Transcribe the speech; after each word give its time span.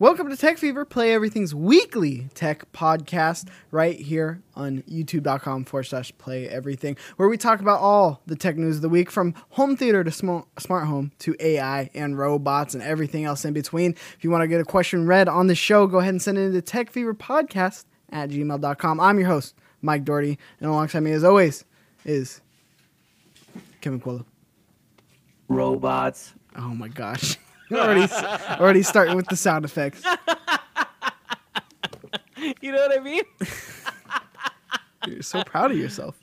Welcome 0.00 0.30
to 0.30 0.36
Tech 0.38 0.56
Fever, 0.56 0.86
Play 0.86 1.12
Everything's 1.12 1.54
weekly 1.54 2.28
tech 2.32 2.72
podcast 2.72 3.48
right 3.70 4.00
here 4.00 4.40
on 4.54 4.82
youtube.com 4.84 5.66
forward 5.66 5.84
slash 5.84 6.10
play 6.16 6.48
everything, 6.48 6.96
where 7.18 7.28
we 7.28 7.36
talk 7.36 7.60
about 7.60 7.80
all 7.80 8.22
the 8.24 8.34
tech 8.34 8.56
news 8.56 8.76
of 8.76 8.82
the 8.82 8.88
week 8.88 9.10
from 9.10 9.34
home 9.50 9.76
theater 9.76 10.02
to 10.02 10.10
smart, 10.10 10.46
smart 10.58 10.86
home 10.86 11.12
to 11.18 11.36
AI 11.38 11.90
and 11.92 12.16
robots 12.16 12.72
and 12.72 12.82
everything 12.82 13.26
else 13.26 13.44
in 13.44 13.52
between. 13.52 13.90
If 13.90 14.24
you 14.24 14.30
want 14.30 14.40
to 14.40 14.48
get 14.48 14.58
a 14.58 14.64
question 14.64 15.06
read 15.06 15.28
on 15.28 15.48
the 15.48 15.54
show, 15.54 15.86
go 15.86 15.98
ahead 15.98 16.14
and 16.14 16.22
send 16.22 16.38
it 16.38 16.46
into 16.46 16.62
Tech 16.62 16.90
Fever 16.90 17.12
Podcast 17.12 17.84
at 18.08 18.30
gmail.com. 18.30 19.00
I'm 19.00 19.18
your 19.18 19.28
host, 19.28 19.54
Mike 19.82 20.06
Doherty, 20.06 20.38
and 20.60 20.70
alongside 20.70 21.00
me, 21.00 21.12
as 21.12 21.24
always, 21.24 21.66
is 22.06 22.40
Kevin 23.82 24.00
Coello. 24.00 24.24
Robots. 25.48 26.32
Oh 26.56 26.70
my 26.74 26.88
gosh. 26.88 27.36
already, 27.78 28.12
already 28.60 28.82
starting 28.82 29.16
with 29.16 29.26
the 29.28 29.36
sound 29.36 29.64
effects. 29.64 30.02
You 32.62 32.72
know 32.72 32.78
what 32.78 32.98
I 32.98 33.02
mean? 33.02 33.22
You're 35.06 35.22
so 35.22 35.44
proud 35.44 35.70
of 35.70 35.76
yourself. 35.76 36.18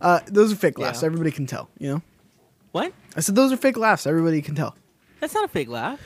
Uh, 0.00 0.20
those 0.26 0.52
are 0.52 0.56
fake 0.56 0.76
laughs. 0.78 1.02
Yeah. 1.02 1.06
Everybody 1.06 1.30
can 1.30 1.46
tell. 1.46 1.68
You 1.78 1.88
know. 1.88 2.02
What? 2.72 2.92
I 3.16 3.20
said 3.20 3.36
those 3.36 3.52
are 3.52 3.56
fake 3.56 3.76
laughs. 3.76 4.06
Everybody 4.08 4.42
can 4.42 4.56
tell. 4.56 4.74
That's 5.20 5.32
not 5.34 5.44
a 5.44 5.48
fake 5.48 5.68
laugh. 5.68 6.00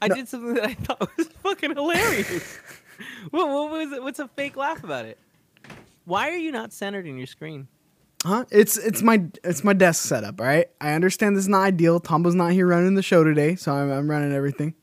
I 0.00 0.08
No. 0.08 0.14
did 0.14 0.28
something 0.28 0.54
that 0.54 0.64
I 0.64 0.74
thought 0.74 1.06
was 1.18 1.28
fucking 1.42 1.74
hilarious. 1.74 2.58
what, 3.30 3.48
what 3.48 3.70
was 3.70 3.92
it? 3.92 4.02
What's 4.02 4.18
a 4.18 4.28
fake 4.28 4.56
laugh 4.56 4.82
about 4.82 5.04
it? 5.04 5.18
Why 6.06 6.30
are 6.30 6.36
you 6.38 6.50
not 6.50 6.72
centered 6.72 7.06
in 7.06 7.18
your 7.18 7.26
screen? 7.26 7.68
Huh? 8.24 8.44
It's 8.50 8.76
it's 8.76 9.02
my 9.02 9.24
it's 9.42 9.64
my 9.64 9.72
desk 9.72 10.04
setup. 10.04 10.40
All 10.40 10.46
right. 10.46 10.68
I 10.80 10.92
understand 10.92 11.36
this 11.36 11.44
is 11.44 11.48
not 11.48 11.62
ideal. 11.62 11.98
Tombo's 11.98 12.34
not 12.34 12.52
here 12.52 12.66
running 12.66 12.94
the 12.94 13.02
show 13.02 13.24
today, 13.24 13.56
so 13.56 13.72
I'm, 13.72 13.90
I'm 13.90 14.10
running 14.10 14.32
everything. 14.32 14.74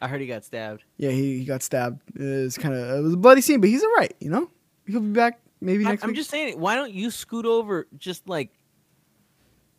I 0.00 0.06
heard 0.06 0.20
he 0.20 0.28
got 0.28 0.44
stabbed. 0.44 0.84
Yeah, 0.96 1.10
he, 1.10 1.38
he 1.38 1.44
got 1.44 1.62
stabbed. 1.62 2.00
It 2.14 2.44
was 2.44 2.56
kind 2.56 2.74
of 2.74 2.98
it 2.98 3.02
was 3.02 3.14
a 3.14 3.16
bloody 3.16 3.40
scene, 3.40 3.60
but 3.60 3.68
he's 3.68 3.82
all 3.82 3.94
right. 3.94 4.14
You 4.20 4.30
know, 4.30 4.50
he'll 4.86 5.00
be 5.00 5.10
back 5.10 5.40
maybe 5.60 5.84
I, 5.84 5.90
next 5.90 6.04
I'm 6.04 6.10
week. 6.10 6.16
just 6.16 6.30
saying, 6.30 6.58
why 6.58 6.76
don't 6.76 6.92
you 6.92 7.10
scoot 7.10 7.46
over 7.46 7.88
just 7.96 8.28
like 8.28 8.50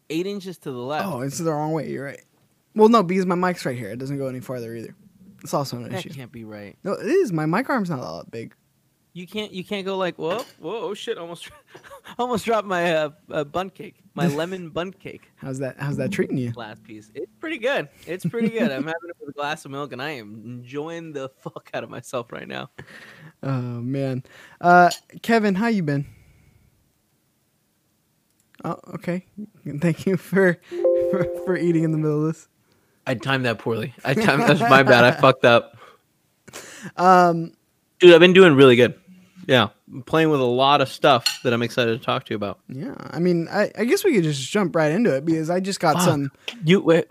eight 0.09 0.27
inches 0.27 0.57
to 0.59 0.71
the 0.71 0.77
left? 0.77 1.07
Oh, 1.07 1.21
it's 1.21 1.37
the 1.37 1.51
wrong 1.51 1.71
way. 1.71 1.89
You're 1.89 2.05
right. 2.05 2.21
Well, 2.75 2.89
no, 2.89 3.01
because 3.01 3.25
my 3.25 3.35
mic's 3.35 3.65
right 3.65 3.77
here. 3.77 3.89
It 3.89 3.99
doesn't 3.99 4.17
go 4.17 4.27
any 4.27 4.41
farther 4.41 4.75
either. 4.75 4.95
It's 5.41 5.53
also 5.53 5.77
an 5.77 5.83
that 5.83 6.05
issue. 6.05 6.13
can't 6.13 6.31
be 6.31 6.43
right. 6.43 6.77
No, 6.83 6.93
it 6.93 7.07
is. 7.07 7.31
My 7.31 7.45
mic 7.45 7.69
arm's 7.69 7.89
not 7.89 7.99
all 7.99 8.19
that 8.19 8.31
big. 8.31 8.53
You 9.19 9.27
can't. 9.27 9.51
You 9.51 9.65
can't 9.65 9.85
go 9.85 9.97
like, 9.97 10.15
whoa, 10.15 10.45
whoa, 10.59 10.79
oh 10.79 10.93
shit! 10.93 11.17
Almost, 11.17 11.49
almost 12.17 12.45
dropped 12.45 12.65
my 12.65 12.95
uh, 12.95 13.09
uh, 13.29 13.43
bun 13.43 13.69
cake, 13.69 13.95
my 14.13 14.27
lemon 14.35 14.69
bun 14.69 14.93
cake. 14.93 15.29
How's 15.35 15.59
that? 15.59 15.75
How's 15.77 15.97
that 15.97 16.09
treating 16.09 16.37
you? 16.37 16.53
last 16.55 16.81
piece. 16.85 17.11
It's 17.13 17.35
pretty 17.41 17.57
good. 17.57 17.89
It's 18.07 18.25
pretty 18.25 18.47
good. 18.47 18.71
I'm 18.71 18.83
having 18.87 19.09
it 19.09 19.17
with 19.19 19.27
a 19.27 19.33
glass 19.33 19.65
of 19.65 19.71
milk, 19.71 19.91
and 19.91 20.01
I 20.01 20.11
am 20.11 20.41
enjoying 20.45 21.11
the 21.11 21.27
fuck 21.41 21.69
out 21.73 21.83
of 21.83 21.89
myself 21.89 22.31
right 22.31 22.47
now. 22.47 22.69
Oh 23.43 23.81
man, 23.81 24.23
uh, 24.61 24.89
Kevin, 25.21 25.53
how 25.53 25.67
you 25.67 25.83
been? 25.83 26.05
Oh, 28.63 28.77
okay. 28.93 29.25
Thank 29.79 30.05
you 30.05 30.15
for, 30.15 30.61
for 31.11 31.25
for 31.43 31.57
eating 31.57 31.83
in 31.83 31.91
the 31.91 31.97
middle 31.97 32.25
of 32.25 32.33
this. 32.33 32.47
I 33.05 33.15
timed 33.15 33.43
that 33.43 33.59
poorly. 33.59 33.93
I 34.05 34.13
timed. 34.13 34.43
That's 34.43 34.61
my 34.61 34.81
bad. 34.83 35.03
I 35.03 35.11
fucked 35.11 35.43
up. 35.43 35.75
Um, 36.95 37.51
Dude, 37.99 38.13
I've 38.13 38.21
been 38.21 38.31
doing 38.31 38.55
really 38.55 38.77
good. 38.77 38.97
Yeah, 39.49 39.69
I'm 39.91 40.03
playing 40.03 40.29
with 40.29 40.39
a 40.39 40.43
lot 40.45 40.79
of 40.79 40.89
stuff 40.89 41.39
that 41.43 41.51
I'm 41.53 41.61
excited 41.63 41.99
to 41.99 42.05
talk 42.05 42.25
to 42.25 42.29
you 42.31 42.35
about. 42.35 42.59
yeah. 42.69 42.93
I 42.97 43.17
mean, 43.19 43.47
I, 43.49 43.71
I 43.77 43.85
guess 43.85 44.03
we 44.03 44.13
could 44.13 44.23
just 44.23 44.47
jump 44.49 44.75
right 44.75 44.91
into 44.91 45.15
it 45.15 45.25
because 45.25 45.49
I 45.49 45.59
just 45.59 45.79
got 45.79 45.95
Fuck. 45.95 46.03
some. 46.03 46.31
You 46.63 46.81
wait. 46.81 47.05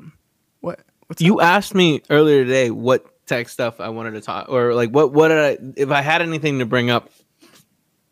What? 0.61 0.80
What's 1.08 1.20
You 1.20 1.40
up? 1.40 1.46
asked 1.46 1.74
me 1.74 2.02
earlier 2.11 2.45
today 2.45 2.70
what 2.70 3.05
tech 3.27 3.48
stuff 3.48 3.80
I 3.80 3.89
wanted 3.89 4.12
to 4.12 4.20
talk, 4.20 4.48
or 4.48 4.73
like 4.74 4.90
what 4.90 5.12
what 5.12 5.29
did 5.29 5.39
I 5.39 5.58
if 5.77 5.90
I 5.90 6.01
had 6.01 6.23
anything 6.23 6.61
to 6.61 6.67
bring 6.67 6.90
up? 6.90 7.11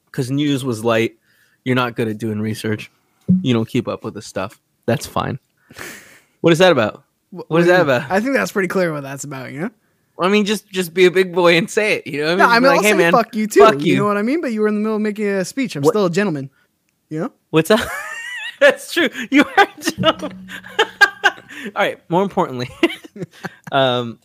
Because 0.06 0.30
news 0.30 0.64
was 0.64 0.84
light. 0.84 1.16
You're 1.64 1.76
not 1.76 1.94
good 1.94 2.08
at 2.08 2.18
doing 2.18 2.40
research. 2.40 2.90
You 3.42 3.54
don't 3.54 3.68
keep 3.68 3.86
up 3.88 4.02
with 4.04 4.14
the 4.14 4.22
stuff. 4.22 4.60
That's 4.86 5.06
fine. 5.06 5.38
What 6.42 6.52
is 6.52 6.58
that 6.60 6.70
about? 6.70 7.02
Wh- 7.30 7.50
what 7.50 7.60
is 7.62 7.66
that 7.66 7.80
about? 7.80 8.08
I 8.10 8.20
think 8.20 8.34
that's 8.34 8.52
pretty 8.52 8.68
clear 8.68 8.92
what 8.92 9.02
that's 9.02 9.24
about. 9.24 9.52
You 9.52 9.60
know. 9.60 9.70
I 10.18 10.28
mean, 10.28 10.44
just 10.46 10.66
just 10.68 10.94
be 10.94 11.04
a 11.06 11.10
big 11.10 11.34
boy 11.34 11.56
and 11.56 11.70
say 11.70 11.94
it. 11.96 12.06
You 12.06 12.22
know, 12.24 12.28
what 12.30 12.36
No, 12.38 12.44
I 12.46 12.48
Just 12.48 12.54
be 12.56 12.60
mean, 12.60 12.68
like, 12.70 12.76
I'll 12.78 12.82
hey 12.84 12.90
say 12.92 12.96
man, 12.98 13.12
fuck 13.12 13.34
you 13.36 13.46
too. 13.46 13.60
fuck 13.60 13.80
you. 13.80 13.92
you. 13.94 13.96
know 13.98 14.06
what 14.06 14.16
I 14.16 14.22
mean? 14.22 14.40
But 14.40 14.52
you 14.52 14.60
were 14.62 14.68
in 14.68 14.74
the 14.74 14.80
middle 14.80 14.96
of 14.96 15.02
making 15.02 15.26
a 15.26 15.44
speech. 15.44 15.76
I'm 15.76 15.82
What- 15.82 15.92
still 15.92 16.06
a 16.06 16.10
gentleman. 16.10 16.50
You 17.10 17.20
know. 17.20 17.32
What's 17.50 17.70
up? 17.70 17.80
That's 18.60 18.92
true. 18.92 19.08
You 19.30 19.44
are. 19.56 19.68
All 20.24 20.30
right. 21.74 22.00
More 22.10 22.22
importantly, 22.22 22.68
um, 23.72 24.18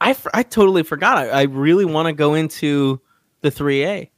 I 0.00 0.10
f- 0.10 0.26
I 0.34 0.42
totally 0.42 0.82
forgot. 0.82 1.16
I, 1.18 1.28
I 1.28 1.42
really 1.44 1.84
want 1.84 2.06
to 2.06 2.12
go 2.12 2.34
into 2.34 3.00
the 3.40 3.50
3A. 3.50 4.10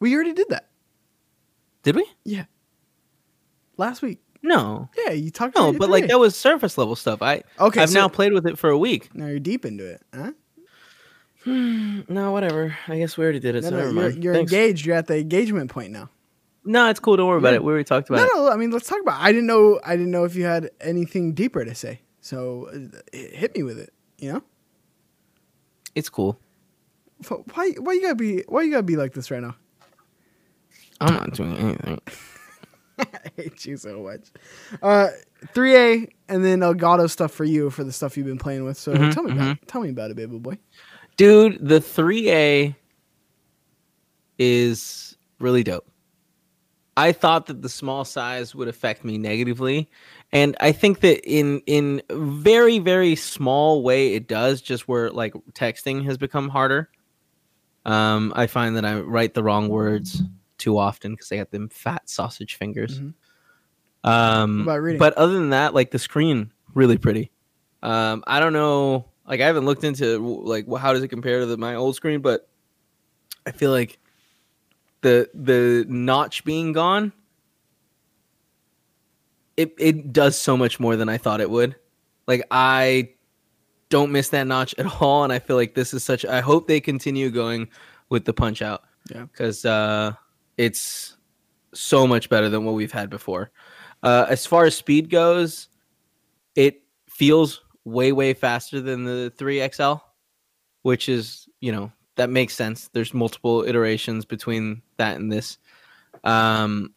We 0.00 0.14
already 0.14 0.32
did 0.32 0.48
that. 0.50 0.68
Did 1.82 1.96
we? 1.96 2.06
Yeah. 2.24 2.44
Last 3.76 4.02
week. 4.02 4.20
No. 4.42 4.88
Yeah, 4.96 5.12
you 5.12 5.30
talked. 5.30 5.56
No, 5.56 5.64
about 5.68 5.74
it 5.74 5.78
but 5.78 5.90
like 5.90 6.06
that 6.08 6.18
was 6.18 6.36
surface 6.36 6.78
level 6.78 6.94
stuff. 6.96 7.22
I 7.22 7.42
Okay, 7.58 7.82
I've 7.82 7.90
so- 7.90 7.98
now 8.00 8.08
played 8.08 8.32
with 8.32 8.46
it 8.46 8.58
for 8.58 8.70
a 8.70 8.78
week. 8.78 9.14
Now 9.14 9.26
you're 9.26 9.40
deep 9.40 9.64
into 9.64 9.86
it, 9.86 10.02
huh? 10.14 10.32
No, 11.46 12.32
whatever. 12.32 12.76
I 12.88 12.98
guess 12.98 13.16
we 13.16 13.24
already 13.24 13.40
did 13.40 13.54
it. 13.54 13.62
No, 13.62 13.70
so 13.70 13.76
no, 13.76 13.76
never 13.78 13.92
you're, 13.92 14.10
mind. 14.10 14.24
you're 14.24 14.34
engaged. 14.34 14.84
You're 14.84 14.96
at 14.96 15.06
the 15.06 15.18
engagement 15.18 15.70
point 15.70 15.92
now. 15.92 16.10
No, 16.64 16.90
it's 16.90 17.00
cool. 17.00 17.16
Don't 17.16 17.26
worry 17.28 17.38
about 17.38 17.54
it. 17.54 17.64
We 17.64 17.70
already 17.70 17.84
talked 17.84 18.10
about 18.10 18.18
No, 18.18 18.24
it. 18.24 18.28
no. 18.34 18.50
I 18.52 18.56
mean, 18.56 18.70
let's 18.70 18.86
talk 18.86 19.00
about. 19.00 19.18
It. 19.20 19.24
I 19.24 19.32
didn't 19.32 19.46
know. 19.46 19.80
I 19.84 19.96
didn't 19.96 20.10
know 20.10 20.24
if 20.24 20.34
you 20.36 20.44
had 20.44 20.70
anything 20.80 21.32
deeper 21.32 21.64
to 21.64 21.74
say. 21.74 22.00
So 22.20 22.68
uh, 22.74 22.98
hit 23.16 23.56
me 23.56 23.62
with 23.62 23.78
it. 23.78 23.92
You 24.18 24.32
know, 24.34 24.42
It's 25.94 26.10
cool. 26.10 26.38
Why? 27.54 27.70
Why 27.78 27.92
you 27.94 28.02
gotta 28.02 28.14
be? 28.16 28.42
Why 28.48 28.62
you 28.62 28.70
gotta 28.72 28.82
be 28.82 28.96
like 28.96 29.14
this 29.14 29.30
right 29.30 29.40
now? 29.40 29.56
I'm 31.00 31.14
not 31.14 31.32
doing 31.32 31.56
anything. 31.56 32.00
I 33.14 33.30
hate 33.36 33.64
you 33.64 33.76
so 33.76 34.02
much. 34.02 34.30
Uh, 34.82 35.08
3A 35.54 36.08
and 36.28 36.44
then 36.44 36.60
Elgato 36.60 37.08
stuff 37.08 37.32
for 37.32 37.44
you 37.44 37.70
for 37.70 37.84
the 37.84 37.92
stuff 37.92 38.16
you've 38.16 38.26
been 38.26 38.38
playing 38.38 38.64
with. 38.64 38.76
So 38.76 38.92
Mhm, 38.92 39.12
tell 39.14 39.22
me 39.22 39.32
about 39.32 39.48
it. 39.48 39.68
Tell 39.68 39.80
me 39.80 39.90
about 39.90 40.10
it, 40.10 40.16
baby 40.16 40.38
boy. 40.38 40.58
Dude, 41.16 41.58
the 41.60 41.80
3A 41.80 42.74
is 44.38 45.16
really 45.40 45.62
dope. 45.62 45.86
I 46.96 47.12
thought 47.12 47.46
that 47.46 47.62
the 47.62 47.68
small 47.68 48.04
size 48.04 48.56
would 48.56 48.66
affect 48.66 49.04
me 49.04 49.18
negatively, 49.18 49.88
and 50.32 50.56
I 50.58 50.72
think 50.72 50.98
that 51.00 51.20
in 51.24 51.60
in 51.66 52.02
very 52.10 52.80
very 52.80 53.14
small 53.14 53.84
way 53.84 54.14
it 54.14 54.26
does. 54.26 54.60
Just 54.60 54.88
where 54.88 55.08
like 55.10 55.32
texting 55.52 56.04
has 56.06 56.18
become 56.18 56.48
harder. 56.48 56.90
Um, 57.84 58.32
I 58.34 58.48
find 58.48 58.76
that 58.76 58.84
I 58.84 58.98
write 58.98 59.34
the 59.34 59.44
wrong 59.44 59.68
words 59.68 60.22
too 60.58 60.76
often 60.76 61.12
because 61.12 61.28
they 61.28 61.38
got 61.38 61.50
them 61.50 61.68
fat 61.68 62.08
sausage 62.08 62.56
fingers. 62.56 63.00
Mhm. 63.00 63.14
Um, 64.04 64.62
about 64.62 64.80
reading? 64.82 64.98
but 64.98 65.14
other 65.14 65.32
than 65.34 65.50
that, 65.50 65.74
like 65.74 65.90
the 65.90 65.98
screen, 65.98 66.52
really 66.74 66.98
pretty. 66.98 67.30
Um, 67.82 68.22
I 68.26 68.40
don't 68.40 68.52
know, 68.52 69.06
like 69.26 69.40
I 69.40 69.46
haven't 69.46 69.64
looked 69.64 69.84
into 69.84 70.18
like 70.18 70.66
how 70.78 70.92
does 70.92 71.02
it 71.02 71.08
compare 71.08 71.40
to 71.40 71.46
the, 71.46 71.56
my 71.56 71.74
old 71.74 71.94
screen, 71.96 72.20
but 72.20 72.48
I 73.46 73.50
feel 73.52 73.70
like 73.70 73.98
the 75.00 75.28
the 75.34 75.84
notch 75.88 76.44
being 76.44 76.72
gone, 76.72 77.12
it 79.56 79.74
it 79.78 80.12
does 80.12 80.36
so 80.36 80.56
much 80.56 80.78
more 80.80 80.96
than 80.96 81.08
I 81.08 81.18
thought 81.18 81.40
it 81.40 81.50
would. 81.50 81.76
Like 82.26 82.46
I 82.50 83.10
don't 83.90 84.12
miss 84.12 84.28
that 84.30 84.46
notch 84.46 84.74
at 84.78 84.86
all, 85.00 85.24
and 85.24 85.32
I 85.32 85.38
feel 85.38 85.56
like 85.56 85.74
this 85.74 85.94
is 85.94 86.04
such. 86.04 86.24
I 86.24 86.40
hope 86.40 86.68
they 86.68 86.80
continue 86.80 87.30
going 87.30 87.68
with 88.08 88.24
the 88.24 88.32
punch 88.32 88.62
out. 88.62 88.84
Yeah. 89.10 89.22
because 89.22 89.64
uh, 89.64 90.12
it's 90.58 91.16
so 91.72 92.06
much 92.06 92.28
better 92.28 92.50
than 92.50 92.64
what 92.64 92.74
we've 92.74 92.92
had 92.92 93.08
before. 93.08 93.50
Uh, 94.02 94.26
as 94.28 94.44
far 94.44 94.64
as 94.64 94.76
speed 94.76 95.08
goes, 95.08 95.68
it 96.54 96.82
feels 97.08 97.62
way 97.84 98.12
way 98.12 98.34
faster 98.34 98.80
than 98.80 99.04
the 99.04 99.32
3XL, 99.38 100.00
which 100.82 101.08
is 101.08 101.48
you 101.60 101.72
know 101.72 101.90
that 102.16 102.30
makes 102.30 102.54
sense. 102.54 102.88
There's 102.92 103.14
multiple 103.14 103.64
iterations 103.64 104.24
between 104.24 104.82
that 104.96 105.16
and 105.16 105.32
this. 105.32 105.58
Um, 106.24 106.92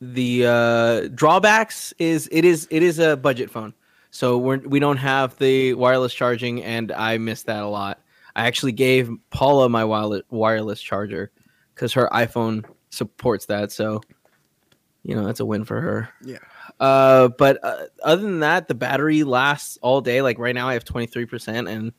the 0.00 0.46
uh, 0.46 1.08
drawbacks 1.08 1.92
is 1.98 2.28
it 2.30 2.44
is 2.44 2.68
it 2.70 2.82
is 2.82 2.98
a 2.98 3.16
budget 3.16 3.50
phone, 3.50 3.74
so 4.10 4.38
we're 4.38 4.58
we 4.58 4.78
don't 4.78 4.96
have 4.98 5.36
the 5.38 5.74
wireless 5.74 6.14
charging, 6.14 6.62
and 6.62 6.92
I 6.92 7.18
miss 7.18 7.42
that 7.44 7.62
a 7.62 7.68
lot. 7.68 8.00
I 8.36 8.46
actually 8.46 8.72
gave 8.72 9.10
Paula 9.30 9.68
my 9.68 9.84
wireless 9.84 10.22
wireless 10.30 10.80
charger 10.80 11.32
because 11.78 11.92
her 11.92 12.08
iPhone 12.12 12.64
supports 12.90 13.46
that, 13.46 13.70
so 13.70 14.00
you 15.04 15.14
know 15.14 15.24
that's 15.24 15.40
a 15.40 15.46
win 15.46 15.64
for 15.64 15.80
her. 15.80 16.08
Yeah. 16.24 16.38
Uh, 16.80 17.28
but 17.28 17.58
uh, 17.64 17.84
other 18.02 18.22
than 18.22 18.40
that, 18.40 18.68
the 18.68 18.74
battery 18.74 19.22
lasts 19.24 19.78
all 19.80 20.00
day. 20.00 20.20
Like 20.22 20.38
right 20.38 20.54
now, 20.54 20.68
I 20.68 20.72
have 20.74 20.84
twenty 20.84 21.06
three 21.06 21.26
percent, 21.26 21.68
and 21.68 21.92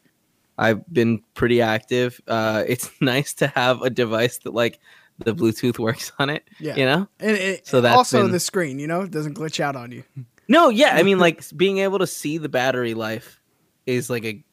I've 0.58 0.86
been 0.92 1.22
pretty 1.34 1.62
active. 1.62 2.20
Uh, 2.28 2.64
it's 2.68 2.90
nice 3.02 3.34
to 3.36 3.48
have 3.48 3.82
a 3.82 3.90
device 3.90 4.40
that 4.40 4.54
like 4.54 4.80
the 5.18 5.34
Bluetooth 5.34 5.80
works 5.80 6.12
on 6.20 6.30
it. 6.30 6.44
Yeah. 6.60 6.76
You 6.76 6.86
know? 6.86 7.08
And 7.20 7.36
it, 7.38 7.68
So 7.68 7.82
that's 7.82 7.96
also 7.96 8.24
been- 8.24 8.32
the 8.32 8.40
screen, 8.40 8.80
you 8.80 8.88
know, 8.88 9.06
doesn't 9.06 9.36
glitch 9.38 9.60
out 9.60 9.76
on 9.76 9.92
you. 9.92 10.04
No, 10.52 10.70
yeah. 10.70 10.96
I 10.96 11.04
mean, 11.04 11.20
like 11.20 11.44
being 11.56 11.78
able 11.78 12.00
to 12.00 12.08
see 12.08 12.40
the 12.40 12.50
battery 12.50 12.96
life 12.96 13.40
is 13.86 14.10
like 14.10 14.26
a 14.26 14.44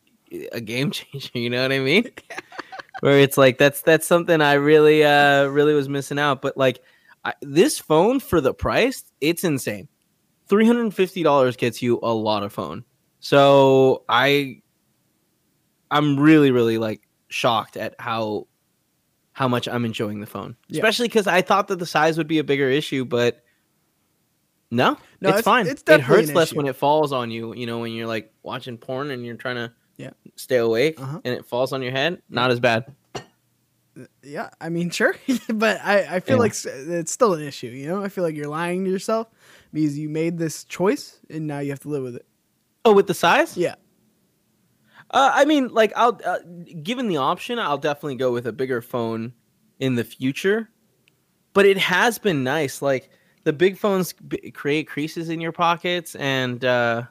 a 0.52 0.61
game 0.61 0.90
changer. 0.90 1.31
You 1.32 1.49
know 1.49 1.62
what 1.62 1.73
I 1.73 1.78
mean? 1.78 2.11
Where 3.01 3.19
it's 3.21 3.37
like 3.37 3.59
that's 3.59 3.83
that's 3.83 4.07
something 4.07 4.41
I 4.41 4.55
really 4.55 5.05
uh 5.05 5.45
really 5.47 5.75
was 5.75 5.89
missing 5.89 6.19
out. 6.19 6.41
But 6.43 6.57
like 6.57 6.81
I, 7.25 7.35
this 7.43 7.79
phone 7.79 8.21
for 8.21 8.41
the 8.41 8.55
price, 8.55 9.05
it's 9.21 9.45
insane. 9.45 9.89
Three 10.49 10.67
hundred 10.67 10.83
and 10.83 10.95
fifty 10.95 11.23
dollars 11.23 11.57
gets 11.57 11.83
you 11.83 11.99
a 12.03 12.13
lot 12.15 12.43
of 12.43 12.53
phone. 12.53 12.85
So 13.21 14.05
I, 14.09 14.63
I'm 15.91 16.19
really 16.19 16.51
really 16.51 16.79
like 16.79 17.03
shocked 17.29 17.77
at 17.77 17.95
how 17.99 18.47
how 19.33 19.49
much 19.49 19.69
I'm 19.69 19.85
enjoying 19.85 20.21
the 20.21 20.27
phone, 20.27 20.57
Yeah. 20.69 20.79
especially 20.79 21.09
because 21.09 21.27
I 21.27 21.43
thought 21.43 21.69
that 21.69 21.79
the 21.79 21.87
size 21.87 22.17
would 22.17 22.29
be 22.29 22.39
a 22.39 22.45
bigger 22.45 22.71
issue, 22.71 23.05
but 23.05 23.43
no, 24.71 24.97
No, 25.21 25.29
it's, 25.29 25.39
it's- 25.41 25.45
fine. 25.45 25.67
it's 25.67 25.83
it 25.87 26.01
hurts 26.01 26.33
less 26.33 26.55
when 26.55 26.67
it 26.67 26.75
falls 26.77 27.13
on 27.13 27.31
you. 27.31 27.55
You 27.55 27.67
know, 27.67 27.81
when 27.81 27.93
you're 27.93 28.07
like 28.07 28.33
watching 28.43 28.79
porn 28.79 29.11
and 29.11 29.25
you're 29.27 29.37
trying 29.37 29.57
to 29.57 29.73
Yeah. 29.97 30.11
stay 30.37 30.57
awake 30.57 31.01
Uh-huh. 31.01 31.21
and 31.25 31.35
it 31.35 31.47
falls 31.47 31.73
on 31.73 31.81
your 31.83 31.93
head. 31.93 32.21
Not 32.29 32.51
as 32.51 32.61
bad. 32.61 32.95
Yeah, 34.23 34.51
I 34.61 34.69
mean, 34.69 34.91
sure, 34.99 35.17
but 35.49 35.81
I, 35.83 36.17
I 36.17 36.21
feel 36.21 36.37
Yeah. 36.37 36.41
like 36.43 36.55
it's 36.65 37.13
still 37.13 37.33
an 37.35 37.43
issue. 37.43 37.69
You 37.69 37.87
know, 37.89 38.03
I 38.03 38.09
feel 38.09 38.25
like 38.25 38.35
you're 38.37 38.49
lying 38.49 38.85
to 38.85 38.91
yourself 38.91 39.29
because 39.73 39.99
you 39.99 40.09
made 40.11 40.37
this 40.39 40.65
choice 40.65 41.19
and 41.31 41.47
now 41.47 41.61
you 41.61 41.71
have 41.71 41.81
to 41.81 41.89
live 41.89 42.03
with 42.03 42.17
it. 42.17 42.27
Oh, 42.85 42.93
with 42.93 43.07
the 43.07 43.15
size? 43.15 43.57
Yeah, 43.57 43.75
Uh, 45.11 45.31
I 45.35 45.45
mean, 45.45 45.69
like, 45.69 45.93
I'll 45.97 46.21
uh, 46.25 46.39
given 46.83 47.09
the 47.09 47.17
option, 47.17 47.59
I'll 47.59 47.79
definitely 47.79 48.17
go 48.17 48.33
with 48.33 48.47
a 48.47 48.53
bigger 48.53 48.83
phone 48.83 49.33
in 49.81 49.95
the 49.95 50.05
future. 50.05 50.69
But 51.55 51.65
it 51.65 51.79
has 51.79 52.19
been 52.19 52.45
nice. 52.45 52.83
Like 52.83 53.09
the 53.45 53.53
big 53.53 53.79
phones 53.79 54.13
b- 54.13 54.51
create 54.51 54.87
creases 54.89 55.31
in 55.31 55.41
your 55.41 55.53
pockets, 55.53 56.15
and 56.17 56.63
uh, 56.65 57.05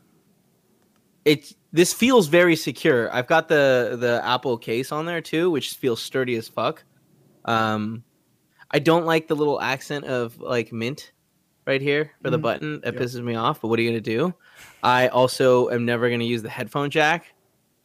it 1.26 1.52
this 1.76 1.92
feels 1.92 2.28
very 2.28 2.56
secure. 2.56 3.14
I've 3.14 3.28
got 3.28 3.50
the 3.50 3.98
the 4.00 4.22
Apple 4.24 4.58
case 4.58 4.94
on 4.94 5.06
there 5.06 5.20
too, 5.20 5.52
which 5.52 5.74
feels 5.76 6.02
sturdy 6.02 6.36
as 6.36 6.48
fuck. 6.48 6.84
Um, 7.44 8.04
I 8.72 8.80
don't 8.80 9.06
like 9.06 9.28
the 9.28 9.36
little 9.36 9.60
accent 9.62 10.06
of 10.06 10.40
like 10.40 10.72
mint 10.72 11.12
right 11.68 11.82
here 11.82 12.12
for 12.24 12.30
the 12.30 12.38
Mhm. 12.40 12.42
button. 12.42 12.82
That 12.82 12.94
Yep. 12.94 13.04
pisses 13.04 13.22
me 13.24 13.36
off. 13.36 13.60
But 13.62 13.68
what 13.68 13.78
are 13.78 13.82
you 13.82 13.90
gonna 13.90 14.00
do? 14.00 14.34
I 14.84 15.10
also 15.10 15.70
am 15.70 15.84
never 15.84 16.10
gonna 16.10 16.24
use 16.24 16.42
the 16.42 16.50
headphone 16.50 16.90
jack 16.90 17.34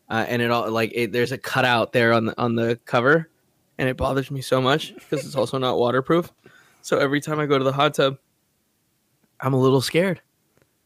uh, 0.08 0.24
and 0.28 0.40
it 0.40 0.50
all 0.52 0.70
like 0.70 0.92
it, 0.94 1.10
there's 1.12 1.32
a 1.32 1.38
cutout 1.38 1.92
there 1.92 2.12
on 2.12 2.26
the 2.26 2.40
on 2.40 2.54
the 2.54 2.78
cover, 2.84 3.28
and 3.78 3.88
it 3.88 3.96
bothers 3.96 4.30
me 4.30 4.40
so 4.40 4.60
much 4.60 4.94
because 4.94 5.26
it's 5.26 5.34
also 5.34 5.58
not 5.58 5.78
waterproof. 5.78 6.32
So 6.82 6.98
every 6.98 7.20
time 7.20 7.40
I 7.40 7.46
go 7.46 7.58
to 7.58 7.64
the 7.64 7.72
hot 7.72 7.94
tub, 7.94 8.18
I'm 9.40 9.52
a 9.52 9.58
little 9.60 9.80
scared 9.80 10.20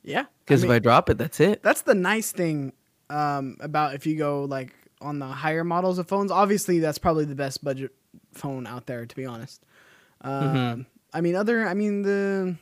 yeah. 0.02 0.24
because 0.44 0.62
I 0.62 0.66
if 0.66 0.72
I 0.72 0.78
drop 0.78 1.10
it, 1.10 1.18
that's 1.18 1.38
it. 1.40 1.62
that's 1.62 1.82
the 1.82 1.94
nice 1.94 2.32
thing 2.32 2.72
um, 3.10 3.56
about 3.60 3.94
if 3.94 4.06
you 4.06 4.16
go 4.16 4.44
like 4.44 4.72
on 5.00 5.18
the 5.18 5.26
higher 5.26 5.64
models 5.64 5.98
of 5.98 6.08
phones. 6.08 6.30
Obviously, 6.30 6.78
that's 6.78 6.98
probably 6.98 7.24
the 7.24 7.34
best 7.34 7.62
budget 7.62 7.92
phone 8.32 8.66
out 8.66 8.86
there, 8.86 9.04
to 9.06 9.16
be 9.16 9.26
honest. 9.26 9.62
Um, 10.22 10.42
Mhm. 10.56 10.86
I 11.12 11.20
mean, 11.20 11.34
other. 11.36 11.66
I 11.66 11.74
mean, 11.74 12.02
the 12.02 12.56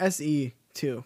SE 0.00 0.54
too 0.74 1.04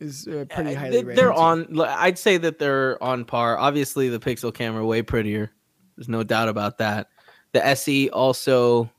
is 0.00 0.26
uh, 0.26 0.44
pretty 0.50 0.74
highly 0.74 0.90
they- 0.98 1.04
rated. 1.04 1.16
They're 1.22 1.32
on. 1.32 1.78
I'd 1.80 2.18
say 2.18 2.36
that 2.38 2.58
they're 2.58 3.02
on 3.02 3.24
par. 3.24 3.58
Obviously, 3.58 4.08
the 4.08 4.18
Pixel 4.18 4.52
camera 4.54 4.84
way 4.84 5.02
prettier. 5.02 5.50
There's 5.96 6.08
no 6.08 6.22
doubt 6.22 6.48
about 6.48 6.78
that. 6.78 7.08
The 7.52 7.64
SE 7.66 8.08
also 8.10 8.90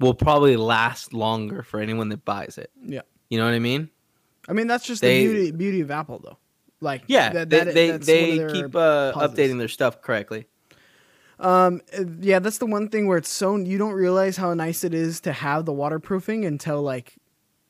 will 0.00 0.14
probably 0.14 0.56
last 0.56 1.12
longer 1.14 1.62
for 1.62 1.78
anyone 1.80 2.08
that 2.08 2.24
buys 2.24 2.58
it. 2.58 2.70
Yeah. 2.84 3.02
You 3.30 3.38
know 3.38 3.44
what 3.44 3.54
I 3.54 3.60
mean? 3.60 3.88
I 4.48 4.52
mean, 4.52 4.66
that's 4.66 4.84
just 4.84 5.00
They- 5.00 5.24
the 5.26 5.32
beauty 5.32 5.50
beauty 5.52 5.80
of 5.80 5.90
Apple, 5.92 6.18
though. 6.18 6.38
Like, 6.82 7.04
Yeah, 7.06 7.32
that- 7.32 7.48
they 7.48 7.64
that- 7.64 7.74
they, 7.74 8.36
they 8.36 8.52
keep 8.52 8.74
uh, 8.76 9.12
updating 9.14 9.58
their 9.58 9.68
stuff 9.68 10.02
correctly. 10.02 10.46
Um, 11.38 11.80
uh, 11.98 12.04
yeah, 12.20 12.38
that's 12.38 12.58
the 12.58 12.66
one 12.66 12.88
thing 12.88 13.06
where 13.06 13.18
it's 13.18 13.28
so 13.28 13.56
you 13.56 13.78
don't 13.78 13.94
realize 13.94 14.36
how 14.36 14.52
nice 14.54 14.84
it 14.84 14.94
is 14.94 15.20
to 15.22 15.32
have 15.32 15.64
the 15.64 15.72
waterproofing 15.72 16.44
until 16.44 16.82
like 16.82 17.14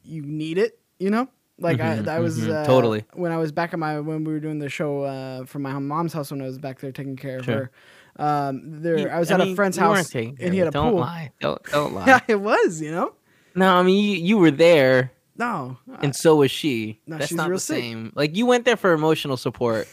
you 0.03 0.23
need 0.23 0.59
it. 0.59 0.79
You 0.99 1.11
know, 1.11 1.29
like 1.59 1.79
Mhm, 1.79 2.07
I, 2.09 2.17
I 2.17 2.21
was 2.21 2.39
mhm, 2.39 2.51
uh, 2.55 2.65
totally. 2.67 3.05
when 3.15 3.33
I 3.33 3.39
was 3.39 3.51
back 3.53 3.73
at 3.73 3.79
my 3.79 3.99
when 4.01 4.25
we 4.25 4.33
were 4.33 4.41
doing 4.41 4.59
the 4.59 4.69
show 4.69 5.03
uh, 5.03 5.45
from 5.47 5.63
my 5.63 5.73
mom's 5.79 6.13
house 6.13 6.31
when 6.31 6.43
I 6.43 6.45
was 6.45 6.59
back 6.59 6.81
there 6.81 6.93
taking 6.93 7.17
care 7.17 7.39
of 7.39 7.45
Sure. 7.47 7.71
her. 8.19 8.25
Um, 8.25 8.83
there 8.83 8.99
You- 8.99 9.09
I 9.09 9.19
was 9.19 9.31
at 9.31 9.41
mean, 9.41 9.53
a 9.53 9.57
friend's 9.57 9.79
house 9.79 10.15
and 10.15 10.37
he 10.39 10.59
had 10.59 10.69
a 10.69 10.71
don't 10.71 10.93
pool. 10.93 11.01
Lie. 11.01 11.31
Don't 11.41 11.63
don't 11.71 11.95
lie. 11.95 12.07
Yeah, 12.07 12.21
it 12.29 12.41
was. 12.41 12.81
You 12.83 12.91
know, 12.93 13.15
No, 13.55 13.75
I 13.75 13.83
mean 13.83 14.05
you, 14.05 14.17
you 14.19 14.37
were 14.39 14.51
there, 14.51 15.13
no, 15.43 15.97
and 16.03 16.15
so 16.15 16.37
was 16.37 16.51
she. 16.51 17.01
No, 17.07 17.19
That's 17.19 17.33
not 17.33 17.51
the 17.51 17.59
sick. 17.59 17.79
same. 17.83 18.13
Like 18.15 18.37
you 18.37 18.47
went 18.47 18.65
there 18.65 18.77
for 18.77 18.93
emotional 18.93 19.37
support, 19.37 19.89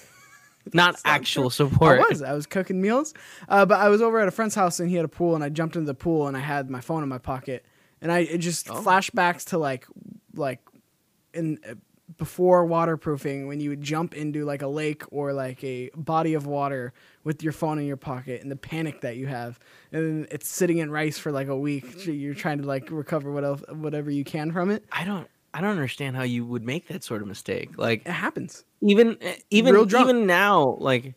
not 0.73 0.93
That's 0.93 1.05
not 1.05 1.13
actual 1.15 1.49
support. 1.49 1.99
I 1.99 2.03
was. 2.09 2.21
I 2.21 2.33
was 2.33 2.45
cooking 2.45 2.81
meals. 2.81 3.13
Uh, 3.47 3.65
but 3.65 3.79
I 3.79 3.89
was 3.89 4.01
over 4.01 4.19
at 4.19 4.27
a 4.27 4.31
friend's 4.31 4.55
house 4.55 4.79
and 4.79 4.89
he 4.89 4.95
had 4.95 5.05
a 5.05 5.09
pool 5.09 5.35
and 5.35 5.43
I 5.43 5.49
jumped 5.49 5.75
into 5.75 5.87
the 5.87 5.93
pool 5.95 6.27
and 6.27 6.35
I 6.37 6.41
had 6.41 6.69
my 6.69 6.81
phone 6.81 7.03
in 7.03 7.09
my 7.09 7.17
pocket 7.17 7.65
and 8.01 8.11
I 8.11 8.19
it 8.19 8.37
just 8.39 8.69
Oh. 8.69 8.75
flashbacks 8.81 9.45
to 9.49 9.57
like 9.57 9.85
like 10.35 10.59
in 11.33 11.59
uh, 11.69 11.73
before 12.17 12.65
waterproofing 12.65 13.45
when 13.47 13.59
you 13.59 13.69
would 13.69 13.81
jump 13.83 14.15
into 14.15 14.43
like 14.43 14.63
a 14.63 14.67
lake 14.67 15.03
or 15.11 15.31
like 15.31 15.63
a 15.63 15.89
body 15.95 16.33
of 16.33 16.47
water 16.47 16.91
with 17.23 17.43
your 17.43 17.53
phone 17.53 17.77
in 17.77 17.85
your 17.85 17.97
pocket 17.97 18.41
and 18.41 18.49
the 18.51 18.55
panic 18.55 19.01
that 19.01 19.15
you 19.15 19.27
have 19.27 19.59
and 19.91 20.03
then 20.23 20.27
it's 20.31 20.47
sitting 20.47 20.79
in 20.79 20.89
rice 20.89 21.19
for 21.19 21.31
like 21.31 21.47
a 21.49 21.55
week 21.55 22.05
you're 22.07 22.33
trying 22.33 22.57
to 22.59 22.65
like 22.67 22.89
recover 22.89 23.31
what 23.31 23.43
else, 23.43 23.61
whatever 23.69 24.09
you 24.09 24.23
can 24.23 24.51
from 24.51 24.71
it 24.71 24.83
I 24.91 25.03
don't. 25.05 25.27
I 25.53 25.61
don't 25.61 25.71
understand 25.71 26.15
how 26.15 26.23
you 26.23 26.45
would 26.45 26.63
make 26.63 26.87
that 26.87 27.03
sort 27.03 27.21
of 27.21 27.27
mistake. 27.27 27.77
Like 27.77 28.01
it 28.05 28.11
happens 28.11 28.65
even 28.81 29.17
eh, 29.21 29.35
even 29.49 29.75
even 29.75 30.25
now, 30.27 30.77
like 30.79 31.15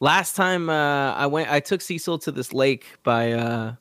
last 0.00 0.36
time 0.36 0.70
uh, 0.70 1.12
I 1.12 1.26
went, 1.26 1.50
I 1.50 1.60
took 1.60 1.80
Cecil 1.80 2.18
to 2.20 2.32
this 2.32 2.52
lake 2.52 2.86
by 3.02 3.32
uh, 3.32 3.74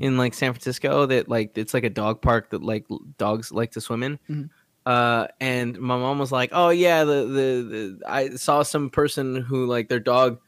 in 0.00 0.16
like 0.16 0.34
San 0.34 0.52
Francisco 0.52 1.06
that 1.06 1.28
like 1.28 1.56
it's 1.56 1.74
like 1.74 1.84
a 1.84 1.90
dog 1.90 2.22
park 2.22 2.50
that 2.50 2.62
like 2.62 2.86
dogs 3.18 3.52
like 3.52 3.72
to 3.72 3.80
swim 3.80 4.02
in. 4.02 4.18
Mhm. 4.28 4.50
Uh, 4.86 5.26
and 5.40 5.78
my 5.78 5.96
mom 5.96 6.18
was 6.18 6.32
like, 6.32 6.50
"Oh 6.52 6.70
yeah, 6.70 7.04
the, 7.04 7.26
the 7.26 7.62
the 7.62 8.00
I 8.06 8.30
saw 8.30 8.62
some 8.62 8.88
person 8.90 9.36
who 9.36 9.66
like 9.66 9.88
their 9.88 10.00
dog 10.00 10.38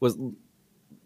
was." 0.00 0.18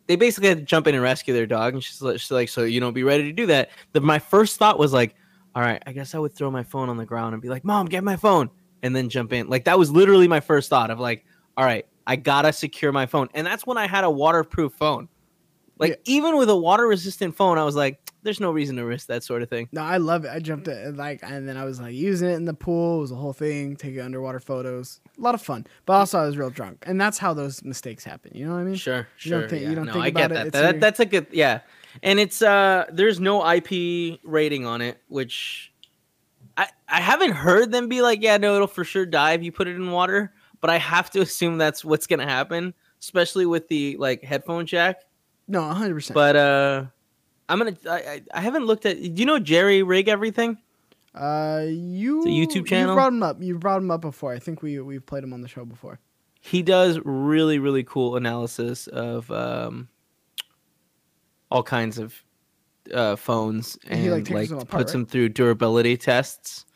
They 0.08 0.16
basically 0.16 0.48
had 0.48 0.58
to 0.58 0.64
jump 0.64 0.86
in 0.86 0.94
and 0.94 1.02
rescue 1.02 1.32
their 1.34 1.46
dog, 1.46 1.74
and 1.74 1.84
she's 1.84 2.00
like, 2.00 2.18
she's 2.18 2.30
like 2.30 2.48
"So 2.48 2.64
you 2.64 2.80
don't 2.80 2.94
be 2.94 3.04
ready 3.04 3.24
to 3.24 3.32
do 3.32 3.46
that." 3.46 3.70
The, 3.92 4.00
my 4.00 4.18
first 4.18 4.56
thought 4.56 4.78
was 4.78 4.92
like, 4.92 5.14
"All 5.54 5.62
right, 5.62 5.82
I 5.86 5.92
guess 5.92 6.14
I 6.14 6.18
would 6.18 6.34
throw 6.34 6.50
my 6.50 6.62
phone 6.62 6.88
on 6.88 6.96
the 6.96 7.06
ground 7.06 7.34
and 7.34 7.42
be 7.42 7.48
like, 7.48 7.64
Mom, 7.64 7.86
get 7.86 8.04
my 8.04 8.16
phone,' 8.16 8.50
and 8.82 8.94
then 8.96 9.08
jump 9.08 9.32
in." 9.32 9.48
Like 9.48 9.64
that 9.64 9.78
was 9.78 9.90
literally 9.90 10.28
my 10.28 10.40
first 10.40 10.68
thought 10.70 10.90
of 10.90 10.98
like, 11.00 11.24
"All 11.56 11.64
right, 11.64 11.86
I 12.06 12.16
gotta 12.16 12.52
secure 12.52 12.92
my 12.92 13.06
phone," 13.06 13.28
and 13.34 13.46
that's 13.46 13.66
when 13.66 13.78
I 13.78 13.86
had 13.86 14.04
a 14.04 14.10
waterproof 14.10 14.72
phone. 14.74 15.08
Like 15.78 15.90
Yeah. 16.06 16.14
even 16.16 16.36
with 16.36 16.48
a 16.50 16.56
water 16.56 16.86
resistant 16.86 17.34
phone, 17.34 17.58
I 17.58 17.64
was 17.64 17.74
like, 17.74 17.98
"There's 18.22 18.38
no 18.38 18.52
reason 18.52 18.76
to 18.76 18.84
risk 18.84 19.08
that 19.08 19.24
sort 19.24 19.42
of 19.42 19.48
thing." 19.48 19.68
No, 19.72 19.80
I 19.82 19.96
love 19.96 20.24
it. 20.24 20.30
I 20.30 20.38
jumped 20.38 20.68
it 20.68 20.96
like, 20.96 21.20
and 21.24 21.48
then 21.48 21.56
I 21.56 21.64
was 21.64 21.80
like 21.80 21.92
using 21.94 22.28
it 22.28 22.34
in 22.34 22.44
the 22.44 22.54
pool. 22.54 22.98
It 22.98 23.00
was 23.00 23.10
a 23.10 23.16
whole 23.16 23.32
thing, 23.32 23.74
taking 23.74 24.00
underwater 24.00 24.38
photos. 24.38 25.00
A 25.18 25.20
lot 25.20 25.34
of 25.34 25.42
fun, 25.42 25.66
but 25.86 25.94
also 25.94 26.18
I 26.18 26.26
was 26.26 26.36
real 26.36 26.50
drunk, 26.50 26.84
and 26.86 27.00
that's 27.00 27.18
how 27.18 27.34
those 27.34 27.64
mistakes 27.64 28.04
happen. 28.04 28.30
You 28.34 28.46
know 28.46 28.52
what 28.52 28.60
I 28.60 28.64
mean? 28.64 28.74
Sure, 28.76 29.08
You 29.22 29.30
don't 29.32 29.40
sure. 29.40 29.48
think- 29.48 29.62
you 29.68 29.74
don't 29.74 29.86
no, 29.86 29.92
think 29.94 30.04
I 30.04 30.10
get 30.10 30.26
about 30.26 30.30
it, 30.30 30.34
that. 30.34 30.46
it's 30.46 30.52
That- 30.52 30.72
your- 30.74 30.80
That's 30.80 31.00
a 31.00 31.06
good, 31.06 31.26
yeah. 31.32 31.60
And 32.02 32.18
it's 32.20 32.42
uh, 32.42 32.86
there's 32.92 33.20
no 33.20 33.48
IP 33.48 34.20
rating 34.22 34.66
on 34.66 34.80
it, 34.80 34.98
which 35.08 35.72
I 36.56 36.68
I 36.88 37.00
haven't 37.00 37.32
heard 37.32 37.70
them 37.72 37.88
be 37.88 38.02
like, 38.02 38.22
yeah, 38.22 38.36
no, 38.36 38.54
it'll 38.54 38.66
for 38.66 38.84
sure 38.84 39.06
die 39.06 39.32
if 39.32 39.42
you 39.42 39.52
put 39.52 39.68
it 39.68 39.76
in 39.76 39.90
water. 39.90 40.32
But 40.60 40.70
I 40.70 40.78
have 40.78 41.10
to 41.10 41.20
assume 41.26 41.58
that's 41.58 41.84
what's 41.84 42.06
gonna 42.06 42.26
happen, 42.28 42.74
especially 43.00 43.46
with 43.46 43.68
the 43.68 43.96
like 43.98 44.22
headphone 44.22 44.66
jack. 44.66 45.00
No, 45.48 45.62
hundred 45.64 45.94
percent. 45.94 46.14
But 46.14 46.36
uh, 46.36 46.84
I'm 47.48 47.58
gonna. 47.58 47.76
I, 47.88 48.22
I 48.32 48.40
haven't 48.40 48.64
looked 48.66 48.86
at. 48.86 48.96
Do 49.02 49.10
you 49.14 49.26
know 49.26 49.38
JerryRigEverything? 49.38 50.56
uh, 51.14 51.64
you 51.68 52.22
a 52.22 52.26
YouTube 52.26 52.66
channel? 52.66 52.90
You 52.90 52.96
brought 52.96 53.12
him 53.12 53.22
up. 53.22 53.42
You 53.42 53.58
brought 53.58 53.82
him 53.82 53.90
up 53.90 54.00
before. 54.00 54.32
I 54.32 54.38
think 54.38 54.62
we 54.62 54.80
we've 54.80 55.04
played 55.04 55.24
him 55.24 55.32
on 55.34 55.42
the 55.42 55.48
show 55.48 55.64
before. 55.64 55.98
he 56.40 56.62
does 56.62 56.98
really 57.04 57.58
really 57.58 57.84
cool 57.84 58.16
analysis 58.16 58.86
of 58.86 59.30
um 59.30 59.88
all 61.52 61.62
kinds 61.62 61.98
of 61.98 62.14
uh 62.94 63.14
phones 63.16 63.78
He, 63.84 63.90
and 63.90 64.10
like, 64.12 64.30
like, 64.30 64.48
them 64.48 64.58
apart, 64.58 64.70
puts 64.70 64.88
right? 64.88 64.92
them 65.00 65.06
through 65.06 65.28
durability 65.30 65.96
tests 65.96 66.66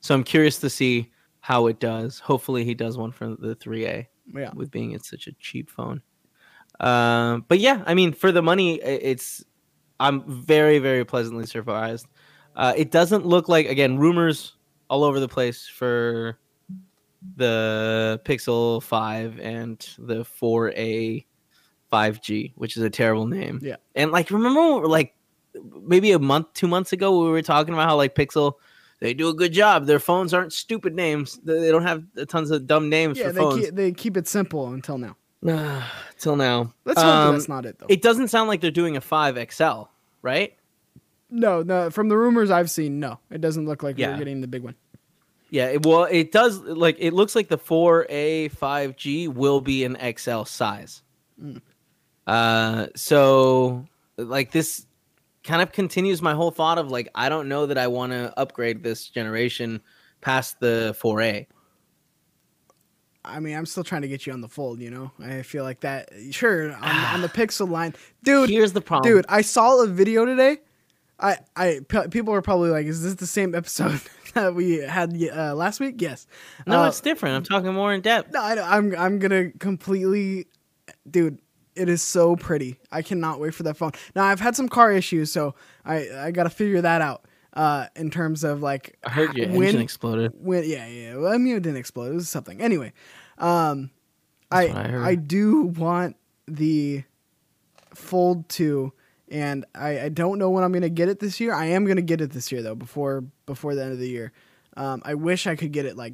so 0.00 0.14
i'm 0.14 0.22
curious 0.22 0.58
to 0.60 0.70
see 0.70 1.10
how 1.40 1.66
it 1.66 1.80
does 1.80 2.18
hopefully 2.20 2.64
he 2.64 2.74
does 2.74 2.96
one 2.96 3.10
for 3.12 3.34
the 3.36 3.56
3a 3.56 4.06
Yeah. 4.34 4.50
with 4.54 4.70
being 4.70 4.92
it's 4.92 5.10
such 5.10 5.26
a 5.26 5.32
cheap 5.40 5.70
phone 5.70 6.02
um 6.80 7.44
but 7.48 7.58
yeah 7.58 7.82
i 7.86 7.94
mean 7.94 8.12
for 8.12 8.30
the 8.30 8.42
money 8.42 8.80
it's 8.82 9.44
i'm 9.98 10.22
very 10.30 10.78
very 10.78 11.04
pleasantly 11.04 11.46
surprised 11.46 12.06
uh 12.54 12.72
it 12.76 12.90
doesn't 12.90 13.26
look 13.26 13.48
like 13.48 13.66
again 13.66 13.96
rumors 13.98 14.54
all 14.88 15.02
over 15.02 15.18
the 15.18 15.28
place 15.28 15.66
for 15.66 16.38
the 17.36 18.20
Pixel 18.24 18.80
5 18.82 19.40
and 19.40 19.78
the 19.98 20.22
4A 20.24 21.26
5G, 21.92 22.52
which 22.56 22.76
is 22.76 22.82
a 22.82 22.90
terrible 22.90 23.26
name. 23.26 23.60
Yeah. 23.62 23.76
And 23.94 24.10
like 24.10 24.30
remember 24.30 24.60
when 24.60 24.74
we 24.74 24.80
were, 24.80 24.88
like 24.88 25.14
maybe 25.82 26.12
a 26.12 26.18
month, 26.18 26.52
2 26.54 26.66
months 26.68 26.92
ago 26.92 27.22
we 27.24 27.30
were 27.30 27.42
talking 27.42 27.74
about 27.74 27.88
how 27.88 27.96
like 27.96 28.14
Pixel 28.14 28.54
they 29.00 29.12
do 29.12 29.28
a 29.28 29.34
good 29.34 29.52
job. 29.52 29.86
Their 29.86 29.98
phones 29.98 30.32
aren't 30.32 30.52
stupid 30.54 30.94
names. 30.94 31.38
They 31.44 31.70
don't 31.70 31.82
have 31.82 32.02
tons 32.28 32.50
of 32.50 32.66
dumb 32.66 32.88
names 32.88 33.18
Yeah, 33.18 33.26
for 33.28 33.32
they 33.32 33.40
phones. 33.40 33.64
keep, 33.66 33.74
they 33.74 33.92
keep 33.92 34.16
it 34.16 34.26
simple 34.26 34.68
until 34.68 34.96
now. 34.98 35.16
till 36.18 36.36
now. 36.36 36.72
Let's 36.86 37.00
hope 37.02 37.12
Um, 37.14 37.34
that's 37.34 37.48
not 37.48 37.66
it 37.66 37.78
though. 37.78 37.86
It 37.90 38.00
doesn't 38.02 38.28
sound 38.28 38.48
like 38.48 38.60
they're 38.62 38.70
doing 38.70 38.96
a 38.96 39.00
5 39.00 39.38
XL, 39.52 39.82
right? 40.22 40.56
no, 41.28 41.62
no. 41.62 41.90
From 41.90 42.08
the 42.08 42.16
rumors 42.16 42.50
I've 42.50 42.70
seen, 42.70 43.00
no, 43.00 43.18
it 43.30 43.40
doesn't 43.40 43.66
look 43.66 43.82
like 43.82 43.98
Yeah. 43.98 44.12
we're 44.12 44.18
getting 44.18 44.40
the 44.40 44.46
big 44.46 44.62
one. 44.62 44.74
Yeah, 45.50 45.66
it, 45.66 45.84
well, 45.86 46.04
it 46.04 46.32
does 46.32 46.60
like 46.60 46.96
it 46.98 47.12
looks 47.12 47.36
like 47.36 47.48
the 47.48 47.58
4A 47.58 48.50
5G 48.56 49.28
will 49.32 49.60
be 49.60 49.84
an 49.84 49.96
XL 50.16 50.42
size. 50.44 51.02
Mm. 51.40 51.60
Uh, 52.26 52.86
so 52.96 53.86
like 54.16 54.50
this 54.52 54.86
kind 55.44 55.62
of 55.62 55.70
continues 55.72 56.20
my 56.20 56.34
whole 56.34 56.50
thought 56.50 56.76
of 56.78 56.90
like 56.90 57.08
I 57.14 57.28
don't 57.28 57.48
know 57.48 57.66
that 57.66 57.78
I 57.78 57.86
want 57.86 58.12
to 58.12 58.32
upgrade 58.38 58.82
this 58.82 59.08
generation 59.08 59.80
past 60.20 60.58
the 60.60 60.96
4A. 61.00 61.46
I 63.24 63.40
mean, 63.40 63.56
I'm 63.56 63.66
still 63.66 63.82
trying 63.84 64.02
to 64.02 64.08
get 64.08 64.24
you 64.26 64.32
on 64.32 64.40
the 64.40 64.48
fold. 64.48 64.80
You 64.80 64.90
know, 64.90 65.10
I 65.20 65.42
feel 65.42 65.64
like 65.64 65.80
that. 65.80 66.10
Sure, 66.30 66.72
on, 66.72 66.82
on 66.82 67.22
the 67.22 67.28
Pixel 67.34 67.68
line, 67.68 67.94
dude. 68.22 68.48
Here's 68.48 68.72
the 68.72 68.80
problem, 68.80 69.12
Dude, 69.12 69.26
I 69.28 69.40
saw 69.42 69.82
a 69.82 69.86
video 69.86 70.24
today. 70.24 70.58
I, 71.18 71.38
I, 71.56 71.80
p- 71.88 72.08
people 72.10 72.34
are 72.34 72.42
probably 72.42 72.70
like, 72.70 72.86
"Is 72.86 73.02
this 73.02 73.14
the 73.14 73.26
same 73.26 73.54
episode 73.54 74.00
that 74.34 74.54
we 74.54 74.78
had 74.78 75.16
uh, 75.34 75.54
last 75.54 75.80
week?" 75.80 76.00
Yes. 76.00 76.26
No, 76.66 76.82
Uh, 76.82 76.88
it's 76.88 77.00
different. 77.00 77.34
I'm 77.36 77.42
talking 77.42 77.72
more 77.72 77.92
in 77.92 78.00
depth. 78.00 78.32
no, 78.32 78.40
I, 78.40 78.76
I'm, 78.76 78.94
I'm 78.96 79.18
gonna 79.18 79.50
completely, 79.52 80.46
dude. 81.10 81.38
It 81.76 81.88
is 81.88 82.02
so 82.02 82.36
pretty. 82.36 82.78
I 82.90 83.02
cannot 83.02 83.38
wait 83.40 83.54
for 83.54 83.62
that 83.64 83.76
phone. 83.76 83.92
Now 84.14 84.24
I've 84.24 84.40
had 84.40 84.56
some 84.56 84.68
car 84.68 84.92
issues, 84.92 85.30
so 85.30 85.54
I, 85.84 86.08
I 86.10 86.30
got 86.30 86.44
to 86.44 86.50
figure 86.50 86.80
that 86.80 87.02
out. 87.02 87.24
Uh, 87.52 87.86
in 87.96 88.10
terms 88.10 88.44
of 88.44 88.60
like, 88.62 88.96
I 89.04 89.10
heard 89.10 89.34
your 89.34 89.48
when- 89.48 89.62
engine 89.68 89.80
exploded. 89.80 90.32
when 90.38 90.64
yeah 90.68 90.86
yeah 90.86 91.16
well, 91.16 91.32
I 91.32 91.38
mean 91.38 91.56
it 91.56 91.62
didn't 91.62 91.78
explode 91.78 92.10
it 92.12 92.14
was 92.14 92.28
something 92.28 92.60
anyway 92.60 92.92
um 93.38 93.88
I 94.50 94.66
I. 94.68 95.08
I 95.10 95.14
do 95.14 95.62
want 95.62 96.16
the 96.46 97.04
fold 97.94 98.48
2 98.50 98.92
and 99.28 99.64
I, 99.74 100.00
I 100.02 100.08
don't 100.10 100.38
know 100.38 100.50
when 100.50 100.64
I'm 100.64 100.72
gonna 100.72 100.88
get 100.90 101.08
it 101.08 101.18
this 101.18 101.40
year 101.40 101.54
I 101.54 101.66
am 101.66 101.86
gonna 101.86 102.02
get 102.02 102.20
it 102.20 102.30
this 102.32 102.52
year 102.52 102.60
though 102.62 102.74
before 102.74 103.24
before 103.46 103.74
the 103.74 103.82
end 103.84 103.92
of 103.92 103.98
the 103.98 104.08
year 104.08 104.32
um 104.76 105.00
I 105.04 105.14
wish 105.14 105.46
I 105.46 105.56
could 105.56 105.72
get 105.72 105.86
it 105.86 105.96
like 105.96 106.12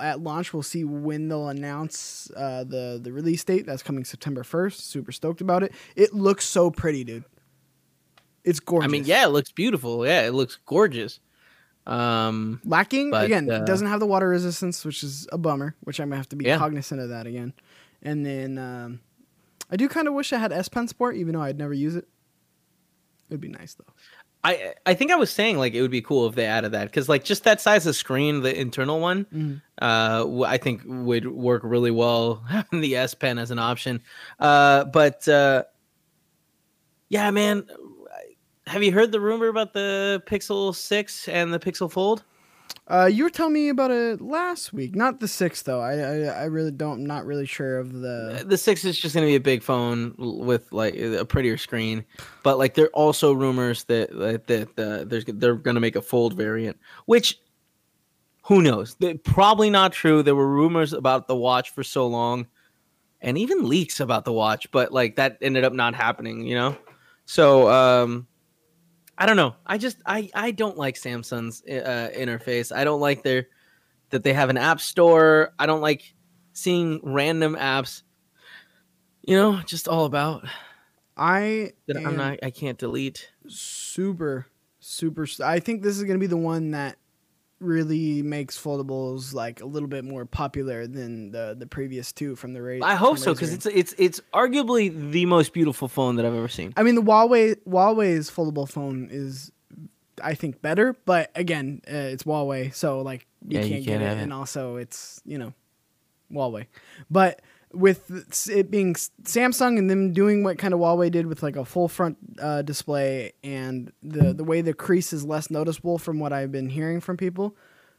at 0.00 0.20
launch 0.20 0.52
we'll 0.52 0.62
see 0.62 0.84
when 0.84 1.28
they'll 1.28 1.48
announce 1.48 2.30
uh, 2.36 2.64
the 2.64 2.98
the 3.02 3.12
release 3.12 3.42
date 3.44 3.66
that's 3.66 3.82
coming 3.82 4.04
September 4.04 4.42
1st 4.42 4.74
super 4.80 5.12
stoked 5.12 5.40
about 5.40 5.62
it 5.62 5.72
it 5.96 6.12
looks 6.14 6.44
so 6.44 6.70
pretty 6.70 7.04
dude 7.04 7.24
it's 8.44 8.60
gorgeous 8.60 8.88
I 8.88 8.90
mean, 8.90 9.04
yeah, 9.04 9.24
it 9.26 9.28
looks 9.28 9.52
beautiful. 9.52 10.06
Yeah, 10.06 10.22
it 10.26 10.32
looks 10.32 10.58
gorgeous. 10.64 11.20
Um, 11.86 12.60
Lacking 12.64 13.10
But, 13.10 13.26
again, 13.26 13.50
uh, 13.50 13.58
doesn't 13.64 13.88
have 13.88 14.00
the 14.00 14.06
water 14.06 14.28
resistance, 14.28 14.84
which 14.86 15.02
is 15.02 15.26
a 15.32 15.36
bummer. 15.38 15.74
Which 15.82 16.00
I'm 16.00 16.08
gonna 16.08 16.16
have 16.16 16.28
to 16.30 16.36
be 16.36 16.46
Yeah. 16.46 16.56
cognizant 16.56 17.00
of 17.00 17.10
that 17.10 17.26
again. 17.26 17.52
And 18.00 18.24
then 18.24 18.56
um, 18.56 19.00
I 19.70 19.76
do 19.76 19.86
kind 19.88 20.08
of 20.08 20.14
wish 20.14 20.32
I 20.32 20.38
had 20.38 20.52
S 20.52 20.68
Pen 20.68 20.88
support, 20.88 21.16
even 21.16 21.34
though 21.34 21.42
I'd 21.42 21.58
never 21.58 21.74
use 21.74 21.94
it. 21.96 22.08
It'd 23.28 23.40
be 23.40 23.48
nice 23.48 23.74
though. 23.74 23.92
I 24.48 24.74
I 24.86 24.94
think 24.94 25.10
I 25.10 25.16
was 25.16 25.30
saying 25.30 25.58
like 25.58 25.74
it 25.74 25.82
would 25.82 25.90
be 25.90 26.00
cool 26.02 26.26
if 26.26 26.34
they 26.34 26.46
added 26.46 26.72
that 26.72 26.84
because 26.86 27.08
like 27.08 27.22
just 27.24 27.44
that 27.44 27.60
size 27.60 27.86
of 27.86 27.94
screen, 27.96 28.40
the 28.42 28.58
internal 28.58 28.98
one, 29.00 29.26
Mhm. 29.26 29.62
uh, 29.82 30.42
I 30.44 30.56
think 30.58 30.82
would 30.86 31.26
work 31.26 31.62
really 31.64 31.90
well 31.90 32.36
having 32.48 32.80
the 32.80 32.96
S 32.96 33.14
Pen 33.14 33.38
as 33.38 33.50
an 33.50 33.58
option. 33.58 34.00
Uh, 34.40 34.84
but 34.84 35.26
uh, 35.28 35.64
yeah, 37.08 37.30
man, 37.30 37.66
have 38.66 38.82
you 38.82 38.92
heard 38.92 39.12
the 39.12 39.20
rumor 39.20 39.48
about 39.48 39.72
the 39.72 40.22
Pixel 40.26 40.74
Six 40.74 41.28
and 41.28 41.52
the 41.52 41.58
Pixel 41.58 41.90
Fold? 41.90 42.22
Uh, 42.90 43.04
you 43.04 43.22
were 43.22 43.30
telling 43.30 43.52
me 43.52 43.68
about 43.68 43.90
it 43.90 44.18
last 44.18 44.72
week, 44.72 44.96
not 44.96 45.20
the 45.20 45.28
sixth 45.28 45.66
though. 45.66 45.80
I, 45.80 45.98
I 45.98 46.16
I 46.24 46.44
really 46.44 46.70
don't, 46.70 47.04
not 47.04 47.26
really 47.26 47.44
sure 47.44 47.78
of 47.78 47.92
the. 47.92 48.44
The 48.46 48.56
Six 48.56 48.82
is 48.86 48.98
just 48.98 49.14
going 49.14 49.26
to 49.26 49.30
be 49.30 49.34
a 49.34 49.40
big 49.40 49.62
phone 49.62 50.14
with 50.16 50.72
like 50.72 50.96
a 50.96 51.26
prettier 51.26 51.58
screen, 51.58 52.02
but 52.42 52.56
like 52.56 52.72
there 52.74 52.86
are 52.86 52.94
also 52.94 53.34
rumors 53.34 53.84
that 53.84 54.10
that, 54.18 54.46
that 54.46 54.78
uh, 54.78 55.04
there's 55.04 55.26
they're 55.26 55.56
going 55.56 55.74
to 55.74 55.80
make 55.82 55.96
a 55.96 56.02
Fold 56.02 56.32
variant, 56.32 56.78
which 57.04 57.38
who 58.44 58.62
knows? 58.62 58.96
They're 58.98 59.18
probably 59.18 59.68
not 59.68 59.92
true. 59.92 60.22
There 60.22 60.34
were 60.34 60.48
rumors 60.48 60.94
about 60.94 61.28
the 61.28 61.36
watch 61.36 61.74
for 61.74 61.84
so 61.84 62.06
long, 62.06 62.46
and 63.20 63.36
even 63.36 63.68
leaks 63.68 64.00
about 64.00 64.24
the 64.24 64.32
watch, 64.32 64.70
but 64.70 64.92
like 64.92 65.16
that 65.16 65.36
ended 65.42 65.64
up 65.64 65.74
not 65.74 65.94
happening. 65.94 66.46
You 66.46 66.54
know, 66.54 66.76
so 67.26 67.68
um, 67.68 68.26
I 69.18 69.26
don't 69.26 69.36
know. 69.36 69.56
I 69.66 69.78
just 69.78 69.98
I 70.06 70.30
I 70.32 70.52
don't 70.52 70.78
like 70.78 70.94
Samsung's 70.94 71.62
uh, 71.68 72.10
interface. 72.16 72.74
I 72.74 72.84
don't 72.84 73.00
like 73.00 73.24
their 73.24 73.48
that 74.10 74.22
they 74.22 74.32
have 74.32 74.48
an 74.48 74.56
app 74.56 74.80
store. 74.80 75.52
I 75.58 75.66
don't 75.66 75.80
like 75.80 76.14
seeing 76.52 77.00
random 77.02 77.56
apps. 77.56 78.02
You 79.22 79.36
know, 79.36 79.60
just 79.66 79.88
all 79.88 80.04
about 80.04 80.46
I 81.16 81.72
that 81.88 81.96
I'm 81.96 82.16
not. 82.16 82.38
I 82.44 82.50
can't 82.50 82.78
delete. 82.78 83.28
super 83.48 84.46
super. 84.78 85.26
I 85.44 85.58
think 85.58 85.82
this 85.82 85.96
is 85.96 86.04
gonna 86.04 86.20
be 86.20 86.28
the 86.28 86.36
one 86.36 86.70
that 86.70 86.96
really 87.60 88.22
makes 88.22 88.56
foldables 88.58 89.34
like 89.34 89.60
a 89.60 89.64
little 89.66 89.88
bit 89.88 90.04
more 90.04 90.24
popular 90.24 90.86
than 90.86 91.30
the 91.32 91.56
the 91.58 91.66
previous 91.66 92.12
two 92.12 92.36
from 92.36 92.52
the 92.52 92.62
Ra- 92.62 92.78
I 92.86 92.94
hope 92.94 93.18
so 93.18 93.34
because 93.34 93.52
it's 93.52 93.66
it's 93.66 93.94
it's 93.98 94.20
arguably 94.32 95.10
the 95.10 95.26
most 95.26 95.52
beautiful 95.52 95.88
phone 95.88 96.16
that 96.16 96.24
I've 96.26 96.34
ever 96.34 96.48
seen. 96.48 96.72
I 96.76 96.82
mean, 96.82 96.94
the 96.94 97.02
Huawei 97.02 97.56
Huawei's 97.66 98.30
foldable 98.30 98.68
phone 98.68 99.08
is, 99.10 99.50
I 100.22 100.34
think, 100.34 100.62
better. 100.62 100.96
But 101.04 101.30
again, 101.34 101.80
uh, 101.88 101.96
it's 102.14 102.22
Huawei, 102.24 102.74
so 102.74 103.00
like 103.02 103.26
you 103.46 103.58
Yeah, 103.58 103.64
you 103.64 103.70
can't, 103.74 103.84
can't 103.86 104.00
get 104.00 104.12
it, 104.12 104.18
it. 104.18 104.22
and 104.22 104.32
also 104.32 104.76
it's 104.76 105.20
you 105.24 105.38
know, 105.38 105.52
Huawei. 106.32 106.66
But 107.10 107.42
with 107.72 108.48
it 108.48 108.70
being 108.70 108.94
Samsung 108.94 109.78
and 109.78 109.90
them 109.90 110.12
doing 110.12 110.42
what 110.42 110.58
kind 110.58 110.72
of 110.72 110.80
Huawei 110.80 111.10
did 111.10 111.26
with 111.26 111.42
like 111.42 111.56
a 111.56 111.64
full 111.64 111.88
front 111.88 112.16
uh, 112.40 112.62
display 112.62 113.32
and 113.44 113.92
the 114.02 114.32
the 114.32 114.44
way 114.44 114.60
the 114.60 114.72
crease 114.74 115.12
is 115.12 115.24
less 115.24 115.50
noticeable 115.50 115.98
from 115.98 116.18
what 116.18 116.32
I've 116.32 116.50
been 116.50 116.70
hearing 116.70 117.00
from 117.00 117.16
people, 117.16 117.56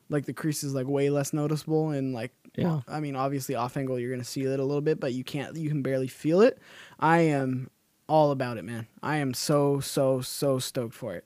like 0.09 0.25
the 0.25 0.33
crease 0.33 0.63
is 0.63 0.73
like 0.73 0.87
way 0.87 1.09
less 1.09 1.33
noticeable 1.33 1.91
and 1.91 2.13
like 2.13 2.31
Yeah. 2.55 2.81
I 2.87 2.99
mean, 2.99 3.15
obviously 3.15 3.55
off 3.55 3.77
angle 3.77 3.99
you're 3.99 4.11
gonna 4.11 4.23
see 4.23 4.41
it 4.41 4.59
a 4.59 4.63
little 4.63 4.81
bit, 4.81 4.99
but 4.99 5.13
you 5.13 5.23
can't 5.23 5.55
you 5.55 5.69
can 5.69 5.81
barely 5.81 6.07
feel 6.07 6.41
it. 6.41 6.57
I 6.99 7.19
am 7.19 7.69
all 8.07 8.31
about 8.31 8.57
it, 8.57 8.65
man. 8.65 8.87
I 9.03 9.17
am 9.17 9.33
so 9.33 9.79
so 9.79 10.21
so 10.21 10.57
stoked 10.59 10.95
for 10.95 11.15
it. 11.15 11.25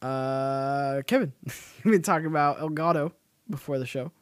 Uh, 0.00 1.02
Kevin, 1.06 1.32
we've 1.84 1.92
been 1.92 2.02
talking 2.02 2.26
about 2.26 2.58
Elgato 2.58 3.12
before 3.50 3.78
the 3.78 3.86
show. 3.86 4.12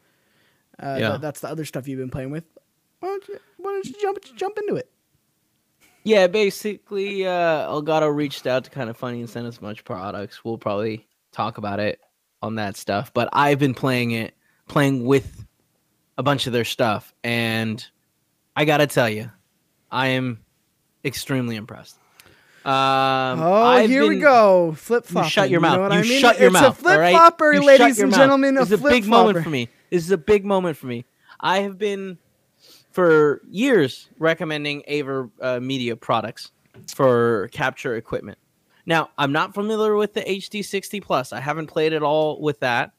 Uh, 0.81 0.97
Yeah. 0.99 1.09
that- 1.11 1.21
that's 1.21 1.39
the 1.41 1.49
other 1.49 1.65
stuff 1.65 1.87
you've 1.87 1.99
been 1.99 2.09
playing 2.09 2.31
with. 2.31 2.43
Why 2.99 3.09
don't 3.09 3.27
you, 3.27 3.39
why 3.57 3.71
don't 3.73 3.85
you 3.85 3.93
jump 4.01 4.17
jump 4.35 4.57
into 4.57 4.75
it? 4.75 4.89
Yeah, 6.03 6.27
basically, 6.27 7.25
uh, 7.27 7.69
Elgato 7.69 8.13
reached 8.13 8.47
out 8.47 8.63
to 8.63 8.69
Kinda 8.69 8.93
Funny 8.93 9.19
and 9.19 9.29
sent 9.29 9.45
us 9.45 9.57
a 9.57 9.61
bunch 9.61 9.79
of 9.79 9.85
products. 9.85 10.43
We'll 10.43 10.57
probably 10.57 11.05
talk 11.31 11.57
about 11.57 11.79
it 11.79 11.99
on 12.41 12.55
that 12.55 12.77
stuff. 12.77 13.13
But 13.13 13.29
I've 13.33 13.59
been 13.59 13.73
playing 13.73 14.11
it, 14.11 14.33
playing 14.67 15.05
with 15.05 15.45
a 16.17 16.23
bunch 16.23 16.47
of 16.47 16.53
their 16.53 16.63
stuff, 16.65 17.13
and 17.23 17.85
I 18.55 18.65
gotta 18.65 18.87
tell 18.87 19.09
you, 19.09 19.29
I 19.91 20.07
am 20.07 20.39
extremely 21.03 21.55
impressed. 21.55 21.97
Um, 22.65 22.73
oh, 22.73 23.63
I've 23.65 23.89
here 23.89 24.07
we 24.07 24.19
go. 24.19 24.73
Flip 24.77 25.05
flop. 25.05 25.25
You 25.25 25.29
shut 25.29 25.49
your 25.49 25.61
mouth. 25.61 25.77
Know 25.89 25.95
you 25.95 25.99
I 25.99 26.01
mean? 26.01 26.19
shut 26.19 26.37
your 26.39 26.47
it's 26.47 26.53
mouth. 26.53 26.77
a 26.79 26.81
flip 26.81 27.11
flopper, 27.11 27.61
ladies 27.61 27.99
and 27.99 28.11
mouth. 28.11 28.19
gentlemen. 28.19 28.57
A 28.57 28.61
is 28.61 28.71
a 28.73 28.77
big 28.77 29.05
moment 29.05 29.41
for 29.43 29.49
me. 29.49 29.69
This 29.89 30.03
is 30.03 30.11
a 30.11 30.17
big 30.17 30.45
moment 30.45 30.77
for 30.77 30.87
me. 30.87 31.05
I 31.39 31.59
have 31.59 31.77
been 31.77 32.17
for 32.91 33.41
years 33.49 34.09
recommending 34.19 34.83
Aver 34.87 35.29
uh, 35.41 35.59
Media 35.59 35.95
products 35.95 36.51
for 36.93 37.49
capture 37.51 37.95
equipment. 37.95 38.37
Now, 38.85 39.09
I'm 39.17 39.31
not 39.31 39.53
familiar 39.53 39.95
with 39.95 40.13
the 40.13 40.21
HD60 40.21 41.01
Plus. 41.01 41.33
I 41.33 41.39
haven't 41.39 41.67
played 41.67 41.93
at 41.93 42.03
all 42.03 42.41
with 42.41 42.59
that. 42.61 42.91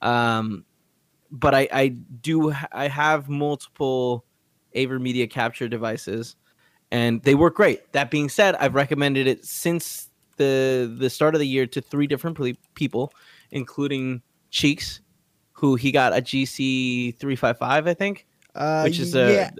Um, 0.00 0.64
but 1.30 1.54
I, 1.54 1.68
I 1.72 1.88
do 1.88 2.52
I 2.72 2.88
have 2.88 3.28
multiple 3.28 4.24
AVerMedia 4.74 5.30
capture 5.30 5.68
devices 5.68 6.36
and 6.90 7.22
they 7.22 7.34
work 7.34 7.54
great. 7.54 7.92
That 7.92 8.10
being 8.10 8.28
said, 8.28 8.54
I've 8.56 8.74
recommended 8.74 9.26
it 9.26 9.44
since 9.44 10.08
the 10.36 10.94
the 10.98 11.10
start 11.10 11.34
of 11.34 11.40
the 11.40 11.46
year 11.46 11.66
to 11.66 11.80
three 11.80 12.06
different 12.06 12.38
people, 12.74 13.12
including 13.50 14.22
Cheeks, 14.50 15.00
who 15.58 15.74
he 15.74 15.90
got 15.92 16.12
a 16.16 16.20
GC 16.22 17.16
three 17.16 17.36
five 17.36 17.58
five, 17.58 17.86
I 17.86 17.94
think, 17.94 18.26
Uh, 18.54 18.82
which 18.82 18.98
is 18.98 19.14
a 19.14 19.32
yeah, 19.32 19.50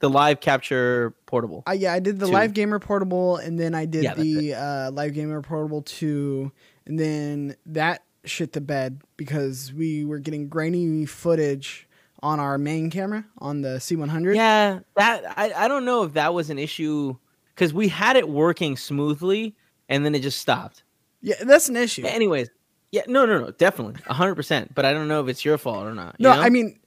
the 0.00 0.08
live 0.08 0.40
capture 0.40 1.14
portable. 1.26 1.62
I, 1.66 1.74
yeah, 1.74 1.92
I 1.92 1.98
did 1.98 2.18
the 2.20 2.26
two. 2.26 2.32
Live 2.32 2.54
Gamer 2.54 2.78
Portable, 2.78 3.36
and 3.36 3.58
then 3.58 3.74
I 3.74 3.84
did 3.84 4.04
Yeah, 4.04 4.14
the 4.14 4.54
uh, 4.54 4.90
Live 4.92 5.14
Gamer 5.14 5.42
Portable 5.42 5.82
two, 5.82 6.52
and 6.86 6.98
then 6.98 7.56
that 7.66 8.04
shit 8.24 8.52
to 8.52 8.60
bed 8.60 9.00
because 9.16 9.72
we 9.72 10.04
were 10.04 10.18
getting 10.18 10.48
grainy 10.48 11.04
footage 11.06 11.88
on 12.22 12.38
our 12.40 12.58
main 12.58 12.90
camera 12.90 13.24
on 13.38 13.62
the 13.62 13.78
C100. 13.78 14.36
Yeah, 14.36 14.80
that 14.96 15.24
I, 15.36 15.52
I 15.64 15.68
don't 15.68 15.84
know 15.84 16.02
if 16.04 16.12
that 16.14 16.32
was 16.34 16.50
an 16.50 16.58
issue 16.58 17.16
because 17.54 17.72
we 17.74 17.88
had 17.88 18.16
it 18.16 18.28
working 18.28 18.76
smoothly 18.76 19.56
and 19.88 20.04
then 20.04 20.14
it 20.14 20.22
just 20.22 20.38
stopped. 20.40 20.82
yeah, 21.22 21.36
that's 21.42 21.68
an 21.68 21.76
issue. 21.76 22.04
Anyways, 22.04 22.50
yeah, 22.90 23.02
no, 23.06 23.26
no, 23.26 23.38
no, 23.38 23.50
definitely, 23.52 24.00
hundred 24.06 24.34
percent. 24.36 24.74
But 24.74 24.84
I 24.84 24.92
don't 24.92 25.08
know 25.08 25.20
if 25.22 25.28
it's 25.28 25.44
your 25.44 25.58
fault 25.58 25.86
or 25.86 25.94
not. 25.94 26.16
you 26.18 26.24
No, 26.24 26.34
know? 26.34 26.40
I 26.40 26.48
mean, 26.50 26.78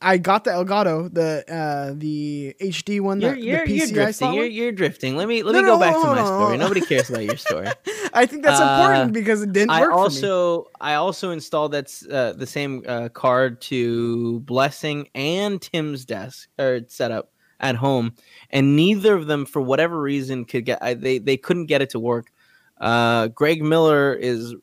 I 0.00 0.16
got 0.18 0.44
the 0.44 0.50
Elgato, 0.52 1.12
the 1.12 1.44
uh, 1.52 1.94
the 1.96 2.54
HD 2.60 3.00
one, 3.00 3.20
You're 3.20 3.32
that 3.34 3.40
you're, 3.42 3.66
the 3.66 3.72
you're 3.74 3.86
drifting. 3.88 4.32
You're, 4.34 4.44
you're 4.46 4.72
drifting. 4.72 5.16
Let 5.16 5.28
me 5.28 5.42
let 5.42 5.52
No, 5.52 5.58
me 5.60 5.66
go 5.66 5.74
no, 5.74 5.80
back 5.80 5.94
to 5.94 6.06
my 6.06 6.24
story. 6.24 6.56
Nobody 6.56 6.80
cares 6.80 7.10
about 7.10 7.24
your 7.24 7.36
story. 7.36 7.66
I 8.14 8.24
think 8.26 8.44
that's 8.44 8.60
Uh, 8.60 8.64
important 8.64 9.12
because 9.12 9.42
it 9.42 9.52
didn't 9.52 9.70
I 9.70 9.80
work 9.80 9.90
for 9.90 9.96
me. 9.96 10.02
also 10.04 10.66
I 10.80 10.94
also 10.94 11.30
installed 11.32 11.72
that's 11.72 12.06
uh, 12.06 12.34
the 12.36 12.46
same 12.46 12.84
uh, 12.86 13.08
card 13.10 13.60
to 13.62 14.40
Blessing 14.40 15.08
and 15.14 15.60
Tim's 15.60 16.04
desk 16.04 16.48
or 16.58 16.80
setup 16.86 17.30
at 17.60 17.74
home, 17.74 18.14
and 18.50 18.76
neither 18.76 19.14
of 19.16 19.26
them, 19.26 19.44
for 19.44 19.60
whatever 19.60 20.00
reason, 20.00 20.44
could 20.44 20.64
get 20.64 20.78
I, 20.82 20.94
they 20.94 21.18
they 21.18 21.36
couldn't 21.36 21.66
get 21.66 21.82
it 21.82 21.90
to 21.90 21.98
work. 21.98 22.30
Uh, 22.80 23.26
Greg 23.28 23.60
Miller 23.62 24.14
is 24.14 24.54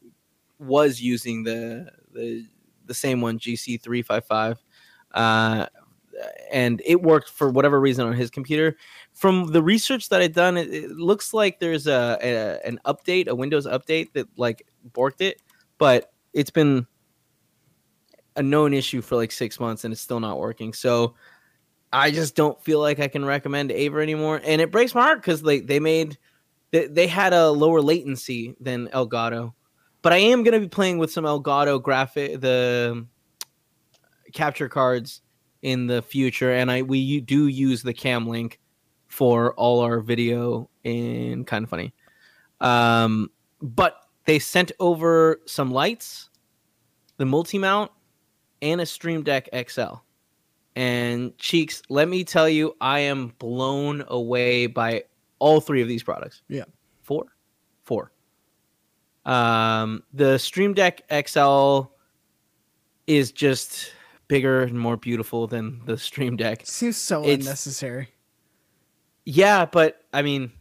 was 0.60 1.02
using 1.02 1.44
the 1.44 1.92
the 2.14 2.46
the 2.86 2.94
same 2.94 3.22
one 3.22 3.40
GC 3.40 3.82
three 3.82 4.02
five 4.02 4.26
five, 4.26 4.64
uh, 5.14 5.66
and 6.52 6.82
it 6.86 7.02
worked 7.02 7.30
for 7.30 7.50
whatever 7.50 7.80
reason 7.80 8.08
on 8.08 8.14
his 8.14 8.30
computer. 8.30 8.78
From 9.14 9.52
the 9.52 9.64
research 9.64 10.10
that 10.10 10.22
I've 10.22 10.34
done, 10.34 10.58
it, 10.58 10.74
it 10.74 10.92
looks 10.92 11.34
like 11.34 11.60
there's 11.60 11.88
a, 11.88 12.18
a 12.22 12.68
an 12.68 12.80
update, 12.86 13.28
a 13.28 13.36
Windows 13.36 13.66
update 13.66 14.14
that 14.14 14.28
like 14.38 14.66
borked 14.92 15.22
it, 15.22 15.42
but 15.78 16.12
it's 16.34 16.52
been 16.52 16.86
a 18.36 18.44
known 18.44 18.74
issue 18.74 19.02
for 19.02 19.16
like 19.16 19.32
six 19.32 19.60
months 19.60 19.86
and 19.86 19.94
it's 19.94 20.02
still 20.02 20.20
not 20.20 20.38
working. 20.38 20.74
So 20.74 21.16
I 21.94 22.12
just 22.12 22.36
don't 22.36 22.62
feel 22.62 22.80
like 22.82 23.00
I 23.00 23.08
can 23.08 23.24
recommend 23.24 23.72
Aver 23.72 24.02
anymore, 24.02 24.42
and 24.44 24.62
it 24.62 24.72
breaks 24.72 24.94
my 24.94 25.02
heart 25.02 25.22
because 25.22 25.42
they 25.42 25.60
they 25.60 25.80
made 25.80 26.18
they, 26.72 26.88
they 26.88 27.08
had 27.08 27.34
a 27.34 27.50
lower 27.50 27.82
latency 27.82 28.56
than 28.60 28.88
Elgato, 28.90 29.54
but 30.06 30.14
I 30.14 30.18
am 30.18 30.44
gonna 30.44 30.60
be 30.60 30.68
playing 30.68 31.00
with 31.00 31.12
some 31.12 31.24
Elgato 31.26 31.82
graphic 31.82 32.40
the 32.40 33.08
capture 34.34 34.70
cards 34.70 35.24
in 35.64 35.88
the 35.88 36.04
future, 36.04 36.54
and 36.54 36.70
I 36.70 36.84
we 36.84 37.22
do 37.22 37.48
use 37.48 37.82
the 37.82 37.92
Cam 37.92 38.28
Link 38.28 38.60
for 39.08 39.56
all 39.56 39.80
our 39.80 40.02
video 40.02 40.70
and 40.84 41.48
Kinda 41.48 41.68
Funny. 41.68 41.92
Um, 42.62 43.32
but 43.64 43.96
they 44.26 44.38
sent 44.38 44.72
over 44.80 45.42
some 45.48 45.72
lights, 45.72 46.30
the 47.18 47.26
multi 47.26 47.58
mount, 47.58 47.90
and 48.62 48.82
a 48.82 48.86
Stream 48.86 49.24
Deck 49.24 49.50
XL. 49.68 49.96
And 50.76 51.36
cheeks, 51.40 51.82
let 51.90 52.08
me 52.08 52.24
tell 52.24 52.48
you, 52.48 52.76
I 52.80 53.00
am 53.00 53.34
blown 53.40 54.04
away 54.10 54.68
by 54.68 55.06
all 55.40 55.62
three 55.62 55.82
of 55.82 55.88
these 55.88 56.04
products. 56.04 56.44
Yeah. 56.48 56.66
four, 57.02 57.26
four. 57.86 58.12
Um, 59.26 60.04
the 60.14 60.38
Stream 60.38 60.74
Deck 60.74 61.02
XL 61.28 61.82
is 63.08 63.32
just 63.32 63.92
bigger 64.28 64.64
and 64.64 64.80
more 64.80 64.98
beautiful 64.98 65.48
than 65.48 65.82
the 65.86 65.98
Stream 65.98 66.36
Deck. 66.36 66.62
Seems 66.66 66.98
so 66.98 67.24
It's- 67.24 67.40
unnecessary. 67.40 68.10
Yeah, 69.26 69.66
but 69.66 70.02
I 70.14 70.22
mean, 70.22 70.52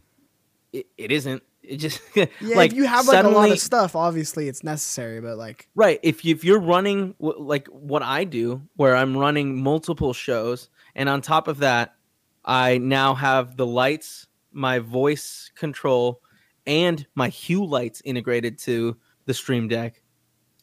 it, 0.73 0.87
it 0.97 1.11
isn't. 1.11 1.43
It 1.61 1.77
just 1.77 2.01
Yeah, 2.15 2.25
like 2.41 2.71
if 2.71 2.77
you 2.77 2.85
have 2.85 3.07
like 3.07 3.23
a 3.23 3.29
lot 3.29 3.51
of 3.51 3.59
stuff, 3.59 3.95
obviously 3.95 4.47
it's 4.47 4.63
necessary. 4.63 5.21
But 5.21 5.37
like, 5.37 5.67
Right. 5.75 5.99
If 6.01 6.25
you, 6.25 6.33
if 6.33 6.43
you're 6.43 6.59
running 6.59 7.13
w- 7.21 7.39
like 7.39 7.67
what 7.67 8.01
I 8.01 8.23
do, 8.23 8.61
where 8.75 8.95
I'm 8.95 9.15
running 9.15 9.61
multiple 9.61 10.13
shows, 10.13 10.69
and 10.95 11.07
on 11.09 11.21
top 11.21 11.47
of 11.47 11.59
that, 11.59 11.95
I 12.43 12.77
now 12.79 13.13
have 13.15 13.55
the 13.57 13.65
lights, 13.67 14.27
my 14.51 14.79
voice 14.79 15.51
control, 15.55 16.21
and 16.67 17.05
my 17.15 17.29
hue 17.29 17.65
lights 17.65 18.01
integrated 18.05 18.57
to 18.59 18.97
the 19.25 19.33
Stream 19.33 19.67
Deck. 19.67 20.01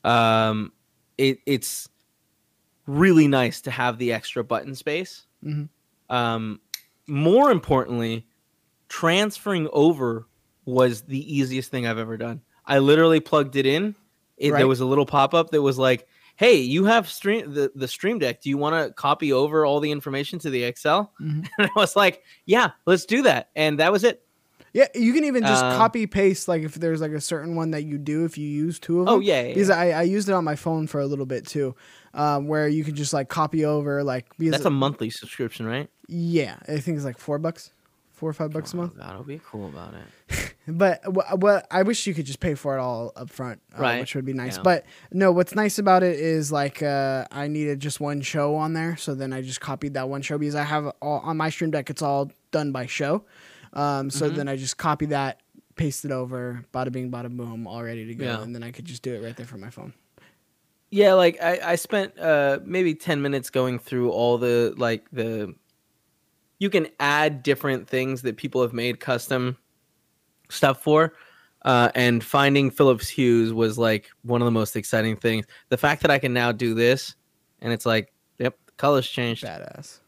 Um, 0.04 0.72
it, 1.18 1.38
it's 1.46 1.88
really 2.86 3.28
nice 3.28 3.60
to 3.62 3.70
have 3.70 3.98
the 3.98 4.12
extra 4.12 4.42
button 4.42 4.74
space. 4.74 5.26
Mhm. 5.44 5.68
Um, 6.08 6.60
more 7.06 7.50
importantly, 7.50 8.26
transferring 8.88 9.68
over 9.72 10.26
was 10.64 11.02
the 11.02 11.34
easiest 11.36 11.70
thing 11.70 11.86
I've 11.86 11.98
ever 11.98 12.16
done. 12.16 12.40
I 12.66 12.78
literally 12.78 13.20
plugged 13.20 13.56
it 13.56 13.66
in. 13.66 13.94
It, 14.36 14.50
Right. 14.52 14.58
There 14.58 14.68
was 14.68 14.80
a 14.80 14.84
little 14.86 15.06
pop 15.06 15.34
up 15.34 15.50
that 15.50 15.62
was 15.62 15.78
like, 15.78 16.06
"Hey, 16.36 16.56
you 16.56 16.84
have 16.84 17.08
stream 17.08 17.52
the, 17.52 17.70
the 17.74 17.86
Stream 17.88 18.18
Deck. 18.18 18.40
Do 18.40 18.48
you 18.50 18.58
want 18.58 18.74
to 18.86 18.92
copy 18.94 19.32
over 19.32 19.64
all 19.66 19.80
the 19.80 19.90
information 19.90 20.38
to 20.40 20.50
the 20.50 20.64
XL?" 20.76 21.10
Mhm. 21.20 21.48
And 21.58 21.66
I 21.68 21.70
was 21.76 21.94
like, 21.96 22.22
"Yeah, 22.46 22.70
let's 22.86 23.04
do 23.06 23.22
that." 23.22 23.50
And 23.56 23.78
that 23.78 23.92
was 23.92 24.04
it. 24.04 24.24
Yeah, 24.72 24.86
you 24.94 25.12
can 25.12 25.24
even 25.24 25.42
just 25.44 25.64
Uh, 25.64 25.76
copy 25.76 26.06
paste. 26.06 26.48
Like 26.48 26.62
if 26.62 26.74
there's 26.74 27.00
like 27.00 27.12
a 27.12 27.20
certain 27.20 27.54
one 27.56 27.72
that 27.72 27.82
you 27.84 27.98
do, 27.98 28.24
if 28.24 28.38
you 28.38 28.48
use 28.48 28.78
two 28.78 29.00
of 29.00 29.06
them. 29.06 29.14
Oh 29.14 29.20
yeah, 29.20 29.42
yeah, 29.42 29.48
Because 29.48 29.68
yeah. 29.68 29.78
I, 29.78 29.88
I 29.90 30.02
used 30.02 30.28
it 30.28 30.32
on 30.32 30.44
my 30.44 30.56
phone 30.56 30.86
for 30.86 31.00
a 31.00 31.06
little 31.06 31.26
bit 31.26 31.46
too, 31.46 31.74
um, 32.14 32.48
where 32.48 32.68
you 32.68 32.82
can 32.84 32.94
just 32.94 33.12
like 33.12 33.28
copy 33.28 33.64
over 33.64 34.02
like 34.02 34.26
because 34.38 34.52
that's 34.52 34.64
a 34.64 34.70
monthly 34.70 35.10
subscription, 35.10 35.66
right? 35.66 35.88
yeah, 36.08 36.56
I 36.68 36.78
think 36.78 36.96
it's 36.96 37.04
like 37.04 37.18
four 37.18 37.38
bucks, 37.38 37.72
four 38.12 38.28
or 38.30 38.32
five 38.34 38.50
bucks 38.52 38.72
a 38.72 38.76
month. 38.76 38.94
Oh, 38.98 39.02
I'll 39.04 39.22
be 39.24 39.40
cool 39.44 39.68
about 39.68 39.94
it. 39.94 40.54
But 40.68 41.02
wh- 41.04 41.34
what 41.42 41.66
I 41.72 41.82
wish 41.82 42.06
you 42.06 42.14
could 42.14 42.24
just 42.24 42.38
pay 42.38 42.54
for 42.54 42.78
it 42.78 42.80
all 42.80 43.10
up 43.16 43.30
front, 43.30 43.60
uh, 43.76 43.82
Right, 43.82 43.98
which 43.98 44.14
would 44.14 44.24
be 44.24 44.32
nice. 44.32 44.58
yeah. 44.58 44.62
But 44.62 44.84
no, 45.10 45.32
what's 45.32 45.56
nice 45.56 45.76
about 45.80 46.04
it 46.04 46.20
is 46.20 46.52
like 46.52 46.84
uh, 46.84 47.24
I 47.32 47.48
needed 47.48 47.80
just 47.80 47.98
one 48.00 48.20
show 48.22 48.54
on 48.54 48.72
there, 48.72 48.96
so 48.96 49.16
then 49.16 49.32
I 49.32 49.42
just 49.42 49.60
copied 49.60 49.94
that 49.94 50.08
one 50.08 50.22
show 50.22 50.38
because 50.38 50.54
I 50.54 50.62
have 50.62 50.86
all 51.02 51.18
on 51.24 51.36
my 51.36 51.50
stream 51.50 51.72
deck. 51.72 51.90
It's 51.90 52.00
all 52.00 52.30
done 52.52 52.70
by 52.70 52.86
show, 52.86 53.24
um, 53.72 54.10
so 54.10 54.30
Mhm. 54.30 54.36
then 54.36 54.48
I 54.48 54.56
just 54.56 54.76
copy 54.76 55.06
that, 55.06 55.40
paste 55.76 56.04
it 56.04 56.10
over, 56.10 56.64
bada 56.72 56.92
bing, 56.92 57.10
bada 57.10 57.34
boom, 57.34 57.66
all 57.66 57.82
ready 57.82 58.06
to 58.06 58.14
go, 58.14 58.24
Yeah. 58.24 58.42
and 58.42 58.54
then 58.54 58.62
I 58.62 58.70
could 58.70 58.84
just 58.84 59.02
do 59.02 59.14
it 59.14 59.22
right 59.22 59.36
there 59.36 59.46
from 59.46 59.60
my 59.60 59.70
phone. 59.70 59.94
Yeah, 60.90 61.14
like 61.14 61.42
I, 61.42 61.58
I 61.72 61.74
spent 61.76 62.18
uh 62.18 62.58
maybe 62.64 62.94
10 62.94 63.22
minutes 63.22 63.48
going 63.50 63.78
through 63.78 64.10
all 64.10 64.36
the 64.36 64.74
like 64.76 65.08
the 65.10 65.54
you 66.58 66.68
can 66.70 66.88
add 67.00 67.42
different 67.42 67.88
things 67.88 68.22
that 68.22 68.36
people 68.36 68.62
have 68.62 68.72
made 68.72 69.00
custom 69.00 69.56
stuff 70.50 70.82
for. 70.82 71.14
Uh, 71.64 71.90
and 71.94 72.22
finding 72.24 72.70
Philips 72.70 73.08
Hues 73.08 73.52
was 73.52 73.78
like 73.78 74.10
one 74.22 74.42
of 74.42 74.46
the 74.46 74.50
most 74.52 74.74
exciting 74.76 75.16
things. 75.16 75.46
The 75.68 75.76
fact 75.76 76.02
that 76.02 76.10
I 76.10 76.18
can 76.18 76.32
now 76.32 76.50
do 76.52 76.74
this 76.74 77.14
and 77.60 77.72
it's 77.72 77.86
like, 77.86 78.12
yep, 78.38 78.56
the 78.66 78.72
colors 78.72 79.08
changed. 79.08 79.44
Badass. 79.44 80.00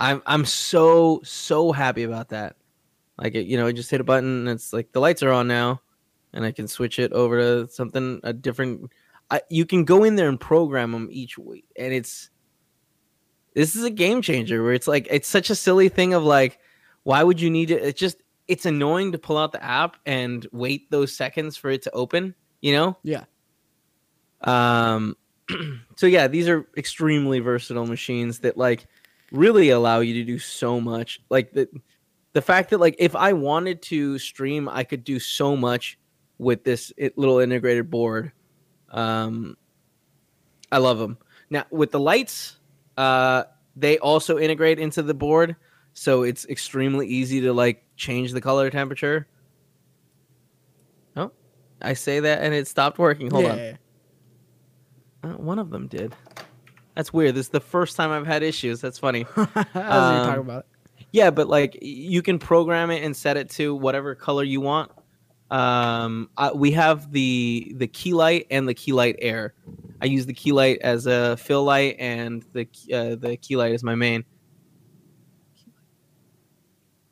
I'm 0.00 0.22
I'm 0.26 0.44
so 0.44 1.20
so 1.24 1.72
happy 1.72 2.04
about 2.04 2.30
that. 2.30 2.56
Like 3.22 3.36
it, 3.36 3.46
you 3.46 3.56
know, 3.56 3.68
I 3.68 3.72
just 3.72 3.90
hit 3.90 4.00
a 4.00 4.04
button 4.04 4.40
and 4.40 4.48
it's 4.48 4.72
like 4.72 4.90
the 4.90 5.00
lights 5.00 5.22
are 5.22 5.30
on 5.30 5.46
now, 5.46 5.80
and 6.32 6.44
I 6.44 6.50
can 6.50 6.66
switch 6.66 6.98
it 6.98 7.12
over 7.12 7.38
to 7.38 7.70
something 7.70 8.20
a 8.24 8.32
different. 8.32 8.90
I, 9.30 9.42
you 9.48 9.64
can 9.64 9.84
go 9.84 10.02
in 10.02 10.16
there 10.16 10.28
and 10.28 10.40
program 10.40 10.90
them 10.90 11.08
each 11.10 11.38
week, 11.38 11.66
and 11.76 11.92
it's 11.92 12.30
this 13.54 13.76
is 13.76 13.84
a 13.84 13.90
game 13.90 14.22
changer. 14.22 14.64
Where 14.64 14.72
it's 14.72 14.88
like 14.88 15.06
it's 15.08 15.28
such 15.28 15.50
a 15.50 15.54
silly 15.54 15.88
thing 15.88 16.14
of 16.14 16.24
like, 16.24 16.58
why 17.04 17.22
would 17.22 17.40
you 17.40 17.48
need 17.48 17.70
it? 17.70 17.82
It's 17.84 18.00
just 18.00 18.16
it's 18.48 18.66
annoying 18.66 19.12
to 19.12 19.18
pull 19.18 19.38
out 19.38 19.52
the 19.52 19.62
app 19.62 19.98
and 20.04 20.44
wait 20.50 20.90
those 20.90 21.14
seconds 21.14 21.56
for 21.56 21.70
it 21.70 21.82
to 21.82 21.92
open. 21.92 22.34
You 22.60 22.72
know. 22.72 22.96
Yeah. 23.04 23.24
Um. 24.40 25.16
so 25.96 26.06
yeah, 26.06 26.26
these 26.26 26.48
are 26.48 26.66
extremely 26.76 27.38
versatile 27.38 27.86
machines 27.86 28.40
that 28.40 28.56
like 28.56 28.88
really 29.30 29.70
allow 29.70 30.00
you 30.00 30.14
to 30.14 30.24
do 30.24 30.40
so 30.40 30.80
much. 30.80 31.20
Like 31.30 31.52
the 31.52 31.68
the 32.32 32.42
fact 32.42 32.70
that 32.70 32.78
like 32.78 32.96
if 32.98 33.14
I 33.14 33.32
wanted 33.32 33.82
to 33.82 34.18
stream, 34.18 34.68
I 34.68 34.84
could 34.84 35.04
do 35.04 35.18
so 35.18 35.56
much 35.56 35.98
with 36.38 36.64
this 36.64 36.92
little 37.16 37.38
integrated 37.38 37.90
board. 37.90 38.32
Um, 38.90 39.56
I 40.70 40.78
love 40.78 40.98
them. 40.98 41.18
Now 41.50 41.64
with 41.70 41.90
the 41.90 42.00
lights, 42.00 42.56
uh, 42.96 43.44
they 43.76 43.98
also 43.98 44.38
integrate 44.38 44.78
into 44.78 45.02
the 45.02 45.14
board, 45.14 45.56
so 45.92 46.22
it's 46.22 46.46
extremely 46.46 47.06
easy 47.06 47.40
to 47.42 47.52
like 47.52 47.84
change 47.96 48.32
the 48.32 48.40
color 48.40 48.70
temperature. 48.70 49.26
Oh, 51.16 51.30
I 51.80 51.94
say 51.94 52.20
that 52.20 52.42
and 52.42 52.54
it 52.54 52.66
stopped 52.66 52.98
working. 52.98 53.30
Hold 53.30 53.44
yeah, 53.44 53.74
on. 55.24 55.30
Uh, 55.30 55.36
one 55.36 55.58
of 55.58 55.70
them 55.70 55.86
did. 55.86 56.14
That's 56.94 57.12
weird. 57.12 57.34
This 57.34 57.46
is 57.46 57.50
the 57.50 57.60
first 57.60 57.96
time 57.96 58.10
I've 58.10 58.26
had 58.26 58.42
issues. 58.42 58.80
That's 58.80 58.98
funny. 58.98 59.24
yeah. 59.36 59.46
As 59.56 59.66
you're 59.74 59.84
Um, 59.84 60.26
talking 60.26 60.40
about 60.40 60.58
it. 60.60 60.66
Yeah, 61.12 61.30
but 61.30 61.46
like 61.48 61.78
you 61.80 62.22
can 62.22 62.38
program 62.38 62.90
it 62.90 63.04
and 63.04 63.14
set 63.14 63.36
it 63.36 63.50
to 63.50 63.74
whatever 63.74 64.14
color 64.14 64.44
you 64.44 64.60
want. 64.60 64.90
Um, 65.50 66.30
uh, 66.38 66.50
we 66.54 66.72
have 66.72 67.12
the 67.12 67.74
the 67.76 67.86
key 67.86 68.14
light 68.14 68.46
and 68.50 68.66
the 68.66 68.72
key 68.74 68.92
light 68.92 69.16
air. 69.18 69.54
I 70.00 70.06
use 70.06 70.24
the 70.24 70.32
key 70.32 70.52
light 70.52 70.78
as 70.80 71.06
a 71.06 71.36
fill 71.36 71.64
light, 71.64 71.96
and 71.98 72.44
the 72.54 72.64
key- 72.64 72.92
uh, 72.94 73.16
the 73.16 73.36
key 73.36 73.56
light 73.56 73.72
is 73.72 73.84
my 73.84 73.94
main. 73.94 74.24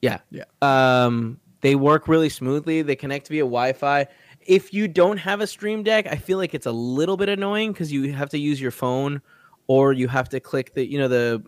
Yeah. 0.01 0.21
Yeah. 0.31 0.45
Um, 0.63 1.39
they 1.61 1.75
work 1.75 2.09
really 2.09 2.31
smoothly. 2.31 2.81
They 2.81 2.97
connect 2.97 3.29
via 3.29 3.43
Wi-Fi. 3.43 4.07
If 4.41 4.73
you 4.73 4.89
don't 4.89 5.19
have 5.19 5.43
a 5.43 5.47
Stream 5.47 5.83
Deck, 5.83 6.07
I 6.07 6.17
feel 6.17 6.39
like 6.39 6.55
it's 6.55 6.65
a 6.67 6.73
little 6.73 7.19
bit 7.19 7.29
annoying 7.29 7.73
because 7.73 7.93
you 7.93 8.13
have 8.15 8.31
to 8.31 8.39
use 8.39 8.59
your 8.59 8.71
phone, 8.71 9.21
or 9.67 9.93
you 9.93 10.09
have 10.09 10.31
to 10.31 10.41
click 10.41 10.73
the 10.73 10.91
you 10.91 10.99
know 10.99 11.09
the 11.09 11.43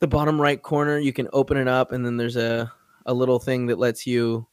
the 0.00 0.08
bottom 0.08 0.40
right 0.40 0.60
corner. 0.62 0.98
You 0.98 1.12
can 1.12 1.28
open 1.32 1.56
it 1.56 1.68
up, 1.68 1.92
and 1.92 2.04
then 2.04 2.16
there's 2.16 2.36
a 2.36 2.72
a 3.06 3.14
little 3.14 3.38
thing 3.38 3.66
that 3.66 3.78
lets 3.78 4.06
you. 4.06 4.46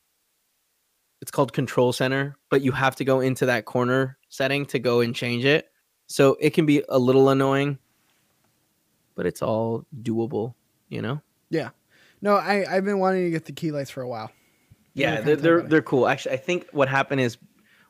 It's 1.21 1.31
called 1.31 1.51
Control 1.53 1.91
Center, 1.93 2.37
but 2.49 2.61
you 2.61 2.71
have 2.71 2.95
to 2.97 3.05
go 3.05 3.19
into 3.21 3.47
that 3.47 3.65
corner 3.65 4.17
setting 4.29 4.65
to 4.67 4.79
go 4.79 4.99
and 5.01 5.15
change 5.15 5.45
it. 5.45 5.67
So 6.07 6.37
it 6.39 6.51
can 6.51 6.65
be 6.65 6.83
a 6.89 6.99
little 6.99 7.29
annoying. 7.29 7.79
but 9.15 9.25
it's 9.25 9.41
all 9.41 9.85
doable. 10.01 10.53
You 10.89 11.01
know. 11.01 11.21
Yeah, 11.49 11.69
no, 12.21 12.35
I 12.35 12.65
I've 12.69 12.85
been 12.85 12.99
wanting 12.99 13.25
to 13.25 13.31
get 13.31 13.45
the 13.45 13.51
key 13.51 13.71
lights 13.71 13.89
for 13.89 14.01
a 14.01 14.07
while. 14.07 14.31
Yeah, 14.93 15.21
they're 15.21 15.35
they're, 15.35 15.61
they're 15.61 15.81
cool. 15.81 16.07
Actually, 16.07 16.33
I 16.33 16.37
think 16.37 16.67
what 16.71 16.87
happened 16.89 17.21
is 17.21 17.37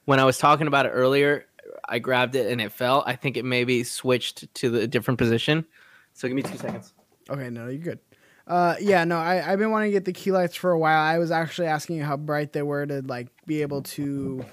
when 0.05 0.19
I 0.19 0.25
was 0.25 0.37
talking 0.37 0.67
about 0.67 0.85
it 0.85 0.89
earlier, 0.89 1.45
I 1.87 1.99
grabbed 1.99 2.35
it 2.35 2.51
and 2.51 2.59
it 2.61 2.71
fell. 2.71 3.03
I 3.05 3.15
think 3.15 3.37
it 3.37 3.45
maybe 3.45 3.83
switched 3.83 4.53
to 4.55 4.69
the 4.69 4.87
different 4.87 5.17
position. 5.17 5.65
So 6.13 6.27
give 6.27 6.35
me 6.35 6.43
two 6.43 6.57
seconds. 6.57 6.93
Okay, 7.29 7.49
no, 7.49 7.67
you're 7.67 7.77
good. 7.81 7.99
Uh, 8.45 8.75
yeah, 8.79 9.03
no, 9.03 9.17
I 9.17 9.51
I've 9.51 9.59
been 9.59 9.71
wanting 9.71 9.89
to 9.89 9.91
get 9.91 10.05
the 10.05 10.13
key 10.13 10.31
lights 10.31 10.55
for 10.55 10.71
a 10.71 10.79
while. 10.79 11.01
I 11.01 11.17
was 11.17 11.31
actually 11.31 11.67
asking 11.67 11.97
you 11.97 12.03
how 12.03 12.15
bright 12.15 12.53
they 12.53 12.61
were 12.61 12.85
to 12.85 13.01
like 13.01 13.27
be 13.45 13.61
able 13.61 13.81
to 13.83 14.45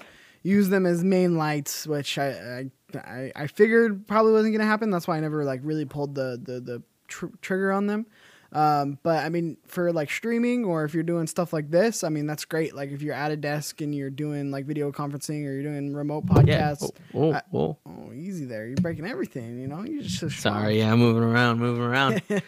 use 0.43 0.67
them 0.69 0.85
as 0.85 1.03
main 1.03 1.37
lights, 1.37 1.87
which 1.87 2.17
I 2.17 2.65
I 2.93 3.31
I, 3.35 3.47
figured 3.47 4.05
probably 4.07 4.33
wasn't 4.33 4.53
gonna 4.53 4.65
happen. 4.69 4.89
That's 4.89 5.07
why 5.07 5.17
I 5.17 5.19
never 5.21 5.45
like 5.45 5.61
really 5.63 5.85
pulled 5.85 6.13
the 6.15 6.39
the 6.41 6.59
the 6.59 6.83
tr- 7.07 7.27
trigger 7.41 7.71
on 7.71 7.87
them. 7.87 8.05
Um, 8.51 8.99
but 9.03 9.25
I 9.25 9.29
mean, 9.29 9.57
for 9.67 9.91
like 9.91 10.09
streaming 10.09 10.63
or 10.63 10.85
if 10.85 10.93
you're 10.93 11.03
doing 11.03 11.27
stuff 11.27 11.51
like 11.51 11.71
this, 11.71 12.03
I 12.05 12.09
mean, 12.09 12.25
that's 12.25 12.45
great. 12.45 12.73
Like 12.73 12.91
if 12.91 13.01
you're 13.01 13.13
at 13.15 13.31
a 13.31 13.35
desk 13.37 13.81
and 13.81 13.93
you're 13.93 14.09
doing 14.09 14.49
like 14.51 14.65
video 14.65 14.91
conferencing 14.93 15.45
or 15.45 15.51
you're 15.53 15.63
doing 15.63 15.93
remote 15.93 16.23
Yeah. 16.45 16.71
podcasts. 16.71 16.91
Oh, 17.13 17.33
I- 17.33 17.41
oh, 17.53 17.59
oh. 17.59 17.77
Oh, 17.85 18.13
easy 18.13 18.45
there. 18.45 18.65
You're 18.67 18.77
breaking 18.77 19.07
everything, 19.07 19.59
you 19.59 19.67
know? 19.67 19.83
You're 19.83 20.03
just 20.03 20.19
so. 20.19 20.29
Sorry, 20.29 20.77
yeah, 20.77 20.95
moving 20.95 21.23
around, 21.23 21.59
moving 21.59 21.83
around. 21.83 22.21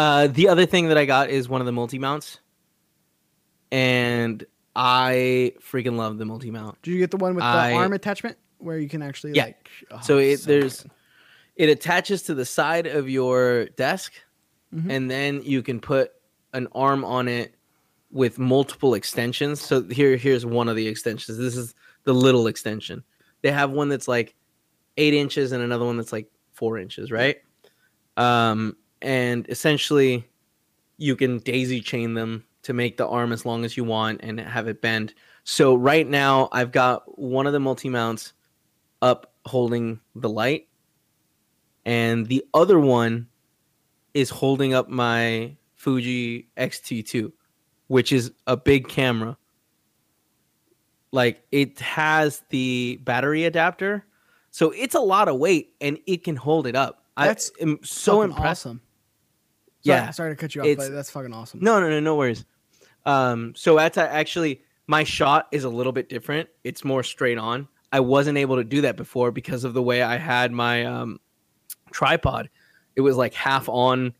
uh, 0.00 0.26
the 0.28 0.48
other 0.48 0.64
thing 0.66 0.88
that 0.88 0.96
I 0.98 1.04
got 1.04 1.28
is 1.30 1.48
one 1.48 1.60
of 1.60 1.66
the 1.66 1.72
multi 1.72 1.98
mounts, 1.98 2.38
and 3.70 4.44
I 4.74 5.52
freaking 5.60 5.96
love 5.96 6.18
the 6.18 6.24
multi 6.24 6.50
mount. 6.50 6.80
Did 6.82 6.92
you 6.92 6.98
get 6.98 7.10
the 7.10 7.16
one 7.16 7.34
with 7.34 7.42
the 7.42 7.48
arm 7.74 7.92
attachment 7.92 8.38
where 8.58 8.78
you 8.78 8.88
can 8.88 9.02
actually 9.02 9.32
Yeah. 9.34 9.44
like? 9.44 9.68
oh, 9.90 10.00
So 10.02 10.18
it 10.18 10.38
so 10.40 10.46
there's 10.50 10.82
good. 10.82 10.90
it 11.56 11.68
attaches 11.68 12.22
to 12.24 12.34
the 12.34 12.44
side 12.44 12.86
of 12.86 13.08
your 13.08 13.66
desk, 13.76 14.12
Mhm. 14.74 14.90
and 14.90 15.10
then 15.10 15.42
you 15.42 15.62
can 15.62 15.80
put 15.80 16.12
an 16.52 16.66
arm 16.72 17.04
on 17.04 17.28
it 17.28 17.54
with 18.10 18.38
multiple 18.38 18.94
extensions. 18.94 19.60
So 19.60 19.82
here 19.82 20.16
here's 20.16 20.44
one 20.46 20.68
of 20.68 20.76
the 20.76 20.86
extensions. 20.88 21.38
This 21.38 21.56
is 21.56 21.74
the 22.04 22.14
little 22.14 22.46
extension. 22.46 23.04
They 23.42 23.52
have 23.52 23.70
one 23.70 23.88
that's 23.88 24.08
like 24.08 24.34
eight 24.96 25.14
inches 25.14 25.52
and 25.52 25.62
another 25.62 25.84
one 25.84 25.96
that's 25.96 26.12
like 26.12 26.28
four 26.52 26.78
inches, 26.78 27.10
right? 27.12 27.36
Um, 28.16 28.76
and 29.02 29.48
essentially, 29.48 30.28
you 30.98 31.16
can 31.16 31.38
daisy 31.38 31.80
chain 31.80 32.14
them 32.14 32.44
to 32.62 32.72
make 32.72 32.96
the 32.96 33.06
arm 33.06 33.32
as 33.32 33.46
long 33.46 33.64
as 33.64 33.76
you 33.76 33.84
want 33.84 34.20
and 34.22 34.38
have 34.38 34.68
it 34.68 34.82
bend. 34.82 35.14
So 35.44 35.74
right 35.74 36.06
now, 36.06 36.48
I've 36.52 36.72
got 36.72 37.18
one 37.18 37.46
of 37.46 37.52
the 37.52 37.60
multi 37.60 37.88
mounts 37.88 38.34
up 39.00 39.32
holding 39.46 40.00
the 40.14 40.28
light, 40.28 40.68
and 41.86 42.26
the 42.26 42.44
other 42.52 42.78
one 42.78 43.26
is 44.12 44.28
holding 44.28 44.74
up 44.74 44.88
my 44.88 45.56
Fuji 45.74 46.48
X-T2, 46.58 47.32
which 47.86 48.12
is 48.12 48.32
a 48.46 48.56
big 48.56 48.88
camera. 48.88 49.38
Like 51.12 51.42
it 51.50 51.80
has 51.80 52.42
the 52.50 53.00
battery 53.02 53.46
adapter, 53.46 54.04
so 54.50 54.70
it's 54.72 54.94
a 54.94 55.00
lot 55.00 55.28
of 55.28 55.38
weight, 55.38 55.74
and 55.80 55.98
it 56.06 56.22
can 56.22 56.36
hold 56.36 56.66
it 56.66 56.76
up. 56.76 57.06
That's 57.16 57.50
I 57.58 57.62
am 57.62 57.78
so 57.82 58.22
impressed. 58.22 58.66
Awesome. 58.66 58.80
Yeah. 59.82 60.04
Sorry, 60.04 60.12
sorry 60.12 60.32
to 60.32 60.40
cut 60.40 60.54
you 60.54 60.62
off, 60.62 60.76
but 60.76 60.92
that's 60.92 61.10
fucking 61.10 61.32
awesome. 61.32 61.60
No, 61.60 61.80
no, 61.80 61.88
no, 61.88 62.00
no 62.00 62.16
worries. 62.16 62.44
Um, 63.06 63.54
so 63.56 63.76
that's 63.76 63.98
actually 63.98 64.62
my 64.86 65.04
shot 65.04 65.48
is 65.52 65.64
a 65.64 65.68
little 65.68 65.92
bit 65.92 66.08
different. 66.08 66.48
It's 66.64 66.84
more 66.84 67.02
straight 67.02 67.38
on. 67.38 67.68
I 67.92 68.00
wasn't 68.00 68.38
able 68.38 68.56
to 68.56 68.64
do 68.64 68.82
that 68.82 68.96
before 68.96 69.30
because 69.32 69.64
of 69.64 69.74
the 69.74 69.82
way 69.82 70.02
I 70.02 70.16
had 70.16 70.52
my 70.52 70.84
um, 70.84 71.18
tripod. 71.92 72.50
It 72.96 73.00
was 73.00 73.16
like 73.16 73.34
half 73.34 73.68
on 73.68 74.14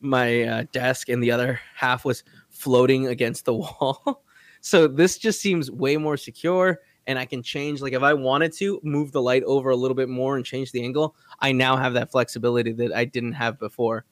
my 0.00 0.42
uh, 0.42 0.64
desk 0.72 1.08
and 1.08 1.22
the 1.22 1.30
other 1.30 1.60
half 1.74 2.04
was 2.04 2.22
floating 2.50 3.06
against 3.06 3.44
the 3.44 3.54
wall. 3.54 4.24
so 4.60 4.86
this 4.86 5.18
just 5.18 5.40
seems 5.40 5.70
way 5.70 5.96
more 5.96 6.16
secure 6.16 6.80
and 7.06 7.18
I 7.18 7.24
can 7.24 7.42
change 7.42 7.80
like 7.80 7.92
if 7.92 8.02
I 8.02 8.14
wanted 8.14 8.52
to 8.54 8.80
move 8.82 9.12
the 9.12 9.22
light 9.22 9.44
over 9.44 9.70
a 9.70 9.76
little 9.76 9.94
bit 9.94 10.08
more 10.08 10.36
and 10.36 10.44
change 10.44 10.72
the 10.72 10.82
angle, 10.82 11.14
I 11.40 11.52
now 11.52 11.76
have 11.76 11.94
that 11.94 12.10
flexibility 12.10 12.72
that 12.72 12.92
I 12.92 13.04
didn't 13.04 13.34
have 13.34 13.58
before. 13.58 14.04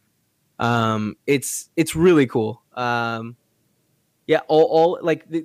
Um 0.58 1.16
it's 1.26 1.70
it's 1.76 1.96
really 1.96 2.26
cool. 2.26 2.62
Um 2.74 3.36
yeah, 4.26 4.40
all, 4.48 4.64
all 4.64 4.98
like 5.02 5.30
th- 5.30 5.44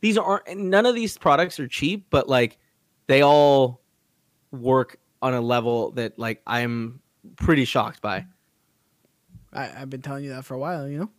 these 0.00 0.16
aren't 0.18 0.56
none 0.56 0.86
of 0.86 0.94
these 0.94 1.16
products 1.18 1.58
are 1.58 1.66
cheap, 1.68 2.06
but 2.10 2.28
like 2.28 2.58
they 3.06 3.22
all 3.22 3.80
work 4.50 4.98
on 5.20 5.34
a 5.34 5.40
level 5.40 5.92
that 5.92 6.18
like 6.18 6.42
I'm 6.46 7.00
pretty 7.36 7.64
shocked 7.64 8.00
by. 8.00 8.26
I, 9.52 9.82
I've 9.82 9.90
been 9.90 10.02
telling 10.02 10.24
you 10.24 10.30
that 10.30 10.44
for 10.44 10.54
a 10.54 10.58
while, 10.58 10.88
you 10.88 10.98
know? 10.98 11.10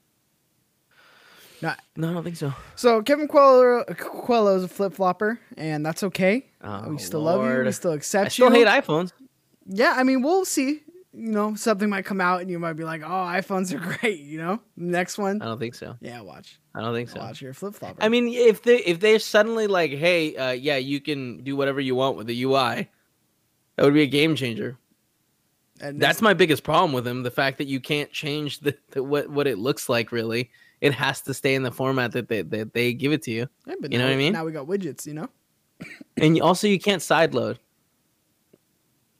No, 1.95 2.09
I 2.09 2.13
don't 2.13 2.23
think 2.23 2.35
so. 2.35 2.53
So 2.75 3.01
Kevin 3.01 3.27
Coello, 3.27 3.85
Coello 3.95 4.57
is 4.57 4.63
a 4.63 4.67
flip 4.67 4.93
flopper, 4.93 5.39
and 5.55 5.85
that's 5.85 6.03
okay. 6.03 6.47
Oh, 6.61 6.89
we 6.89 6.97
still 6.97 7.21
love 7.21 7.45
you. 7.45 7.63
We 7.63 7.71
still 7.71 7.93
accept 7.93 8.25
I 8.25 8.29
still 8.29 8.49
you. 8.53 8.65
hate 8.65 8.83
iPhones. 8.83 9.13
yeah, 9.65 9.93
I 9.95 10.03
mean, 10.03 10.21
we'll 10.23 10.45
see. 10.45 10.81
You 11.15 11.31
know, 11.31 11.53
something 11.53 11.89
might 11.89 12.05
come 12.05 12.19
out, 12.19 12.41
and 12.41 12.49
you 12.49 12.57
might 12.57 12.73
be 12.73 12.83
like, 12.83 13.01
"Oh, 13.03 13.07
iPhones 13.07 13.71
are 13.71 13.97
great." 13.99 14.19
You 14.21 14.39
know, 14.39 14.59
next 14.75 15.17
one. 15.19 15.41
I 15.41 15.45
don't 15.45 15.59
think 15.59 15.75
so. 15.75 15.95
Yeah, 16.01 16.21
watch. 16.21 16.59
I 16.73 16.81
don't 16.81 16.93
think 16.95 17.09
so. 17.09 17.19
Watch 17.19 17.39
your 17.41 17.53
flip 17.53 17.75
flopper. 17.75 18.01
I 18.03 18.09
mean, 18.09 18.29
if 18.29 18.63
they 18.63 18.77
if 18.79 18.99
they're 18.99 19.19
suddenly 19.19 19.67
like, 19.67 19.91
hey, 19.91 20.35
uh, 20.35 20.51
yeah, 20.51 20.77
you 20.77 20.99
can 20.99 21.43
do 21.43 21.55
whatever 21.55 21.79
you 21.79 21.93
want 21.93 22.17
with 22.17 22.25
the 22.27 22.43
UI, 22.43 22.89
that 23.75 23.83
would 23.85 23.93
be 23.93 24.01
a 24.01 24.07
game 24.07 24.35
changer. 24.35 24.75
and 25.81 26.01
That's 26.01 26.19
my 26.21 26.33
biggest 26.33 26.63
problem 26.63 26.93
with 26.93 27.03
them: 27.03 27.21
the 27.21 27.29
fact 27.31 27.59
that 27.59 27.67
you 27.67 27.79
can't 27.79 28.11
change 28.11 28.61
the, 28.61 28.75
the 28.91 29.03
what 29.03 29.29
what 29.29 29.45
it 29.45 29.59
looks 29.59 29.87
like. 29.89 30.11
Really, 30.11 30.49
it 30.81 30.95
has 30.95 31.21
to 31.21 31.33
stay 31.35 31.53
in 31.53 31.61
the 31.61 31.71
format 31.71 32.11
that 32.13 32.27
they 32.27 32.41
that 32.41 32.73
they 32.73 32.91
give 32.91 33.11
it 33.11 33.21
to 33.23 33.31
you, 33.31 33.47
Yeah, 33.67 33.75
but 33.79 33.91
you 33.91 33.99
know 33.99 34.05
now- 34.05 34.09
what 34.09 34.15
I 34.15 34.17
mean? 34.17 34.33
Now 34.33 34.45
we 34.45 34.51
got 34.51 34.65
widgets. 34.65 35.05
You 35.05 35.13
know. 35.13 35.29
and 36.17 36.41
also 36.41 36.65
you 36.67 36.79
can't 36.79 37.01
side 37.03 37.35
load. 37.35 37.59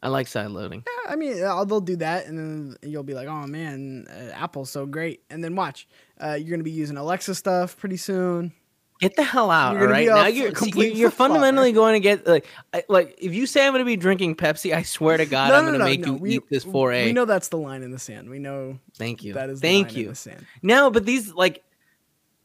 I 0.04 0.10
like 0.10 0.28
side 0.28 0.52
loading. 0.52 0.84
Yeah, 0.86 1.12
I 1.12 1.16
mean, 1.16 1.42
uh, 1.44 1.64
they'll 1.66 1.82
do 1.82 1.96
that, 1.96 2.28
and 2.28 2.38
then 2.38 2.76
you'll 2.84 3.04
be 3.04 3.14
like, 3.14 3.28
"Oh 3.28 3.48
man, 3.48 4.06
uh, 4.10 4.32
Apple's 4.34 4.70
so 4.70 4.86
great." 4.86 5.24
And 5.30 5.44
then 5.44 5.56
watch, 5.56 5.88
uh, 6.24 6.34
you're 6.34 6.52
gonna 6.52 6.64
be 6.64 6.72
using 6.72 6.98
Alexa 6.98 7.34
stuff 7.36 7.78
pretty 7.78 7.98
soon. 7.98 8.52
Get 9.00 9.16
the 9.16 9.24
hell 9.24 9.50
out! 9.50 9.76
You're 9.78 9.90
right, 9.90 10.08
now 10.08 10.28
you're 10.28 10.52
complete. 10.52 10.96
You're 10.96 11.10
fundamentally 11.10 11.72
going 11.74 11.94
to 11.94 12.00
get 12.00 12.26
like, 12.28 12.46
I, 12.74 12.84
like 12.88 13.18
if 13.18 13.34
you 13.34 13.48
say 13.48 13.66
I'm 13.66 13.74
going 13.74 13.80
to 13.82 13.86
be 13.86 13.98
drinking 13.98 14.36
Pepsi, 14.36 14.74
I 14.74 14.84
swear 14.84 15.18
to 15.18 15.26
God, 15.26 15.50
No, 15.50 15.56
I'm 15.56 15.66
no, 15.66 15.72
to 15.74 15.78
no, 15.80 15.84
make 15.86 16.06
you 16.06 16.14
We- 16.14 16.36
eat 16.36 16.44
this 16.50 16.64
four 16.64 16.94
A. 16.94 17.06
We 17.06 17.12
know 17.12 17.26
that's 17.26 17.50
the 17.50 17.58
line 17.58 17.82
in 17.84 17.92
the 17.92 18.00
sand. 18.00 18.30
We 18.30 18.40
know 18.40 18.80
Thank 18.96 19.24
you. 19.24 19.34
that 19.34 19.50
is 19.50 19.60
the 19.60 19.68
Thank 19.68 19.88
line 19.90 19.96
in 19.96 20.02
you. 20.04 20.10
the 20.10 20.16
sand. 20.16 20.46
No, 20.62 20.90
but 20.90 21.06
these 21.06 21.34
like 21.34 21.64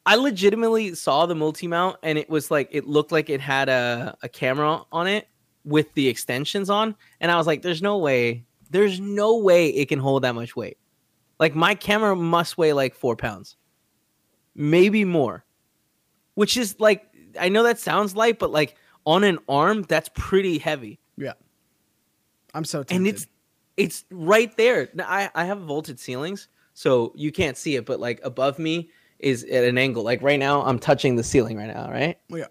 I 0.04 0.16
legitimately 0.16 0.94
saw 0.94 1.26
the 1.26 1.34
multi 1.34 1.68
mount 1.68 1.96
and 2.02 2.18
it 2.18 2.28
was 2.30 2.50
like 2.50 2.68
it 2.72 2.86
looked 2.88 3.12
like 3.12 3.30
it 3.30 3.40
had 3.40 3.68
a, 3.68 4.16
a 4.22 4.28
camera 4.28 4.82
on 4.90 5.06
it 5.06 5.28
with 5.64 5.92
the 5.94 6.08
extensions 6.08 6.70
on 6.70 6.94
and 7.20 7.30
I 7.30 7.36
was 7.36 7.46
like 7.46 7.62
there's 7.62 7.82
no 7.82 7.98
way 7.98 8.44
there's 8.70 9.00
no 9.00 9.38
way 9.38 9.68
it 9.68 9.88
can 9.88 9.98
hold 9.98 10.24
that 10.24 10.34
much 10.34 10.54
weight. 10.54 10.78
Like 11.38 11.54
my 11.54 11.74
camera 11.74 12.14
must 12.16 12.58
weigh 12.58 12.72
like 12.72 12.94
4 12.94 13.16
pounds. 13.16 13.56
Maybe 14.54 15.04
more. 15.04 15.44
Which 16.34 16.56
is 16.56 16.78
like 16.78 17.06
I 17.38 17.48
know 17.48 17.62
that 17.62 17.78
sounds 17.78 18.16
light 18.16 18.38
but 18.38 18.50
like 18.50 18.76
on 19.04 19.24
an 19.24 19.38
arm 19.48 19.82
that's 19.82 20.10
pretty 20.14 20.58
heavy. 20.58 21.00
Yeah, 21.16 21.32
I'm 22.54 22.64
so 22.64 22.80
tempted. 22.80 22.96
And 22.96 23.06
it's 23.06 23.26
it's 23.76 24.04
right 24.10 24.54
there. 24.56 24.88
Now, 24.94 25.06
I 25.08 25.30
I 25.34 25.44
have 25.44 25.60
vaulted 25.60 25.98
ceilings, 25.98 26.48
so 26.74 27.12
you 27.16 27.32
can't 27.32 27.56
see 27.56 27.76
it, 27.76 27.86
but 27.86 28.00
like 28.00 28.20
above 28.22 28.58
me 28.58 28.90
is 29.18 29.44
at 29.44 29.64
an 29.64 29.78
angle. 29.78 30.02
Like 30.02 30.22
right 30.22 30.38
now, 30.38 30.62
I'm 30.62 30.78
touching 30.78 31.16
the 31.16 31.24
ceiling 31.24 31.56
right 31.56 31.74
now, 31.74 31.90
right? 31.90 32.18
Yeah. 32.28 32.46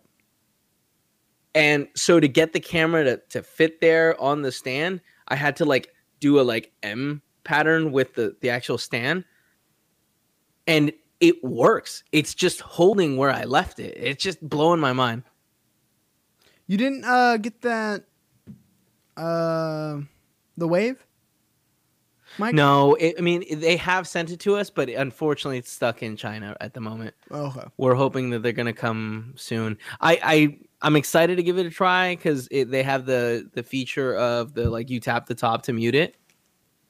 And 1.58 1.88
so 1.96 2.20
to 2.20 2.28
get 2.28 2.54
the 2.54 2.60
camera 2.60 3.04
to, 3.04 3.17
to 3.30 3.41
fit 3.41 3.82
there 3.82 4.20
on 4.22 4.43
the 4.43 4.52
stand, 4.52 5.02
I 5.28 5.36
had 5.36 5.56
to 5.56 5.65
like 5.65 5.91
do 6.20 6.39
a 6.39 6.43
like 6.43 6.72
M 6.84 7.24
pattern 7.43 7.91
with 7.91 8.13
the 8.13 8.36
the 8.41 8.52
actual 8.52 8.78
stand, 8.78 9.26
and 10.67 10.93
it 11.20 11.43
works. 11.43 12.04
It's 12.12 12.36
just 12.36 12.62
holding 12.62 13.17
where 13.17 13.32
I 13.32 13.46
left 13.46 13.80
it. 13.80 13.98
It's 13.98 14.24
just 14.24 14.39
blowing 14.48 14.80
my 14.80 14.93
mind. 14.93 15.24
You 16.67 16.78
didn't 16.78 17.06
uh, 17.06 17.38
get 17.38 17.60
that 17.63 18.04
uh, 19.17 20.02
the 20.58 20.67
wave? 20.67 21.04
Mike? 22.38 22.54
No, 22.54 22.93
it, 22.96 23.15
I 23.17 23.22
mean 23.22 23.60
they 23.60 23.78
have 23.78 24.08
sent 24.08 24.30
it 24.30 24.39
to 24.41 24.58
us, 24.58 24.70
but 24.70 24.89
unfortunately, 24.89 25.58
it's 25.58 25.72
stuck 25.72 26.04
in 26.04 26.17
China 26.17 26.56
at 26.62 26.76
the 26.76 26.82
moment. 26.82 27.15
Oh, 27.32 27.48
okay. 27.48 27.67
we're 27.78 27.96
hoping 27.96 28.30
that 28.30 28.43
they're 28.43 28.52
gonna 28.52 28.74
come 28.74 29.34
soon. 29.38 29.80
I 30.02 30.20
I 30.22 30.60
I'm 30.81 30.95
excited 30.95 31.37
to 31.37 31.43
give 31.43 31.57
it 31.57 31.65
a 31.65 31.69
try 31.69 32.15
because 32.15 32.47
they 32.47 32.83
have 32.83 33.05
the 33.05 33.49
the 33.53 33.63
feature 33.63 34.15
of 34.15 34.53
the 34.53 34.69
like 34.69 34.89
you 34.89 34.99
tap 34.99 35.25
the 35.25 35.35
top 35.35 35.63
to 35.63 35.73
mute 35.73 35.95
it, 35.95 36.15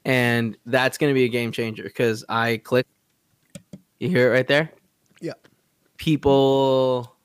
and 0.03 0.57
that's 0.65 0.97
gonna 0.97 1.13
be 1.13 1.23
a 1.23 1.29
game 1.29 1.51
changer. 1.51 1.83
Because 1.83 2.25
I 2.27 2.57
click, 2.57 2.85
you 3.99 4.09
hear 4.09 4.29
it 4.29 4.35
right 4.35 4.47
there. 4.47 4.71
Yeah. 5.21 5.33
People, 5.97 7.15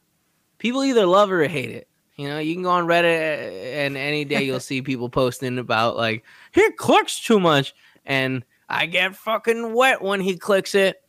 people 0.58 0.84
either 0.84 1.04
love 1.04 1.30
it 1.30 1.34
or 1.34 1.48
hate 1.48 1.70
it. 1.70 1.88
You 2.16 2.28
know, 2.28 2.38
you 2.38 2.54
can 2.54 2.62
go 2.62 2.70
on 2.70 2.86
Reddit 2.86 3.74
and 3.74 3.96
any 3.96 4.24
day 4.24 4.42
you'll 4.42 4.60
see 4.60 4.82
people 4.82 5.08
posting 5.08 5.58
about 5.58 5.96
like, 5.96 6.24
"It 6.54 6.76
clicks 6.76 7.20
too 7.20 7.40
much," 7.40 7.74
and 8.06 8.44
I 8.68 8.86
get 8.86 9.16
fucking 9.16 9.74
wet 9.74 10.00
when 10.00 10.20
he 10.20 10.36
clicks 10.36 10.74
it. 10.74 11.02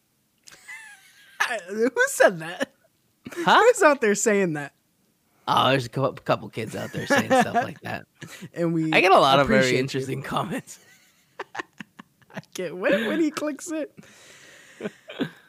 Who 1.70 1.92
said 2.08 2.40
that? 2.40 2.74
Huh? 3.32 3.62
Who's 3.62 3.84
out 3.84 4.02
there 4.02 4.16
saying 4.16 4.54
that? 4.54 4.73
Oh, 5.48 5.70
there's 5.72 5.86
a 5.86 5.90
cou- 5.90 6.14
couple 6.14 6.50
kids 6.50 6.76
out 6.76 6.92
there 6.94 7.06
saying 7.08 7.26
stuff 7.28 7.54
like 7.56 7.82
that. 7.82 8.06
And 8.54 8.74
we 8.74 8.92
I 8.94 9.02
get 9.02 9.12
a 9.12 9.20
lot 9.20 9.40
of 9.40 9.48
very 9.48 9.72
you. 9.74 9.78
interesting 9.80 10.22
comments. 10.22 10.80
I 12.36 12.40
get 12.54 12.76
wet 12.76 13.06
when 13.08 13.20
he 13.20 13.32
clicks 13.32 13.72
it. 13.72 13.94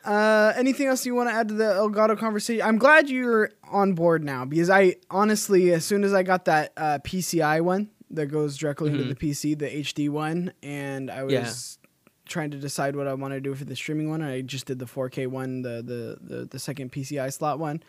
Uh, 0.05 0.53
anything 0.57 0.87
else 0.87 1.07
you 1.07 1.15
want 1.15 1.31
to 1.31 1.35
add 1.35 1.49
to 1.49 1.55
the 1.55 1.65
Elgato 1.65 2.19
conversation? 2.19 2.61
I'm 2.63 2.77
glad 2.77 3.09
you're 3.09 3.53
on 3.71 3.95
board 3.95 4.23
now 4.23 4.45
because 4.45 4.69
I 4.69 4.97
honestly, 5.09 5.73
as 5.73 5.83
soon 5.87 6.05
as 6.05 6.13
I 6.13 6.23
got 6.23 6.45
that 6.45 6.75
uh, 6.77 6.99
PCI 7.03 7.63
one 7.63 7.89
that 8.11 8.27
goes 8.27 8.59
directly 8.59 8.91
into 8.91 9.05
the 9.05 9.15
PC, 9.15 9.59
the 9.59 9.65
HD 9.81 10.11
one, 10.11 10.53
and 10.63 11.11
I 11.11 11.23
was 11.25 11.33
Yeah. 11.33 11.89
trying 12.27 12.51
to 12.51 12.59
decide 12.59 12.97
what 12.97 13.07
I 13.07 13.15
want 13.15 13.33
to 13.33 13.41
do 13.41 13.55
for 13.55 13.65
the 13.65 13.75
streaming 13.75 14.11
one, 14.11 14.21
I 14.21 14.43
just 14.43 14.67
did 14.67 14.79
the 14.79 14.85
4K 14.85 15.27
one, 15.27 15.63
the 15.63 15.83
the 15.83 16.19
the, 16.37 16.45
the 16.45 16.59
second 16.59 16.93
PCI 16.93 17.33
slot 17.33 17.59
one. 17.59 17.83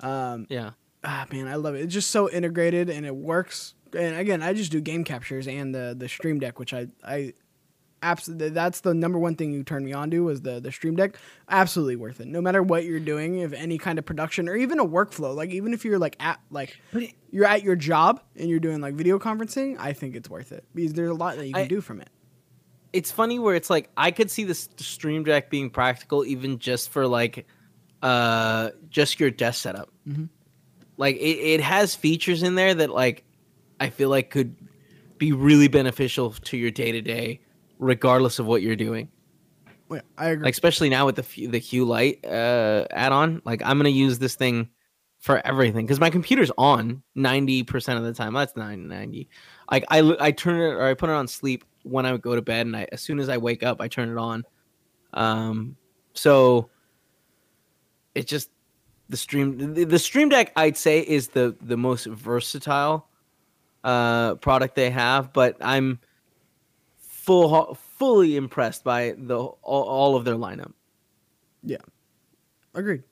Um, 0.00 0.46
Yeah. 0.50 0.72
Ah 1.04 1.26
man, 1.32 1.48
I 1.48 1.56
love 1.56 1.74
it. 1.74 1.80
It's 1.82 1.94
just 1.94 2.10
so 2.10 2.30
integrated 2.30 2.88
and 2.90 3.04
it 3.06 3.14
works. 3.14 3.74
And 3.96 4.16
again, 4.16 4.42
I 4.42 4.52
just 4.54 4.72
do 4.72 4.80
game 4.80 5.04
captures 5.04 5.46
and 5.48 5.74
the 5.74 5.94
the 5.98 6.08
Stream 6.08 6.38
Deck, 6.40 6.58
which 6.58 6.72
I 6.72 6.88
I 7.04 7.34
absolutely 8.02 8.48
that's 8.50 8.80
the 8.80 8.94
number 8.94 9.18
one 9.18 9.36
thing 9.36 9.52
you 9.52 9.62
turned 9.62 9.84
me 9.84 9.92
on 9.92 10.10
to 10.10 10.20
was 10.24 10.40
the 10.42 10.60
the 10.60 10.72
Stream 10.72 10.96
Deck. 10.96 11.16
Absolutely 11.48 11.96
worth 11.96 12.20
it. 12.20 12.26
No 12.26 12.40
matter 12.40 12.62
what 12.62 12.84
you're 12.84 13.00
doing, 13.00 13.38
if 13.40 13.52
any 13.52 13.78
kind 13.78 13.98
of 13.98 14.06
production 14.06 14.48
or 14.48 14.56
even 14.56 14.78
a 14.80 14.84
workflow, 14.86 15.34
like 15.34 15.50
even 15.50 15.72
if 15.74 15.84
you're 15.84 15.98
like 15.98 16.16
at 16.20 16.40
like 16.50 16.78
it- 16.94 17.12
you're 17.30 17.44
at 17.46 17.62
your 17.62 17.76
job 17.76 18.20
and 18.36 18.48
you're 18.48 18.60
doing 18.60 18.80
like 18.80 18.94
video 18.94 19.18
conferencing, 19.18 19.76
I 19.78 19.92
think 19.92 20.16
it's 20.16 20.28
worth 20.30 20.52
it 20.52 20.64
because 20.74 20.94
there's 20.94 21.10
a 21.10 21.14
lot 21.14 21.36
that 21.36 21.46
you 21.46 21.52
can 21.54 21.62
I- 21.64 21.66
do 21.68 21.80
from 21.80 22.00
it. 22.00 22.08
it's 22.92 23.10
funny 23.10 23.38
where 23.38 23.54
it's 23.54 23.70
like 23.70 23.90
I 23.96 24.10
could 24.10 24.30
see 24.30 24.44
this 24.44 24.68
Stream 24.78 25.22
Deck 25.24 25.48
being 25.50 25.68
practical 25.70 26.24
even 26.24 26.58
just 26.58 26.88
for 26.90 27.06
like 27.06 27.46
uh 28.02 28.70
just 28.90 29.20
your 29.20 29.30
desk 29.30 29.60
setup. 29.62 29.90
Mhm. 30.08 30.28
Like 31.02 31.16
it, 31.16 31.38
it 31.40 31.60
has 31.60 31.96
features 31.96 32.44
in 32.44 32.54
there 32.54 32.74
that 32.74 32.90
like 32.90 33.24
I 33.80 33.90
feel 33.90 34.08
like 34.08 34.30
could 34.30 34.54
be 35.18 35.32
really 35.32 35.66
beneficial 35.66 36.30
to 36.30 36.56
your 36.56 36.70
day 36.70 36.92
to 36.92 37.02
day, 37.02 37.40
regardless 37.80 38.38
of 38.38 38.46
what 38.46 38.62
you're 38.62 38.76
doing. 38.76 39.08
Yeah, 39.90 40.02
I 40.16 40.28
agree. 40.28 40.44
Like 40.44 40.54
especially 40.54 40.90
now 40.90 41.04
with 41.04 41.16
the 41.16 41.46
the 41.48 41.58
Hue 41.58 41.84
Light 41.84 42.24
uh, 42.24 42.86
add 42.92 43.10
on, 43.10 43.42
like 43.44 43.62
I'm 43.64 43.78
gonna 43.78 43.88
use 43.88 44.20
this 44.20 44.36
thing 44.36 44.68
for 45.18 45.44
everything 45.44 45.86
because 45.86 45.98
my 45.98 46.08
computer's 46.08 46.52
on 46.56 47.02
90% 47.16 47.96
of 47.96 48.04
the 48.04 48.12
time. 48.12 48.32
That's 48.32 48.54
9 48.56 48.86
90. 48.86 49.28
Like 49.72 49.84
I 49.88 50.16
I 50.20 50.30
turn 50.30 50.60
it 50.60 50.74
or 50.74 50.84
I 50.84 50.94
put 50.94 51.10
it 51.10 51.14
on 51.14 51.26
sleep 51.26 51.64
when 51.82 52.06
I 52.06 52.16
go 52.16 52.36
to 52.36 52.42
bed, 52.42 52.66
and 52.66 52.76
I 52.76 52.86
as 52.92 53.02
soon 53.02 53.18
as 53.18 53.28
I 53.28 53.38
wake 53.38 53.64
up, 53.64 53.80
I 53.80 53.88
turn 53.88 54.08
it 54.08 54.18
on. 54.18 54.44
Um, 55.14 55.76
so 56.14 56.70
it 58.14 58.28
just 58.28 58.50
the 59.12 59.16
stream 59.16 59.74
the, 59.74 59.84
the 59.84 59.98
stream 59.98 60.28
deck 60.28 60.50
I'd 60.56 60.76
say 60.76 60.98
is 61.00 61.28
the 61.28 61.54
the 61.60 61.76
most 61.76 62.06
versatile 62.06 63.06
uh 63.84 64.34
product 64.36 64.74
they 64.74 64.90
have, 64.90 65.32
but 65.32 65.56
I'm 65.60 66.00
full 66.98 67.74
fully 67.74 68.36
impressed 68.36 68.82
by 68.82 69.14
the 69.16 69.36
all, 69.38 69.54
all 69.62 70.16
of 70.16 70.24
their 70.24 70.34
lineup. 70.34 70.72
Yeah 71.62 71.78
agreed. 72.74 73.02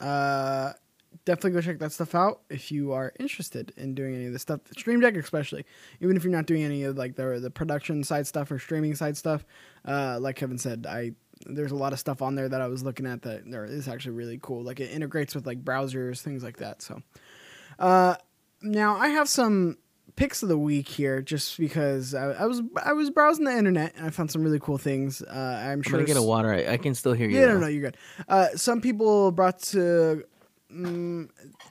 Uh, 0.00 0.72
definitely 1.24 1.50
go 1.52 1.60
check 1.60 1.78
that 1.78 1.92
stuff 1.92 2.14
out 2.14 2.42
if 2.50 2.70
you 2.70 2.92
are 2.92 3.12
interested 3.18 3.72
in 3.76 3.94
doing 3.94 4.14
any 4.14 4.26
of 4.26 4.32
this 4.32 4.42
stuff. 4.42 4.60
Stream 4.76 5.00
Deck, 5.00 5.16
especially, 5.16 5.64
even 6.00 6.16
if 6.16 6.24
you're 6.24 6.32
not 6.32 6.46
doing 6.46 6.62
any 6.62 6.84
of 6.84 6.96
like 6.96 7.16
the 7.16 7.38
the 7.40 7.50
production 7.50 8.04
side 8.04 8.26
stuff 8.26 8.50
or 8.50 8.58
streaming 8.58 8.94
side 8.94 9.16
stuff. 9.16 9.44
Uh, 9.84 10.18
like 10.20 10.36
Kevin 10.36 10.58
said, 10.58 10.86
I 10.88 11.12
there's 11.46 11.72
a 11.72 11.76
lot 11.76 11.92
of 11.92 11.98
stuff 11.98 12.22
on 12.22 12.34
there 12.34 12.48
that 12.48 12.60
I 12.60 12.68
was 12.68 12.82
looking 12.82 13.06
at 13.06 13.22
that 13.22 13.46
is 13.46 13.88
actually 13.88 14.12
really 14.12 14.38
cool. 14.42 14.62
Like 14.62 14.80
it 14.80 14.90
integrates 14.90 15.34
with 15.34 15.46
like 15.46 15.64
browsers, 15.64 16.20
things 16.20 16.42
like 16.42 16.58
that. 16.58 16.82
So, 16.82 17.02
uh, 17.78 18.16
now 18.62 18.96
I 18.96 19.08
have 19.08 19.28
some 19.28 19.78
picks 20.16 20.42
of 20.42 20.48
the 20.48 20.58
week 20.58 20.88
here, 20.88 21.22
just 21.22 21.58
because 21.58 22.14
I, 22.14 22.32
I 22.32 22.46
was 22.46 22.62
I 22.84 22.92
was 22.92 23.10
browsing 23.10 23.44
the 23.44 23.56
internet 23.56 23.94
and 23.96 24.06
I 24.06 24.10
found 24.10 24.30
some 24.30 24.42
really 24.42 24.58
cool 24.58 24.78
things. 24.78 25.22
Uh, 25.22 25.32
I'm 25.32 25.70
I'm 25.70 25.82
sure 25.82 25.92
gonna 25.92 26.04
get 26.04 26.16
a 26.16 26.22
water. 26.22 26.52
I, 26.52 26.72
I 26.72 26.76
can 26.76 26.94
still 26.94 27.12
hear 27.12 27.28
you. 27.28 27.38
yeah, 27.38 27.46
no, 27.46 27.58
no, 27.58 27.66
you're 27.68 27.82
good. 27.82 27.96
Uh, 28.28 28.48
some 28.54 28.80
people 28.80 29.30
brought 29.32 29.60
to. 29.60 30.24
Um, 30.70 31.30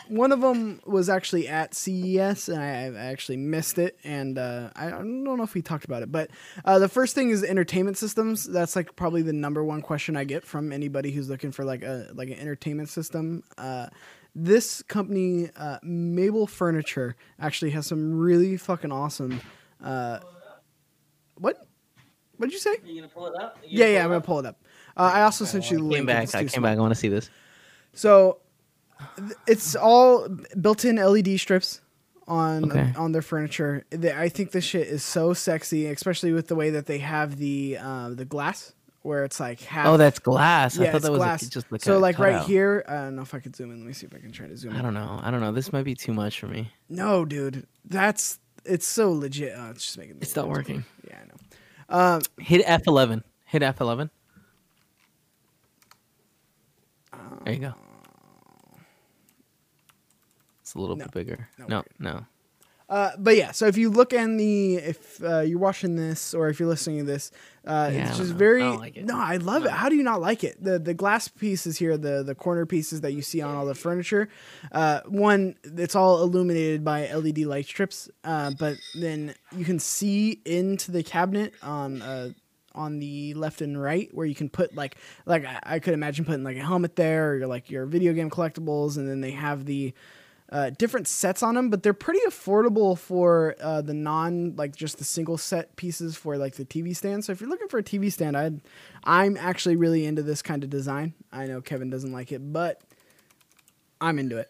one 0.10 0.32
of 0.32 0.42
them 0.42 0.82
was 0.86 1.10
actually 1.10 1.48
at 1.48 1.74
CES, 1.74 2.50
and 2.50 2.62
I, 2.62 2.86
I 3.00 3.06
actually 3.06 3.38
missed 3.38 3.78
it. 3.78 3.98
And 4.04 4.38
uh, 4.38 4.70
I 4.76 4.90
don't 4.90 5.24
know 5.24 5.42
if 5.44 5.54
we 5.54 5.62
talked 5.62 5.86
about 5.86 6.04
it, 6.04 6.12
but 6.12 6.30
uh, 6.66 6.80
the 6.80 6.90
first 6.90 7.16
thing 7.16 7.30
is 7.30 7.44
entertainment 7.44 7.98
systems. 7.98 8.46
That's 8.46 8.76
like 8.76 8.96
probably 8.96 9.22
the 9.22 9.34
number 9.34 9.64
one 9.64 9.82
question 9.82 10.16
I 10.18 10.24
get 10.24 10.46
from 10.46 10.72
anybody 10.72 11.12
who's 11.12 11.30
looking 11.30 11.52
for 11.52 11.66
like 11.66 11.84
a 11.84 12.10
like 12.14 12.30
an 12.30 12.40
entertainment 12.40 12.90
system. 12.90 13.44
Uh, 13.58 13.88
this 14.36 14.84
company, 14.84 15.50
uh, 15.56 15.80
Mabel 15.84 16.46
Furniture, 16.48 17.16
actually 17.40 17.72
has 17.72 17.88
some 17.88 18.18
really 18.18 18.58
fucking 18.58 18.92
awesome. 18.92 19.42
Uh, 19.84 20.20
what? 21.36 21.66
What'd 22.38 22.54
you 22.54 22.60
say? 22.60 22.72
Are 22.72 22.86
you 22.86 23.02
gonna 23.02 23.12
pull 23.12 23.28
it 23.28 23.36
up? 23.42 23.58
Yeah, 23.66 23.88
yeah, 23.88 24.04
I'm 24.04 24.10
gonna 24.10 24.22
pull 24.22 24.40
it 24.40 24.46
up. 24.46 24.62
Uh, 24.96 25.12
I 25.14 25.24
also 25.24 25.46
sent 25.46 25.72
you 25.72 25.78
the 25.78 25.84
I 25.84 25.88
link. 25.88 25.96
came 25.98 26.06
back. 26.06 26.36
I 26.36 26.40
came 26.42 26.50
small. 26.50 26.64
back. 26.64 26.78
I 26.78 26.82
want 26.82 26.92
to 26.92 27.00
see 27.00 27.08
this. 27.10 27.30
So 27.94 28.40
it's 29.48 29.76
all 29.76 30.28
built-in 30.60 30.96
LED 30.98 31.40
strips 31.40 31.82
on 32.28 32.66
Okay. 32.72 32.94
on 32.98 33.12
their 33.14 33.22
furniture. 33.22 33.86
I 33.94 34.30
think 34.30 34.52
this 34.52 34.64
shit 34.66 34.88
is 34.88 35.04
so 35.04 35.34
sexy, 35.34 35.86
especially 35.88 36.32
with 36.34 36.48
the 36.48 36.56
way 36.56 36.70
that 36.72 36.86
they 36.86 36.98
have 37.00 37.38
the 37.38 37.78
uh, 37.80 38.10
the 38.10 38.26
glass 38.26 38.74
where 39.04 39.24
it's 39.24 39.40
like 39.40 39.62
half. 39.62 39.88
Oh, 39.88 39.96
that's 39.98 40.20
glass. 40.20 40.78
I 40.78 40.84
yeah, 40.84 40.92
thought 40.92 40.98
it's 40.98 41.06
that 41.06 41.12
was 41.12 41.20
glass. 41.20 41.44
like, 41.44 41.52
just 41.52 41.72
like 41.72 41.82
so 41.82 41.98
like 42.00 42.20
right 42.20 42.34
cutout. 42.34 42.48
here. 42.48 42.84
I 42.88 42.94
don't 42.96 43.16
know 43.16 43.22
if 43.22 43.34
I 43.34 43.40
could 43.40 43.56
zoom 43.56 43.72
in. 43.72 43.78
Let 43.78 43.88
me 43.88 43.94
see 43.94 44.06
if 44.06 44.14
I 44.14 44.20
can 44.20 44.32
try 44.32 44.48
to 44.48 44.58
zoom 44.58 44.72
in. 44.72 44.76
I 44.76 44.80
in. 44.80 44.86
don't 44.86 44.94
know. 44.94 45.20
I 45.24 45.32
don't 45.32 45.40
know. 45.40 45.52
This 45.54 45.72
might 45.72 45.84
be 45.86 45.96
too 45.96 46.14
much 46.14 46.40
for 46.40 46.48
me. 46.48 46.72
No, 46.90 47.24
dude, 47.24 47.66
that's 47.86 48.40
it's 48.66 48.86
so 48.86 49.12
legit. 49.14 49.54
Oh, 49.56 49.70
it's 49.70 49.86
just 49.86 49.98
making. 49.98 50.18
It's 50.20 50.36
not 50.36 50.50
working. 50.50 50.84
Yeah, 51.08 51.20
I 51.22 51.26
know. 52.00 52.16
Um, 52.16 52.22
Hit 52.40 52.66
F11. 52.66 53.24
Hit 53.46 53.62
F11. 53.62 54.10
There 57.46 57.54
you 57.54 57.60
go. 57.62 57.74
It's 60.68 60.76
a 60.76 60.80
little 60.80 60.98
No. 60.98 61.06
bit 61.06 61.14
bigger. 61.14 61.48
No, 61.58 61.66
No, 61.68 61.84
no. 61.98 62.26
Uh, 62.90 63.12
but 63.18 63.36
yeah, 63.38 63.52
so 63.52 63.68
if 63.68 63.78
you 63.78 63.90
look 63.90 64.12
in 64.12 64.36
the 64.38 64.76
if 64.76 65.22
uh, 65.24 65.40
you're 65.40 65.60
watching 65.60 65.96
this 65.98 66.34
or 66.34 66.50
if 66.50 66.60
you're 66.60 66.68
listening 66.68 67.00
to 67.00 67.04
this, 67.06 67.32
uh, 67.66 67.90
Yeah, 67.94 68.08
it's 68.10 68.18
just. 68.18 68.34
I 68.34 68.38
very 68.38 68.62
don't 68.62 68.80
like 68.80 68.98
it. 68.98 69.06
no. 69.06 69.18
I 69.18 69.38
love 69.38 69.64
it. 69.66 69.72
How 69.72 69.88
do 69.88 69.96
you 69.96 70.04
not 70.04 70.20
like 70.20 70.44
it? 70.44 70.62
The 70.62 70.78
the 70.78 70.94
glass 70.94 71.30
pieces 71.30 71.78
here, 71.78 71.98
the 71.98 72.22
the 72.24 72.36
corner 72.36 72.66
pieces 72.66 73.00
that 73.02 73.12
you 73.14 73.22
see 73.22 73.42
on 73.42 73.56
all 73.56 73.66
the 73.66 73.76
furniture. 73.76 74.28
Uh, 74.74 75.02
one, 75.08 75.56
it's 75.64 75.96
all 75.96 76.22
illuminated 76.22 76.84
by 76.84 77.08
LED 77.14 77.40
light 77.40 77.66
strips, 77.66 78.10
uh, 78.26 78.52
but 78.60 78.76
then 78.96 79.34
you 79.56 79.64
can 79.64 79.80
see 79.80 80.42
into 80.46 80.92
the 80.92 81.02
cabinet 81.04 81.54
on. 81.64 82.02
Uh, 82.02 82.32
on 82.76 83.00
the 83.00 83.34
left 83.34 83.62
and 83.64 83.82
right 83.82 84.08
where 84.14 84.28
you 84.28 84.36
can 84.36 84.50
put 84.50 84.76
like 84.76 84.98
like 85.26 85.44
I, 85.44 85.60
I 85.64 85.80
could 85.80 85.96
imagine 85.96 86.26
putting 86.26 86.44
like 86.44 86.58
a 86.58 86.62
helmet 86.64 86.96
there 86.96 87.34
or 87.42 87.48
like 87.48 87.72
your 87.72 87.88
video 87.88 88.14
game 88.14 88.30
collectibles 88.30 88.98
and 88.98 89.10
then 89.10 89.20
they 89.20 89.32
have 89.32 89.66
the 89.66 89.96
uh, 90.50 90.70
different 90.78 91.08
sets 91.08 91.44
on 91.44 91.56
them, 91.56 91.70
but 91.70 91.84
they're 91.84 91.94
pretty 91.94 92.22
affordable 92.28 92.98
for 92.98 93.56
uh, 93.62 93.82
the 93.82 93.94
non 93.94 94.56
like 94.56 94.76
just 94.76 94.98
the 94.98 95.04
single 95.04 95.38
set 95.38 95.76
pieces 95.76 96.16
for 96.16 96.38
like 96.38 96.56
the 96.56 96.66
TV 96.66 96.96
stand. 96.96 97.26
So 97.26 97.32
if 97.34 97.42
you're 97.42 97.50
looking 97.50 97.68
for 97.68 97.80
a 97.80 97.84
TV 97.84 98.12
stand, 98.12 98.38
I'd 98.38 98.62
I'm 99.04 99.36
actually 99.38 99.76
really 99.76 100.06
into 100.06 100.24
this 100.24 100.42
kind 100.42 100.64
of 100.64 100.70
design. 100.70 101.14
I 101.32 101.48
know 101.48 101.62
Kevin 101.62 101.90
doesn't 101.90 102.14
like 102.14 102.32
it, 102.32 102.40
but 102.54 102.82
I'm 104.00 104.20
into 104.20 104.38
it. 104.38 104.50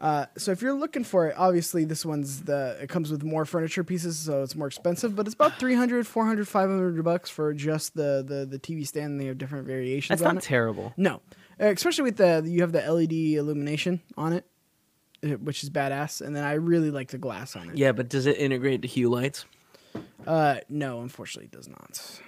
Uh, 0.00 0.26
so 0.36 0.52
if 0.52 0.62
you're 0.62 0.74
looking 0.74 1.02
for 1.02 1.26
it, 1.26 1.34
obviously 1.36 1.84
this 1.84 2.06
one's 2.06 2.42
the 2.42 2.76
it 2.80 2.88
comes 2.88 3.10
with 3.10 3.24
more 3.24 3.44
furniture 3.44 3.82
pieces, 3.82 4.16
so 4.16 4.42
it's 4.42 4.54
more 4.54 4.68
expensive, 4.68 5.16
but 5.16 5.26
it's 5.26 5.34
about 5.34 5.58
300, 5.58 6.06
400, 6.06 6.46
500 6.46 7.04
bucks 7.04 7.30
for 7.30 7.52
just 7.52 7.94
the 7.94 8.24
the 8.26 8.46
the 8.46 8.58
TV 8.58 8.86
stand. 8.86 9.12
And 9.12 9.20
they 9.20 9.26
have 9.26 9.38
different 9.38 9.66
variations 9.66 10.20
That's 10.20 10.34
not 10.34 10.42
it. 10.42 10.46
terrible. 10.46 10.92
No, 10.96 11.20
uh, 11.60 11.66
especially 11.66 12.04
with 12.04 12.16
the 12.16 12.44
you 12.46 12.60
have 12.60 12.70
the 12.72 12.80
LED 12.80 13.12
illumination 13.12 14.00
on 14.16 14.32
it, 14.32 14.44
which 15.22 15.62
is 15.62 15.70
badass. 15.70 16.20
And 16.20 16.34
then 16.34 16.44
I 16.44 16.54
really 16.54 16.90
like 16.90 17.08
the 17.08 17.18
glass 17.18 17.56
on 17.56 17.70
it. 17.70 17.76
Yeah, 17.76 17.92
but 17.92 18.08
does 18.08 18.26
it 18.26 18.38
integrate 18.38 18.82
the 18.82 18.88
Hue 18.88 19.08
lights? 19.08 19.44
Uh, 20.26 20.56
no, 20.68 21.00
unfortunately, 21.00 21.46
it 21.46 21.56
does 21.56 21.68
not. 21.68 22.20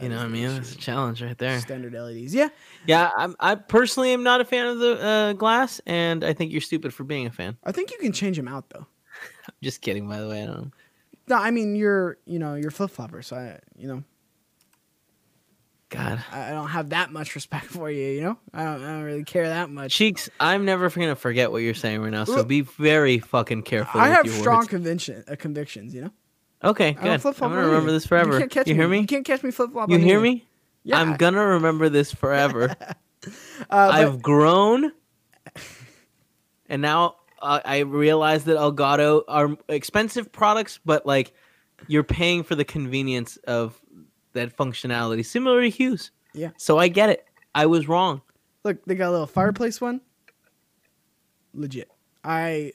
You 0.00 0.10
know 0.10 0.16
what 0.16 0.26
I 0.26 0.28
mean? 0.28 0.50
it's 0.50 0.74
a 0.74 0.76
challenge 0.76 1.22
right 1.22 1.38
there. 1.38 1.58
Standard 1.60 1.94
LEDs. 1.94 2.34
Yeah, 2.34 2.48
Yeah, 2.86 3.10
I'm, 3.16 3.34
I 3.40 3.54
personally 3.54 4.12
am 4.12 4.22
not 4.22 4.42
a 4.42 4.44
fan 4.44 4.66
of 4.66 4.78
the 4.78 5.02
uh, 5.02 5.32
glass, 5.32 5.80
and 5.86 6.22
I 6.22 6.34
think 6.34 6.52
you're 6.52 6.60
stupid 6.60 6.92
for 6.92 7.04
being 7.04 7.26
a 7.26 7.30
fan. 7.30 7.56
I 7.64 7.72
think 7.72 7.90
you 7.90 7.98
can 7.98 8.12
change 8.12 8.36
them 8.36 8.46
out 8.46 8.68
though. 8.68 8.86
I'm 9.48 9.54
just 9.62 9.80
kidding, 9.80 10.06
by 10.06 10.20
the 10.20 10.28
way. 10.28 10.42
I 10.42 10.46
don't 10.46 10.56
know. 10.56 10.70
No, 11.28 11.36
I 11.36 11.50
mean 11.50 11.74
you're 11.74 12.18
you 12.26 12.38
know 12.38 12.54
you're 12.56 12.70
flip 12.70 12.90
flopper, 12.90 13.22
so 13.22 13.36
I 13.36 13.58
you 13.76 13.88
know 13.88 14.04
God. 15.88 16.22
I 16.32 16.50
don't 16.50 16.68
have 16.68 16.90
that 16.90 17.12
much 17.12 17.34
respect 17.34 17.66
for 17.66 17.90
you. 17.90 18.08
You 18.08 18.20
know, 18.22 18.38
I 18.52 18.64
don't, 18.64 18.82
I 18.82 18.86
don't 18.86 19.02
really 19.02 19.24
care 19.24 19.48
that 19.48 19.70
much. 19.70 19.94
Cheeks, 19.94 20.28
I'm 20.40 20.64
never 20.64 20.88
going 20.90 21.08
to 21.08 21.16
forget 21.16 21.52
what 21.52 21.58
you're 21.58 21.74
saying 21.74 22.00
right 22.02 22.10
now, 22.10 22.24
so 22.24 22.44
be 22.44 22.62
very 22.62 23.18
fucking 23.18 23.62
careful 23.62 24.00
I 24.00 24.08
have 24.08 24.28
strong 24.28 24.58
words. 24.58 24.68
conviction 24.68 25.24
uh, 25.28 25.36
convictions. 25.36 25.94
You 25.94 26.02
know. 26.02 26.10
Okay, 26.64 26.92
good. 26.92 27.24
I'm 27.24 27.34
gonna 27.34 27.56
remember 27.56 27.88
you. 27.88 27.92
this 27.92 28.06
forever. 28.06 28.32
You 28.34 28.38
can't 28.40 28.50
catch 28.50 28.66
hear 28.68 28.88
me? 28.88 29.00
You 29.00 29.06
can't 29.06 29.24
catch 29.24 29.42
me 29.42 29.50
flip 29.50 29.72
flop. 29.72 29.90
You 29.90 29.98
hear 29.98 30.20
me? 30.20 30.44
Yeah. 30.82 31.00
I'm 31.00 31.16
gonna 31.16 31.44
remember 31.44 31.88
this 31.88 32.12
forever. 32.12 32.74
Uh, 33.68 33.90
I've 33.92 34.22
grown, 34.22 34.92
and 36.68 36.80
now 36.80 37.16
uh, 37.42 37.60
I 37.64 37.78
realize 37.78 38.44
that 38.44 38.56
Elgato 38.56 39.22
are 39.26 39.56
expensive 39.68 40.30
products, 40.30 40.78
but 40.84 41.06
like 41.06 41.32
you're 41.88 42.04
paying 42.04 42.44
for 42.44 42.54
the 42.54 42.64
convenience 42.64 43.36
of 43.38 43.80
that 44.36 44.56
functionality, 44.56 45.24
similar 45.24 45.62
to 45.62 45.68
Hues. 45.68 46.10
Yeah. 46.32 46.50
So 46.56 46.78
I 46.78 46.88
get 46.88 47.10
it. 47.10 47.26
I 47.54 47.66
was 47.66 47.88
wrong. 47.88 48.22
Look, 48.64 48.84
they 48.84 48.94
got 48.94 49.08
a 49.08 49.12
little 49.12 49.26
fireplace 49.26 49.80
one. 49.80 50.00
Legit. 51.54 51.90
I 52.22 52.72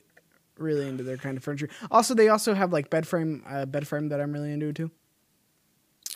really 0.57 0.87
into 0.87 1.03
their 1.03 1.17
kind 1.17 1.37
of 1.37 1.43
furniture. 1.43 1.69
Also, 1.89 2.13
they 2.13 2.29
also 2.29 2.53
have 2.53 2.71
like 2.71 2.89
bed 2.89 3.07
frame, 3.07 3.43
uh, 3.47 3.65
bed 3.65 3.87
frame 3.87 4.09
that 4.09 4.21
I'm 4.21 4.31
really 4.31 4.51
into 4.51 4.73
too. 4.73 4.91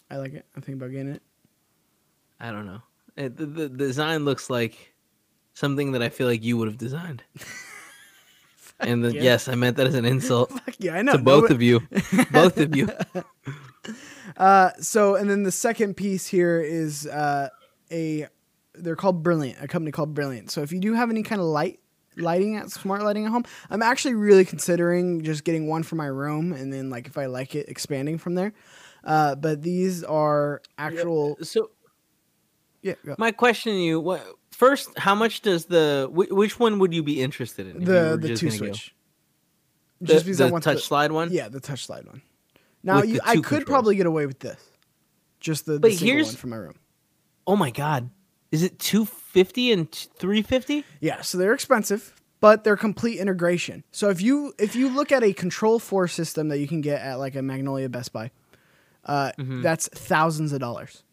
I 0.09 0.17
like 0.17 0.33
it. 0.33 0.45
I'm 0.55 0.61
thinking 0.61 0.75
about 0.81 0.91
getting 0.91 1.13
it. 1.13 1.21
I 2.39 2.51
don't 2.51 2.65
know. 2.65 2.81
It, 3.15 3.37
the, 3.37 3.45
the 3.45 3.69
design 3.69 4.25
looks 4.25 4.49
like 4.49 4.93
something 5.53 5.93
that 5.93 6.01
I 6.01 6.09
feel 6.09 6.27
like 6.27 6.43
you 6.43 6.57
would 6.57 6.67
have 6.67 6.77
designed. 6.77 7.23
and 8.79 9.03
the, 9.03 9.13
yeah. 9.13 9.21
yes, 9.21 9.47
I 9.47 9.55
meant 9.55 9.77
that 9.77 9.87
as 9.87 9.95
an 9.95 10.05
insult 10.05 10.51
Fuck 10.51 10.75
yeah, 10.79 10.95
I 10.95 11.01
know. 11.01 11.13
to 11.13 11.17
both 11.17 11.49
of 11.49 11.61
you. 11.61 11.81
both 12.31 12.57
of 12.57 12.75
you. 12.75 12.89
Uh, 14.37 14.71
so, 14.79 15.15
and 15.15 15.29
then 15.29 15.43
the 15.43 15.51
second 15.51 15.95
piece 15.95 16.27
here 16.27 16.59
is 16.61 17.07
uh, 17.07 17.49
a. 17.91 18.27
They're 18.73 18.95
called 18.95 19.23
Brilliant, 19.23 19.61
a 19.63 19.67
company 19.67 19.91
called 19.91 20.13
Brilliant. 20.13 20.51
So, 20.51 20.61
if 20.61 20.71
you 20.71 20.79
do 20.79 20.93
have 20.93 21.09
any 21.09 21.23
kind 21.23 21.39
of 21.39 21.47
light 21.47 21.79
lighting 22.17 22.55
at 22.55 22.71
smart 22.71 23.03
lighting 23.03 23.25
at 23.25 23.31
home, 23.31 23.45
I'm 23.69 23.81
actually 23.81 24.15
really 24.15 24.45
considering 24.45 25.21
just 25.23 25.43
getting 25.43 25.67
one 25.67 25.83
for 25.83 25.95
my 25.95 26.07
room, 26.07 26.51
and 26.53 26.73
then 26.73 26.89
like 26.89 27.07
if 27.07 27.17
I 27.17 27.27
like 27.27 27.55
it, 27.55 27.69
expanding 27.69 28.17
from 28.17 28.35
there. 28.35 28.53
Uh, 29.03 29.35
but 29.35 29.61
these 29.61 30.03
are 30.03 30.61
actual. 30.77 31.37
So 31.43 31.69
Yeah, 32.81 32.95
go. 33.05 33.15
my 33.17 33.31
question 33.31 33.73
to 33.73 33.79
you: 33.79 33.99
what 33.99 34.21
first? 34.51 34.89
How 34.97 35.15
much 35.15 35.41
does 35.41 35.65
the 35.65 36.09
whi- 36.11 36.31
which 36.33 36.59
one 36.59 36.79
would 36.79 36.93
you 36.93 37.03
be 37.03 37.21
interested 37.21 37.67
in? 37.67 37.83
the 37.83 38.17
the 38.19 38.27
just 38.29 38.39
two 38.41 38.47
gonna 38.47 38.59
go? 38.59 38.65
switch. 38.65 38.95
The, 40.01 40.07
Just 40.07 40.25
because 40.25 40.41
I 40.41 40.47
the 40.47 40.51
want 40.51 40.63
touch 40.65 40.75
the, 40.77 40.81
slide 40.81 41.11
one. 41.13 41.31
Yeah, 41.31 41.47
the 41.47 41.61
touch 41.61 41.85
slide 41.85 42.05
one. 42.05 42.21
Now 42.85 43.03
you, 43.03 43.19
I 43.23 43.35
could 43.35 43.43
controls. 43.43 43.63
probably 43.65 43.95
get 43.95 44.05
away 44.05 44.25
with 44.25 44.39
this. 44.39 44.59
Just 45.41 45.65
the, 45.65 45.73
the 45.73 45.79
But 45.79 45.91
single 45.93 46.07
here's- 46.07 46.27
one 46.27 46.35
for 46.35 46.47
my 46.47 46.55
room. 46.55 46.75
Oh 47.47 47.55
my 47.55 47.69
god! 47.71 48.09
Is 48.51 48.63
it 48.63 48.79
two 48.79 49.05
fifty 49.05 49.71
and 49.71 49.91
three 49.91 50.41
fifty? 50.41 50.83
Yeah, 51.01 51.21
so 51.21 51.37
they're 51.37 51.53
expensive, 51.53 52.13
but 52.39 52.63
they're 52.63 52.77
complete 52.77 53.19
integration. 53.19 53.83
So 53.91 54.09
if 54.09 54.21
you 54.21 54.53
if 54.57 54.75
you 54.75 54.89
look 54.89 55.11
at 55.11 55.23
a 55.23 55.33
Control 55.33 55.77
Four 55.77 56.07
system 56.07 56.47
that 56.49 56.57
you 56.59 56.67
can 56.67 56.81
get 56.81 57.01
at 57.01 57.19
like 57.19 57.35
a 57.35 57.41
Magnolia 57.41 57.89
Best 57.89 58.13
Buy, 58.13 58.31
uh, 59.03 59.31
that's 59.37 59.87
thousands 59.89 60.53
of 60.53 60.59
dollars. 60.59 61.03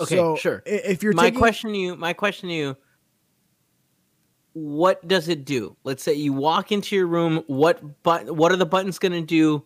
Mm-hmm. 0.00 0.02
Okay, 0.04 0.16
So 0.16 0.36
sure. 0.36 0.62
If 0.64 1.02
you're 1.02 1.12
my 1.12 1.24
taking, 1.24 1.38
question 1.40 1.72
to 1.72 1.78
you 1.78 1.96
my 1.96 2.12
question 2.14 2.48
to 2.48 2.54
you 2.54 2.76
what 4.52 5.06
does 5.08 5.28
it 5.28 5.44
do 5.44 5.76
let's 5.84 6.02
say 6.02 6.14
you 6.14 6.32
walk 6.32 6.70
into 6.70 6.94
your 6.94 7.06
room 7.06 7.42
what 7.48 8.02
but 8.04 8.30
what 8.36 8.52
are 8.52 8.56
the 8.56 8.66
buttons 8.66 8.98
going 9.00 9.12
to 9.12 9.20
do 9.20 9.64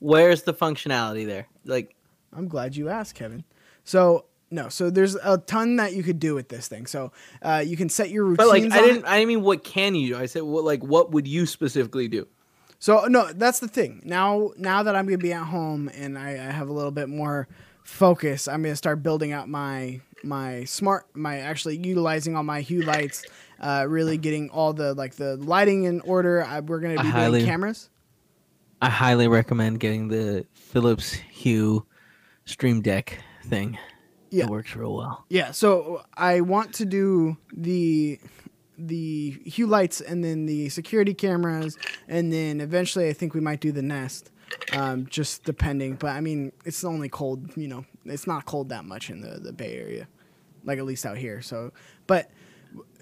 where's 0.00 0.42
the 0.42 0.54
functionality 0.54 1.26
there 1.26 1.46
like 1.64 1.94
I'm 2.32 2.46
glad 2.48 2.76
you 2.76 2.88
asked, 2.90 3.14
Kevin. 3.14 3.44
So 3.84 4.26
no, 4.50 4.68
so 4.68 4.90
there's 4.90 5.14
a 5.16 5.38
ton 5.38 5.76
that 5.76 5.94
you 5.94 6.02
could 6.02 6.18
do 6.18 6.34
with 6.34 6.48
this 6.48 6.68
thing. 6.68 6.86
So 6.86 7.12
uh, 7.42 7.62
you 7.66 7.76
can 7.76 7.88
set 7.88 8.10
your 8.10 8.24
routines. 8.24 8.36
but 8.38 8.48
like 8.48 8.72
i 8.72 8.80
didn't 8.86 9.04
it. 9.04 9.04
i 9.06 9.16
didn't 9.18 9.28
mean 9.28 9.42
what 9.42 9.62
can 9.64 9.94
you 9.94 10.14
do 10.14 10.18
i 10.18 10.26
said 10.26 10.42
what 10.42 10.64
like 10.64 10.82
what 10.82 11.10
would 11.10 11.26
you 11.28 11.44
specifically 11.46 12.08
do 12.08 12.26
So 12.80 13.06
no, 13.08 13.32
that's 13.32 13.58
the 13.58 13.66
thing. 13.68 14.02
Now, 14.04 14.50
now 14.56 14.82
that 14.84 14.94
I'm 14.94 15.06
gonna 15.06 15.18
be 15.18 15.32
at 15.32 15.44
home 15.46 15.90
and 15.94 16.16
I, 16.16 16.30
I 16.32 16.50
have 16.52 16.68
a 16.68 16.72
little 16.72 16.92
bit 16.92 17.08
more 17.08 17.48
focus, 17.82 18.46
I'm 18.46 18.62
gonna 18.62 18.76
start 18.76 19.02
building 19.02 19.32
out 19.32 19.48
my 19.48 20.00
my 20.22 20.64
smart, 20.64 21.06
my 21.14 21.38
actually 21.38 21.76
utilizing 21.78 22.36
all 22.36 22.42
my 22.44 22.60
hue 22.60 22.82
lights, 22.82 23.24
uh, 23.60 23.84
really 23.88 24.16
getting 24.18 24.50
all 24.50 24.72
the 24.72 24.94
like 24.94 25.14
the 25.16 25.36
lighting 25.36 25.84
in 25.84 26.00
order. 26.02 26.44
I, 26.44 26.60
we're 26.60 26.80
gonna 26.80 27.00
I 27.00 27.02
be 27.02 27.08
highly- 27.08 27.38
doing 27.40 27.50
cameras. 27.50 27.90
I 28.82 28.88
highly 28.88 29.28
recommend 29.28 29.80
getting 29.80 30.08
the 30.08 30.46
philips 30.54 31.12
hue 31.12 31.84
stream 32.44 32.80
deck 32.80 33.18
thing 33.44 33.78
Yeah. 34.30 34.44
it 34.44 34.50
works 34.50 34.74
real 34.76 34.94
well 34.94 35.24
Yeah. 35.28 35.52
So 35.52 36.02
I 36.14 36.40
want 36.42 36.74
to 36.74 36.84
do 36.86 37.36
the 37.52 38.18
the 38.80 39.30
hue 39.44 39.66
lights 39.66 40.00
and 40.00 40.22
then 40.22 40.46
the 40.46 40.68
security 40.68 41.12
cameras 41.14 41.76
and 42.06 42.32
then 42.32 42.60
eventually 42.60 43.08
I 43.08 43.12
think 43.12 43.34
we 43.34 43.40
might 43.40 43.60
do 43.60 43.72
the 43.72 43.82
nest. 43.82 44.30
Um, 44.72 45.06
just 45.06 45.44
depending, 45.44 45.96
but 45.96 46.10
I 46.10 46.20
mean 46.20 46.52
it's 46.64 46.84
only 46.84 47.08
cold, 47.08 47.54
you 47.56 47.68
know, 47.68 47.84
it's 48.04 48.26
not 48.26 48.44
cold 48.46 48.68
that 48.70 48.84
much 48.84 49.10
in 49.10 49.20
the, 49.20 49.38
the 49.40 49.52
Bay 49.52 49.76
Area, 49.76 50.08
like 50.64 50.78
at 50.78 50.84
least 50.86 51.04
out 51.04 51.18
here. 51.18 51.42
So, 51.42 51.72
but, 52.06 52.30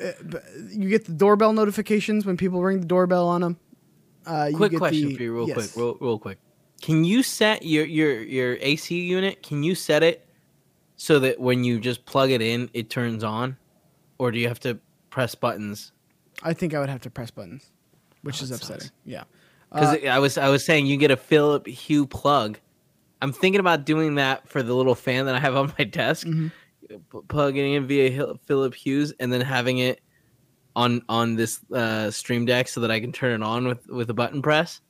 uh, 0.03 0.13
but 0.25 0.43
you 0.71 0.89
get 0.89 1.05
the 1.05 1.13
doorbell 1.13 1.53
notifications 1.53 2.25
when 2.27 2.37
people 2.37 2.63
ring 2.63 2.81
the 2.81 2.87
doorbell 2.87 3.29
on 3.29 3.43
them. 3.43 3.59
Uh, 4.27 4.51
quick 4.55 4.77
question 4.77 5.09
the- 5.09 5.15
for 5.17 5.23
you 5.23 5.35
real 5.35 5.49
yes. 5.49 5.55
quick 5.57 5.77
real, 5.77 5.97
real 6.01 6.19
quick 6.19 6.39
can 6.83 7.05
you 7.05 7.23
set 7.23 7.63
your 7.65 7.85
your 7.85 8.23
your 8.23 8.57
ac 8.61 8.95
unit 9.01 9.43
can 9.43 9.63
you 9.63 9.75
set 9.75 10.03
it 10.03 10.27
so 10.97 11.19
that 11.21 11.39
when 11.41 11.63
you 11.65 11.79
just 11.81 12.05
plug 12.07 12.31
it 12.31 12.41
in 12.43 12.69
it 12.75 12.91
turns 12.91 13.23
on 13.25 13.57
or 14.19 14.31
do 14.31 14.39
you 14.39 14.49
have 14.49 14.61
to 14.61 14.79
press 15.11 15.35
buttons 15.35 15.93
I 16.43 16.53
think 16.53 16.75
I 16.75 16.81
would 16.81 16.91
have 16.91 17.01
to 17.01 17.11
press 17.11 17.31
buttons, 17.31 17.71
which 18.21 18.43
Oh, 18.43 18.45
is 18.45 18.51
upsetting. 18.51 18.81
sucks. 18.83 18.93
Yeah. 19.07 19.25
because 19.73 19.95
Uh, 20.05 20.07
i 20.09 20.19
was 20.19 20.37
i 20.39 20.49
was 20.49 20.65
saying 20.67 20.87
you 20.87 20.97
get 20.97 21.11
a 21.11 21.17
philip 21.17 21.67
hue 21.67 22.07
plug 22.07 22.59
i'm 23.23 23.33
thinking 23.33 23.61
about 23.61 23.85
doing 23.87 24.17
that 24.17 24.47
for 24.49 24.63
the 24.63 24.75
little 24.75 24.95
fan 24.95 25.25
that 25.27 25.35
i 25.35 25.41
have 25.41 25.57
on 25.57 25.73
my 25.79 25.85
desk 25.85 26.27
Mhm. 26.27 26.53
p- 26.89 26.97
plugging 27.29 27.73
in 27.75 27.87
via 27.87 28.11
Hil- 28.11 28.39
philip 28.45 28.75
hues 28.75 29.13
and 29.19 29.33
then 29.33 29.41
having 29.41 29.79
it 29.79 30.01
on 30.77 31.03
on 31.09 31.35
this 31.35 31.59
uh 31.73 32.11
stream 32.13 32.45
deck 32.45 32.69
so 32.69 32.81
that 32.81 32.91
i 32.93 33.01
can 33.01 33.11
turn 33.11 33.43
it 33.43 33.45
on 33.45 33.67
with 33.67 33.89
with 33.89 34.09
a 34.11 34.15
button 34.15 34.41
press 34.43 34.81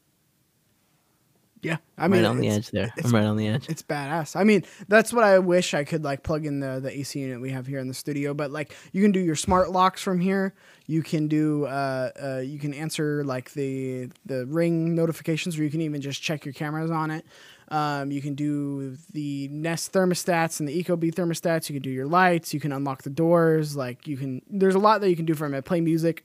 Yeah. 1.62 1.78
I 1.96 2.06
mean, 2.08 2.22
right 2.22 2.28
on 2.28 2.38
the 2.38 2.48
edge 2.48 2.70
there 2.70 2.92
i'm 3.02 3.10
right 3.10 3.24
on 3.24 3.36
the 3.38 3.48
edge 3.48 3.68
It's 3.68 3.82
badass. 3.82 4.36
I 4.36 4.44
mean, 4.44 4.64
that's 4.88 5.12
what 5.12 5.24
I 5.24 5.38
wish 5.38 5.72
I 5.72 5.84
could 5.84 6.04
like 6.04 6.22
plug 6.22 6.44
in 6.44 6.60
the 6.60 6.78
the 6.80 6.90
AC 6.96 7.18
unit 7.18 7.40
we 7.40 7.50
have 7.50 7.66
here 7.66 7.78
in 7.78 7.88
the 7.88 7.94
studio. 7.94 8.34
But 8.34 8.50
like, 8.50 8.76
you 8.92 9.00
can 9.02 9.10
do 9.10 9.18
your 9.20 9.34
smart 9.36 9.70
locks 9.70 10.02
from 10.02 10.20
here. 10.20 10.54
You 10.86 11.02
can 11.02 11.26
do 11.28 11.64
uh, 11.64 12.10
uh 12.22 12.38
you 12.40 12.58
can 12.58 12.74
answer 12.74 13.24
like 13.24 13.52
the 13.54 14.10
the 14.26 14.44
ring 14.46 14.94
notifications, 14.94 15.58
or 15.58 15.64
you 15.64 15.70
can 15.70 15.80
even 15.80 16.00
just 16.02 16.20
check 16.22 16.44
your 16.44 16.52
cameras 16.52 16.90
on 16.90 17.10
it. 17.10 17.24
Um, 17.68 18.10
you 18.10 18.22
can 18.22 18.34
do 18.34 18.96
the 19.12 19.48
Nest 19.48 19.92
thermostats 19.92 20.60
and 20.60 20.68
the 20.68 20.82
Ecobee 20.82 21.12
thermostats. 21.12 21.68
You 21.68 21.74
can 21.74 21.82
do 21.82 21.90
your 21.90 22.06
lights. 22.06 22.54
You 22.54 22.60
can 22.60 22.72
unlock 22.72 23.02
the 23.02 23.10
doors. 23.10 23.76
Like 23.76 24.06
you 24.06 24.16
can. 24.16 24.42
There's 24.48 24.74
a 24.74 24.78
lot 24.78 25.00
that 25.00 25.10
you 25.10 25.16
can 25.16 25.26
do 25.26 25.34
from 25.34 25.54
it. 25.54 25.64
Play 25.64 25.80
music. 25.80 26.24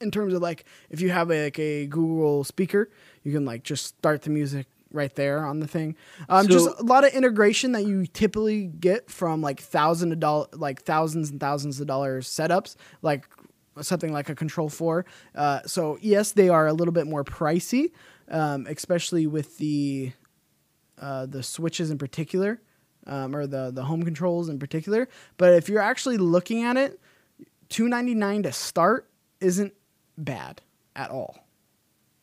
In 0.00 0.10
terms 0.10 0.34
of 0.34 0.42
like, 0.42 0.64
if 0.90 1.00
you 1.00 1.10
have 1.10 1.30
a, 1.30 1.44
like 1.44 1.58
a 1.58 1.86
Google 1.86 2.44
speaker, 2.44 2.90
you 3.22 3.32
can 3.32 3.44
like 3.44 3.62
just 3.62 3.86
start 3.86 4.22
the 4.22 4.30
music 4.30 4.66
right 4.94 5.14
there 5.14 5.44
on 5.44 5.60
the 5.60 5.66
thing. 5.66 5.96
Um, 6.28 6.46
just 6.48 6.68
a 6.78 6.82
lot 6.82 7.04
of 7.04 7.12
integration 7.12 7.72
that 7.72 7.84
you 7.84 8.06
typically 8.06 8.66
get 8.66 9.10
from 9.10 9.40
like 9.40 9.60
thousand 9.60 10.12
of 10.12 10.20
dollar, 10.20 10.46
like 10.52 10.82
thousands 10.82 11.30
and 11.30 11.40
thousands 11.40 11.80
of 11.80 11.86
dollars 11.86 12.28
setups, 12.28 12.76
like 13.02 13.28
something 13.80 14.12
like 14.12 14.28
a 14.28 14.34
Control 14.34 14.68
Four. 14.68 15.04
Uh, 15.34 15.60
so 15.66 15.98
yes, 16.00 16.32
they 16.32 16.48
are 16.48 16.66
a 16.66 16.72
little 16.72 16.92
bit 16.92 17.06
more 17.06 17.24
pricey, 17.24 17.90
um, 18.28 18.66
especially 18.68 19.26
with 19.26 19.58
the 19.58 20.12
uh, 21.00 21.26
the 21.26 21.42
switches 21.42 21.90
in 21.90 21.98
particular, 21.98 22.60
um, 23.06 23.34
or 23.34 23.46
the 23.46 23.70
the 23.70 23.84
home 23.84 24.02
controls 24.02 24.48
in 24.48 24.58
particular. 24.58 25.08
But 25.36 25.54
if 25.54 25.68
you're 25.68 25.82
actually 25.82 26.18
looking 26.18 26.62
at 26.62 26.76
it, 26.76 27.00
two 27.68 27.88
ninety 27.88 28.14
nine 28.14 28.42
to 28.44 28.52
start 28.52 29.10
isn't 29.40 29.74
bad 30.16 30.62
at 30.96 31.10
all. 31.10 31.46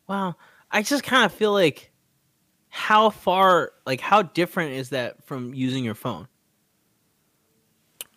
Wow. 0.07 0.35
I 0.71 0.81
just 0.83 1.03
kind 1.03 1.25
of 1.25 1.33
feel 1.33 1.51
like 1.51 1.91
how 2.69 3.09
far 3.09 3.73
like 3.85 3.99
how 3.99 4.21
different 4.21 4.73
is 4.73 4.89
that 4.89 5.25
from 5.25 5.53
using 5.53 5.83
your 5.83 5.95
phone? 5.95 6.27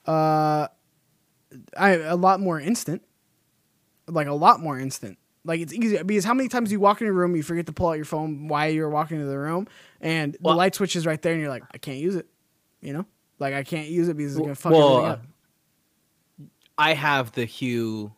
Uh, 0.07 0.69
I 1.77 1.91
a 1.91 2.17
lot 2.17 2.41
more 2.41 2.61
instant, 2.61 3.03
like 4.07 4.29
a 4.29 4.35
lot 4.35 4.61
more 4.61 4.79
instant. 4.79 5.19
Like 5.45 5.61
it's 5.61 5.73
easy 5.73 6.03
because 6.03 6.25
how 6.25 6.35
many 6.35 6.49
times 6.49 6.73
you 6.73 6.81
walk 6.81 7.01
in 7.01 7.07
your 7.07 7.15
room, 7.15 7.37
you 7.37 7.43
forget 7.43 7.67
to 7.67 7.73
pull 7.73 7.89
out 7.89 7.95
your 7.95 8.07
phone 8.07 8.49
while 8.49 8.71
you're 8.71 8.89
walking 8.89 9.19
into 9.19 9.29
the 9.29 9.39
room, 9.39 9.69
and 10.01 10.37
Well- 10.41 10.55
the 10.55 10.59
light 10.59 10.75
switch 10.75 10.97
is 10.97 11.07
right 11.07 11.21
there, 11.21 11.33
and 11.33 11.41
you're 11.41 11.51
like, 11.51 11.65
I 11.73 11.79
can't 11.79 11.99
use 11.99 12.17
it. 12.17 12.27
You 12.81 12.93
know, 12.95 13.07
like 13.39 13.55
I 13.55 13.63
can't 13.63 13.89
use 13.89 14.09
it 14.09 14.17
because 14.17 14.33
it's 14.37 14.41
gonna 14.41 14.55
fuck 14.55 14.73
well, 14.73 14.99
everything 14.99 15.13
up. 15.13 15.23
I 16.77 16.95
have 16.95 17.33
the 17.33 17.45
Hue 17.45 18.13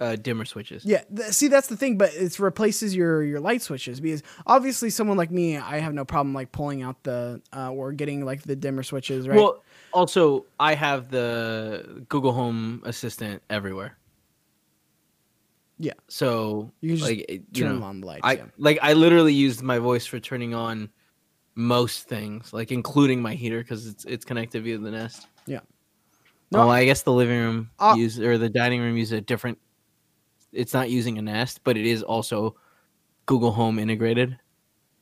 uh, 0.00 0.16
dimmer 0.16 0.44
switches. 0.44 0.84
Yeah, 0.84 1.02
th- 1.14 1.30
see 1.30 1.48
that's 1.48 1.68
the 1.68 1.76
thing, 1.76 1.96
but 1.96 2.12
it 2.14 2.38
replaces 2.38 2.94
your 2.94 3.22
your 3.22 3.40
light 3.40 3.62
switches 3.62 4.00
because 4.00 4.22
obviously 4.46 4.90
someone 4.90 5.16
like 5.16 5.30
me, 5.30 5.56
I 5.56 5.78
have 5.78 5.94
no 5.94 6.04
problem 6.04 6.34
like 6.34 6.52
pulling 6.52 6.82
out 6.82 7.02
the 7.04 7.40
uh, 7.54 7.70
or 7.70 7.92
getting 7.92 8.24
like 8.24 8.42
the 8.42 8.56
dimmer 8.56 8.82
switches, 8.82 9.28
right? 9.28 9.36
Well, 9.36 9.62
also 9.92 10.46
I 10.58 10.74
have 10.74 11.10
the 11.10 12.04
Google 12.08 12.32
Home 12.32 12.82
Assistant 12.84 13.42
everywhere. 13.48 13.96
Yeah. 15.78 15.92
So 16.08 16.72
You 16.80 16.96
like 16.96 17.24
it- 17.28 17.42
you 17.52 17.64
turn 17.64 17.80
know, 17.80 17.86
on 17.86 18.00
the 18.00 18.06
lights. 18.06 18.20
I 18.24 18.32
yeah. 18.34 18.44
like 18.58 18.78
I 18.82 18.92
literally 18.92 19.34
used 19.34 19.62
my 19.62 19.78
voice 19.78 20.06
for 20.06 20.20
turning 20.20 20.54
on 20.54 20.88
most 21.56 22.08
things, 22.08 22.52
like 22.52 22.70
including 22.72 23.20
my 23.22 23.34
heater 23.34 23.58
because 23.60 23.86
it's 23.86 24.04
it's 24.04 24.24
connected 24.24 24.62
via 24.64 24.78
the 24.78 24.90
Nest. 24.90 25.26
Yeah. 25.46 25.60
No, 26.52 26.58
No, 26.60 26.66
well, 26.66 26.70
I 26.70 26.84
guess 26.84 27.02
the 27.02 27.12
living 27.12 27.38
room 27.38 27.70
Uh, 27.78 27.94
use 27.96 28.18
or 28.20 28.38
the 28.38 28.48
dining 28.48 28.80
room 28.80 28.96
use 28.96 29.10
a 29.12 29.20
different. 29.20 29.58
It's 30.52 30.72
not 30.72 30.88
using 30.90 31.18
a 31.18 31.22
Nest, 31.22 31.60
but 31.64 31.76
it 31.76 31.84
is 31.86 32.02
also 32.02 32.56
Google 33.26 33.50
Home 33.52 33.78
integrated. 33.78 34.38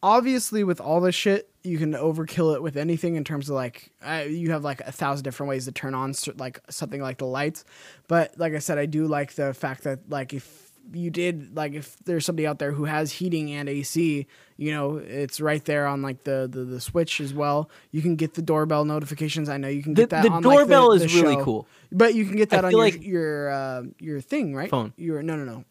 obviously 0.03 0.65
with 0.65 0.81
all 0.81 1.01
this 1.01 1.15
shit 1.15 1.49
you 1.65 1.79
can 1.79 1.93
overkill 1.93 2.55
it 2.55 2.63
with 2.63 2.77
anything 2.77 3.15
in 3.17 3.25
terms 3.25 3.49
of 3.49 3.55
like 3.55 3.91
uh, 4.05 4.25
you 4.29 4.51
have 4.51 4.65
like 4.65 4.81
a 4.81 4.93
thousand 4.93 5.25
different 5.25 5.49
ways 5.51 5.65
to 5.67 5.73
turn 5.73 5.95
on 5.95 6.13
like 6.37 6.61
something 6.71 7.01
like 7.01 7.19
the 7.19 7.27
lights. 7.27 7.65
But 8.09 8.35
like 8.39 8.53
i 8.55 8.59
said 8.59 8.79
i 8.79 8.87
do 8.87 9.07
like 9.07 9.35
the 9.35 9.55
fact 9.55 9.85
that 9.85 10.11
like 10.11 10.33
if 10.35 10.71
you 10.93 11.11
did 11.11 11.57
like 11.57 11.75
if 11.75 11.97
there's 12.05 12.27
somebody 12.27 12.45
out 12.47 12.59
there 12.59 12.73
who 12.73 12.85
has 12.87 13.13
heating 13.13 13.53
and 13.53 13.69
ac 13.69 14.27
you 14.57 14.73
know 14.73 14.97
it's 14.97 15.41
right 15.41 15.65
there 15.65 15.87
on 15.87 16.03
like 16.03 16.25
the 16.25 16.49
the, 16.51 16.65
the 16.65 16.81
switch 16.81 17.21
as 17.21 17.33
well. 17.33 17.71
You 17.93 18.03
can 18.03 18.17
get 18.17 18.35
the 18.35 18.43
doorbell 18.43 18.85
notifications. 18.85 19.49
I 19.49 19.59
know 19.59 19.69
you 19.69 19.83
can 19.85 19.95
The, 19.95 20.03
get 20.03 20.11
that 20.11 20.23
the 20.25 20.31
on, 20.31 20.43
like, 20.43 20.57
doorbell 20.59 20.91
the- 20.91 21.05
is 21.05 21.13
the 21.15 21.23
really 21.23 21.43
cool. 21.45 21.69
but 21.93 22.15
you 22.15 22.25
can 22.25 22.35
get 22.37 22.51
that 22.51 22.65
on 22.65 22.73
your 22.73 22.81
like- 22.81 23.03
your 23.05 23.51
uh, 23.51 23.83
your 24.01 24.21
thing 24.21 24.55
right? 24.57 24.69
Phone. 24.71 24.93
your 24.97 25.23
no 25.23 25.37
no 25.37 25.45
no. 25.45 25.65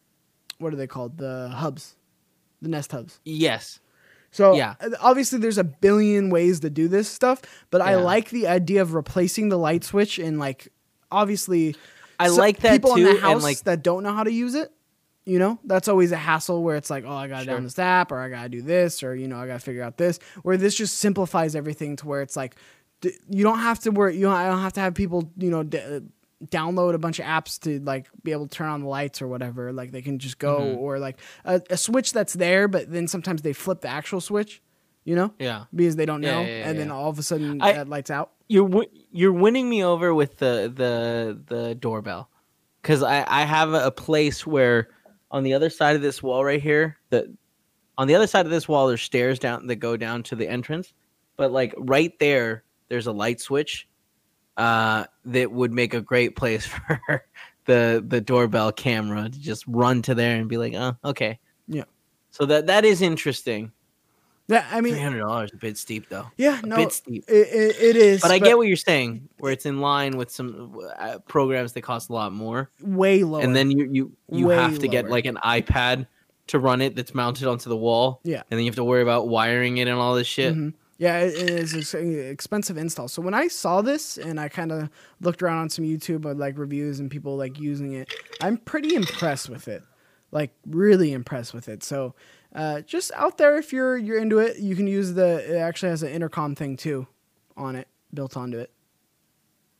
What 0.58 0.72
are 0.72 0.76
they 0.76 0.86
called? 0.86 1.18
The 1.18 1.50
hubs. 1.50 1.94
The 2.62 2.68
nest 2.68 2.92
hubs. 2.92 3.18
Yes. 3.24 3.80
So 4.32 4.54
Yeah. 4.56 4.74
uh, 4.80 4.90
obviously 5.00 5.38
there's 5.38 5.58
a 5.58 5.64
billion 5.64 6.28
ways 6.30 6.58
to 6.60 6.70
do 6.70 6.88
this 6.88 7.08
stuff, 7.08 7.40
but 7.70 7.80
I 7.80 7.94
like 7.94 8.30
the 8.30 8.48
idea 8.48 8.82
of 8.82 8.94
replacing 8.94 9.48
the 9.50 9.58
light 9.58 9.84
switch 9.84 10.18
and 10.18 10.40
like 10.40 10.72
obviously 11.12 11.76
I 12.18 12.28
like 12.28 12.58
that 12.60 12.72
people 12.72 12.94
too, 12.96 13.06
in 13.08 13.14
the 13.14 13.20
house 13.20 13.42
like- 13.44 13.60
that 13.64 13.82
don't 13.84 14.02
know 14.02 14.12
how 14.12 14.24
to 14.24 14.32
use 14.32 14.54
it. 14.56 14.72
You 15.24 15.38
know, 15.38 15.60
that's 15.64 15.86
always 15.86 16.10
a 16.10 16.16
hassle 16.16 16.64
where 16.64 16.74
it's 16.74 16.90
like, 16.90 17.04
oh, 17.06 17.12
I 17.14 17.28
gotta 17.28 17.44
Sure. 17.44 17.54
down 17.54 17.62
this 17.62 17.78
app 17.78 18.10
or 18.10 18.18
I 18.18 18.28
gotta 18.28 18.48
do 18.48 18.60
this 18.60 19.04
or 19.04 19.14
you 19.14 19.28
know 19.28 19.36
I 19.38 19.46
gotta 19.46 19.60
figure 19.60 19.84
out 19.84 19.96
this. 19.96 20.18
Where 20.42 20.56
this 20.56 20.74
just 20.74 20.96
simplifies 20.98 21.54
everything 21.54 21.94
to 21.96 22.08
where 22.08 22.22
it's 22.22 22.34
like 22.36 22.56
d- 23.02 23.12
you 23.28 23.44
don't 23.44 23.60
have 23.60 23.78
to 23.80 23.90
worry. 23.90 24.16
You 24.16 24.22
don't, 24.22 24.34
I 24.34 24.48
don't 24.48 24.58
have 24.60 24.72
to 24.72 24.80
have 24.80 24.94
people 24.94 25.30
you 25.36 25.50
know. 25.50 25.62
D- 25.62 26.00
download 26.50 26.94
a 26.94 26.98
bunch 26.98 27.18
of 27.18 27.24
apps 27.26 27.58
to 27.60 27.78
like 27.80 28.08
be 28.22 28.32
able 28.32 28.46
to 28.48 28.54
turn 28.56 28.68
on 28.68 28.80
the 28.82 28.88
lights 28.88 29.22
or 29.22 29.28
whatever 29.28 29.72
like 29.72 29.92
they 29.92 30.02
can 30.02 30.18
just 30.18 30.38
go 30.38 30.58
Mhm. 30.60 30.76
or 30.78 30.98
like 30.98 31.18
a, 31.44 31.60
a 31.70 31.76
switch 31.76 32.12
that's 32.12 32.32
there 32.34 32.68
but 32.68 32.90
then 32.90 33.06
sometimes 33.08 33.42
they 33.42 33.52
flip 33.52 33.80
the 33.80 33.88
actual 33.88 34.20
switch 34.20 34.60
you 35.04 35.14
know 35.14 35.32
Yeah. 35.38 35.64
because 35.74 35.96
they 35.96 36.06
don't 36.06 36.22
Yeah, 36.22 36.34
know, 36.34 36.40
yeah, 36.42 36.46
yeah, 36.58 36.68
and 36.68 36.78
then 36.78 36.90
all 36.90 37.08
of 37.10 37.18
a 37.18 37.22
sudden 37.22 37.60
I- 37.62 37.72
that 37.74 37.88
lights 37.88 38.10
out. 38.10 38.32
you're 38.48 38.68
wi- 38.68 38.90
you're 39.10 39.32
winning 39.32 39.68
me 39.68 39.84
over 39.84 40.12
with 40.14 40.38
the 40.38 40.72
the 40.74 41.40
the 41.54 41.74
doorbell 41.74 42.28
because 42.82 43.02
I 43.02 43.24
I 43.26 43.44
have 43.44 43.72
a 43.72 43.90
place 43.90 44.46
where 44.46 44.88
on 45.30 45.44
the 45.44 45.54
other 45.54 45.70
side 45.70 45.96
of 45.96 46.02
this 46.02 46.22
wall 46.22 46.44
right 46.44 46.60
here 46.62 46.98
the 47.10 47.34
on 47.98 48.08
the 48.08 48.14
other 48.14 48.26
side 48.26 48.46
of 48.46 48.50
this 48.52 48.66
wall 48.68 48.88
there's 48.88 49.02
stairs 49.02 49.38
down 49.38 49.66
that 49.68 49.76
go 49.76 49.96
down 49.96 50.22
to 50.24 50.34
the 50.36 50.48
entrance 50.48 50.92
but 51.36 51.52
like 51.52 51.74
right 51.78 52.18
there 52.18 52.64
there's 52.88 53.06
a 53.06 53.12
light 53.12 53.40
switch 53.40 53.86
uh 54.56 55.04
that 55.24 55.50
would 55.50 55.72
make 55.72 55.94
a 55.94 56.00
great 56.00 56.36
place 56.36 56.66
for 57.06 57.24
the 57.66 58.04
the 58.06 58.20
doorbell 58.20 58.72
camera 58.72 59.28
to 59.28 59.38
just 59.40 59.64
run 59.66 60.02
to 60.02 60.14
there 60.14 60.36
and 60.36 60.48
be 60.48 60.56
like 60.58 60.74
oh 60.74 60.96
okay 61.04 61.38
Yeah. 61.68 61.84
so 62.30 62.44
that 62.46 62.66
that 62.66 62.84
is 62.84 63.00
interesting 63.02 63.72
Yeah, 64.48 64.66
I 64.70 64.80
mean, 64.80 64.96
hundred 64.96 65.20
dollars 65.20 65.50
a 65.54 65.56
bit 65.56 65.78
steep 65.78 66.08
though 66.08 66.26
yeah, 66.36 66.60
a 66.62 66.66
no, 66.66 66.76
bit 66.76 66.92
steep 66.92 67.24
it, 67.28 67.76
it 67.80 67.96
is. 67.96 68.20
but 68.20 68.30
I 68.30 68.38
get 68.38 68.58
what 68.58 68.66
you're 68.66 68.76
saying, 68.76 69.28
where 69.38 69.52
it's 69.52 69.64
in 69.64 69.80
line 69.80 70.16
with 70.18 70.30
some 70.30 70.76
uh, 70.98 71.18
programs 71.28 71.72
that 71.72 71.82
cost 71.82 72.10
a 72.10 72.12
lot 72.12 72.32
more, 72.32 72.68
way 72.82 73.22
lower. 73.22 73.40
and 73.42 73.54
then 73.56 73.70
you 73.70 73.88
you 73.90 74.12
you 74.28 74.46
Way 74.48 74.56
have 74.56 74.78
to 74.80 74.88
get 74.88 75.08
like 75.08 75.24
an 75.26 75.38
iPad 75.44 76.06
to 76.48 76.58
run 76.58 76.80
it 76.82 76.96
that's 76.96 77.14
mounted 77.14 77.46
onto 77.48 77.70
the 77.70 77.76
wall. 77.76 78.20
Yeah. 78.24 78.42
and 78.50 78.58
then 78.58 78.60
you 78.60 78.66
have 78.70 78.76
to 78.76 78.84
worry 78.84 79.00
about 79.02 79.28
wiring 79.28 79.78
it 79.78 79.86
and 79.88 79.96
all 79.98 80.14
this 80.16 80.26
shit. 80.26 80.54
Mhm. 80.54 80.74
Yeah, 80.98 81.18
it 81.18 81.34
is 81.34 81.94
expensive 81.94 82.76
install. 82.76 83.08
So 83.08 83.22
when 83.22 83.34
I 83.34 83.48
saw 83.48 83.82
this 83.82 84.18
and 84.18 84.38
I 84.38 84.48
kind 84.48 84.70
of 84.70 84.88
looked 85.20 85.42
around 85.42 85.58
on 85.58 85.70
some 85.70 85.84
YouTube 85.84 86.24
of 86.24 86.38
like 86.38 86.58
reviews 86.58 87.00
and 87.00 87.10
people 87.10 87.36
like 87.36 87.58
using 87.58 87.92
it, 87.94 88.12
I'm 88.40 88.56
pretty 88.56 88.94
impressed 88.94 89.48
with 89.48 89.68
it. 89.68 89.82
Like 90.30 90.54
really 90.66 91.12
impressed 91.12 91.54
with 91.54 91.68
it. 91.68 91.82
So 91.82 92.14
uh, 92.54 92.82
just 92.82 93.10
out 93.16 93.38
there, 93.38 93.56
if 93.56 93.72
you're 93.72 93.96
you're 93.96 94.18
into 94.18 94.38
it, 94.38 94.58
you 94.58 94.76
can 94.76 94.86
use 94.86 95.14
the. 95.14 95.56
It 95.56 95.58
actually 95.58 95.90
has 95.90 96.02
an 96.02 96.10
intercom 96.10 96.54
thing 96.54 96.76
too, 96.76 97.06
on 97.56 97.76
it, 97.76 97.88
built 98.12 98.36
onto 98.36 98.58
it. 98.58 98.70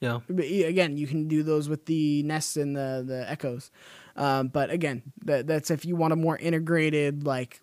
Yeah, 0.00 0.18
But 0.28 0.46
again, 0.46 0.96
you 0.96 1.06
can 1.06 1.28
do 1.28 1.42
those 1.44 1.68
with 1.68 1.86
the 1.86 2.22
Nests 2.24 2.56
and 2.56 2.74
the 2.74 3.04
the 3.06 3.30
Echoes. 3.30 3.70
Um, 4.16 4.48
but 4.48 4.70
again, 4.70 5.02
that, 5.24 5.46
that's 5.46 5.70
if 5.70 5.84
you 5.84 5.96
want 5.96 6.12
a 6.12 6.16
more 6.16 6.36
integrated 6.36 7.24
like 7.24 7.60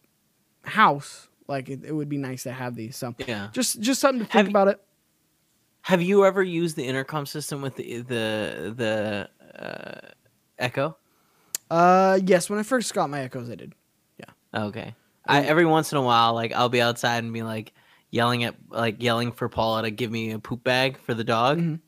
house. 0.64 1.28
Like 1.50 1.68
it, 1.70 1.84
it 1.84 1.91
would 1.91 2.08
be 2.08 2.18
nice 2.18 2.43
to 2.43 2.52
have 2.54 2.76
these. 2.76 2.95
So 2.95 3.16
yeah. 3.28 3.50
just 3.52 3.82
just 3.82 4.00
something 4.00 4.26
to 4.26 4.32
think 4.32 4.45
you- 4.45 4.52
about 4.52 4.68
it. 4.70 4.80
Have 5.82 6.02
you 6.02 6.26
ever 6.26 6.43
used 6.43 6.76
the 6.76 6.86
intercom 6.86 7.26
system 7.26 7.62
with 7.62 7.76
the 7.76 8.02
the 8.02 8.74
the 8.78 9.30
uh, 9.62 10.10
Echo? 10.60 10.95
Uh, 11.72 12.20
yes, 12.24 12.50
when 12.50 12.60
I 12.60 12.64
first 12.64 12.93
got 12.93 13.10
my 13.10 13.22
Echoes, 13.22 13.50
I 13.50 13.56
did. 13.56 13.74
Yeah. 14.20 14.66
Okay. 14.68 14.93
I, 15.26 15.41
every 15.43 15.66
once 15.66 15.91
in 15.91 15.97
a 15.97 16.02
while, 16.02 16.34
like 16.34 16.54
I'll 16.54 16.70
be 16.70 16.82
outside 16.82 17.24
and 17.24 17.34
be 17.34 17.43
like 17.43 17.74
yelling 18.12 18.43
at 18.43 18.56
like 18.70 19.02
yelling 19.02 19.32
for 19.32 19.50
Paula 19.50 19.84
to 19.84 19.91
give 19.91 20.12
me 20.12 20.32
a 20.32 20.39
poop 20.39 20.64
bag 20.64 20.97
for 21.00 21.14
the 21.14 21.24
dog, 21.24 21.60
Mhm. 21.60 21.80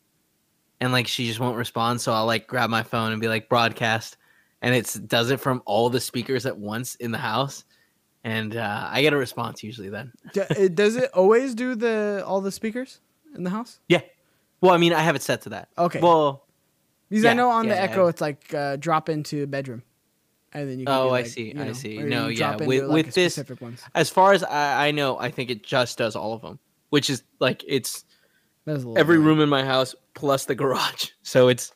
and 0.79 0.91
like 0.91 1.07
she 1.07 1.27
just 1.27 1.39
won't 1.39 1.57
respond. 1.57 2.01
So 2.01 2.13
I'll 2.13 2.25
like 2.25 2.47
grab 2.47 2.69
my 2.69 2.83
phone 2.83 3.11
and 3.11 3.21
be 3.21 3.27
like 3.27 3.49
broadcast, 3.49 4.17
and 4.61 4.73
it 4.73 4.95
does 5.07 5.29
it 5.31 5.39
from 5.39 5.61
all 5.65 5.89
the 5.89 5.99
speakers 5.99 6.45
at 6.45 6.57
once 6.57 6.95
in 6.95 7.11
the 7.11 7.17
house, 7.17 7.65
and 8.23 8.55
uh, 8.55 8.87
I 8.91 9.01
get 9.01 9.13
a 9.13 9.17
response 9.17 9.63
usually 9.63 9.89
then. 9.89 10.11
Does 10.73 10.95
it 10.95 11.11
always 11.13 11.55
do 11.55 11.75
the 11.75 12.23
all 12.25 12.41
the 12.41 12.51
speakers 12.51 12.99
in 13.35 13.43
the 13.43 13.49
house? 13.49 13.79
Yeah. 13.87 14.01
Well, 14.61 14.73
I 14.73 14.77
mean, 14.77 14.93
I 14.93 14.99
have 15.01 15.15
it 15.15 15.21
set 15.23 15.41
to 15.43 15.49
that. 15.49 15.69
Okay. 15.77 15.99
Well, 15.99 16.45
Because 17.09 17.25
I 17.25 17.33
know 17.33 17.49
on 17.49 17.65
yeah, 17.65 17.71
the 17.71 17.75
yeah. 17.77 17.83
Echo, 17.83 18.07
it's 18.07 18.21
like 18.21 18.53
uh, 18.53 18.75
drop 18.75 19.09
into 19.09 19.47
bedroom, 19.47 19.81
and 20.53 20.69
then 20.69 20.79
you. 20.79 20.85
Can 20.85 20.93
Oh, 20.95 21.09
do, 21.09 21.15
I 21.15 21.23
see, 21.23 21.53
you 21.55 21.61
I 21.63 21.71
see. 21.71 21.97
No, 21.97 22.27
yeah, 22.27 22.55
with- 22.57 22.83
like, 22.83 22.93
with 22.93 23.13
this- 23.15 23.33
specific 23.33 23.59
ones. 23.61 23.81
as 23.95 24.09
far 24.09 24.33
as 24.33 24.43
I, 24.43 24.87
I 24.87 24.91
know, 24.91 25.17
I 25.17 25.31
think 25.31 25.49
it 25.49 25.63
just 25.63 25.97
does 25.97 26.15
all 26.15 26.33
of 26.33 26.41
them, 26.43 26.59
which 26.89 27.09
is 27.09 27.23
like 27.39 27.63
it's 27.67 28.05
every 28.67 29.15
annoying. 29.15 29.21
room 29.23 29.41
in 29.41 29.49
my 29.49 29.63
house 29.65 29.95
plus 30.13 30.45
the 30.45 30.55
garage. 30.55 31.09
So 31.23 31.47
it's 31.47 31.71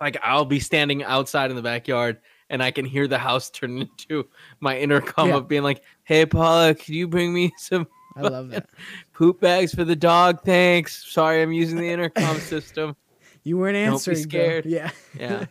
like 0.00 0.16
I'll 0.22 0.44
be 0.46 0.58
standing 0.58 1.04
outside 1.04 1.50
in 1.50 1.56
the 1.56 1.62
backyard 1.62 2.18
and 2.50 2.62
I 2.62 2.70
can 2.70 2.84
hear 2.84 3.06
the 3.08 3.18
house 3.18 3.50
turn 3.50 3.78
into 3.98 4.28
my 4.60 4.78
intercom 4.78 5.28
Yeah. 5.28 5.36
of 5.36 5.48
being 5.48 5.62
like, 5.62 5.82
"Hey 6.04 6.26
Paula, 6.26 6.74
can 6.74 6.94
you 6.94 7.08
bring 7.08 7.32
me 7.32 7.52
some 7.58 7.86
I 8.16 8.22
love 8.22 8.48
that. 8.50 8.68
poop 9.12 9.40
bags 9.40 9.74
for 9.74 9.84
the 9.84 9.96
dog? 9.96 10.44
Thanks. 10.44 11.10
Sorry, 11.12 11.42
I'm 11.42 11.52
using 11.52 11.78
the 11.78 11.88
intercom 11.88 12.36
system." 12.38 12.96
You 13.42 13.58
weren't 13.58 13.74
be 13.74 13.80
answering. 13.80 14.16
bro. 14.16 14.22
scared. 14.22 14.64
Yeah. 14.66 14.90
Yeah. 15.18 15.44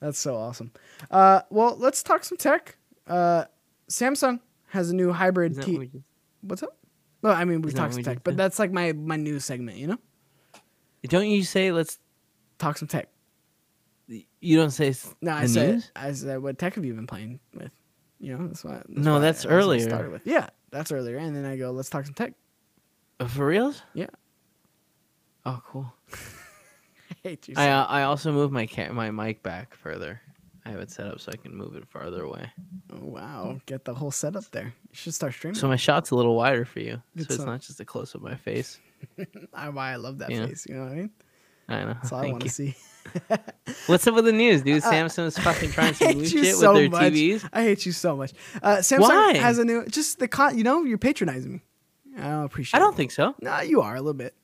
That's 0.00 0.18
so 0.18 0.36
awesome. 0.36 0.72
Uh, 1.10 1.40
well, 1.48 1.76
let's 1.78 2.02
talk 2.02 2.24
some 2.24 2.36
tech. 2.36 2.76
Uh, 3.06 3.44
Samsung 3.88 4.40
has 4.68 4.90
a 4.90 4.94
new 4.94 5.12
hybrid 5.12 5.62
T. 5.62 5.78
what 5.78 5.88
What's 6.42 6.62
up? 6.62 6.76
No, 7.22 7.30
I 7.30 7.44
mean 7.46 7.62
we 7.62 7.68
Isn't 7.68 7.76
that 7.76 7.82
talk 7.82 7.92
some 7.92 7.96
we 7.98 8.02
tech, 8.02 8.22
but 8.22 8.36
that's 8.36 8.58
like 8.58 8.70
my 8.72 8.92
my 8.92 9.16
news 9.16 9.44
segment. 9.44 9.78
You 9.78 9.86
know, 9.86 9.98
Don't 11.04 11.28
you 11.28 11.42
say 11.44 11.72
let's? 11.72 11.98
talk 12.58 12.76
some 12.78 12.88
tech. 12.88 13.08
You 14.46 14.56
don't 14.58 14.70
say 14.70 14.94
No, 15.20 15.32
I 15.32 15.46
said 15.46 15.74
news? 15.74 15.90
I 15.96 16.12
said 16.12 16.38
what 16.40 16.58
tech 16.58 16.74
have 16.74 16.84
you 16.84 16.94
been 16.94 17.06
playing 17.06 17.40
with? 17.54 17.70
You 18.20 18.36
know, 18.38 18.46
that's 18.46 18.62
why. 18.64 18.74
That's 18.74 18.88
No, 18.88 19.14
why 19.14 19.18
that's 19.20 19.44
I- 19.44 19.48
earlier. 19.48 19.88
Started 19.88 20.12
with. 20.12 20.22
Yeah, 20.26 20.48
that's 20.70 20.92
earlier, 20.92 21.16
and 21.18 21.34
then 21.34 21.44
I 21.44 21.56
go, 21.56 21.70
let's 21.72 21.90
talk 21.90 22.04
some 22.06 22.14
tech. 22.14 22.32
for 23.26 23.46
reals? 23.46 23.82
Yeah. 23.94 24.06
Oh, 25.44 25.60
cool. 25.66 25.92
I 26.12 27.14
hate 27.22 27.48
you. 27.48 27.54
I 27.56 27.70
uh, 27.70 27.84
I 27.86 28.02
also 28.02 28.32
moved 28.32 28.52
my 28.52 28.66
ca- 28.66 28.92
my 28.92 29.10
mic 29.10 29.42
back 29.42 29.74
further. 29.74 30.20
I 30.64 30.70
have 30.70 30.80
it 30.80 30.90
set 30.90 31.06
up 31.06 31.20
so 31.20 31.30
I 31.32 31.36
can 31.36 31.54
move 31.54 31.76
it 31.76 31.86
farther 31.88 32.22
away. 32.22 32.50
Oh, 32.92 33.04
wow, 33.04 33.58
get 33.66 33.84
the 33.84 33.94
whole 33.94 34.10
setup 34.10 34.50
there. 34.50 34.64
You 34.90 34.94
should 34.94 35.14
start 35.14 35.32
streaming. 35.34 35.54
So 35.56 35.68
my 35.68 35.76
shot's 35.76 36.10
a 36.10 36.16
little 36.16 36.34
wider 36.36 36.64
for 36.64 36.80
you. 36.80 37.02
So 37.18 37.24
it's 37.34 37.38
not 37.38 37.60
just 37.60 37.78
a 37.80 37.84
close 37.84 38.10
up 38.14 38.20
of 38.20 38.22
my 38.22 38.34
face. 38.36 38.78
I, 39.54 39.68
why 39.68 39.92
I 39.92 39.96
love 39.96 40.18
that 40.18 40.30
Yeah. 40.30 40.46
face. 40.46 40.66
You 40.68 40.74
know 40.76 40.82
what 40.84 40.92
I 40.92 40.94
mean? 40.96 41.10
I 41.68 41.80
know. 41.84 41.94
That's 41.94 42.12
all 42.12 42.20
I 42.24 42.30
want 42.30 42.42
to 42.42 42.48
see. 42.48 42.74
What's 43.86 44.06
up 44.06 44.14
with 44.14 44.24
the 44.24 44.32
news, 44.32 44.62
dude? 44.62 44.82
Uh, 44.82 44.90
Samsung's 44.90 45.38
fucking 45.38 45.70
trying 45.72 45.94
some 45.94 46.18
new 46.18 46.26
shit 46.26 46.56
so 46.56 46.72
with 46.72 46.82
their 46.92 47.00
much. 47.02 47.12
TVs. 47.12 47.48
I 47.52 47.62
hate 47.62 47.86
you 47.86 47.92
so 47.92 48.16
much. 48.16 48.32
Uh, 48.62 48.76
Samsung 48.76 49.00
Why? 49.00 49.34
has 49.36 49.58
a 49.58 49.64
new, 49.64 49.86
just 49.86 50.18
the 50.18 50.28
con. 50.28 50.56
You 50.56 50.64
know, 50.64 50.84
you're 50.84 50.98
patronizing 50.98 51.52
me. 51.54 51.62
I 52.18 52.28
don't 52.28 52.44
appreciate. 52.44 52.76
I 52.76 52.80
don't 52.80 52.94
it. 52.94 52.96
think 52.96 53.10
so. 53.12 53.34
No, 53.40 53.60
you 53.60 53.80
are 53.82 53.94
a 53.94 54.00
little 54.00 54.14
bit. 54.14 54.34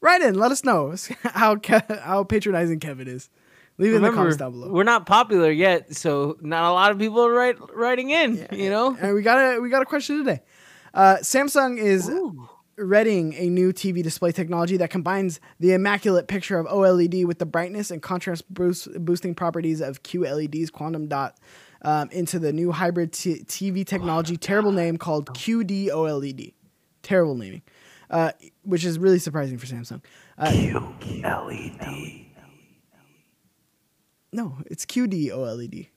Write 0.00 0.22
in. 0.22 0.34
Let 0.34 0.50
us 0.52 0.64
know 0.64 0.94
how 1.22 1.56
how 2.00 2.24
patronizing 2.24 2.80
Kevin 2.80 3.08
is. 3.08 3.30
Leave 3.78 3.92
it 3.92 3.96
in 3.96 4.02
the 4.02 4.10
comments 4.12 4.36
down 4.36 4.52
below. 4.52 4.70
we're 4.70 4.84
not 4.84 5.04
popular 5.04 5.50
yet, 5.50 5.96
so 5.96 6.36
not 6.40 6.70
a 6.70 6.72
lot 6.72 6.92
of 6.92 6.98
people 6.98 7.24
are 7.24 7.32
write, 7.32 7.56
writing 7.74 8.10
in. 8.10 8.36
Yeah, 8.36 8.54
You 8.54 8.70
know. 8.70 8.96
And 9.00 9.14
we 9.14 9.22
got 9.22 9.38
a 9.56 9.60
we 9.60 9.68
got 9.68 9.82
a 9.82 9.86
question 9.86 10.18
today. 10.18 10.42
Uh, 10.92 11.16
Samsung 11.22 11.78
is 11.78 12.08
Ooh. 12.08 12.48
Readying 12.76 13.34
a 13.34 13.48
new 13.48 13.72
TV 13.72 14.02
display 14.02 14.32
technology 14.32 14.76
that 14.76 14.90
combines 14.90 15.40
the 15.60 15.72
immaculate 15.72 16.28
picture 16.28 16.58
of 16.58 16.66
OLED 16.66 17.24
with 17.24 17.38
the 17.38 17.46
brightness 17.46 17.90
and 17.90 18.02
contrast 18.02 18.52
boost, 18.52 18.88
boosting 19.04 19.34
properties 19.34 19.80
of 19.80 20.02
QLED's 20.02 20.70
quantum 20.70 21.08
dot 21.08 21.38
um, 21.82 22.08
into 22.10 22.38
the 22.38 22.52
new 22.52 22.72
hybrid 22.72 23.12
t- 23.12 23.44
TV 23.44 23.86
technology. 23.86 24.36
Terrible 24.36 24.72
name 24.72 24.96
called 24.96 25.30
QD 25.34 25.88
OLED. 25.88 26.54
Terrible 27.02 27.34
naming, 27.34 27.62
uh, 28.10 28.32
which 28.62 28.84
is 28.84 28.98
really 28.98 29.18
surprising 29.18 29.58
for 29.58 29.66
Samsung. 29.66 30.02
Uh, 30.38 30.46
QLED. 30.46 32.26
no, 34.32 34.56
it's 34.66 34.86
QD 34.86 35.30
OLED. 35.30 35.88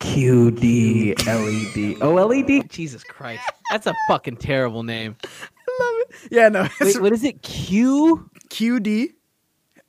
QD 0.00 1.26
LED. 1.26 1.98
OLED? 2.00 2.68
Jesus 2.68 3.04
Christ. 3.04 3.42
That's 3.70 3.86
a 3.86 3.94
fucking 4.08 4.36
terrible 4.36 4.82
name. 4.82 5.16
I 5.22 5.28
love 5.80 5.94
it. 6.00 6.32
Yeah, 6.32 6.48
no, 6.48 6.68
Wait, 6.80 7.00
what 7.00 7.12
is 7.12 7.22
it? 7.22 7.42
Q? 7.42 8.28
QD 8.48 9.10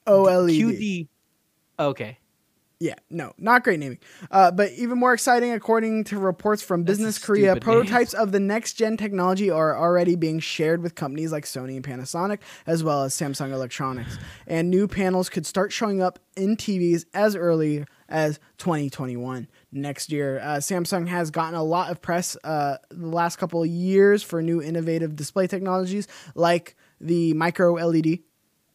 OLED. 0.06 0.60
QD. 0.60 1.08
Okay. 1.80 2.18
Yeah, 2.82 2.96
no, 3.12 3.34
not 3.38 3.64
great 3.64 3.80
naming. 3.80 4.00
Uh, 4.32 4.50
but 4.50 4.72
even 4.72 4.98
more 4.98 5.14
exciting, 5.14 5.52
according 5.52 6.04
to 6.06 6.18
reports 6.18 6.64
from 6.64 6.84
That's 6.84 6.98
Business 6.98 7.20
Korea, 7.20 7.52
stupid 7.52 7.64
prototypes 7.64 8.16
of 8.16 8.32
the 8.32 8.40
next 8.40 8.74
gen 8.74 8.98
technology 8.98 9.52
are 9.52 9.78
already 9.78 10.16
being 10.16 10.40
shared 10.40 10.82
with 10.82 10.96
companies 10.96 11.32
like 11.32 11.46
Sony 11.46 11.76
and 11.76 11.84
Panasonic, 11.86 12.40
as 12.66 12.84
well 12.84 13.04
as 13.04 13.14
Samsung 13.14 13.52
Electronics. 13.52 14.18
And 14.48 14.72
new 14.72 14.88
panels 14.88 15.30
could 15.30 15.46
start 15.46 15.72
showing 15.72 16.02
up 16.02 16.18
in 16.36 16.58
TVs 16.58 17.06
as 17.14 17.36
early 17.36 17.86
as 18.12 18.40
2021 18.60 19.48
next 19.72 20.12
year. 20.12 20.40
Uh, 20.40 20.58
Samsung 20.58 21.08
has 21.08 21.32
gotten 21.32 21.56
a 21.56 21.64
lot 21.64 21.90
of 21.90 22.02
press 22.02 22.38
uh, 22.44 22.78
the 22.90 23.08
last 23.08 23.38
couple 23.38 23.64
of 23.64 23.70
years 23.70 24.22
for 24.22 24.42
new 24.42 24.62
innovative 24.62 25.16
display 25.16 25.48
technologies 25.48 26.08
like 26.36 26.76
the 27.00 27.34
micro 27.34 27.74
LED 27.74 28.20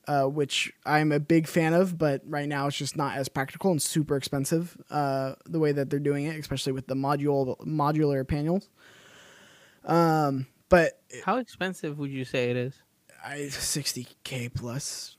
uh, 0.09 0.24
which 0.24 0.72
I'm 0.84 1.11
a 1.12 1.18
big 1.18 1.49
fan 1.49 1.74
of, 1.74 1.99
but 1.99 2.22
right 2.26 2.49
now 2.49 2.68
it's 2.68 2.76
just 2.76 2.97
not 2.97 3.16
as 3.16 3.28
practical 3.28 3.70
and 3.70 3.82
super 3.82 4.16
expensive 4.16 4.76
uh, 4.91 5.34
the 5.47 5.59
way 5.59 5.72
that 5.72 5.91
they're 5.91 5.99
doing 5.99 6.26
it, 6.26 6.39
especially 6.39 6.72
with 6.72 6.87
the 6.87 6.95
module 6.95 7.59
modular 7.66 8.26
panels. 8.26 8.68
Um, 9.84 10.47
but 10.68 11.01
How 11.24 11.39
expensive 11.39 11.99
would 11.99 12.11
you 12.11 12.24
say 12.24 12.51
it 12.51 12.57
is? 12.57 12.74
I 13.24 13.39
60k 13.51 14.55
plus, 14.55 15.16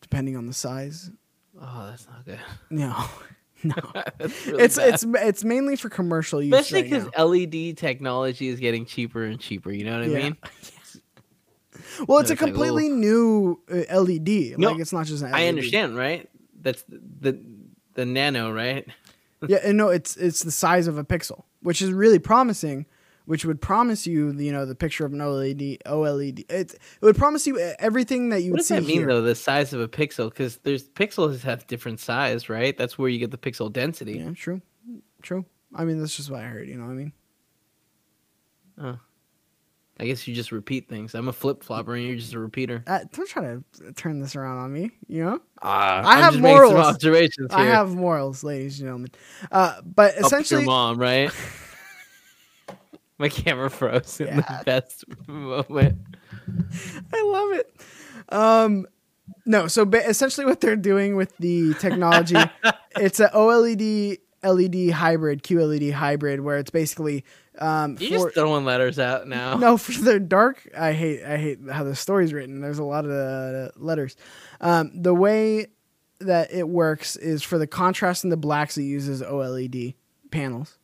depending 0.00 0.36
on 0.36 0.46
the 0.46 0.52
size. 0.52 1.10
Oh, 1.58 1.86
that's 1.88 2.06
not 2.06 2.24
good. 2.24 2.40
No, 2.70 3.06
no, 3.64 3.74
really 4.46 4.64
it's 4.64 4.76
bad. 4.76 4.94
it's 4.94 5.04
it's 5.04 5.44
mainly 5.44 5.76
for 5.76 5.88
commercial 5.88 6.42
use. 6.42 6.52
especially 6.54 6.82
because 6.82 7.08
now. 7.16 7.24
LED 7.26 7.76
technology 7.76 8.48
is 8.48 8.60
getting 8.60 8.84
cheaper 8.86 9.24
and 9.24 9.40
cheaper. 9.40 9.70
You 9.72 9.84
know 9.84 9.92
what 9.98 10.02
I 10.02 10.06
Yeah. 10.06 10.18
mean? 10.18 10.36
well, 12.08 12.18
it's 12.20 12.30
a 12.30 12.32
it's 12.34 12.40
like, 12.42 12.50
completely 12.50 12.88
new 12.88 13.60
uh, 13.70 14.00
LED. 14.00 14.58
No, 14.58 14.70
like 14.72 14.80
it's 14.80 14.92
not 14.92 15.06
just 15.06 15.22
an 15.22 15.30
LED. 15.30 15.40
I 15.40 15.46
understand, 15.48 15.96
right? 15.96 16.28
That's 16.60 16.84
the 16.88 17.38
the 17.94 18.04
nano, 18.06 18.52
right? 18.52 18.86
yeah, 19.46 19.58
and 19.64 19.76
no, 19.76 19.88
it's 19.88 20.16
it's 20.16 20.42
the 20.42 20.50
size 20.50 20.86
of 20.86 20.98
a 20.98 21.04
pixel, 21.04 21.44
which 21.60 21.80
is 21.82 21.92
really 21.92 22.18
promising. 22.18 22.86
Which 23.26 23.44
would 23.44 23.60
promise 23.60 24.06
you, 24.06 24.32
you 24.32 24.52
know, 24.52 24.64
the 24.64 24.74
picture 24.76 25.04
of 25.04 25.12
an 25.12 25.18
OLED. 25.18 25.78
OLED. 25.84 26.38
It, 26.48 26.74
it 26.74 26.78
would 27.02 27.16
promise 27.16 27.46
you 27.46 27.58
everything 27.78 28.28
that 28.30 28.42
you 28.42 28.52
would 28.52 28.64
see. 28.64 28.74
What 28.74 28.78
would 28.82 28.86
does 28.86 28.86
that 28.86 28.92
mean 28.92 29.00
here. 29.00 29.08
though? 29.08 29.22
The 29.22 29.34
size 29.34 29.72
of 29.72 29.80
a 29.80 29.88
pixel, 29.88 30.30
because 30.30 30.58
there's 30.58 30.88
pixels 30.88 31.40
have 31.42 31.66
different 31.66 31.98
size, 32.00 32.48
right? 32.48 32.76
That's 32.78 32.96
where 32.96 33.08
you 33.08 33.18
get 33.18 33.32
the 33.32 33.38
pixel 33.38 33.72
density. 33.72 34.18
Yeah, 34.18 34.30
true, 34.34 34.62
true. 35.22 35.44
I 35.74 35.84
mean, 35.84 35.98
that's 35.98 36.16
just 36.16 36.30
what 36.30 36.40
I 36.40 36.44
heard. 36.46 36.68
You 36.68 36.76
know 36.76 36.84
what 36.84 36.92
I 36.92 36.94
mean? 36.94 37.12
Oh. 38.80 38.98
I 39.98 40.04
guess 40.04 40.28
you 40.28 40.34
just 40.34 40.52
repeat 40.52 40.88
things. 40.90 41.14
I'm 41.14 41.26
a 41.26 41.32
flip 41.32 41.64
flopper, 41.64 41.94
and 41.94 42.04
you're 42.06 42.16
just 42.16 42.34
a 42.34 42.38
repeater. 42.38 42.84
Uh, 42.86 43.00
don't 43.12 43.28
try 43.28 43.42
to 43.42 43.64
turn 43.94 44.20
this 44.20 44.36
around 44.36 44.58
on 44.58 44.72
me. 44.72 44.90
You 45.08 45.24
know, 45.24 45.40
Ah, 45.62 46.02
I 46.06 46.18
have 46.18 46.34
just 46.34 46.42
making 46.42 46.56
some 46.58 46.68
morals. 46.74 46.86
observations 46.86 47.52
here. 47.54 47.60
I 47.60 47.64
have 47.64 47.94
morals, 47.94 48.44
ladies 48.44 48.78
and 48.78 48.86
gentlemen. 48.86 49.10
Uh, 49.50 49.80
but 49.82 50.16
Up 50.18 50.26
essentially, 50.26 50.60
your 50.62 50.66
mom, 50.70 50.98
right? 50.98 51.30
My 53.18 53.28
camera 53.28 53.70
froze 53.70 54.20
in 54.20 54.26
Yeah. 54.26 54.36
the 54.40 54.62
best 54.64 55.04
moment. 55.26 55.98
I 57.12 57.22
love 57.22 57.52
it. 57.58 57.80
Um, 58.28 58.86
no, 59.44 59.68
so 59.68 59.84
ba- 59.84 60.06
essentially, 60.08 60.44
what 60.46 60.60
they're 60.60 60.76
doing 60.76 61.16
with 61.16 61.36
the 61.38 61.74
technology, 61.74 62.36
it's 62.96 63.20
an 63.20 63.28
OLED 63.32 64.18
LED 64.44 64.90
hybrid, 64.90 65.42
QLED 65.42 65.92
hybrid, 65.92 66.40
where 66.40 66.58
it's 66.58 66.70
basically 66.70 67.24
um, 67.58 67.96
You're 67.98 68.18
for- 68.20 68.24
just 68.26 68.34
throwing 68.34 68.64
letters 68.64 68.98
out 68.98 69.26
now. 69.26 69.56
no 69.56 69.76
for 69.76 69.92
the 70.00 70.20
dark. 70.20 70.68
I 70.76 70.92
hate 70.92 71.24
I 71.24 71.36
hate 71.38 71.58
how 71.70 71.84
the 71.84 71.96
story's 71.96 72.32
written. 72.32 72.60
There's 72.60 72.78
a 72.78 72.84
lot 72.84 73.04
of 73.06 73.10
uh, 73.10 73.70
letters. 73.76 74.14
Um, 74.60 74.90
the 74.94 75.14
way 75.14 75.68
that 76.20 76.52
it 76.52 76.68
works 76.68 77.16
is 77.16 77.42
for 77.42 77.58
the 77.58 77.66
contrast 77.66 78.24
in 78.24 78.30
the 78.30 78.36
blacks, 78.36 78.76
it 78.78 78.82
uses 78.84 79.22
OLED 79.22 79.94
panels, 80.30 80.78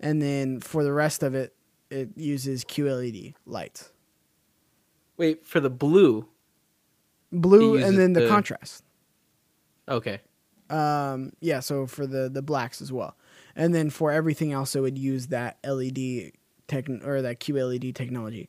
and 0.00 0.20
then 0.20 0.60
for 0.60 0.84
the 0.84 0.92
rest 0.92 1.22
of 1.22 1.34
it, 1.34 1.54
it 1.90 2.10
uses 2.16 2.64
QLED 2.64 3.34
lights. 3.46 3.92
Wait 5.16 5.46
for 5.46 5.60
the 5.60 5.70
blue. 5.70 6.28
Blue 7.32 7.76
and 7.76 7.98
then 7.98 8.12
the, 8.12 8.20
the- 8.22 8.28
contrast. 8.28 8.84
Okay. 9.88 10.20
Um, 10.68 11.32
yeah, 11.40 11.60
so 11.60 11.86
for 11.86 12.08
the 12.08 12.28
the 12.28 12.42
blacks 12.42 12.82
as 12.82 12.92
well, 12.92 13.16
and 13.54 13.72
then 13.72 13.88
for 13.88 14.10
everything 14.10 14.52
else, 14.52 14.74
it 14.74 14.80
would 14.80 14.98
use 14.98 15.28
that 15.28 15.58
LED 15.64 16.32
tech 16.66 16.88
or 17.04 17.22
that 17.22 17.38
QLED 17.38 17.94
technology. 17.94 18.48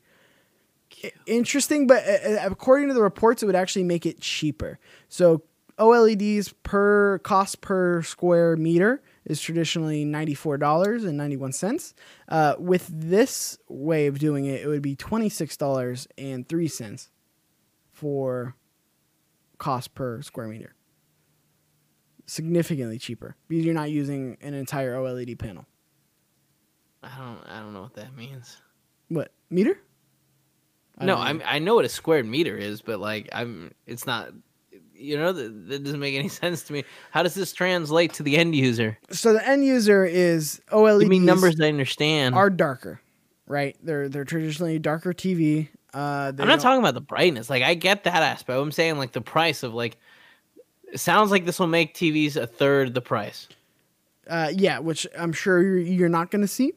Interesting, 1.28 1.86
but 1.86 2.04
uh, 2.08 2.30
uh, 2.30 2.40
according 2.50 2.88
to 2.88 2.96
the 2.96 3.04
reports, 3.04 3.44
it 3.44 3.46
would 3.46 3.56
actually 3.56 3.84
make 3.84 4.06
it 4.08 4.20
cheaper. 4.20 4.80
So 5.10 5.44
OLEDs 5.78 6.54
per 6.64 7.20
cost 7.20 7.62
per 7.62 8.02
square 8.02 8.56
meter 8.56 9.02
is 9.28 9.42
traditionally 9.42 10.06
ninety 10.06 10.34
four 10.34 10.58
dollars 10.58 11.04
and 11.04 11.18
ninety 11.18 11.38
one 11.38 11.52
cents. 11.52 11.94
Uh, 12.28 12.56
with 12.58 12.88
this 12.88 13.58
way 13.68 14.08
of 14.08 14.18
doing 14.18 14.46
it, 14.46 14.62
it 14.62 14.68
would 14.68 14.82
be 14.82 14.96
twenty 14.96 15.30
six 15.30 15.56
dollars 15.56 16.08
and 16.18 16.48
three 16.48 16.68
cents 16.68 17.10
for 17.92 18.56
cost 19.58 19.94
per 19.94 20.22
square 20.22 20.48
meter. 20.48 20.74
Significantly 22.26 22.98
cheaper 22.98 23.36
because 23.48 23.66
you're 23.66 23.74
not 23.74 23.92
using 23.92 24.38
an 24.42 24.54
entire 24.54 24.96
OLED 24.96 25.38
panel. 25.38 25.66
I 27.04 27.10
don't. 27.18 27.40
I 27.48 27.60
don't 27.60 27.74
know 27.74 27.82
what 27.82 27.96
that 27.96 28.16
means. 28.16 28.58
What 29.10 29.32
meter? 29.50 29.80
I 30.98 31.06
no, 31.06 31.16
I'm. 31.16 31.42
I 31.46 31.60
know 31.60 31.76
what 31.76 31.86
a 31.86 31.90
squared 31.90 32.26
meter 32.26 32.56
is, 32.56 32.82
but 32.82 33.00
like, 33.00 33.30
I'm. 33.32 33.72
It's 33.86 34.06
not. 34.06 34.32
You 34.98 35.18
know, 35.18 35.32
that, 35.32 35.68
that 35.70 35.84
doesn't 35.84 36.00
make 36.00 36.16
any 36.16 36.28
sense 36.44 36.64
to 36.64 36.74
me. 36.74 36.84
How 37.12 37.24
does 37.24 37.34
this 37.36 37.54
translate 37.54 38.14
to 38.14 38.24
the 38.24 38.38
end 38.38 38.56
user? 38.56 38.98
So 39.12 39.34
the 39.34 39.48
end 39.48 39.64
user 39.66 40.04
is 40.06 40.62
OLEDs. 40.72 41.02
Give 41.02 41.10
mean 41.10 41.26
numbers 41.26 41.60
I 41.62 41.68
understand. 41.68 42.36
are 42.36 42.50
darker, 42.50 43.00
right? 43.46 43.76
They're 43.84 44.10
they're 44.10 44.26
traditionally 44.26 44.80
darker 44.80 45.14
TV. 45.14 45.70
Uh, 45.94 46.30
I'm 46.30 46.36
not 46.36 46.48
don't- 46.48 46.60
talking 46.60 46.80
about 46.80 46.94
the 46.94 47.02
brightness. 47.02 47.50
Like, 47.50 47.64
I 47.64 47.74
get 47.74 48.04
that 48.04 48.22
aspect. 48.24 48.60
I'm 48.60 48.72
saying 48.72 48.98
like 48.98 49.12
the 49.14 49.22
price 49.22 49.64
of 49.64 49.74
like. 49.74 49.98
It 50.92 51.00
sounds 51.00 51.32
like 51.32 51.46
this 51.46 51.60
will 51.60 51.68
make 51.68 51.94
TVs 51.96 52.38
a 52.38 52.48
third 52.48 52.94
the 52.94 53.02
price. 53.02 53.50
Uh, 54.26 54.50
yeah, 54.54 54.80
which 54.80 55.06
I'm 55.18 55.34
sure 55.34 55.62
you're, 55.62 55.80
you're 55.80 56.10
not 56.10 56.32
going 56.32 56.42
to 56.42 56.48
see 56.48 56.74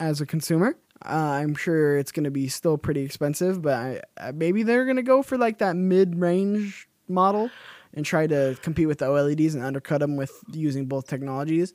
as 0.00 0.20
a 0.20 0.26
consumer. 0.26 0.76
Uh, 1.04 1.08
I'm 1.40 1.54
sure 1.54 1.96
it's 1.96 2.10
going 2.12 2.24
to 2.24 2.30
be 2.30 2.48
still 2.48 2.76
pretty 2.76 3.02
expensive, 3.02 3.62
but 3.62 3.74
I, 3.74 4.00
uh, 4.16 4.32
maybe 4.34 4.62
they're 4.64 4.84
going 4.84 4.96
to 4.96 5.02
go 5.02 5.22
for 5.22 5.38
like 5.38 5.58
that 5.58 5.76
mid-range 5.76 6.88
model 7.08 7.50
and 7.94 8.06
try 8.06 8.26
to 8.26 8.56
compete 8.62 8.88
with 8.88 8.98
the 8.98 9.06
OLEDs 9.06 9.54
and 9.54 9.62
undercut 9.62 10.00
them 10.00 10.16
with 10.16 10.32
using 10.50 10.86
both 10.86 11.06
technologies. 11.06 11.74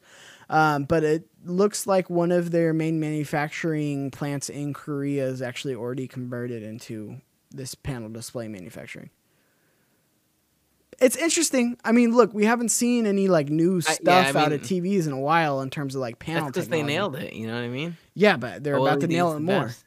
Um, 0.49 0.85
but 0.85 1.03
it 1.03 1.27
looks 1.43 1.85
like 1.85 2.09
one 2.09 2.31
of 2.31 2.51
their 2.51 2.73
main 2.73 2.99
manufacturing 2.99 4.11
plants 4.11 4.49
in 4.49 4.73
Korea 4.73 5.27
is 5.27 5.41
actually 5.41 5.75
already 5.75 6.07
converted 6.07 6.63
into 6.63 7.21
this 7.51 7.75
panel 7.75 8.09
display 8.09 8.47
manufacturing. 8.47 9.09
It's 10.99 11.15
interesting. 11.15 11.77
I 11.85 11.91
mean, 11.91 12.15
look, 12.15 12.33
we 12.33 12.45
haven't 12.45 12.69
seen 12.69 13.05
any 13.05 13.27
like 13.27 13.49
new 13.49 13.81
stuff 13.81 13.99
yeah, 14.01 14.31
I 14.35 14.45
out 14.45 14.51
of 14.51 14.61
TVs 14.61 15.05
in 15.05 15.13
a 15.13 15.19
while 15.19 15.61
in 15.61 15.69
terms 15.69 15.93
of 15.93 16.01
like 16.01 16.17
panel. 16.17 16.45
That's 16.45 16.55
because 16.55 16.69
they 16.69 16.81
nailed 16.81 17.15
it. 17.15 17.33
You 17.33 17.45
know 17.47 17.53
what 17.53 17.63
I 17.63 17.67
mean? 17.67 17.97
Yeah, 18.15 18.37
but 18.37 18.63
they're 18.63 18.75
about 18.75 19.01
to 19.01 19.07
nail 19.07 19.33
it 19.33 19.39
more. 19.41 19.65
best. 19.65 19.83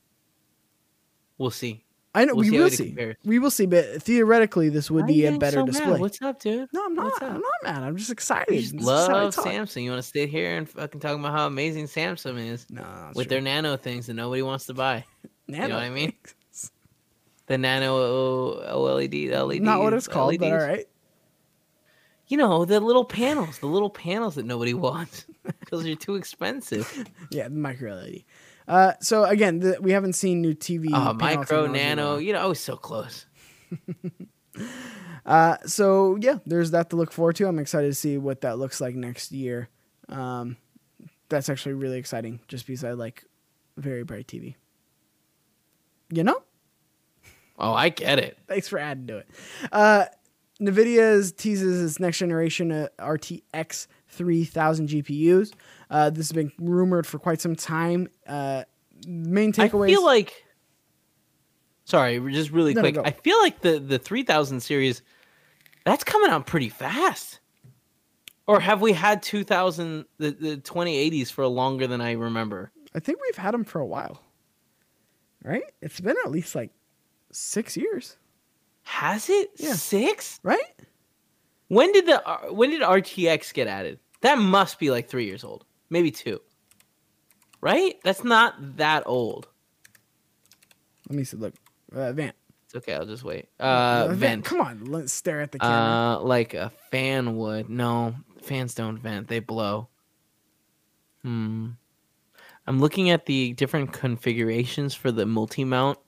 We'll 1.36 1.50
see. 1.50 1.84
I 2.12 2.24
know 2.24 2.34
We'll 2.34 2.44
we 2.44 2.50
see 2.50 2.58
will 2.58 2.70
see. 2.70 3.14
We 3.24 3.38
will 3.38 3.50
see, 3.52 3.66
but 3.66 4.02
theoretically, 4.02 4.68
this 4.68 4.90
would 4.90 5.02
Why 5.02 5.06
be 5.06 5.26
a 5.26 5.38
better 5.38 5.58
so 5.58 5.66
mad? 5.66 5.72
display. 5.72 6.00
What's 6.00 6.20
up, 6.22 6.40
dude? 6.40 6.68
No, 6.72 6.84
I'm 6.86 6.94
not. 6.94 7.22
I'm 7.22 7.34
not 7.34 7.52
mad. 7.62 7.82
I'm 7.84 7.96
just 7.96 8.10
excited. 8.10 8.52
You 8.52 8.60
just 8.62 8.72
This 8.78 8.82
is 8.82 8.88
how 8.88 9.14
I 9.14 9.22
love 9.24 9.34
talk. 9.34 9.46
Samsung. 9.46 9.84
You 9.84 9.90
want 9.90 10.02
to 10.02 10.08
sit 10.08 10.28
here 10.28 10.56
and 10.56 10.68
fucking 10.68 11.00
talk 11.00 11.16
about 11.16 11.30
how 11.32 11.46
amazing 11.46 11.86
Samsung 11.86 12.38
is 12.44 12.66
No, 12.68 12.82
with 13.14 13.28
true. 13.28 13.36
their 13.36 13.40
nano 13.40 13.76
things 13.76 14.08
that 14.08 14.14
nobody 14.14 14.42
wants 14.42 14.66
to 14.66 14.74
buy. 14.74 15.04
Nano 15.46 15.68
know 15.68 15.74
what 15.76 15.84
I 15.84 15.90
mean? 15.90 16.12
things. 16.24 16.70
The 17.46 17.58
nano 17.58 17.96
O- 17.96 18.62
OLED, 18.76 19.30
LED. 19.30 19.62
Not 19.62 19.80
what 19.80 19.92
it's 19.94 20.08
called, 20.08 20.36
but 20.38 20.46
all 20.46 20.58
LEDs. 20.58 20.64
right. 20.68 20.86
You 22.26 22.36
know 22.36 22.64
the 22.64 22.78
little 22.80 23.04
panels, 23.04 23.58
the 23.58 23.66
little 23.66 23.90
panels 23.90 24.34
that 24.36 24.46
nobody 24.46 24.74
wants 24.88 25.26
because 25.60 25.82
they're 25.84 25.94
too 25.96 26.16
expensive. 26.16 26.92
Yeah, 27.30 27.46
micro 27.48 27.94
LED. 27.94 28.22
Uh, 28.70 28.92
so 29.00 29.24
again, 29.24 29.58
the, 29.58 29.76
we 29.80 29.90
haven't 29.90 30.12
seen 30.12 30.40
new 30.40 30.54
TV. 30.54 30.90
Oh, 30.92 31.12
micro, 31.12 31.42
technology 31.42 31.80
in 31.80 31.88
a 31.88 31.96
nano. 31.96 32.16
You 32.18 32.32
know, 32.32 32.40
I 32.40 32.46
was 32.46 32.60
so 32.60 32.76
close. 32.76 33.26
Uh, 35.26 35.56
so 35.66 36.16
yeah, 36.16 36.38
there's 36.46 36.70
that 36.70 36.90
to 36.90 36.96
look 36.96 37.12
forward 37.12 37.36
to. 37.36 37.46
I'm 37.46 37.58
excited 37.58 37.88
to 37.88 37.94
see 37.94 38.18
what 38.18 38.40
that 38.40 38.58
looks 38.58 38.80
like 38.80 38.94
next 38.94 39.32
year. 39.32 39.68
Um, 40.08 40.56
that's 41.28 41.48
actually 41.48 41.74
really 41.74 41.98
exciting, 41.98 42.40
just 42.48 42.66
because 42.66 42.82
I 42.82 42.92
like 42.92 43.24
very 43.76 44.02
bright 44.02 44.26
TV. 44.26 44.54
You 46.10 46.24
know? 46.24 46.42
Oh, 47.58 47.72
I 47.74 47.90
get 47.90 48.18
it. 48.18 48.38
Thanks 48.48 48.66
for 48.66 48.78
adding 48.78 49.06
to 49.08 49.18
it. 49.18 49.28
Uh, 49.70 50.06
NVIDIA 50.60 51.36
teases 51.36 51.84
its 51.84 52.00
next 52.00 52.18
generation 52.18 52.72
uh, 52.72 52.88
RTX 52.98 53.86
3000 54.08 54.88
GPUs. 54.88 55.52
Uh, 55.90 56.08
this 56.10 56.28
has 56.28 56.32
been 56.32 56.52
rumored 56.58 57.06
for 57.06 57.18
quite 57.18 57.40
some 57.40 57.56
time. 57.56 58.08
Uh, 58.26 58.62
main 59.06 59.52
takeaways. 59.52 59.86
I 59.86 59.88
feel 59.88 60.04
like. 60.04 60.44
Sorry, 61.84 62.20
just 62.32 62.50
really 62.50 62.72
No, 62.74 62.82
no, 62.82 62.84
quick. 62.86 62.94
go. 62.94 63.02
I 63.04 63.10
feel 63.10 63.38
like 63.40 63.60
the 63.60 63.78
the 63.80 63.98
three 63.98 64.22
thousand 64.22 64.60
series, 64.60 65.02
that's 65.84 66.04
coming 66.04 66.30
out 66.30 66.46
pretty 66.46 66.68
fast. 66.68 67.40
Or 68.46 68.60
have 68.60 68.80
we 68.80 68.92
had 68.92 69.22
two 69.22 69.42
thousand 69.44 70.04
the 70.18 70.30
the 70.30 70.56
twenty 70.58 70.96
eighties 70.96 71.30
for 71.30 71.46
longer 71.46 71.86
than 71.88 72.00
I 72.00 72.12
remember? 72.12 72.70
I 72.94 73.00
think 73.00 73.18
we've 73.22 73.36
had 73.36 73.54
them 73.54 73.64
for 73.64 73.80
a 73.80 73.86
while. 73.86 74.22
Right? 75.42 75.62
It's 75.80 76.00
been 76.00 76.16
at 76.24 76.30
least 76.30 76.54
like 76.54 76.70
six 77.32 77.76
years, 77.76 78.16
Has 78.82 79.28
it 79.30 79.50
Yeah. 79.56 79.72
six? 79.72 80.38
right? 80.42 80.60
When 81.68 81.92
did 81.92 82.06
the 82.06 82.24
uh, 82.28 82.52
when 82.52 82.70
did 82.70 82.82
RTX 82.82 83.52
get 83.54 83.66
added? 83.66 83.98
That 84.20 84.38
must 84.38 84.78
be 84.78 84.90
like 84.90 85.08
three 85.08 85.24
years 85.26 85.42
old, 85.44 85.64
maybe 85.90 86.10
two. 86.10 86.40
Right? 87.60 87.96
That's 88.04 88.24
not 88.24 88.78
that 88.78 89.02
old. 89.04 89.48
Let 91.08 91.16
me 91.16 91.24
see. 91.24 91.36
Look, 91.36 91.54
uh, 91.92 92.12
Vant. 92.12 92.34
It's 92.70 92.76
okay. 92.76 92.94
I'll 92.94 93.04
just 93.04 93.24
wait. 93.24 93.48
Uh, 93.58 94.10
vent. 94.12 94.44
Come 94.44 94.60
on, 94.60 94.84
let's 94.84 95.12
stare 95.12 95.40
at 95.40 95.50
the 95.50 95.58
camera. 95.58 96.18
Uh, 96.18 96.20
like 96.20 96.54
a 96.54 96.70
fan 96.92 97.36
would. 97.36 97.68
No, 97.68 98.14
fans 98.42 98.74
don't 98.74 98.96
vent; 98.96 99.26
they 99.26 99.40
blow. 99.40 99.88
Hmm. 101.22 101.70
I'm 102.68 102.78
looking 102.78 103.10
at 103.10 103.26
the 103.26 103.54
different 103.54 103.92
configurations 103.92 104.94
for 104.94 105.10
the 105.10 105.26
multi-mount. 105.26 105.98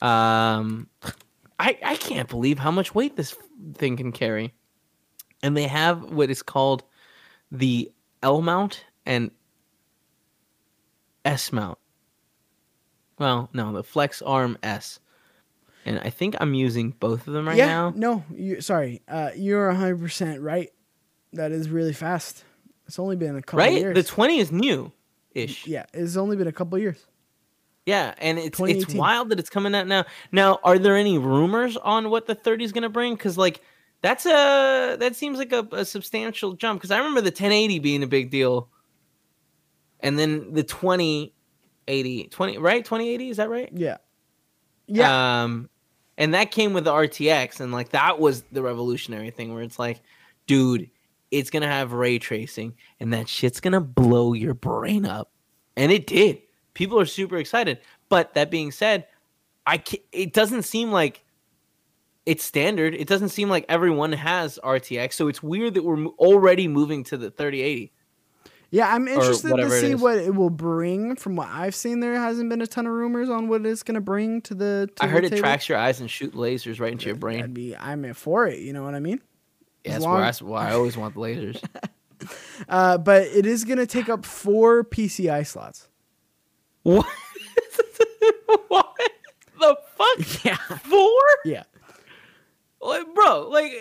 Um, 0.00 0.86
I 1.58 1.76
I 1.82 1.96
can't 1.96 2.28
believe 2.28 2.60
how 2.60 2.70
much 2.70 2.94
weight 2.94 3.16
this 3.16 3.36
thing 3.74 3.96
can 3.96 4.12
carry, 4.12 4.54
and 5.42 5.56
they 5.56 5.66
have 5.66 6.04
what 6.12 6.30
is 6.30 6.40
called 6.40 6.84
the 7.50 7.90
L 8.22 8.42
mount 8.42 8.84
and 9.10 9.32
S 11.24 11.52
mount. 11.52 11.78
Well, 13.18 13.50
no, 13.52 13.72
the 13.72 13.82
Flex 13.82 14.22
Arm 14.22 14.56
S. 14.62 15.00
And 15.84 15.98
I 15.98 16.10
think 16.10 16.36
I'm 16.40 16.54
using 16.54 16.92
both 16.92 17.26
of 17.26 17.32
them 17.32 17.48
right 17.48 17.56
yeah, 17.56 17.66
now. 17.66 17.92
no, 17.96 18.24
you 18.34 18.60
sorry. 18.60 19.02
Uh, 19.08 19.30
you're 19.34 19.66
100 19.68 19.98
percent 19.98 20.40
right. 20.40 20.70
That 21.32 21.52
is 21.52 21.68
really 21.68 21.92
fast. 21.92 22.44
It's 22.86 22.98
only 22.98 23.16
been 23.16 23.36
a 23.36 23.42
couple 23.42 23.58
Right? 23.58 23.78
years. 23.78 23.94
The 23.94 24.02
20 24.02 24.38
is 24.38 24.52
new 24.52 24.92
ish. 25.34 25.66
Yeah. 25.66 25.84
yeah, 25.94 26.00
it's 26.00 26.16
only 26.16 26.36
been 26.36 26.48
a 26.48 26.52
couple 26.52 26.78
years. 26.78 27.04
Yeah, 27.86 28.14
and 28.18 28.38
it's 28.38 28.60
it's 28.60 28.94
wild 28.94 29.30
that 29.30 29.40
it's 29.40 29.50
coming 29.50 29.74
out 29.74 29.86
now. 29.86 30.04
Now, 30.30 30.60
are 30.62 30.78
there 30.78 30.96
any 30.96 31.18
rumors 31.18 31.76
on 31.76 32.10
what 32.10 32.26
the 32.26 32.34
30 32.34 32.64
is 32.64 32.72
going 32.72 32.82
to 32.82 32.88
bring 32.88 33.16
cuz 33.16 33.36
like 33.38 33.60
that's 34.02 34.26
a 34.26 34.96
that 35.00 35.16
seems 35.16 35.38
like 35.38 35.52
a, 35.52 35.66
a 35.72 35.84
substantial 35.84 36.52
jump 36.52 36.80
cuz 36.82 36.90
I 36.90 36.98
remember 36.98 37.20
the 37.20 37.30
1080 37.30 37.78
being 37.80 38.02
a 38.02 38.06
big 38.06 38.30
deal. 38.30 38.68
And 40.02 40.18
then 40.18 40.52
the 40.52 40.62
2080, 40.62 42.24
20 42.28 42.58
right? 42.58 42.84
2080, 42.84 43.28
is 43.30 43.36
that 43.36 43.50
right? 43.50 43.68
Yeah, 43.72 43.98
yeah. 44.86 45.42
Um, 45.42 45.68
and 46.18 46.34
that 46.34 46.50
came 46.50 46.74
with 46.74 46.84
the 46.84 46.92
RTX, 46.92 47.60
and 47.60 47.72
like 47.72 47.90
that 47.90 48.18
was 48.18 48.42
the 48.52 48.62
revolutionary 48.62 49.30
thing 49.30 49.54
where 49.54 49.62
it's 49.62 49.78
like, 49.78 50.00
dude, 50.46 50.90
it's 51.30 51.50
gonna 51.50 51.66
have 51.68 51.92
ray 51.92 52.18
tracing, 52.18 52.74
and 52.98 53.12
that 53.12 53.28
shit's 53.28 53.60
gonna 53.60 53.80
blow 53.80 54.32
your 54.32 54.54
brain 54.54 55.06
up, 55.06 55.30
and 55.76 55.90
it 55.90 56.06
did. 56.06 56.42
People 56.74 57.00
are 57.00 57.06
super 57.06 57.36
excited. 57.36 57.78
But 58.08 58.34
that 58.34 58.50
being 58.50 58.72
said, 58.72 59.06
I 59.66 59.82
it 60.12 60.32
doesn't 60.32 60.62
seem 60.62 60.90
like 60.92 61.24
it's 62.26 62.44
standard. 62.44 62.94
It 62.94 63.08
doesn't 63.08 63.30
seem 63.30 63.48
like 63.48 63.64
everyone 63.68 64.12
has 64.12 64.58
RTX, 64.62 65.14
so 65.14 65.28
it's 65.28 65.42
weird 65.42 65.74
that 65.74 65.84
we're 65.84 66.06
already 66.06 66.68
moving 66.68 67.04
to 67.04 67.16
the 67.16 67.30
3080. 67.30 67.92
Yeah, 68.72 68.94
I'm 68.94 69.08
interested 69.08 69.56
to 69.56 69.68
see 69.70 69.94
what 69.96 70.18
it 70.18 70.34
will 70.34 70.48
bring. 70.50 71.16
From 71.16 71.34
what 71.34 71.48
I've 71.48 71.74
seen, 71.74 71.98
there 72.00 72.14
hasn't 72.14 72.48
been 72.50 72.62
a 72.62 72.66
ton 72.68 72.86
of 72.86 72.92
rumors 72.92 73.28
on 73.28 73.48
what 73.48 73.66
it's 73.66 73.82
going 73.82 73.96
to 73.96 74.00
bring 74.00 74.40
to 74.42 74.54
the. 74.54 74.88
To 74.96 75.04
I 75.04 75.08
heard 75.08 75.22
the 75.24 75.26
it 75.26 75.30
table. 75.30 75.40
tracks 75.42 75.68
your 75.68 75.76
eyes 75.78 76.00
and 76.00 76.08
shoot 76.08 76.34
lasers 76.34 76.78
right 76.80 76.92
into 76.92 77.06
your 77.06 77.16
brain. 77.16 77.42
I'd 77.42 77.52
be, 77.54 77.74
I'm 77.76 78.04
in 78.04 78.14
for 78.14 78.46
it. 78.46 78.60
You 78.60 78.72
know 78.72 78.84
what 78.84 78.94
I 78.94 79.00
mean? 79.00 79.20
Yeah, 79.84 79.92
that's 79.92 80.04
where 80.04 80.14
I, 80.14 80.18
long- 80.18 80.28
s- 80.28 80.42
why 80.42 80.68
I 80.68 80.72
always 80.74 80.96
want 80.96 81.14
the 81.14 81.20
lasers. 81.20 81.62
Uh, 82.68 82.98
but 82.98 83.22
it 83.22 83.46
is 83.46 83.64
going 83.64 83.78
to 83.78 83.86
take 83.86 84.10
up 84.10 84.26
four 84.26 84.84
PCI 84.84 85.46
slots. 85.46 85.88
What? 86.82 87.06
what 88.68 88.94
the 89.58 89.76
fuck? 89.96 90.44
Yeah, 90.44 90.56
Four? 90.56 91.10
yeah. 91.46 91.62
Like, 92.82 93.06
bro, 93.14 93.48
like 93.48 93.72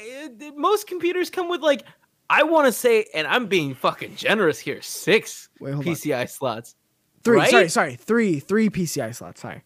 most 0.56 0.88
computers 0.88 1.30
come 1.30 1.50
with 1.50 1.62
like 1.62 1.84
I 2.30 2.44
want 2.44 2.68
to 2.68 2.72
say, 2.72 3.06
and 3.14 3.26
I'm 3.28 3.48
being 3.48 3.74
fucking 3.74 4.16
generous 4.16 4.60
here, 4.60 4.82
six 4.82 5.50
Wait, 5.60 5.74
hold 5.74 5.88
on. 5.88 5.94
PCI 5.94 6.30
slots. 6.30 6.76
Three. 7.24 7.38
Right? 7.38 7.50
Sorry, 7.50 7.70
sorry. 7.70 7.96
Three, 7.96 8.40
three 8.40 8.70
PCI 8.70 9.16
slots. 9.16 9.42
Sorry. 9.42 9.64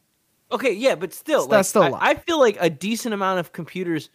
Okay, 0.52 0.72
yeah, 0.74 0.96
but 0.96 1.14
still, 1.14 1.42
So 1.42 1.48
that's 1.48 1.58
like, 1.58 1.66
still 1.66 1.82
a 1.82 1.86
I- 1.86 1.90
lot. 1.90 2.00
I, 2.04 2.14
feel 2.16 2.40
like 2.40 2.58
a 2.60 2.70
decent 2.70 3.14
amount 3.14 3.40
of 3.40 3.52
computers, 3.52 4.10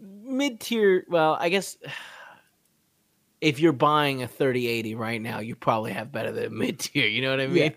mid 0.00 0.58
tier. 0.60 1.04
Well, 1.08 1.36
I 1.38 1.48
guess 1.48 1.76
if 3.40 3.60
you're 3.60 3.72
buying 3.72 4.22
a 4.22 4.28
3080 4.28 4.94
right 4.94 5.20
now, 5.20 5.40
you 5.40 5.54
probably 5.54 5.92
have 5.92 6.10
better 6.10 6.32
than 6.32 6.56
mid 6.58 6.78
tier. 6.80 7.06
You 7.06 7.22
know 7.22 7.30
what 7.30 7.40
I 7.40 7.46
mean? 7.46 7.56
Yeah. 7.56 7.70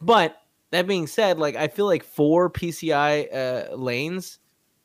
But 0.00 0.40
that 0.70 0.86
being 0.86 1.06
said, 1.06 1.38
like 1.38 1.56
I 1.56 1.68
feel 1.68 1.86
like 1.86 2.04
four 2.04 2.50
PCI 2.50 3.34
uh, 3.72 3.74
lanes 3.74 4.38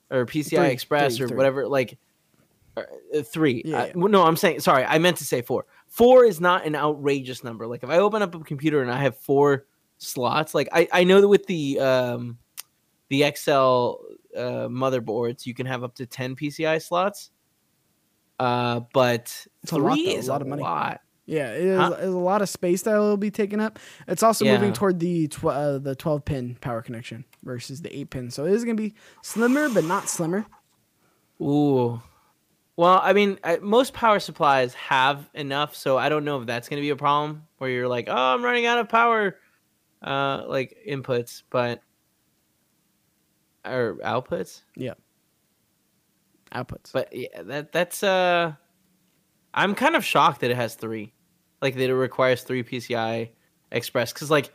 or 0.10 0.26
PCI 0.26 0.58
Three, 0.58 0.68
Express 0.70 1.18
three, 1.18 1.26
or 1.26 1.28
three. 1.28 1.38
whatever, 1.38 1.68
like 1.68 1.98
three. 3.26 3.62
Yeah, 3.66 3.92
well, 3.96 4.10
no, 4.10 4.24
I'm 4.24 4.36
saying 4.36 4.60
sorry. 4.62 4.84
I 4.86 4.98
meant 5.00 5.18
to 5.18 5.26
say 5.26 5.42
four. 5.42 5.66
Four 5.88 6.26
is 6.26 6.42
not 6.42 6.66
an 6.66 6.76
outrageous 6.76 7.44
number. 7.44 7.68
Like 7.68 7.84
if 7.84 7.90
I 7.90 7.98
open 7.98 8.22
up 8.22 8.34
a 8.36 8.40
computer 8.40 8.82
and 8.82 8.92
I 8.92 9.02
have 9.02 9.18
four 9.18 9.66
slots, 10.00 10.54
like 10.56 10.68
I 10.72 10.88
I 10.92 11.04
know 11.04 11.22
that 11.22 11.28
with 11.28 11.46
the 11.48 11.80
um 11.80 12.38
the 13.10 13.22
XL 13.36 13.52
uh, 14.36 14.68
motherboards, 14.70 15.46
you 15.46 15.54
can 15.54 15.66
have 15.68 15.84
up 15.84 15.94
to 15.96 16.06
ten 16.06 16.36
PCI 16.36 16.82
slots. 16.82 17.30
Uh, 18.40 18.82
but 18.94 19.46
It's 19.62 19.72
a 19.72 19.78
lot, 19.78 19.94
three 19.94 20.06
though, 20.16 20.20
a 20.20 20.32
lot 20.32 20.42
of 20.42 20.48
money. 20.48 20.64
lot. 20.64 21.02
Yeah, 21.26 21.52
it 21.52 21.62
is, 21.64 21.78
Huh? 21.80 21.92
it's 21.94 22.08
a 22.08 22.10
lot 22.10 22.42
of 22.42 22.50
space 22.50 22.82
that 22.82 22.98
will 22.98 23.16
be 23.16 23.32
taken 23.32 23.60
up. 23.62 23.80
It's 24.08 24.24
also 24.24 24.44
moving 24.44 24.74
toward 24.74 25.00
the 25.00 25.28
tw- 25.30 25.46
uh, 25.46 25.78
the 25.78 25.96
12 25.96 26.26
pin 26.26 26.58
power 26.60 26.82
connection 26.82 27.24
versus 27.44 27.82
the 27.82 27.96
8 27.98 28.10
pin. 28.10 28.32
So 28.32 28.46
it 28.46 28.52
is 28.52 28.66
going 28.66 28.76
to 28.76 28.84
be 28.84 28.94
slimmer, 29.22 29.70
but 29.70 29.86
not 29.86 30.10
slimmer. 30.10 30.46
Ooh. 31.42 32.02
Well, 32.76 33.00
I 33.04 33.14
mean, 33.14 33.40
I, 33.44 33.58
most 33.58 33.94
power 33.94 34.20
supplies 34.20 34.74
have 34.74 35.30
enough, 35.36 35.76
so 35.76 35.98
I 35.98 36.10
don't 36.10 36.26
know 36.26 36.42
if 36.42 36.48
that's 36.48 36.68
going 36.70 36.78
to 36.78 36.82
be 36.82 36.90
a 36.90 36.96
problem 36.96 37.48
where 37.60 37.70
you're 37.70 37.88
like, 37.88 38.08
"Oh, 38.10 38.16
I'm 38.34 38.44
running 38.44 38.66
out 38.66 38.80
of 38.80 38.90
power 38.90 39.38
uh 40.04 40.44
like 40.48 40.78
inputs, 40.88 41.44
but 41.50 41.82
or 43.66 43.98
outputs." 44.04 44.64
Yeah, 44.76 44.94
outputs. 46.54 46.92
But 46.92 47.10
yeah, 47.16 47.42
that 47.44 47.72
that's 47.72 48.04
uh 48.04 48.54
I'm 49.54 49.76
kind 49.76 49.96
of 49.96 50.04
shocked 50.04 50.42
that 50.42 50.52
it 50.52 50.56
has 50.58 50.76
3. 50.76 51.14
Like 51.62 51.76
that 51.76 51.90
it 51.90 51.96
requires 51.96 52.44
3 52.44 52.64
PCI 52.64 53.32
Express 53.72 54.14
cuz 54.14 54.30
like 54.32 54.52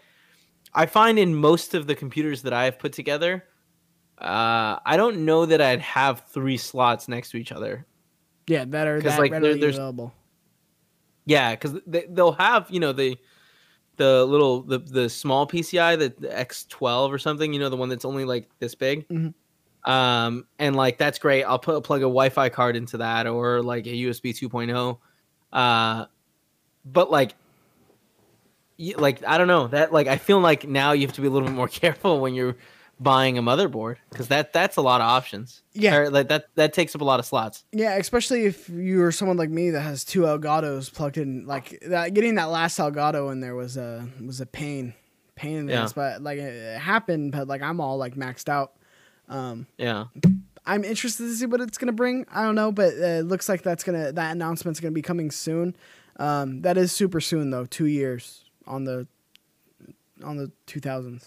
I 0.75 0.87
find 0.87 1.19
in 1.19 1.35
most 1.35 1.75
of 1.75 1.87
the 1.87 1.95
computers 1.95 2.43
that 2.43 2.53
I 2.55 2.65
have 2.67 2.79
put 2.79 2.93
together 2.95 3.45
uh 4.19 4.79
I 4.87 4.97
don't 4.97 5.25
know 5.25 5.47
that 5.47 5.61
I'd 5.63 5.81
have 5.83 6.25
3 6.29 6.57
slots 6.59 7.09
next 7.09 7.31
to 7.31 7.39
each 7.39 7.53
other 7.53 7.87
yeah, 8.49 8.65
that 8.67 8.87
are 8.87 9.01
that 9.01 9.19
like, 9.19 9.33
readily 9.33 9.63
available. 9.63 10.13
Yeah, 11.27 11.55
because 11.55 11.75
they, 11.87 12.07
they'll 12.09 12.33
have 12.33 12.71
you 12.71 12.81
know 12.81 12.93
the 12.93 13.19
the 13.97 14.25
little 14.25 14.63
the 14.63 14.79
the 14.79 15.09
small 15.09 15.47
PCI 15.47 15.99
the, 15.99 16.15
the 16.19 16.29
X12 16.29 17.11
or 17.11 17.19
something. 17.19 17.53
You 17.53 17.61
know 17.61 17.69
the 17.69 17.77
one 17.77 17.89
that's 17.89 18.05
only 18.05 18.25
like 18.25 18.49
this 18.59 18.75
big. 18.75 19.07
Mhm. 19.09 19.35
Um, 19.85 20.47
and 20.59 20.75
like 20.75 20.99
that's 20.99 21.19
great. 21.19 21.45
I'll 21.45 21.59
put 21.59 21.83
plug 21.85 22.01
a 22.01 22.03
Wi-Fi 22.05 22.49
card 22.49 22.77
into 22.77 22.97
that 22.99 23.27
or 23.27 23.63
like 23.63 23.87
a 23.87 23.91
USB 23.91 24.31
2.0. 24.31 24.99
Uh, 25.53 26.07
but 26.85 27.11
like. 27.11 27.35
Like 28.97 29.27
I 29.27 29.39
don't 29.39 29.49
know 29.49 29.67
that 29.67 29.93
like 29.93 30.07
I 30.07 30.19
feel 30.19 30.39
like 30.39 30.69
now 30.69 30.93
you 30.93 31.05
have 31.05 31.17
to 31.17 31.21
be 31.21 31.27
a 31.27 31.31
little 31.31 31.49
bit 31.49 31.55
more 31.57 31.67
careful 31.83 32.21
when 32.21 32.33
you're 32.35 32.57
buying 33.01 33.39
a 33.39 33.43
motherboard 33.43 33.97
because 34.11 34.29
that 34.29 34.53
that's 34.53 34.77
a 34.77 34.81
lot 34.83 35.01
of 35.01 35.07
options. 35.07 35.63
Yeah. 35.73 35.97
Or, 35.97 36.11
like 36.11 36.29
that 36.29 36.49
that 36.57 36.73
takes 36.73 36.95
up 36.95 37.01
a 37.01 37.05
lot 37.05 37.21
of 37.21 37.27
slots. 37.27 37.65
Yeah, 37.73 37.97
especially 37.97 38.45
if 38.47 38.69
you're 38.69 39.13
someone 39.13 39.37
like 39.37 39.51
me 39.51 39.71
that 39.71 39.81
has 39.83 40.05
two 40.05 40.23
Elgatos 40.23 40.93
plugged 40.93 41.17
in. 41.19 41.47
Like 41.47 41.79
that, 41.87 42.15
getting 42.15 42.35
that 42.37 42.51
last 42.51 42.79
Elgato 42.79 43.31
in 43.33 43.41
there 43.41 43.55
was 43.55 43.77
a 43.77 44.09
was 44.25 44.41
a 44.41 44.47
pain, 44.47 44.95
pain 45.37 45.57
in 45.59 45.67
the 45.67 45.73
Yeah. 45.75 45.85
ass, 45.85 45.93
but 45.93 46.23
like 46.23 46.39
it 46.39 46.79
happened. 46.79 47.33
But 47.33 47.47
like 47.49 47.63
I'm 47.63 47.81
all 47.81 47.97
like 47.99 48.15
maxed 48.15 48.49
out. 48.49 48.73
Um, 49.29 49.67
Yeah. 49.77 50.07
I'm 50.67 50.85
interested 50.85 51.23
to 51.25 51.35
see 51.35 51.47
what 51.47 51.61
it's 51.63 51.79
gonna 51.79 51.93
bring. 51.93 52.27
I 52.31 52.43
don't 52.45 52.55
know, 52.55 52.71
but 52.73 52.93
uh, 52.95 53.21
it 53.21 53.27
looks 53.27 53.49
like 53.49 53.63
that's 53.63 53.85
gonna 53.85 54.13
that 54.13 54.33
announcement's 54.33 54.81
gonna 54.81 54.93
be 54.93 55.03
coming 55.03 55.31
soon. 55.31 55.75
Um, 56.17 56.63
that 56.63 56.77
is 56.77 56.91
super 56.93 57.21
soon 57.21 57.51
though, 57.51 57.65
two 57.65 57.87
years 57.87 58.45
on 58.67 58.85
the 58.85 59.07
on 60.23 60.37
the 60.37 60.51
2000s, 60.67 61.25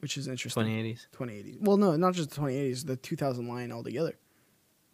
which 0.00 0.16
is 0.16 0.28
interesting. 0.28 0.64
2080s. 0.64 1.06
2080. 1.12 1.58
Well, 1.60 1.76
no, 1.76 1.96
not 1.96 2.14
just 2.14 2.30
the 2.30 2.40
2080s, 2.40 2.86
the 2.86 2.96
2000 2.96 3.46
line 3.48 3.72
altogether. 3.72 4.14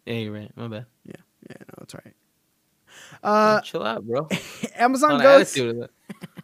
Yeah, 0.05 0.13
you're 0.15 0.33
right. 0.33 0.51
My 0.55 0.67
bad. 0.67 0.85
Yeah, 1.05 1.15
yeah, 1.49 1.57
no, 1.59 1.83
it's 1.83 1.95
all 1.95 2.01
right. 2.05 2.15
Uh, 3.23 3.61
Chill 3.61 3.83
out, 3.83 4.05
bro. 4.05 4.27
Amazon 4.75 5.19
goes. 5.21 5.51
attitude 5.51 5.77
with 5.77 5.85
it. 5.85 5.91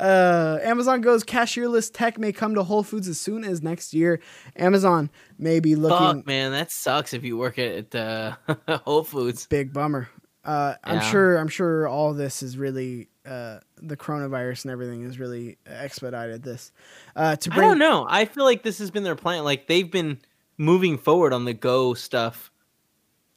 Uh, 0.00 0.58
Amazon 0.62 1.00
goes 1.00 1.22
cashierless 1.22 1.88
tech 1.92 2.18
may 2.18 2.32
come 2.32 2.56
to 2.56 2.64
Whole 2.64 2.82
Foods 2.82 3.06
as 3.06 3.20
soon 3.20 3.44
as 3.44 3.62
next 3.62 3.94
year. 3.94 4.20
Amazon 4.56 5.10
may 5.38 5.60
be 5.60 5.76
looking 5.76 6.16
Fuck, 6.18 6.26
man, 6.26 6.50
that 6.50 6.72
sucks 6.72 7.12
if 7.12 7.22
you 7.22 7.36
work 7.36 7.56
at 7.60 7.94
uh, 7.94 8.34
Whole 8.84 9.04
Foods. 9.04 9.46
big 9.46 9.72
bummer. 9.72 10.08
Uh, 10.44 10.74
I'm 10.82 11.00
sure. 11.00 11.36
I'm 11.36 11.46
sure 11.46 11.86
all 11.86 12.12
this 12.14 12.42
is 12.42 12.58
really 12.58 13.08
uh, 13.26 13.58
the 13.76 13.96
coronavirus 13.96 14.64
and 14.64 14.72
everything 14.72 15.02
has 15.04 15.18
really 15.18 15.58
expedited 15.66 16.42
this. 16.42 16.72
Uh, 17.16 17.36
to 17.36 17.52
I 17.52 17.56
don't 17.56 17.78
know. 17.78 18.06
I 18.08 18.24
feel 18.24 18.44
like 18.44 18.62
this 18.62 18.78
has 18.78 18.90
been 18.90 19.02
their 19.02 19.16
plan. 19.16 19.44
Like 19.44 19.66
they've 19.66 19.90
been 19.90 20.18
moving 20.58 20.98
forward 20.98 21.32
on 21.32 21.44
the 21.44 21.54
Go 21.54 21.94
stuff. 21.94 22.50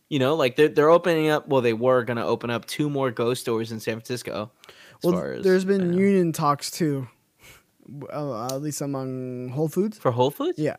You 0.09 0.19
know, 0.19 0.35
like 0.35 0.55
they're 0.55 0.69
they're 0.69 0.89
opening 0.89 1.29
up. 1.29 1.47
Well, 1.47 1.61
they 1.61 1.73
were 1.73 2.03
gonna 2.03 2.25
open 2.25 2.49
up 2.49 2.65
two 2.65 2.89
more 2.89 3.11
Go 3.11 3.33
stores 3.33 3.71
in 3.71 3.79
San 3.79 3.95
Francisco. 3.95 4.51
Well, 5.03 5.19
as, 5.19 5.43
there's 5.43 5.65
been 5.65 5.93
union 5.93 6.31
talks 6.31 6.71
too, 6.71 7.07
uh, 8.11 8.45
at 8.47 8.61
least 8.61 8.81
among 8.81 9.49
Whole 9.49 9.67
Foods. 9.67 9.97
for 9.97 10.11
Whole 10.11 10.31
Foods. 10.31 10.57
Yeah. 10.59 10.77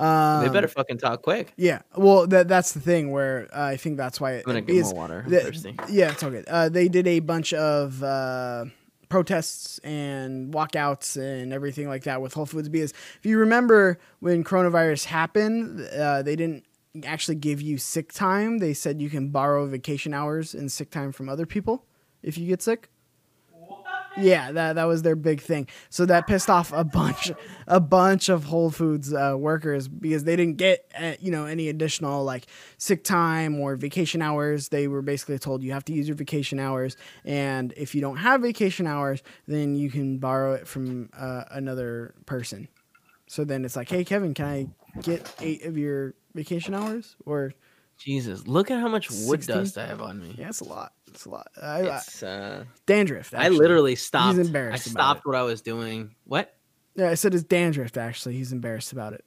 Um, 0.00 0.44
they 0.44 0.48
better 0.50 0.68
fucking 0.68 0.98
talk 0.98 1.22
quick. 1.22 1.52
Yeah, 1.56 1.82
well, 1.96 2.26
that 2.28 2.48
that's 2.48 2.72
the 2.72 2.80
thing 2.80 3.10
where 3.10 3.48
uh, 3.52 3.64
I 3.66 3.76
think 3.76 3.96
that's 3.96 4.20
why 4.20 4.32
it, 4.32 4.38
I'm 4.38 4.44
gonna 4.44 4.60
get 4.62 4.76
is- 4.76 4.86
more 4.92 5.02
water. 5.02 5.22
I'm 5.24 5.30
the- 5.30 5.40
thirsty. 5.40 5.76
yeah, 5.88 6.10
it's 6.12 6.22
all 6.22 6.30
good. 6.30 6.46
Uh, 6.48 6.68
they 6.68 6.88
did 6.88 7.06
a 7.06 7.20
bunch 7.20 7.52
of 7.52 8.02
uh, 8.02 8.64
protests 9.08 9.78
and 9.80 10.54
walkouts 10.54 11.16
and 11.16 11.52
everything 11.52 11.88
like 11.88 12.04
that 12.04 12.22
with 12.22 12.32
Whole 12.34 12.46
Foods 12.46 12.68
because 12.68 12.92
if 13.18 13.26
you 13.26 13.38
remember 13.38 13.98
when 14.20 14.44
coronavirus 14.44 15.04
happened, 15.06 15.80
uh, 15.98 16.22
they 16.22 16.36
didn't 16.36 16.64
actually 17.04 17.34
give 17.34 17.60
you 17.60 17.76
sick 17.78 18.12
time. 18.12 18.58
They 18.58 18.72
said 18.74 19.00
you 19.00 19.10
can 19.10 19.28
borrow 19.30 19.66
vacation 19.66 20.14
hours 20.14 20.54
and 20.54 20.70
sick 20.72 20.90
time 20.90 21.12
from 21.12 21.28
other 21.28 21.44
people 21.46 21.84
if 22.22 22.38
you 22.38 22.46
get 22.46 22.62
sick. 22.62 22.88
Yeah, 24.18 24.52
that 24.52 24.74
that 24.74 24.84
was 24.84 25.02
their 25.02 25.16
big 25.16 25.40
thing. 25.40 25.68
So 25.88 26.04
that 26.06 26.26
pissed 26.26 26.50
off 26.50 26.72
a 26.72 26.84
bunch, 26.84 27.30
a 27.66 27.80
bunch 27.80 28.28
of 28.28 28.44
Whole 28.44 28.70
Foods 28.70 29.12
uh, 29.12 29.34
workers 29.38 29.88
because 29.88 30.24
they 30.24 30.36
didn't 30.36 30.56
get 30.56 30.90
uh, 30.98 31.14
you 31.20 31.30
know 31.30 31.46
any 31.46 31.68
additional 31.68 32.24
like 32.24 32.46
sick 32.76 33.04
time 33.04 33.60
or 33.60 33.76
vacation 33.76 34.20
hours. 34.20 34.68
They 34.68 34.88
were 34.88 35.02
basically 35.02 35.38
told 35.38 35.62
you 35.62 35.72
have 35.72 35.84
to 35.86 35.92
use 35.92 36.08
your 36.08 36.16
vacation 36.16 36.58
hours, 36.58 36.96
and 37.24 37.72
if 37.76 37.94
you 37.94 38.00
don't 38.00 38.16
have 38.16 38.42
vacation 38.42 38.86
hours, 38.86 39.22
then 39.46 39.76
you 39.76 39.90
can 39.90 40.18
borrow 40.18 40.54
it 40.54 40.66
from 40.66 41.10
uh, 41.16 41.44
another 41.50 42.14
person. 42.26 42.68
So 43.26 43.44
then 43.44 43.64
it's 43.64 43.76
like, 43.76 43.88
hey 43.88 44.04
Kevin, 44.04 44.34
can 44.34 44.44
I 44.46 44.66
get 45.02 45.32
eight 45.40 45.64
of 45.64 45.78
your 45.78 46.14
vacation 46.34 46.74
hours? 46.74 47.16
Or 47.24 47.54
Jesus, 48.00 48.46
look 48.46 48.70
at 48.70 48.80
how 48.80 48.88
much 48.88 49.10
wood 49.10 49.44
16? 49.44 49.56
dust 49.56 49.78
I 49.78 49.86
have 49.86 50.00
on 50.00 50.20
me. 50.20 50.34
yeah, 50.38 50.48
it's 50.48 50.60
a 50.60 50.64
lot. 50.64 50.92
It's 51.08 51.26
a 51.26 51.28
lot. 51.30 51.48
I, 51.60 51.82
I, 51.82 51.96
It's, 51.98 52.22
uh, 52.22 52.64
dandruff. 52.86 53.34
I 53.36 53.48
literally 53.48 53.94
stopped. 53.94 54.38
I 54.38 54.40
embarrassed 54.40 54.86
about 54.86 55.00
stopped 55.16 55.26
what 55.26 55.36
I 55.36 55.42
was 55.42 55.60
doing. 55.60 56.14
What? 56.24 56.56
Yeah, 56.96 57.10
I 57.10 57.14
said 57.14 57.34
it's 57.34 57.44
dandruff. 57.44 57.96
Actually, 57.96 58.36
he's 58.36 58.52
embarrassed 58.52 58.92
about 58.92 59.12
it. 59.12 59.24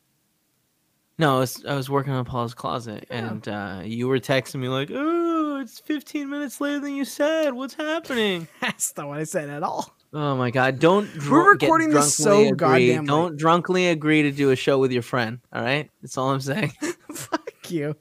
No, 1.20 1.36
I 1.38 1.40
was, 1.42 1.64
I 1.66 1.76
was 1.76 1.90
working 1.90 2.14
on 2.14 2.26
Paul's 2.26 2.56
closet, 2.56 3.06
Yeah. 3.10 3.18
and 3.28 3.48
uh, 3.48 3.82
you 3.86 4.08
were 4.08 4.20
texting 4.20 4.56
me 4.56 4.68
like, 4.68 4.90
"Oh, 4.92 5.60
it's 5.62 5.80
15 5.80 6.28
minutes 6.28 6.60
later 6.60 6.80
than 6.80 6.96
you 6.96 7.06
said. 7.06 7.54
What's 7.54 7.76
happening?" 7.76 8.48
That's 8.62 8.96
not 8.98 9.08
what 9.08 9.20
I 9.20 9.24
said 9.24 9.50
at 9.50 9.62
all. 9.62 9.96
Oh 10.14 10.36
my 10.36 10.50
god! 10.50 10.80
Don't 10.80 11.08
We're 11.16 11.20
dr- 11.22 11.60
get 11.60 11.66
recording 11.68 11.90
this 11.92 12.16
so 12.16 12.40
agree- 12.42 12.52
goddamn. 12.56 13.06
Don't 13.06 13.38
drunkly 13.38 13.88
agree 13.88 14.24
to 14.24 14.32
do 14.32 14.50
a 14.50 14.56
show 14.56 14.80
with 14.80 14.92
your 14.92 15.04
friend. 15.04 15.40
All 15.54 15.62
right, 15.62 15.90
that's 16.02 16.18
all 16.18 16.30
I'm 16.32 16.40
saying. 16.42 16.72
Fuck 17.14 17.70
you. 17.70 17.96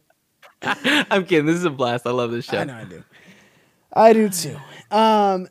I'm 1.10 1.24
kidding. 1.24 1.46
This 1.46 1.56
is 1.56 1.64
a 1.64 1.70
blast. 1.70 2.06
I 2.06 2.10
love 2.10 2.30
this 2.30 2.44
show. 2.44 2.58
I 2.58 2.64
know 2.64 2.74
I 2.74 2.84
do. 2.84 3.04
I 3.92 4.12
do 4.12 4.28
too. 4.28 4.56
Um, 4.90 5.48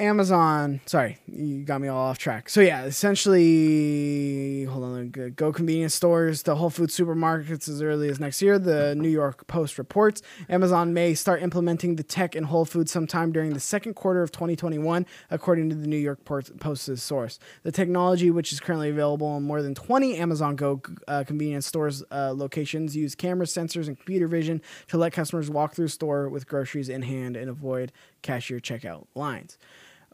Amazon. 0.00 0.80
Sorry, 0.86 1.18
you 1.26 1.62
got 1.62 1.80
me 1.80 1.88
all 1.88 2.00
off 2.00 2.18
track. 2.18 2.48
So 2.48 2.60
yeah, 2.60 2.84
essentially, 2.84 4.64
hold 4.64 4.84
on. 4.84 5.10
go- 5.36 5.52
convenience 5.52 5.94
stores 5.94 6.42
to 6.44 6.54
Whole 6.54 6.70
Foods 6.70 6.96
supermarkets 6.96 7.68
as 7.68 7.82
early 7.82 8.08
as 8.08 8.18
next 8.18 8.40
year. 8.40 8.58
The 8.58 8.94
New 8.94 9.08
York 9.08 9.46
Post 9.46 9.78
reports 9.78 10.22
Amazon 10.48 10.94
may 10.94 11.14
start 11.14 11.42
implementing 11.42 11.96
the 11.96 12.02
tech 12.02 12.34
in 12.34 12.44
Whole 12.44 12.64
Foods 12.64 12.90
sometime 12.90 13.30
during 13.30 13.52
the 13.52 13.60
second 13.60 13.94
quarter 13.94 14.22
of 14.22 14.32
2021, 14.32 15.06
according 15.30 15.68
to 15.68 15.76
the 15.76 15.86
New 15.86 15.98
York 15.98 16.24
Post's 16.24 17.02
source. 17.02 17.38
The 17.62 17.72
technology, 17.72 18.30
which 18.30 18.52
is 18.52 18.60
currently 18.60 18.88
available 18.88 19.36
in 19.36 19.42
more 19.42 19.60
than 19.62 19.74
20 19.74 20.16
Amazon 20.16 20.56
Go 20.56 20.80
uh, 21.08 21.24
convenience 21.26 21.66
stores 21.66 22.02
uh, 22.10 22.32
locations, 22.34 22.96
use 22.96 23.14
camera 23.14 23.46
sensors 23.46 23.86
and 23.86 23.96
computer 23.96 24.26
vision 24.26 24.62
to 24.88 24.96
let 24.96 25.12
customers 25.12 25.50
walk 25.50 25.74
through 25.74 25.88
store 25.88 26.28
with 26.28 26.46
groceries 26.46 26.88
in 26.88 27.02
hand 27.02 27.36
and 27.36 27.50
avoid 27.50 27.92
cashier 28.22 28.60
checkout 28.60 29.06
lines. 29.14 29.58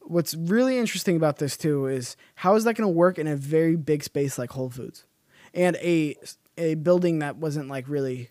What's 0.09 0.35
really 0.35 0.79
interesting 0.79 1.17
about 1.17 1.39
this 1.39 1.57
too 1.57 1.87
is 1.87 2.17
how 2.37 2.55
is 2.55 2.65
that 2.65 2.75
going 2.75 2.89
to 2.89 2.93
work 2.93 3.19
in 3.19 3.27
a 3.27 3.37
very 3.37 3.77
big 3.77 4.03
space 4.03 4.39
like 4.39 4.51
Whole 4.51 4.71
Foods, 4.71 5.05
and 5.53 5.77
a 5.77 6.17
a 6.59 6.75
building 6.75 7.19
that 7.21 7.37
wasn't 7.37 7.69
like 7.69 7.89
really 7.89 8.31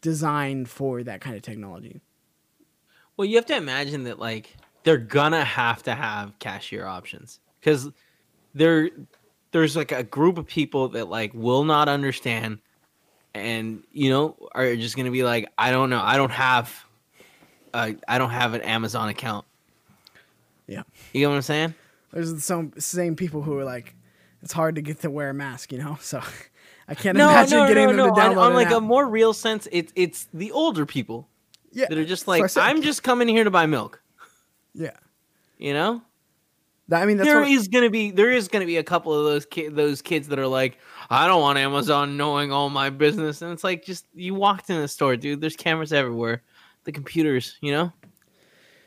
designed 0.00 0.68
for 0.68 1.02
that 1.02 1.20
kind 1.20 1.34
of 1.34 1.42
technology. 1.42 2.00
Well, 3.16 3.26
you 3.26 3.36
have 3.36 3.46
to 3.46 3.56
imagine 3.56 4.04
that 4.04 4.18
like 4.18 4.56
they're 4.82 4.98
gonna 4.98 5.44
have 5.44 5.82
to 5.84 5.94
have 5.94 6.38
cashier 6.38 6.86
options 6.86 7.40
because 7.58 7.90
there 8.54 8.90
there's 9.50 9.76
like 9.76 9.92
a 9.92 10.02
group 10.02 10.36
of 10.36 10.46
people 10.46 10.88
that 10.90 11.08
like 11.08 11.32
will 11.32 11.64
not 11.64 11.88
understand 11.88 12.58
and 13.34 13.82
you 13.92 14.10
know 14.10 14.36
are 14.52 14.76
just 14.76 14.96
gonna 14.96 15.10
be 15.10 15.24
like 15.24 15.48
I 15.56 15.70
don't 15.70 15.90
know 15.90 16.00
I 16.02 16.16
don't 16.16 16.32
have 16.32 16.84
uh, 17.72 17.92
I 18.06 18.18
don't 18.18 18.30
have 18.30 18.54
an 18.54 18.60
Amazon 18.60 19.08
account. 19.08 19.44
Yeah. 20.66 20.82
You 21.12 21.20
get 21.20 21.28
what 21.28 21.36
I'm 21.36 21.42
saying? 21.42 21.74
There's 22.12 22.42
some 22.44 22.72
same 22.72 22.80
same 22.80 23.16
people 23.16 23.42
who 23.42 23.58
are 23.58 23.64
like, 23.64 23.94
it's 24.42 24.52
hard 24.52 24.76
to 24.76 24.82
get 24.82 25.00
to 25.00 25.10
wear 25.10 25.30
a 25.30 25.34
mask, 25.34 25.72
you 25.72 25.78
know. 25.78 25.98
So 26.00 26.22
I 26.86 26.94
can't 26.94 27.16
No, 27.16 27.30
imagine 27.30 27.58
no, 27.58 27.68
getting 27.68 27.84
no, 27.84 27.88
them 27.88 27.96
no. 27.96 28.14
to 28.14 28.20
On, 28.20 28.30
download 28.34 28.36
on 28.38 28.50
an 28.50 28.54
like 28.56 28.70
a 28.70 28.80
more 28.80 29.08
real 29.08 29.32
sense, 29.32 29.66
it's 29.72 29.92
it's 29.96 30.28
the 30.34 30.52
older 30.52 30.84
people 30.86 31.28
yeah, 31.72 31.86
that 31.88 31.96
are 31.98 32.04
just 32.04 32.26
that's 32.26 32.56
what 32.56 32.56
I 32.56 32.66
like. 32.66 32.76
I'm 32.76 32.82
just 32.82 33.02
coming 33.02 33.26
here 33.28 33.44
to 33.44 33.50
buy 33.50 33.66
milk. 33.66 34.00
yeah. 34.74 34.90
You 35.58 35.72
know? 35.72 36.02
I 36.92 37.06
mean, 37.06 37.16
that's 37.16 37.26
There 37.26 37.42
is 37.42 37.68
gonna 37.68 37.88
be 37.88 38.10
there 38.10 38.30
is 38.30 38.48
gonna 38.48 38.66
be 38.66 38.76
a 38.76 38.82
couple 38.84 39.14
of 39.18 39.24
those 39.24 39.46
ki- 39.46 39.68
those 39.68 40.02
kids 40.02 40.28
that 40.28 40.38
are 40.38 40.46
like, 40.46 40.78
I 41.08 41.26
don't 41.26 41.40
want 41.40 41.58
Amazon 41.58 42.16
knowing 42.18 42.52
all 42.52 42.68
my 42.68 42.90
business, 42.90 43.40
and 43.40 43.50
it's 43.52 43.64
like 43.64 43.84
just 43.84 44.06
you 44.14 44.34
walked 44.34 44.68
in 44.68 44.78
the 44.78 44.88
store, 44.88 45.16
dude. 45.16 45.40
There's 45.40 45.56
cameras 45.56 45.92
everywhere, 45.94 46.42
the 46.84 46.92
computers, 46.92 47.56
you 47.62 47.72
know. 47.72 47.92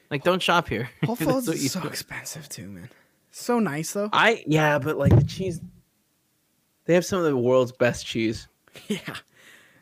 Like, 0.10 0.24
don't 0.24 0.42
shop 0.42 0.70
here. 0.70 0.90
Whole 1.06 1.16
Foods 1.16 1.48
is 1.50 1.72
so 1.72 1.82
do. 1.82 1.88
expensive 1.88 2.48
too, 2.50 2.68
man. 2.68 2.90
So 3.32 3.60
nice 3.60 3.94
though. 3.94 4.10
I 4.14 4.44
yeah, 4.48 4.80
but 4.80 4.98
like 4.98 5.16
the 5.16 5.24
cheese, 5.24 5.60
they 6.86 6.94
have 6.94 7.06
some 7.06 7.20
of 7.20 7.26
the 7.26 7.38
world's 7.38 7.72
best 7.72 8.06
cheese. 8.06 8.48
yeah. 8.88 9.00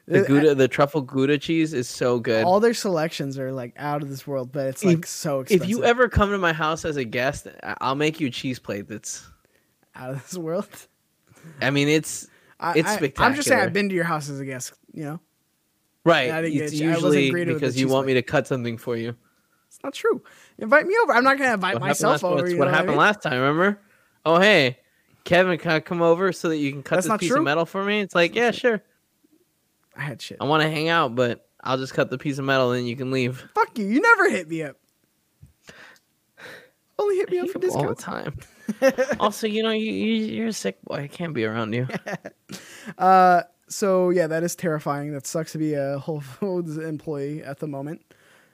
The 0.08 0.22
Gouda, 0.22 0.54
the 0.54 0.68
truffle 0.68 1.02
Gouda 1.02 1.40
cheese 1.40 1.74
is 1.74 1.90
so 1.90 2.20
good. 2.20 2.46
All 2.46 2.60
their 2.60 2.76
selections 2.76 3.40
are 3.40 3.52
like 3.52 3.74
out 3.78 4.04
of 4.04 4.10
this 4.10 4.28
world, 4.28 4.52
but 4.52 4.68
it's 4.68 4.84
If- 4.84 4.88
like 4.88 5.06
so 5.08 5.40
expensive. 5.40 5.64
if 5.64 5.70
you 5.70 5.84
ever 5.84 6.10
come 6.10 6.30
to 6.32 6.38
my 6.38 6.54
house 6.54 6.86
as 6.86 6.96
a 6.98 7.04
guest, 7.04 7.48
I- 7.64 7.76
I'll 7.82 7.96
make 7.96 8.20
you 8.20 8.28
a 8.28 8.32
cheese 8.32 8.60
plate. 8.60 8.88
That's, 8.88 9.28
out 9.96 10.12
of 10.12 10.22
this 10.22 10.38
world, 10.38 10.68
I 11.62 11.72
mean, 11.72 11.88
it's 11.88 12.28
I, 12.60 12.74
It's 12.78 12.88
I, 12.88 13.12
I'm 13.26 13.36
just 13.36 13.48
saying. 13.48 13.62
I've 13.62 13.74
been 13.74 13.90
to 13.90 13.96
your 13.96 14.04
house 14.04 14.30
as 14.30 14.40
a 14.40 14.46
guest. 14.46 14.74
You 14.94 15.04
know, 15.06 15.20
right. 16.04 16.30
I 16.30 16.40
it's 16.42 16.72
get. 16.74 16.84
I 16.88 16.94
wasn't 16.94 17.14
usually 17.14 17.30
greeted 17.32 17.54
with 17.54 17.62
the 17.62 17.66
because 17.68 17.78
you 17.78 17.86
cheese 17.88 17.94
want 17.94 18.08
me 18.08 18.14
to 18.14 18.22
cut 18.22 18.48
something 18.48 18.78
for 18.78 18.96
you. 18.96 19.16
It's 19.76 19.84
not 19.84 19.94
true. 19.94 20.22
Invite 20.58 20.88
me 20.88 20.96
over. 21.04 21.14
I'm 21.14 21.24
not 21.24 21.38
gonna 21.38 21.54
invite 21.54 21.76
What 21.76 21.82
myself 21.82 22.24
over. 22.24 22.44
That's 22.44 22.56
what 22.58 22.70
happened 22.70 22.92
I 22.92 22.94
mean? 22.94 23.00
last 23.00 23.22
time. 23.22 23.34
Remember? 23.40 23.80
Oh, 24.26 24.40
hey, 24.40 24.80
Kevin, 25.26 25.58
can 25.58 25.72
I 25.72 25.80
come 25.82 26.02
over 26.02 26.32
so 26.32 26.50
that 26.50 26.58
you 26.58 26.72
can 26.72 26.82
cut 26.82 26.96
That's 26.96 27.08
this 27.08 27.18
piece 27.18 27.30
true. 27.30 27.40
of 27.40 27.44
metal 27.44 27.66
for 27.66 27.84
me? 27.84 28.00
It's 28.00 28.16
like, 28.16 28.36
yeah, 28.36 28.52
sure. 28.52 28.82
I 29.96 30.02
had 30.02 30.22
shit. 30.22 30.38
I 30.40 30.46
want 30.46 30.64
to 30.64 30.70
hang 30.70 30.88
out, 30.88 31.16
but 31.16 31.48
I'll 31.62 31.78
just 31.78 31.94
cut 31.94 32.10
the 32.10 32.18
piece 32.18 32.38
of 32.38 32.46
metal, 32.46 32.72
and 32.72 32.88
you 32.88 32.96
can 32.96 33.12
leave. 33.12 33.44
Fuck 33.54 33.78
you. 33.78 33.86
You 33.86 34.02
never 34.02 34.30
hit 34.30 34.48
me 34.48 34.64
up. 34.64 34.78
Only 36.98 37.18
hit 37.18 37.30
me 37.30 37.40
I 37.40 37.42
up 37.42 37.50
for 37.50 37.60
you 37.60 37.72
all 37.72 37.90
the 37.90 37.96
time. 37.96 38.38
also, 39.20 39.48
you 39.48 39.62
know, 39.64 39.72
you, 39.72 39.92
you 39.92 40.26
you're 40.36 40.48
a 40.48 40.54
sick 40.54 40.82
boy. 40.84 40.96
I 40.96 41.08
can't 41.08 41.34
be 41.34 41.46
around 41.46 41.74
you. 41.74 41.88
Uh, 43.00 43.42
so 43.68 44.12
yeah, 44.12 44.28
that 44.28 44.44
is 44.44 44.56
terrifying. 44.56 45.12
That 45.12 45.26
sucks 45.26 45.54
to 45.54 45.58
be 45.58 45.74
a 45.74 45.98
Whole 45.98 46.22
Foods 46.22 46.78
employee 46.78 47.44
at 47.44 47.58
the 47.58 47.68
moment. 47.68 48.04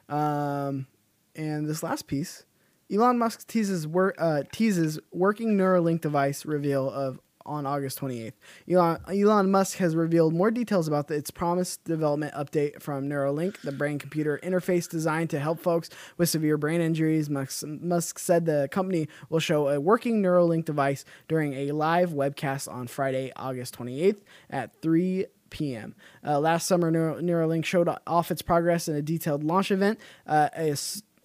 Um, 0.07 0.88
and 1.36 1.67
this 1.67 1.84
last 1.84 2.07
piece, 2.07 2.45
Elon 2.91 3.17
Musk 3.17 3.47
teases 3.47 3.88
work 3.88 4.15
uh, 4.17 4.43
teases 4.51 4.99
working 5.11 5.57
Neuralink 5.57 6.01
device 6.01 6.45
reveal 6.45 6.89
of 6.89 7.19
on 7.45 7.65
August 7.65 7.99
28th. 7.99 8.34
Elon, 8.69 8.99
Elon 9.07 9.51
Musk 9.51 9.77
has 9.77 9.95
revealed 9.95 10.34
more 10.34 10.51
details 10.51 10.88
about 10.88 11.07
the, 11.07 11.15
its 11.15 11.32
promised 11.32 11.84
development 11.84 12.34
update 12.34 12.82
from 12.82 13.09
Neuralink, 13.09 13.59
the 13.61 13.71
brain 13.71 13.99
computer 13.99 14.39
interface 14.43 14.89
designed 14.89 15.29
to 15.32 15.39
help 15.39 15.59
folks 15.59 15.89
with 16.17 16.29
severe 16.29 16.57
brain 16.57 16.82
injuries. 16.82 17.29
Musk, 17.29 17.65
Musk 17.65 18.19
said 18.19 18.45
the 18.45 18.69
company 18.71 19.07
will 19.29 19.39
show 19.39 19.69
a 19.69 19.79
working 19.79 20.21
Neuralink 20.21 20.65
device 20.65 21.05
during 21.27 21.53
a 21.53 21.71
live 21.71 22.11
webcast 22.11 22.71
on 22.71 22.88
Friday, 22.88 23.32
August 23.36 23.77
28th 23.77 24.21
at 24.49 24.82
3 24.82 25.25
p.m. 25.49 25.95
Uh, 26.25 26.39
last 26.39 26.67
summer, 26.67 26.91
Neuralink 26.91 27.65
showed 27.65 27.89
off 28.07 28.32
its 28.32 28.41
progress 28.41 28.88
in 28.88 28.95
a 28.95 29.01
detailed 29.01 29.43
launch 29.43 29.69
event. 29.71 29.99
Uh, 30.25 30.49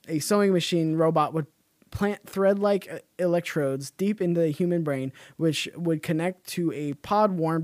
a 0.09 0.19
sewing 0.19 0.53
machine 0.53 0.97
robot 0.97 1.35
would 1.35 1.47
plant 1.91 2.29
thread 2.29 2.59
like 2.59 3.05
electrodes 3.19 3.91
deep 3.91 4.21
into 4.21 4.41
the 4.41 4.51
human 4.51 4.83
brain, 4.83 5.13
which 5.37 5.69
would 5.77 6.03
connect 6.03 6.47
to 6.47 6.73
a 6.73 6.95
pod 6.95 7.33
worn 7.33 7.63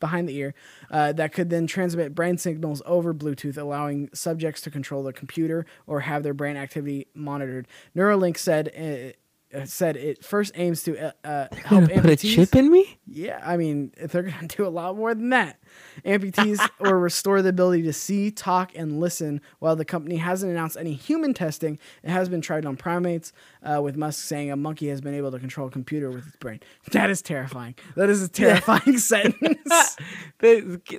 behind 0.00 0.28
the 0.28 0.36
ear 0.36 0.54
uh, 0.90 1.12
that 1.12 1.32
could 1.32 1.50
then 1.50 1.66
transmit 1.66 2.14
brain 2.14 2.38
signals 2.38 2.82
over 2.86 3.14
Bluetooth, 3.14 3.56
allowing 3.56 4.08
subjects 4.12 4.60
to 4.62 4.70
control 4.70 5.02
the 5.02 5.12
computer 5.12 5.64
or 5.86 6.00
have 6.00 6.22
their 6.22 6.34
brain 6.34 6.56
activity 6.56 7.06
monitored. 7.14 7.66
Neuralink 7.96 8.36
said. 8.36 9.14
Uh, 9.54 9.66
said 9.66 9.96
it 9.98 10.24
first 10.24 10.52
aims 10.54 10.82
to 10.82 10.98
uh, 10.98 11.12
uh, 11.24 11.46
help 11.54 11.88
Gonna 11.88 12.00
put 12.00 12.10
a 12.10 12.16
chip 12.16 12.56
in 12.56 12.70
me? 12.70 12.98
Yeah, 13.06 13.38
I 13.44 13.58
mean, 13.58 13.92
they're 13.98 14.22
going 14.22 14.48
to 14.48 14.56
do 14.56 14.66
a 14.66 14.70
lot 14.70 14.96
more 14.96 15.14
than 15.14 15.28
that. 15.28 15.58
Amputees 16.06 16.66
or 16.78 16.98
restore 16.98 17.42
the 17.42 17.50
ability 17.50 17.82
to 17.82 17.92
see, 17.92 18.30
talk, 18.30 18.72
and 18.74 18.98
listen. 18.98 19.42
While 19.58 19.76
the 19.76 19.84
company 19.84 20.16
hasn't 20.16 20.50
announced 20.50 20.78
any 20.78 20.94
human 20.94 21.34
testing, 21.34 21.78
it 22.02 22.08
has 22.08 22.30
been 22.30 22.40
tried 22.40 22.64
on 22.64 22.76
primates, 22.76 23.34
uh, 23.62 23.82
with 23.82 23.94
Musk 23.94 24.24
saying 24.24 24.50
a 24.50 24.56
monkey 24.56 24.88
has 24.88 25.02
been 25.02 25.14
able 25.14 25.30
to 25.32 25.38
control 25.38 25.68
a 25.68 25.70
computer 25.70 26.10
with 26.10 26.26
its 26.26 26.36
brain. 26.36 26.60
That 26.92 27.10
is 27.10 27.20
terrifying. 27.20 27.74
That 27.96 28.08
is 28.08 28.22
a 28.22 28.28
terrifying 28.30 28.96
sentence. 28.98 29.98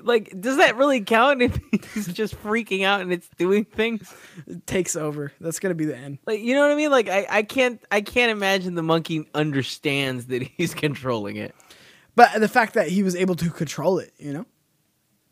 Like, 0.04 0.40
does 0.40 0.58
that 0.58 0.76
really 0.78 1.02
count 1.02 1.42
if 1.42 1.60
he's 1.96 2.08
just 2.08 2.36
freaking 2.44 2.84
out 2.86 3.02
and 3.02 3.12
it's 3.12 3.30
doing 3.38 3.66
things? 3.66 4.14
It 4.46 4.68
takes 4.68 4.96
over. 4.96 5.34
That's 5.42 5.60
going 5.60 5.72
to 5.72 5.76
be 5.76 5.86
the 5.86 5.98
end. 5.98 6.20
Like, 6.28 6.42
you 6.42 6.54
know 6.54 6.62
what 6.62 6.72
I 6.72 6.76
mean? 6.76 6.92
Like, 6.92 7.10
I, 7.10 7.26
I 7.28 7.42
can't, 7.42 7.82
I 7.90 8.02
can't 8.02 8.32
imagine 8.32 8.43
the 8.44 8.84
monkey 8.84 9.28
understands 9.34 10.28
that 10.28 10.42
he's 10.58 10.74
controlling 10.74 11.38
it. 11.38 11.56
But 12.16 12.40
the 12.40 12.48
fact 12.48 12.76
that 12.76 12.88
he 12.90 13.02
was 13.04 13.16
able 13.16 13.36
to 13.36 13.50
control 13.50 13.98
it, 14.00 14.14
you 14.20 14.34
know? 14.34 14.46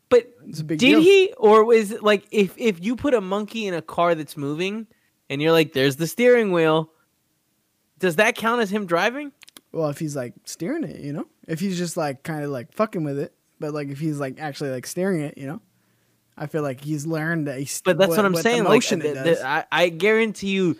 But 0.08 0.30
It's 0.46 0.60
a 0.60 0.64
big 0.64 0.78
did 0.78 0.86
deal. 0.90 1.00
he, 1.00 1.32
or 1.38 1.64
was 1.64 1.90
it 1.92 2.02
like 2.02 2.26
if 2.30 2.54
if 2.58 2.84
you 2.84 2.96
put 2.96 3.14
a 3.14 3.20
monkey 3.20 3.66
in 3.66 3.72
a 3.74 3.80
car 3.80 4.14
that's 4.14 4.36
moving, 4.36 4.86
and 5.30 5.40
you're 5.40 5.52
like, 5.52 5.72
"There's 5.72 5.96
the 5.96 6.06
steering 6.06 6.52
wheel," 6.52 6.90
does 7.98 8.16
that 8.16 8.34
count 8.36 8.60
as 8.60 8.70
him 8.70 8.84
driving? 8.86 9.32
Well, 9.72 9.88
if 9.88 9.98
he's 9.98 10.14
like 10.14 10.34
steering 10.44 10.84
it, 10.84 11.00
you 11.00 11.12
know? 11.14 11.26
If 11.48 11.60
he's 11.60 11.78
just 11.78 11.96
like 11.96 12.22
kind 12.24 12.44
of 12.44 12.50
like 12.50 12.72
fucking 12.74 13.04
with 13.04 13.18
it, 13.18 13.32
but 13.58 13.72
like 13.72 13.88
if 13.88 13.98
he's 14.00 14.20
like 14.20 14.38
actually 14.38 14.68
like 14.70 14.86
steering 14.86 15.22
it, 15.22 15.38
you 15.38 15.46
know? 15.46 15.62
I 16.36 16.46
feel 16.46 16.62
like 16.62 16.82
he's 16.82 17.06
learned 17.06 17.46
that 17.46 17.58
he's. 17.58 17.80
But 17.82 17.96
that's 17.96 18.10
what, 18.10 18.24
I'm 18.24 18.32
the 18.32 18.42
saying. 18.42 18.64
Like, 18.64 18.72
motion 18.72 18.98
the- 18.98 19.12
the-. 19.14 19.46
I, 19.46 19.64
I 19.72 19.88
guarantee 19.88 20.48
you, 20.48 20.76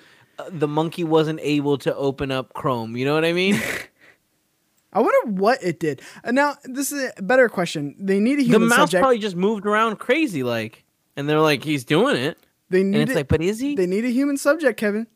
the 0.51 0.68
monkey 0.68 1.05
wasn't 1.05 1.41
able 1.43 1.78
to 1.78 1.95
open 1.95 2.30
up 2.30 2.53
Chrome. 2.55 2.97
You 2.97 3.05
know 3.05 3.14
what 3.14 3.24
I 3.24 3.33
mean? 3.33 3.61
I 4.95 5.01
wonder 5.01 5.33
what 5.33 5.62
it 5.62 5.80
did. 5.80 6.03
And 6.22 6.35
now 6.35 6.57
this 6.64 6.93
is 6.93 7.11
a 7.16 7.22
better 7.22 7.49
question. 7.49 7.95
They 7.99 8.20
need 8.20 8.39
a 8.39 8.43
human. 8.43 8.62
the 8.62 8.66
mouse 8.68 8.78
subject. 8.78 9.01
probably 9.01 9.18
just 9.18 9.37
moved 9.37 9.64
around 9.66 9.97
crazy, 9.97 10.43
like, 10.43 10.85
and 11.16 11.28
they're 11.28 11.41
like, 11.41 11.64
"He's 11.64 11.85
doing 11.85 12.16
it," 12.16 12.39
they 12.68 12.83
and 12.83 12.91
need 12.91 13.01
it's 13.03 13.12
it, 13.12 13.16
like, 13.16 13.28
"But 13.28 13.41
is 13.41 13.59
he?" 13.59 13.74
they 13.74 13.87
need 13.87 14.05
a 14.05 14.11
human 14.11 14.37
subject, 14.37 14.78
Kevin. 14.78 15.07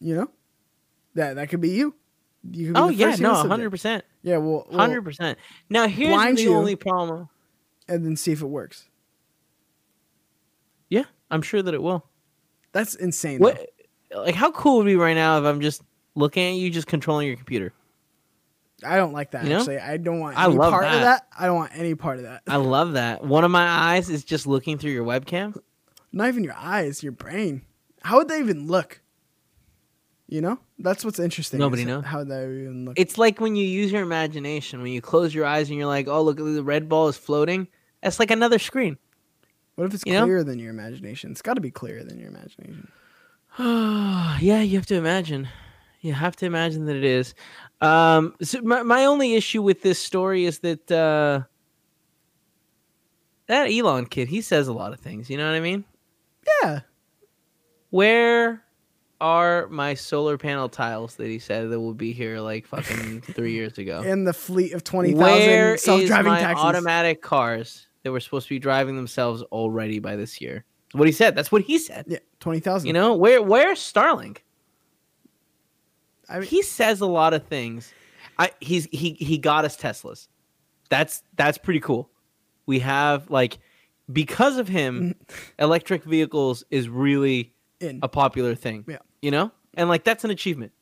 You 0.00 0.16
know, 0.16 0.30
that 1.14 1.36
that 1.36 1.48
could 1.48 1.60
be 1.60 1.70
you. 1.70 1.94
You 2.50 2.66
could 2.66 2.74
be 2.74 2.80
oh 2.80 2.88
the 2.88 2.94
yeah, 2.94 3.16
no, 3.20 3.34
hundred 3.34 3.70
percent, 3.70 4.04
Yeah, 4.22 4.38
well, 4.38 4.66
well, 4.68 4.78
hundred 4.80 5.02
percent. 5.02 5.38
Now 5.70 5.86
here's 5.86 6.36
the 6.36 6.48
only 6.48 6.74
problem. 6.76 7.28
and 7.88 8.04
then 8.04 8.16
see 8.16 8.32
if 8.32 8.42
it 8.42 8.46
works. 8.46 8.88
Yeah, 10.88 11.04
I'm 11.30 11.42
sure 11.42 11.62
that 11.62 11.72
it 11.74 11.82
will. 11.82 12.04
That's 12.72 12.94
insane. 12.94 13.38
What, 13.40 13.70
like, 14.14 14.34
how 14.34 14.50
cool 14.52 14.78
would 14.78 14.86
it 14.86 14.90
be 14.90 14.96
right 14.96 15.14
now 15.14 15.38
if 15.38 15.44
I'm 15.44 15.60
just 15.60 15.82
looking 16.14 16.54
at 16.54 16.58
you, 16.58 16.70
just 16.70 16.86
controlling 16.86 17.26
your 17.26 17.36
computer? 17.36 17.72
I 18.84 18.96
don't 18.96 19.12
like 19.12 19.30
that. 19.30 19.44
You 19.44 19.50
know? 19.50 19.58
Actually, 19.60 19.78
I 19.78 19.96
don't 19.96 20.20
want 20.20 20.36
I 20.36 20.44
any 20.44 20.54
love 20.54 20.70
part 20.70 20.84
of 20.84 20.92
that. 20.92 21.00
that. 21.00 21.26
I 21.38 21.46
don't 21.46 21.56
want 21.56 21.72
any 21.74 21.94
part 21.94 22.18
of 22.18 22.24
that. 22.24 22.42
I 22.46 22.56
love 22.56 22.92
that. 22.92 23.24
One 23.24 23.44
of 23.44 23.50
my 23.50 23.66
eyes 23.66 24.10
is 24.10 24.22
just 24.22 24.46
looking 24.46 24.76
through 24.78 24.90
your 24.92 25.04
webcam. 25.04 25.56
Not 26.12 26.28
even 26.28 26.44
your 26.44 26.56
eyes, 26.56 27.02
your 27.02 27.12
brain. 27.12 27.62
How 28.02 28.18
would 28.18 28.28
they 28.28 28.38
even 28.38 28.66
look? 28.66 29.00
You 30.28 30.40
know, 30.40 30.58
that's 30.78 31.04
what's 31.04 31.20
interesting. 31.20 31.60
Nobody 31.60 31.84
knows. 31.84 32.04
how 32.04 32.24
they 32.24 32.42
even 32.42 32.84
look. 32.84 32.98
It's 32.98 33.16
like 33.16 33.40
when 33.40 33.54
you 33.54 33.64
use 33.64 33.92
your 33.92 34.02
imagination. 34.02 34.82
When 34.82 34.90
you 34.90 35.00
close 35.00 35.32
your 35.32 35.46
eyes 35.46 35.68
and 35.68 35.78
you're 35.78 35.86
like, 35.86 36.08
"Oh, 36.08 36.20
look, 36.22 36.38
the 36.38 36.64
red 36.64 36.88
ball 36.88 37.06
is 37.06 37.16
floating." 37.16 37.68
That's 38.02 38.18
like 38.18 38.32
another 38.32 38.58
screen. 38.58 38.98
what 39.76 39.84
if 39.84 39.94
it's 39.94 40.02
you 40.04 40.14
know? 40.14 40.24
clearer 40.24 40.42
than 40.42 40.58
your 40.58 40.70
imagination? 40.70 41.30
It's 41.30 41.42
got 41.42 41.54
to 41.54 41.60
be 41.60 41.70
clearer 41.70 42.02
than 42.02 42.18
your 42.18 42.28
imagination. 42.28 42.90
yeah, 44.40 44.60
you 44.60 44.76
have 44.76 44.86
to 44.86 44.96
imagine. 44.96 45.48
You 46.00 46.12
have 46.12 46.36
to 46.36 46.46
imagine 46.46 46.84
that 46.86 46.96
it 46.96 47.04
is. 47.04 47.34
Um, 47.80 48.34
so 48.42 48.60
my 48.62 48.82
my 48.82 49.04
only 49.06 49.34
issue 49.34 49.62
with 49.62 49.82
this 49.82 49.98
story 49.98 50.44
is 50.44 50.60
that 50.60 50.90
uh, 50.90 51.42
that 53.46 53.70
Elon 53.70 54.06
kid, 54.06 54.28
he 54.28 54.40
says 54.40 54.68
a 54.68 54.72
lot 54.72 54.92
of 54.92 55.00
things. 55.00 55.30
You 55.30 55.38
know 55.38 55.46
what 55.46 55.56
I 55.56 55.60
mean? 55.60 55.84
Yeah, 56.62 56.80
Where 57.90 58.62
are 59.20 59.66
my 59.68 59.94
solar 59.94 60.36
panel 60.36 60.68
tiles 60.68 61.16
that 61.16 61.26
he 61.26 61.38
said 61.38 61.70
that 61.70 61.80
will 61.80 61.94
be 61.94 62.12
here 62.12 62.40
like 62.40 62.66
fucking 62.66 63.22
three 63.22 63.52
years 63.52 63.78
ago? 63.78 64.02
in 64.06 64.24
the 64.24 64.34
fleet 64.34 64.74
of 64.74 64.84
twenty 64.84 65.12
thousand 65.12 65.24
Where 65.24 65.76
thousand 65.76 66.02
is 66.02 66.08
self-driving 66.08 66.32
my 66.32 66.40
taxis. 66.40 66.64
automatic 66.64 67.22
cars 67.22 67.86
that 68.02 68.12
were 68.12 68.20
supposed 68.20 68.48
to 68.48 68.54
be 68.54 68.58
driving 68.58 68.96
themselves 68.96 69.42
already 69.44 69.98
by 69.98 70.14
this 70.16 70.40
year? 70.40 70.64
What 70.96 71.06
he 71.06 71.12
said. 71.12 71.34
That's 71.34 71.52
what 71.52 71.62
he 71.62 71.78
said. 71.78 72.06
yeah, 72.08 72.18
twenty 72.40 72.60
thousand. 72.60 72.86
You 72.86 72.92
know 72.92 73.14
where? 73.14 73.42
Where's 73.42 73.78
Starlink? 73.78 74.38
I 76.28 76.40
mean, 76.40 76.48
he 76.48 76.62
says 76.62 77.00
a 77.00 77.06
lot 77.06 77.34
of 77.34 77.46
things. 77.46 77.92
I 78.38 78.50
he's 78.60 78.86
he 78.90 79.12
he 79.12 79.38
got 79.38 79.64
us 79.64 79.76
Teslas. 79.76 80.28
That's 80.88 81.22
that's 81.36 81.58
pretty 81.58 81.80
cool. 81.80 82.10
We 82.66 82.80
have 82.80 83.30
like 83.30 83.58
because 84.12 84.56
of 84.56 84.68
him, 84.68 85.00
mm-hmm. 85.00 85.62
electric 85.62 86.04
vehicles 86.04 86.64
is 86.70 86.88
really 86.88 87.52
in 87.80 88.00
a 88.02 88.08
popular 88.08 88.54
thing. 88.54 88.84
Yeah. 88.88 88.98
You 89.22 89.30
know? 89.30 89.52
And 89.74 89.88
like 89.88 90.04
that's 90.04 90.24
an 90.24 90.30
achievement. 90.30 90.72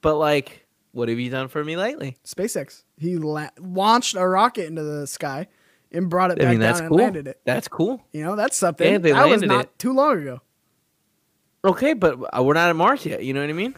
But 0.00 0.16
like 0.16 0.66
what 0.92 1.10
have 1.10 1.18
you 1.18 1.30
done 1.30 1.48
for 1.48 1.62
me 1.62 1.76
lately? 1.76 2.16
SpaceX. 2.24 2.84
He 2.96 3.16
la- 3.16 3.50
launched 3.58 4.16
a 4.16 4.26
rocket 4.26 4.66
into 4.66 4.82
the 4.82 5.06
sky 5.06 5.46
and 5.92 6.08
brought 6.10 6.30
it 6.30 6.38
I 6.40 6.44
back 6.44 6.50
mean 6.50 6.60
down 6.60 6.68
that's 6.68 6.80
and 6.80 6.90
landed 6.90 7.26
it. 7.28 7.40
That's 7.44 7.68
cool. 7.68 8.02
You 8.12 8.22
know, 8.24 8.36
that's 8.36 8.56
something. 8.56 8.90
Yeah, 8.90 8.98
they 8.98 9.12
that 9.12 9.28
was 9.28 9.42
not 9.42 9.64
it. 9.66 9.78
too 9.78 9.92
long 9.92 10.20
ago. 10.20 10.40
Okay, 11.64 11.94
but 11.94 12.18
uh, 12.36 12.42
we're 12.42 12.54
not 12.54 12.68
at 12.70 12.76
Mars 12.76 13.04
yet. 13.04 13.24
You 13.24 13.34
know 13.34 13.40
what 13.40 13.50
I 13.50 13.54
mean? 13.54 13.74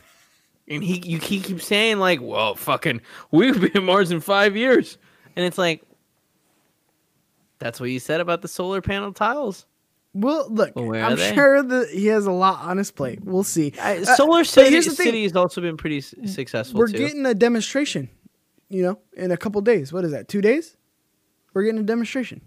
And 0.68 0.84
he, 0.84 1.00
you, 1.04 1.18
he 1.18 1.40
keeps 1.40 1.66
saying 1.66 1.98
like, 1.98 2.20
"Well, 2.20 2.54
fucking, 2.54 3.00
we've 3.30 3.58
been 3.60 3.76
at 3.76 3.82
Mars 3.82 4.10
in 4.10 4.20
five 4.20 4.56
years," 4.56 4.98
and 5.36 5.46
it's 5.46 5.56
like, 5.56 5.82
that's 7.58 7.80
what 7.80 7.90
you 7.90 7.98
said 7.98 8.20
about 8.20 8.42
the 8.42 8.48
solar 8.48 8.80
panel 8.82 9.12
tiles. 9.12 9.64
Well, 10.14 10.48
look, 10.50 10.72
Well, 10.74 10.94
I'm 10.94 11.16
sure 11.16 11.62
that 11.62 11.90
he 11.90 12.06
has 12.06 12.26
a 12.26 12.32
lot 12.32 12.64
on 12.64 12.76
his 12.78 12.90
plate. 12.90 13.20
We'll 13.22 13.44
see. 13.44 13.72
Uh, 13.78 14.04
solar 14.04 14.40
but 14.40 14.46
City. 14.46 14.80
City 14.82 15.22
has 15.24 15.36
also 15.36 15.60
been 15.60 15.76
pretty 15.76 15.98
s- 15.98 16.14
successful 16.26 16.78
We're 16.78 16.88
too. 16.88 16.98
getting 16.98 17.24
a 17.26 17.34
demonstration, 17.34 18.08
you 18.68 18.82
know, 18.82 18.98
in 19.16 19.30
a 19.30 19.36
couple 19.36 19.60
days. 19.60 19.92
What 19.92 20.04
is 20.04 20.12
that? 20.12 20.26
Two 20.28 20.40
days? 20.40 20.76
We're 21.58 21.64
getting 21.64 21.80
a 21.80 21.82
demonstration. 21.82 22.40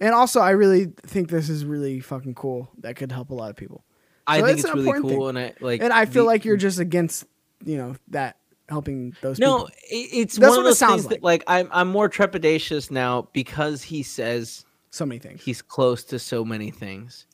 And 0.00 0.12
also, 0.14 0.40
I 0.40 0.50
really 0.50 0.86
think 1.06 1.28
this 1.28 1.48
is 1.48 1.64
really 1.64 2.00
fucking 2.00 2.34
cool. 2.34 2.68
That 2.78 2.96
could 2.96 3.12
help 3.12 3.30
a 3.30 3.34
lot 3.34 3.50
of 3.50 3.56
people. 3.56 3.84
I 4.26 4.42
think 4.42 4.58
it's 4.58 4.74
really 4.74 5.00
cool, 5.00 5.28
and 5.28 5.38
I 5.38 5.54
like. 5.60 5.80
And 5.80 5.92
I 5.92 6.06
feel 6.06 6.24
the- 6.24 6.26
like 6.26 6.44
you're 6.44 6.56
just 6.56 6.80
against, 6.80 7.24
you 7.64 7.76
know, 7.76 7.94
that 8.08 8.36
helping 8.68 9.14
those 9.20 9.38
no. 9.38 9.58
people. 9.58 9.70
it- 9.92 9.94
It's 10.12 10.36
That's 10.36 10.50
one 10.50 10.58
of 10.58 10.64
those 10.64 10.80
things 10.80 11.06
that 11.06 11.22
like 11.22 11.44
I'm 11.46 11.68
I'm 11.70 11.86
more 11.86 12.08
trepidatious 12.10 12.90
now 12.90 13.28
because 13.32 13.84
he 13.84 14.02
says 14.02 14.64
So 14.90 15.06
many 15.06 15.20
things. 15.20 15.40
he's 15.44 15.62
close 15.62 16.02
to 16.06 16.18
so 16.18 16.44
many 16.44 16.72
things. 16.72 17.26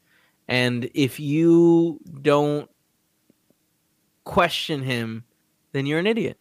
And 0.46 0.90
if 0.92 1.18
you 1.18 2.00
don't 2.20 2.68
question 4.24 4.82
him, 4.82 5.24
then 5.72 5.86
you're 5.86 6.00
an 6.00 6.06
idiot. 6.06 6.38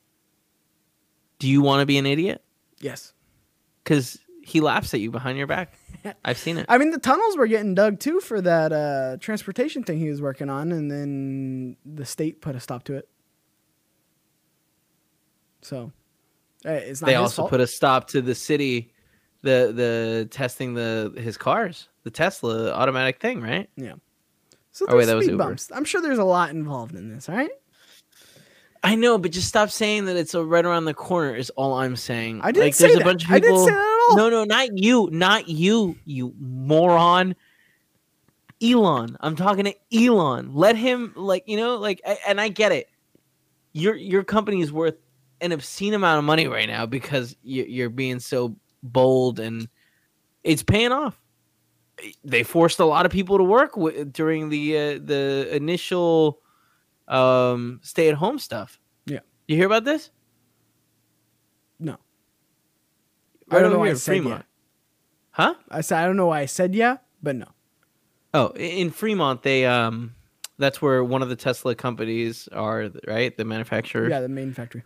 Do 1.39 1.47
you 1.47 1.61
want 1.61 1.81
to 1.81 1.85
be 1.85 1.97
an 1.99 2.05
idiot? 2.05 2.41
Yes. 2.79 3.13
Because 3.83 4.19
he 4.43 4.61
laughs 4.61 4.93
at 4.93 4.99
you 4.99 5.11
behind 5.11 5.37
your 5.37 5.47
back. 5.47 5.73
I've 6.25 6.37
seen 6.37 6.57
it. 6.57 6.65
I 6.69 6.77
mean, 6.77 6.91
the 6.91 6.99
tunnels 6.99 7.35
were 7.37 7.47
getting 7.47 7.75
dug 7.75 7.99
too 7.99 8.19
for 8.19 8.39
that 8.41 8.71
uh, 8.71 9.17
transportation 9.19 9.83
thing 9.83 9.97
he 9.99 10.09
was 10.09 10.21
working 10.21 10.49
on, 10.49 10.71
and 10.71 10.89
then 10.91 11.77
the 11.85 12.05
state 12.05 12.41
put 12.41 12.55
a 12.55 12.59
stop 12.59 12.83
to 12.85 12.93
it. 12.95 13.09
So, 15.61 15.91
uh, 16.65 16.71
it's 16.71 17.01
not 17.01 17.07
they 17.07 17.15
also 17.15 17.43
fault. 17.43 17.49
put 17.49 17.61
a 17.61 17.67
stop 17.67 18.07
to 18.09 18.21
the 18.21 18.35
city, 18.35 18.93
the 19.41 19.71
the 19.75 20.27
testing 20.31 20.73
the 20.75 21.13
his 21.17 21.37
cars, 21.37 21.89
the 22.03 22.11
Tesla 22.11 22.71
automatic 22.71 23.19
thing, 23.19 23.41
right? 23.41 23.69
yeah. 23.75 23.93
So 24.71 24.85
Oh, 24.87 24.95
wait, 24.97 25.05
that 25.05 25.15
was 25.15 25.25
Uber. 25.25 25.37
bumps. 25.37 25.71
I'm 25.73 25.85
sure 25.85 26.01
there's 26.01 26.19
a 26.19 26.23
lot 26.23 26.51
involved 26.51 26.93
in 26.93 27.09
this, 27.13 27.27
right? 27.27 27.49
I 28.91 28.95
know, 28.95 29.17
but 29.17 29.31
just 29.31 29.47
stop 29.47 29.69
saying 29.69 30.05
that 30.05 30.15
it's 30.15 30.33
uh, 30.35 30.45
right 30.45 30.65
around 30.65 30.85
the 30.85 30.93
corner. 30.93 31.35
Is 31.35 31.49
all 31.51 31.73
I'm 31.73 31.95
saying. 31.95 32.41
I 32.43 32.51
didn't 32.51 32.67
like, 32.67 32.73
say 32.75 32.87
there's 32.87 32.95
that. 32.97 33.01
a 33.01 33.05
bunch 33.05 33.25
of 33.25 33.31
I 33.31 33.39
people. 33.39 33.65
didn't 33.65 33.67
say 33.67 33.71
that 33.73 33.79
at 33.79 34.11
all. 34.11 34.17
No, 34.17 34.29
no, 34.29 34.43
not 34.45 34.77
you, 34.77 35.09
not 35.11 35.47
you, 35.49 35.95
you 36.05 36.33
moron. 36.39 37.35
Elon, 38.61 39.17
I'm 39.19 39.35
talking 39.35 39.65
to 39.65 39.75
Elon. 39.93 40.53
Let 40.55 40.75
him, 40.75 41.13
like, 41.15 41.43
you 41.47 41.57
know, 41.57 41.75
like, 41.77 42.01
I- 42.05 42.17
and 42.27 42.41
I 42.41 42.49
get 42.49 42.71
it. 42.71 42.89
Your 43.73 43.95
your 43.95 44.23
company 44.23 44.61
is 44.61 44.71
worth 44.71 44.95
an 45.41 45.51
obscene 45.51 45.93
amount 45.93 46.17
of 46.17 46.23
money 46.25 46.47
right 46.47 46.67
now 46.67 46.85
because 46.87 47.35
you- 47.43 47.65
you're 47.65 47.89
being 47.91 48.19
so 48.19 48.55
bold 48.81 49.39
and 49.39 49.67
it's 50.43 50.63
paying 50.63 50.91
off. 50.91 51.19
They 52.23 52.41
forced 52.43 52.79
a 52.79 52.85
lot 52.85 53.05
of 53.05 53.11
people 53.11 53.37
to 53.37 53.43
work 53.43 53.73
wi- 53.75 54.03
during 54.05 54.49
the 54.49 54.77
uh, 54.77 54.99
the 55.03 55.47
initial 55.51 56.39
um, 57.07 57.79
stay 57.83 58.09
at 58.09 58.15
home 58.15 58.39
stuff. 58.39 58.79
Yeah. 59.05 59.19
you 59.47 59.55
hear 59.55 59.65
about 59.65 59.83
this? 59.85 60.09
No. 61.79 61.97
I 63.49 63.59
don't 63.59 63.71
know 63.71 63.79
why 63.79 63.89
I 63.89 63.93
said 63.93 64.13
Fremont. 64.13 64.39
yeah. 64.39 64.43
Huh? 65.31 65.53
I 65.69 65.81
said 65.81 65.99
I 66.03 66.05
don't 66.07 66.17
know 66.17 66.27
why 66.27 66.39
I 66.41 66.45
said 66.45 66.73
yeah, 66.75 66.97
but 67.21 67.35
no. 67.35 67.47
Oh, 68.33 68.47
in 68.55 68.91
Fremont, 68.91 69.43
they 69.43 69.65
um, 69.65 70.15
that's 70.57 70.81
where 70.81 71.03
one 71.03 71.21
of 71.21 71.29
the 71.29 71.35
Tesla 71.35 71.75
companies 71.75 72.49
are, 72.51 72.89
right? 73.07 73.35
The 73.37 73.45
manufacturer. 73.45 74.09
Yeah, 74.09 74.19
the 74.21 74.29
main 74.29 74.53
factory. 74.53 74.83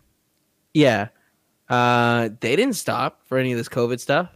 Yeah. 0.74 1.08
Uh, 1.70 2.30
they 2.42 2.56
didn't 2.56 2.76
stop 2.76 3.22
for 3.26 3.38
any 3.38 3.52
of 3.54 3.58
this 3.58 3.70
COVID 3.70 4.00
stuff. 4.00 4.30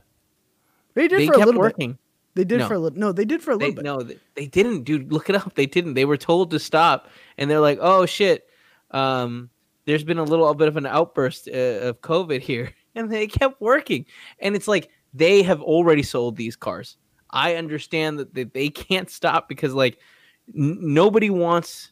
They 0.94 1.08
did 1.10 1.20
They 1.20 1.28
for 1.28 1.34
a 1.34 1.38
kept 1.38 1.46
little 1.48 1.62
bit. 1.62 1.98
They 2.36 2.44
did 2.44 2.60
No. 2.60 2.68
for 2.68 2.74
a 2.76 2.80
little. 2.80 3.00
No, 3.00 3.12
they 3.12 3.26
did 3.26 3.42
for 3.42 3.52
a 3.52 3.58
They, 3.58 3.72
little 3.72 3.76
bit. 3.76 3.84
no, 3.86 4.02
they, 4.04 4.18
they 4.36 4.48
didn't, 4.48 4.84
dude. 4.84 5.12
Look 5.12 5.30
it 5.30 5.36
up. 5.36 5.56
They 5.56 5.66
didn't. 5.66 5.94
They 5.94 6.06
were 6.06 6.18
told 6.18 6.52
to 6.52 6.60
stop, 6.60 7.08
and 7.38 7.50
they're 7.50 7.60
like, 7.62 7.80
"Oh 7.82 8.06
shit, 8.06 8.48
um, 8.92 9.50
there's 9.86 10.04
been 10.04 10.18
a 10.18 10.24
little 10.24 10.54
bit 10.54 10.68
of 10.68 10.78
an 10.78 10.86
outburst 10.86 11.48
uh, 11.48 11.52
of 11.90 12.02
COVID 12.02 12.42
here," 12.42 12.74
and 12.96 13.12
they 13.12 13.28
kept 13.28 13.60
working. 13.62 14.06
And 14.40 14.56
it's 14.56 14.68
like 14.68 14.90
they 15.14 15.44
have 15.44 15.62
already 15.62 16.04
sold 16.04 16.36
these 16.36 16.56
cars. 16.56 16.98
I 17.32 17.56
understand 17.56 18.20
that 18.20 18.34
they, 18.34 18.44
they 18.44 18.70
can't 18.70 19.10
stop 19.10 19.48
because 19.50 19.74
like 19.74 19.98
n- 20.56 20.78
nobody 20.82 21.30
wants 21.30 21.92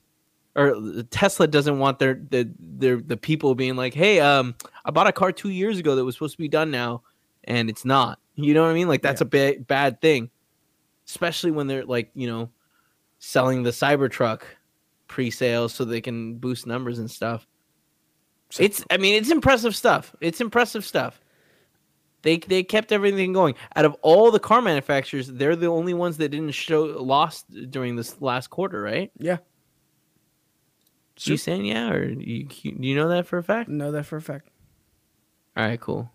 or 0.55 0.75
Tesla 1.09 1.47
doesn't 1.47 1.79
want 1.79 1.99
their 1.99 2.21
the 2.29 2.51
their 2.59 2.97
the 2.97 3.17
people 3.17 3.55
being 3.55 3.75
like, 3.77 3.93
"Hey, 3.93 4.19
um, 4.19 4.55
I 4.85 4.91
bought 4.91 5.07
a 5.07 5.11
car 5.13 5.31
two 5.31 5.49
years 5.49 5.79
ago 5.79 5.95
that 5.95 6.03
was 6.05 6.15
supposed 6.15 6.33
to 6.35 6.41
be 6.41 6.49
done 6.49 6.69
now, 6.69 7.01
and 7.45 7.69
it's 7.69 7.85
not." 7.85 8.19
You 8.35 8.53
know 8.55 8.63
what 8.63 8.71
I 8.71 8.73
mean? 8.73 8.87
Like 8.87 9.01
that's 9.03 9.21
a 9.21 9.25
bad 9.25 9.67
bad 9.67 10.01
thing, 10.01 10.29
especially 11.07 11.51
when 11.51 11.67
they're 11.67 11.85
like 11.85 12.11
you 12.13 12.27
know 12.27 12.49
selling 13.19 13.63
the 13.63 13.69
Cybertruck 13.71 14.41
pre-sales 15.07 15.73
so 15.73 15.85
they 15.85 16.01
can 16.01 16.35
boost 16.35 16.65
numbers 16.67 16.99
and 16.99 17.09
stuff. 17.09 17.47
It's 18.59 18.83
I 18.91 18.97
mean 18.97 19.15
it's 19.15 19.31
impressive 19.31 19.75
stuff. 19.75 20.15
It's 20.21 20.41
impressive 20.41 20.85
stuff. 20.85 21.19
They 22.21 22.37
they 22.37 22.63
kept 22.63 22.91
everything 22.91 23.33
going. 23.33 23.55
Out 23.75 23.85
of 23.85 23.95
all 24.01 24.31
the 24.31 24.39
car 24.39 24.61
manufacturers, 24.61 25.27
they're 25.27 25.55
the 25.55 25.67
only 25.67 25.93
ones 25.93 26.17
that 26.17 26.29
didn't 26.29 26.51
show 26.51 26.83
lost 26.85 27.45
during 27.71 27.95
this 27.95 28.21
last 28.21 28.49
quarter, 28.49 28.81
right? 28.81 29.11
Yeah, 29.17 29.37
You 31.21 31.37
saying 31.37 31.65
yeah, 31.65 31.91
or 31.91 32.05
you 32.09 32.47
you 32.61 32.77
you 32.79 32.95
know 32.95 33.09
that 33.09 33.27
for 33.27 33.37
a 33.37 33.43
fact? 33.43 33.69
know 33.69 33.91
that 33.91 34.05
for 34.05 34.17
a 34.17 34.21
fact. 34.21 34.49
All 35.57 35.65
right, 35.65 35.79
cool. 35.79 36.11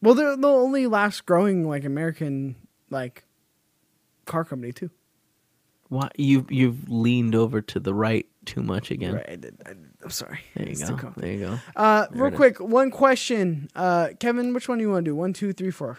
Well, 0.00 0.14
they're 0.14 0.36
the 0.36 0.48
only 0.48 0.86
last 0.86 1.24
growing 1.26 1.68
like 1.68 1.84
American 1.84 2.56
like 2.90 3.24
car 4.24 4.44
company 4.44 4.72
too. 4.72 4.90
Why 5.88 6.08
you 6.16 6.46
you've 6.48 6.88
leaned 6.88 7.34
over 7.34 7.60
to 7.60 7.78
the 7.80 7.92
right 7.92 8.26
too 8.46 8.62
much 8.62 8.90
again? 8.90 9.14
Right, 9.14 9.28
I 9.28 9.36
did. 9.36 9.56
I 9.66 9.70
did. 9.74 9.88
I'm 10.02 10.10
sorry. 10.10 10.40
There 10.56 10.64
you 10.66 10.72
It's 10.72 10.88
go. 10.90 11.12
There 11.16 11.32
you 11.32 11.38
go. 11.40 11.58
Uh, 11.76 12.06
There 12.10 12.22
real 12.22 12.26
it 12.26 12.32
is. 12.32 12.36
quick, 12.36 12.60
one 12.60 12.90
question. 12.90 13.68
Uh, 13.76 14.08
Kevin, 14.18 14.54
which 14.54 14.68
one 14.68 14.78
do 14.78 14.82
you 14.84 14.90
want 14.90 15.04
to 15.04 15.10
do? 15.10 15.14
One, 15.14 15.32
two, 15.32 15.52
three, 15.52 15.70
four. 15.70 15.98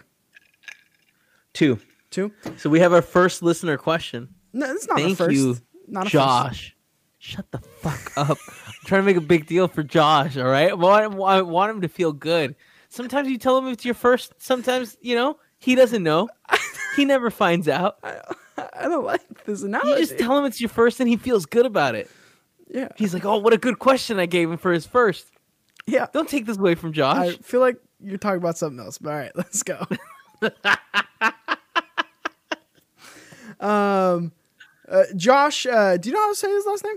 Two. 1.52 1.78
Two? 2.10 2.32
So 2.58 2.70
we 2.70 2.80
have 2.80 2.92
our 2.92 3.02
first 3.02 3.42
listener 3.42 3.76
question. 3.76 4.28
No, 4.52 4.70
it's 4.72 4.86
not 4.88 4.98
a 5.00 5.02
Thank 5.02 5.18
first. 5.18 5.36
you, 5.36 5.56
not 5.88 6.02
a 6.02 6.04
first. 6.04 6.12
Josh. 6.12 6.76
Shut 7.18 7.50
the 7.50 7.58
fuck 7.58 8.12
up. 8.16 8.36
I'm 8.48 8.72
trying 8.86 9.00
to 9.02 9.06
make 9.06 9.16
a 9.16 9.20
big 9.20 9.46
deal 9.46 9.66
for 9.68 9.82
Josh, 9.82 10.36
all 10.36 10.44
right? 10.44 10.70
I 10.70 10.74
want, 10.74 11.14
I 11.20 11.42
want 11.42 11.70
him 11.70 11.80
to 11.80 11.88
feel 11.88 12.12
good. 12.12 12.54
Sometimes 12.88 13.28
you 13.28 13.38
tell 13.38 13.56
him 13.58 13.66
it's 13.68 13.84
your 13.84 13.94
first, 13.94 14.34
sometimes, 14.38 14.96
you 15.00 15.14
know, 15.16 15.38
he 15.58 15.74
doesn't 15.74 16.02
know. 16.02 16.28
He 16.96 17.04
never 17.04 17.30
finds 17.30 17.68
out. 17.68 17.96
I, 18.02 18.20
I 18.76 18.82
don't 18.88 19.04
like 19.04 19.44
this 19.44 19.62
analogy. 19.62 19.90
You 19.90 19.96
just 20.06 20.18
tell 20.18 20.38
him 20.38 20.44
it's 20.44 20.60
your 20.60 20.70
first 20.70 21.00
and 21.00 21.08
he 21.08 21.16
feels 21.16 21.46
good 21.46 21.66
about 21.66 21.94
it. 21.94 22.10
yeah, 22.68 22.88
He's 22.96 23.14
like, 23.14 23.24
oh, 23.24 23.38
what 23.38 23.52
a 23.52 23.58
good 23.58 23.78
question 23.78 24.18
I 24.18 24.26
gave 24.26 24.50
him 24.50 24.58
for 24.58 24.72
his 24.72 24.86
first. 24.86 25.26
yeah. 25.86 26.06
Don't 26.12 26.28
take 26.28 26.46
this 26.46 26.58
away 26.58 26.74
from 26.74 26.92
Josh. 26.92 27.16
I 27.16 27.32
feel 27.42 27.60
like 27.60 27.76
you're 28.00 28.18
talking 28.18 28.38
about 28.38 28.58
something 28.58 28.84
else. 28.84 28.98
But 28.98 29.10
all 29.10 29.16
right, 29.18 29.32
let's 29.36 29.62
go. 29.62 29.84
um, 33.60 34.32
uh, 34.88 35.04
Josh, 35.16 35.66
uh, 35.66 35.96
do 35.96 36.08
you 36.08 36.14
know 36.14 36.20
how 36.20 36.30
to 36.30 36.36
say 36.36 36.50
his 36.50 36.66
last 36.66 36.84
name? 36.84 36.96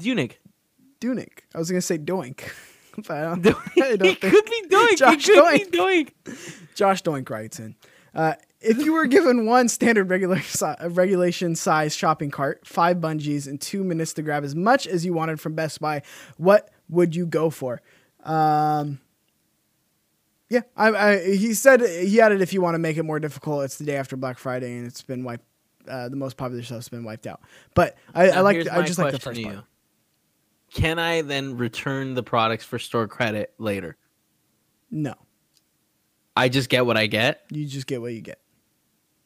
Unique. 0.00 0.40
Dunick. 1.00 1.40
I 1.54 1.58
was 1.58 1.70
gonna 1.70 1.80
say 1.80 1.98
Doink, 1.98 2.40
I 3.08 3.20
don't, 3.22 3.42
Doink. 3.42 3.82
I 3.82 3.96
don't 3.96 4.08
He 4.08 4.14
think 4.14 4.20
could 4.34 4.44
be 4.44 4.62
doing. 4.68 4.96
Josh 4.96 5.26
he 5.26 5.34
could 5.34 5.44
Doink. 5.44 5.70
be 5.70 5.76
doing. 5.78 6.08
Josh 6.74 7.02
Doink 7.02 7.28
writes 7.30 7.58
in. 7.58 7.74
Uh, 8.14 8.34
if 8.60 8.78
you 8.78 8.94
were 8.94 9.06
given 9.06 9.46
one 9.46 9.68
standard 9.68 10.08
regular 10.08 10.40
si- 10.42 10.64
uh, 10.64 10.88
regulation 10.90 11.54
size 11.54 11.94
shopping 11.94 12.30
cart, 12.30 12.66
five 12.66 12.96
bungees, 12.98 13.46
and 13.46 13.60
two 13.60 13.84
minutes 13.84 14.12
to 14.14 14.22
grab 14.22 14.42
as 14.44 14.54
much 14.54 14.86
as 14.86 15.04
you 15.04 15.12
wanted 15.12 15.40
from 15.40 15.54
Best 15.54 15.80
Buy, 15.80 16.02
what 16.38 16.70
would 16.88 17.14
you 17.14 17.26
go 17.26 17.50
for? 17.50 17.82
Um, 18.24 19.00
yeah, 20.48 20.60
I, 20.76 20.88
I, 20.90 21.24
he 21.36 21.54
said 21.54 21.80
he 21.82 22.20
added 22.20 22.40
if 22.40 22.52
you 22.52 22.60
want 22.62 22.74
to 22.74 22.78
make 22.78 22.96
it 22.96 23.02
more 23.02 23.18
difficult, 23.20 23.64
it's 23.64 23.76
the 23.78 23.84
day 23.84 23.96
after 23.96 24.16
Black 24.16 24.38
Friday 24.38 24.78
and 24.78 24.86
it's 24.86 25.02
been 25.02 25.22
wiped. 25.24 25.44
Uh, 25.88 26.08
the 26.08 26.16
most 26.16 26.36
popular 26.36 26.62
stuff's 26.64 26.88
been 26.88 27.04
wiped 27.04 27.26
out. 27.28 27.40
But 27.74 27.96
I, 28.14 28.30
I 28.30 28.40
like 28.40 28.66
I 28.68 28.82
just 28.82 28.98
like 28.98 29.12
the 29.12 29.20
first 29.20 29.38
to 29.40 29.44
part. 29.46 29.64
Can 30.76 30.98
I 30.98 31.22
then 31.22 31.56
return 31.56 32.12
the 32.14 32.22
products 32.22 32.64
for 32.64 32.78
store 32.78 33.08
credit 33.08 33.52
later? 33.58 33.96
No, 34.90 35.14
I 36.36 36.48
just 36.50 36.68
get 36.68 36.84
what 36.84 36.96
I 36.96 37.06
get. 37.06 37.42
you 37.50 37.66
just 37.66 37.86
get 37.86 38.00
what 38.02 38.12
you 38.12 38.20
get. 38.20 38.40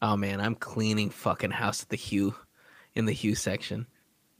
Oh 0.01 0.17
man, 0.17 0.41
I'm 0.41 0.55
cleaning 0.55 1.11
fucking 1.11 1.51
house 1.51 1.83
at 1.83 1.89
the 1.89 1.97
Hue, 1.97 2.35
in 2.95 3.05
the 3.07 3.13
Hue 3.13 3.35
section, 3.35 3.87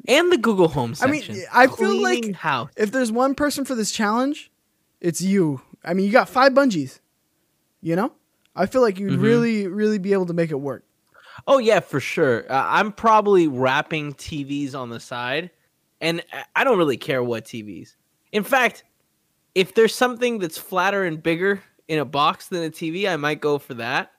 and 0.07 0.31
the 0.31 0.39
Google 0.39 0.69
Home 0.69 0.95
section. 0.95 1.35
I 1.35 1.39
mean. 1.39 1.47
I 1.53 1.67
feel 1.67 2.01
like- 2.01 2.33
house. 2.37 2.71
If 2.77 2.93
there's 2.93 3.11
one 3.13 3.35
person 3.35 3.65
for 3.65 3.75
this 3.75 3.91
challenge, 3.91 4.51
it's 5.01 5.21
you. 5.21 5.61
I 5.85 5.95
mean, 5.95 6.07
you 6.07 6.13
got 6.13 6.29
five 6.29 6.53
bungees. 6.53 7.01
You 7.83 7.97
know, 7.97 8.13
I 8.55 8.67
feel 8.67 8.83
like 8.83 8.99
you'd 9.01 9.19
Mhm. 9.19 9.23
really, 9.23 9.67
really 9.67 9.99
be 9.99 10.13
able 10.13 10.27
to 10.27 10.33
make 10.35 10.51
it 10.53 10.61
work. 10.61 10.85
Oh 11.47 11.59
yeah, 11.59 11.81
for 11.81 11.99
sure. 11.99 12.45
Uh, 12.51 12.67
I'm 12.69 12.93
probably 12.93 13.49
wrapping 13.49 14.13
TVs 14.15 14.75
on 14.75 14.91
the 14.91 15.01
side, 15.01 15.51
and 16.01 16.23
I- 16.57 16.65
don't 16.65 16.79
really 16.79 16.97
care 16.97 17.23
what 17.23 17.45
TVs. 17.45 17.97
In 18.33 18.45
fact, 18.45 18.85
if 19.55 19.75
there's 19.75 19.95
something 19.95 20.39
that's 20.39 20.57
flatter 20.59 21.05
and 21.05 21.23
bigger 21.23 21.63
in 21.89 21.99
a 21.99 22.05
box 22.05 22.49
than 22.49 22.63
a 22.63 22.71
TV, 22.71 23.09
I 23.09 23.17
might 23.17 23.41
go 23.41 23.59
for 23.59 23.75
that, 23.75 24.13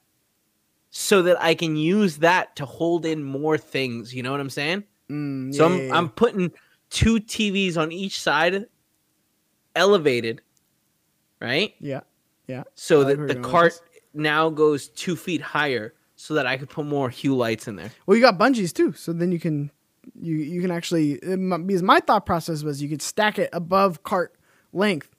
so 0.89 1.21
that 1.21 1.41
I 1.41 1.55
can 1.55 1.75
use 1.77 2.17
that 2.17 2.55
to 2.57 2.65
hold 2.65 3.05
in 3.05 3.23
more 3.23 3.57
things. 3.57 4.13
You 4.13 4.23
know 4.23 4.31
what 4.31 4.41
I'm 4.41 4.49
saying? 4.49 4.83
Mm, 5.09 5.53
So 5.55 5.63
yeah, 5.67 5.73
I'm 5.73 5.77
yeah, 5.79 5.85
yeah. 5.87 5.97
I'm 5.97 6.09
putting 6.09 6.51
two 6.89 7.15
TVs 7.21 7.77
on 7.77 7.91
each 7.93 8.19
side, 8.21 8.65
elevated, 9.75 10.41
right? 11.39 11.73
yeah, 11.79 12.01
yeah. 12.47 12.63
So 12.75 13.01
I 13.01 13.03
that 13.05 13.15
the 13.15 13.17
you're 13.17 13.27
going 13.27 13.41
with 13.41 13.49
cart 13.51 13.71
this. 13.73 13.81
now 14.13 14.49
goes 14.49 14.89
two 14.89 15.15
feet 15.15 15.41
higher, 15.41 15.93
so 16.15 16.33
that 16.35 16.45
I 16.45 16.57
could 16.57 16.69
put 16.69 16.85
more 16.85 17.09
Hue 17.09 17.35
lights 17.35 17.67
in 17.67 17.75
there. 17.77 17.91
Well, 18.05 18.15
you 18.17 18.21
got 18.21 18.37
bungees 18.37 18.73
too, 18.73 18.93
so 18.93 19.13
then 19.13 19.31
you 19.31 19.39
can, 19.39 19.71
you 20.19 20.35
you 20.35 20.61
can 20.61 20.71
actually 20.71 21.13
it 21.13 21.37
because 21.67 21.83
my 21.83 21.99
thought 21.99 22.25
process 22.25 22.63
was 22.63 22.81
you 22.81 22.89
could 22.89 23.01
stack 23.01 23.39
it 23.39 23.49
above 23.53 24.03
cart 24.03 24.35
length, 24.73 25.09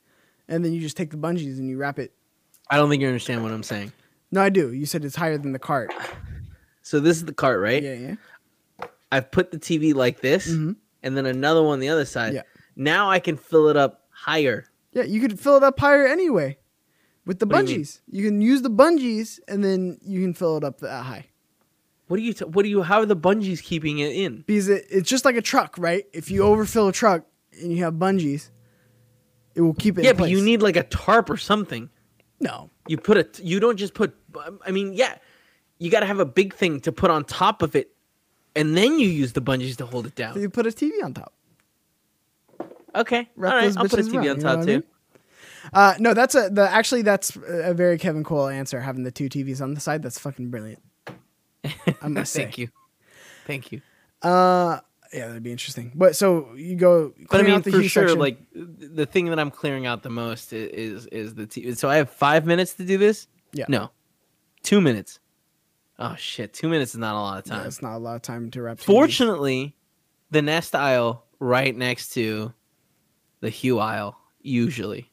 and 0.49 0.64
then 0.64 0.72
you 0.72 0.80
just 0.80 0.97
take 0.97 1.11
the 1.11 1.16
bungees 1.16 1.59
and 1.59 1.68
you 1.68 1.76
wrap 1.78 1.99
it. 1.99 2.12
I 2.70 2.76
don't 2.76 2.88
think 2.90 3.03
you 3.03 3.09
understand 3.09 3.43
what 3.43 3.53
I'm 3.53 3.62
saying. 3.62 3.93
No, 4.30 4.40
I 4.43 4.49
do. 4.49 4.72
You 4.72 4.86
said 4.86 5.05
it's 5.05 5.16
higher 5.16 5.36
than 5.38 5.53
the 5.53 5.59
cart. 5.59 5.93
So 6.82 7.01
this 7.01 7.18
is 7.18 7.24
the 7.26 7.34
cart, 7.34 7.61
right? 7.61 7.82
Yeah, 7.82 7.95
yeah. 7.95 8.14
I've 9.11 9.30
put 9.30 9.51
the 9.51 9.59
TV 9.59 9.95
like 9.95 10.20
this, 10.20 10.49
Mhm. 10.51 10.76
and 11.03 11.16
then 11.16 11.26
another 11.26 11.62
one 11.62 11.74
on 11.74 11.80
the 11.80 11.88
other 11.90 12.05
side. 12.07 12.34
Yeah. 12.34 12.43
Now 12.74 13.11
I 13.11 13.20
can 13.20 13.36
fill 13.36 13.68
it 13.68 13.76
up 13.76 14.07
higher. 14.11 14.64
Yeah, 14.93 15.03
you 15.05 15.20
could 15.20 15.38
fill 15.38 15.57
it 15.57 15.62
up 15.62 15.78
higher 15.78 16.07
anyway 16.07 16.59
with 17.26 17.38
the 17.38 17.47
What 17.47 17.66
do 17.66 17.72
you 17.72 17.78
bungees. 17.80 18.01
You, 18.09 18.24
can 18.24 18.40
use 18.40 18.62
the 18.62 18.70
bungees 18.70 19.38
and 19.49 19.62
then 19.62 19.99
you 20.03 20.20
can 20.22 20.32
fill 20.34 20.57
it 20.57 20.64
up 20.64 20.80
that 20.80 21.03
high. 21.05 21.26
What 22.09 22.16
do 22.18 22.22
you? 22.22 22.32
T- 22.32 22.44
what 22.44 22.62
do 22.64 22.68
you? 22.68 22.82
How 22.82 23.00
are 23.00 23.07
the 23.07 23.16
bungees 23.16 23.62
keeping 23.62 23.98
it 24.00 24.12
in? 24.12 24.44
Because 24.46 24.68
it, 24.68 24.86
it's 24.90 25.09
just 25.09 25.24
like 25.24 25.36
a 25.36 25.42
truck, 25.42 25.76
right? 25.78 26.05
If 26.12 26.30
you 26.30 26.42
overfill 26.42 26.88
a 26.88 26.92
truck 26.92 27.24
and 27.61 27.72
you 27.72 27.84
have 27.84 27.94
bungees, 27.94 28.50
it 29.55 29.61
will 29.62 29.74
keep 29.74 29.98
it 29.98 30.05
Yeah, 30.05 30.12
but 30.12 30.28
you 30.30 30.42
need 30.42 30.62
like 30.62 30.76
a 30.76 30.82
tarp 30.82 31.30
or 31.30 31.36
something. 31.36 31.88
No. 32.40 32.70
You 32.88 32.98
put 32.98 33.16
a. 33.16 33.42
You 33.42 33.61
don't 33.61 33.76
just 33.76 33.94
put. 33.94 34.14
I 34.66 34.70
mean, 34.72 34.92
yeah, 34.94 35.16
you 35.78 35.90
got 35.90 36.00
to 36.00 36.07
have 36.07 36.18
a 36.18 36.24
big 36.26 36.55
thing 36.55 36.80
to 36.80 36.92
put 36.92 37.11
on 37.11 37.24
top 37.24 37.62
of 37.62 37.76
it 37.76 37.90
and 38.55 38.76
then 38.76 38.98
you 38.98 39.09
use 39.09 39.32
the 39.32 39.40
bungees 39.42 39.76
to 39.76 39.86
hold 39.86 40.07
it 40.07 40.11
So 40.18 40.24
down. 40.24 40.40
you 40.40 40.48
put 40.50 40.66
a 40.66 40.70
TV 40.70 40.90
on 41.03 41.14
top. 41.14 41.32
Okay, 42.94 43.30
Wrap 43.36 43.53
all 43.55 43.59
right, 43.59 43.76
I'll 43.76 43.88
put 43.88 44.00
a 44.00 44.03
TV 44.03 44.14
around, 44.16 44.18
on 44.18 44.24
you 44.24 44.34
know 44.42 44.42
top 44.57 44.59
I 44.59 44.64
too. 44.64 44.72
mean? 44.72 44.82
Uh, 45.72 45.94
no, 45.98 46.12
that's 46.14 46.34
a 46.34 46.50
the 46.50 46.68
actually 46.68 47.03
that's 47.03 47.36
a 47.46 47.72
very 47.72 47.96
Kevin 47.96 48.22
Coello 48.24 48.53
answer. 48.53 48.80
Having 48.80 49.05
the 49.05 49.11
two 49.11 49.28
TVs 49.30 49.62
on 49.62 49.72
the 49.74 49.80
side, 49.80 50.03
that's 50.03 50.18
fucking 50.18 50.50
brilliant. 50.50 50.82
I 52.03 52.09
must 52.09 52.33
say. 52.35 52.43
Thank 52.43 52.59
you, 52.59 52.69
thank 53.47 53.73
you. 53.73 53.81
Uh, 54.23 54.81
yeah, 55.13 55.29
that'd 55.29 55.43
be 55.43 55.53
interesting. 55.53 55.93
But 55.95 56.17
so 56.17 56.55
you 56.55 56.75
go, 56.77 57.13
But 57.31 57.41
I 57.41 57.45
mean, 57.45 57.63
for 57.63 57.71
sure, 57.83 58.09
section. 58.09 58.19
like 58.19 58.39
the 58.55 59.05
thing 59.07 59.27
that 59.27 59.39
I'm 59.39 59.51
clearing 59.51 59.87
out 59.87 60.03
the 60.03 60.11
most 60.11 60.53
is 60.53 61.07
is 61.07 61.35
the 61.35 61.47
TV. 61.47 61.77
So 61.77 61.89
I 61.91 61.97
have 61.97 62.09
five 62.11 62.47
minutes 62.47 62.75
to 62.75 62.85
do 62.85 62.97
this. 62.99 63.27
Yeah. 63.53 63.67
No, 63.69 63.91
two 64.63 64.81
minutes. 64.81 65.19
Oh 65.99 66.15
shit, 66.17 66.55
two 66.55 66.69
minutes 66.69 66.93
is 66.95 66.99
not 66.99 67.15
a 67.15 67.19
lot 67.21 67.39
of 67.41 67.47
yeah, 67.47 67.59
time. 67.59 67.67
it's 67.67 67.83
not 67.83 67.97
a 67.97 67.99
lot 67.99 68.17
of 68.17 68.23
time 68.23 68.51
to 68.53 68.63
wrap. 68.63 68.79
Fortunately, 68.81 69.77
the 70.31 70.41
Nest 70.43 70.75
aisle 70.75 71.27
right 71.39 71.77
next 71.77 72.11
to 72.15 72.53
the 73.41 73.51
Hue 73.51 73.79
aisle 73.79 74.19
usually. 74.41 75.11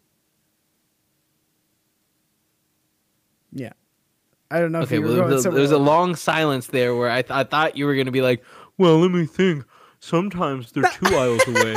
yeah, 3.51 3.73
I 4.51 4.59
don't 4.59 4.71
know 4.71 4.79
Okay, 4.81 4.95
if 4.97 4.99
you 4.99 5.05
well, 5.05 5.09
were 5.11 5.15
going 5.17 5.29
there 5.29 5.35
was, 5.35 5.45
a, 5.45 5.51
there 5.51 5.61
was 5.61 5.71
a 5.71 5.77
long 5.77 6.15
silence 6.15 6.67
there 6.67 6.95
where 6.95 7.09
I, 7.11 7.21
th- 7.21 7.31
I 7.31 7.43
thought 7.43 7.77
you 7.77 7.85
were 7.85 7.93
going 7.93 8.07
to 8.07 8.11
be 8.11 8.21
like, 8.21 8.43
well, 8.77 8.97
let 8.99 9.11
me 9.11 9.25
think. 9.25 9.63
Sometimes 9.99 10.71
they're 10.71 10.83
two 10.83 11.05
aisles 11.15 11.45
away. 11.47 11.75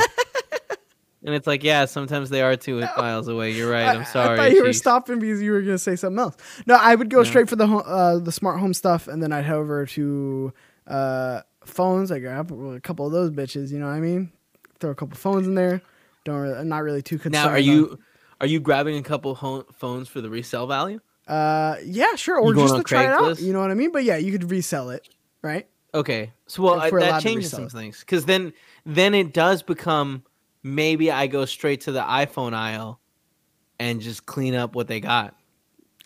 And 1.25 1.33
it's 1.33 1.47
like, 1.47 1.63
yeah, 1.63 1.85
sometimes 1.85 2.29
they 2.29 2.41
are 2.41 2.55
two 2.57 2.83
aisles 2.83 3.27
away. 3.29 3.51
You're 3.51 3.71
right. 3.71 3.85
I- 3.85 3.93
I'm 3.95 4.05
sorry. 4.05 4.39
I 4.39 4.43
thought 4.49 4.51
you 4.55 4.63
were 4.63 4.73
stopping 4.73 5.19
because 5.19 5.41
you 5.41 5.51
were 5.51 5.61
going 5.61 5.75
to 5.75 5.79
say 5.79 5.95
something 5.95 6.19
else. 6.19 6.35
No, 6.65 6.75
I 6.75 6.95
would 6.95 7.09
go 7.09 7.17
No. 7.19 7.23
straight 7.23 7.47
for 7.49 7.55
the 7.55 7.65
uh, 7.65 8.19
the 8.19 8.31
smart 8.31 8.59
home 8.59 8.73
stuff, 8.73 9.07
and 9.07 9.21
then 9.23 9.31
I'd 9.31 9.45
head 9.45 9.55
over 9.55 9.85
to 9.85 10.53
uh, 10.87 11.41
phones. 11.65 12.11
I 12.11 12.19
grab 12.19 12.51
a 12.51 12.79
couple 12.81 13.05
of 13.05 13.11
those 13.13 13.29
bitches. 13.31 13.71
You 13.71 13.79
know 13.79 13.85
what 13.87 13.93
I 13.93 13.99
mean? 14.01 14.31
Throw 14.79 14.91
a 14.91 14.95
couple 14.95 15.15
phones 15.15 15.47
in 15.47 15.55
there. 15.55 15.81
Don't 16.25 16.39
really, 16.41 16.57
I'm 16.57 16.67
not 16.67 16.83
really 16.83 17.01
too 17.01 17.17
concerned. 17.17 17.45
Now, 17.45 17.49
are 17.51 17.59
you 17.59 17.99
are 18.41 18.47
you 18.47 18.59
grabbing 18.59 18.97
a 18.97 19.03
couple 19.03 19.35
ho- 19.35 19.65
phones 19.73 20.09
for 20.09 20.19
the 20.19 20.29
resale 20.29 20.67
value? 20.67 20.99
Uh, 21.27 21.75
yeah, 21.83 22.15
sure. 22.15 22.39
Or 22.39 22.53
just 22.53 22.75
to 22.75 22.83
try 22.83 23.03
it 23.03 23.09
out. 23.09 23.39
You 23.39 23.53
know 23.53 23.59
what 23.61 23.71
I 23.71 23.75
mean? 23.75 23.91
But 23.91 24.03
yeah, 24.03 24.17
you 24.17 24.31
could 24.31 24.49
resell 24.49 24.89
it, 24.89 25.07
right? 25.41 25.67
Okay, 25.95 26.31
so 26.47 26.63
well 26.63 26.79
I, 26.79 26.89
that 26.89 27.21
changes 27.21 27.51
some 27.51 27.65
it. 27.65 27.71
things 27.71 27.99
because 27.99 28.25
then 28.25 28.51
then 28.85 29.13
it 29.13 29.31
does 29.31 29.61
become 29.61 30.23
maybe 30.63 31.11
I 31.11 31.27
go 31.27 31.45
straight 31.45 31.81
to 31.81 31.91
the 31.91 32.01
iPhone 32.01 32.53
aisle 32.53 32.99
and 33.79 34.01
just 34.01 34.25
clean 34.25 34.55
up 34.55 34.75
what 34.75 34.87
they 34.87 34.99
got. 34.99 35.35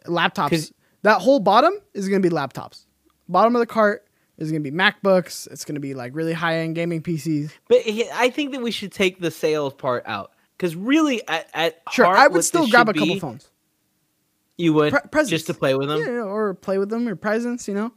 Laptops. 0.05 0.73
That 1.03 1.21
whole 1.21 1.39
bottom 1.39 1.73
is 1.93 2.09
going 2.09 2.21
to 2.21 2.29
be 2.29 2.33
laptops. 2.35 2.85
Bottom 3.29 3.55
of 3.55 3.59
the 3.59 3.65
cart 3.65 4.05
is 4.37 4.51
going 4.51 4.63
to 4.63 4.71
be 4.71 4.75
MacBooks. 4.75 5.49
It's 5.51 5.63
going 5.63 5.75
to 5.75 5.81
be 5.81 5.93
like 5.93 6.15
really 6.15 6.33
high 6.33 6.57
end 6.57 6.75
gaming 6.75 7.01
PCs. 7.01 7.51
But 7.69 7.81
I 8.13 8.29
think 8.29 8.51
that 8.51 8.61
we 8.61 8.71
should 8.71 8.91
take 8.91 9.19
the 9.19 9.31
sales 9.31 9.73
part 9.73 10.03
out 10.05 10.31
because 10.57 10.75
really, 10.75 11.25
at, 11.27 11.49
at 11.53 11.81
Sure, 11.91 12.05
heart, 12.05 12.17
I 12.17 12.27
would 12.27 12.43
still 12.43 12.67
grab 12.67 12.89
a 12.89 12.93
should 12.93 12.99
couple 12.99 13.13
be- 13.15 13.19
phones. 13.19 13.49
You 14.57 14.73
would 14.73 14.91
Pre- 14.91 15.01
presents. 15.11 15.29
just 15.29 15.47
to 15.47 15.53
play 15.53 15.75
with 15.75 15.87
them. 15.87 15.99
Yeah, 16.01 16.23
or 16.23 16.53
play 16.55 16.77
with 16.79 16.89
them 16.89 17.07
or 17.07 17.15
presents. 17.15 17.67
You 17.67 17.75
know, 17.75 17.91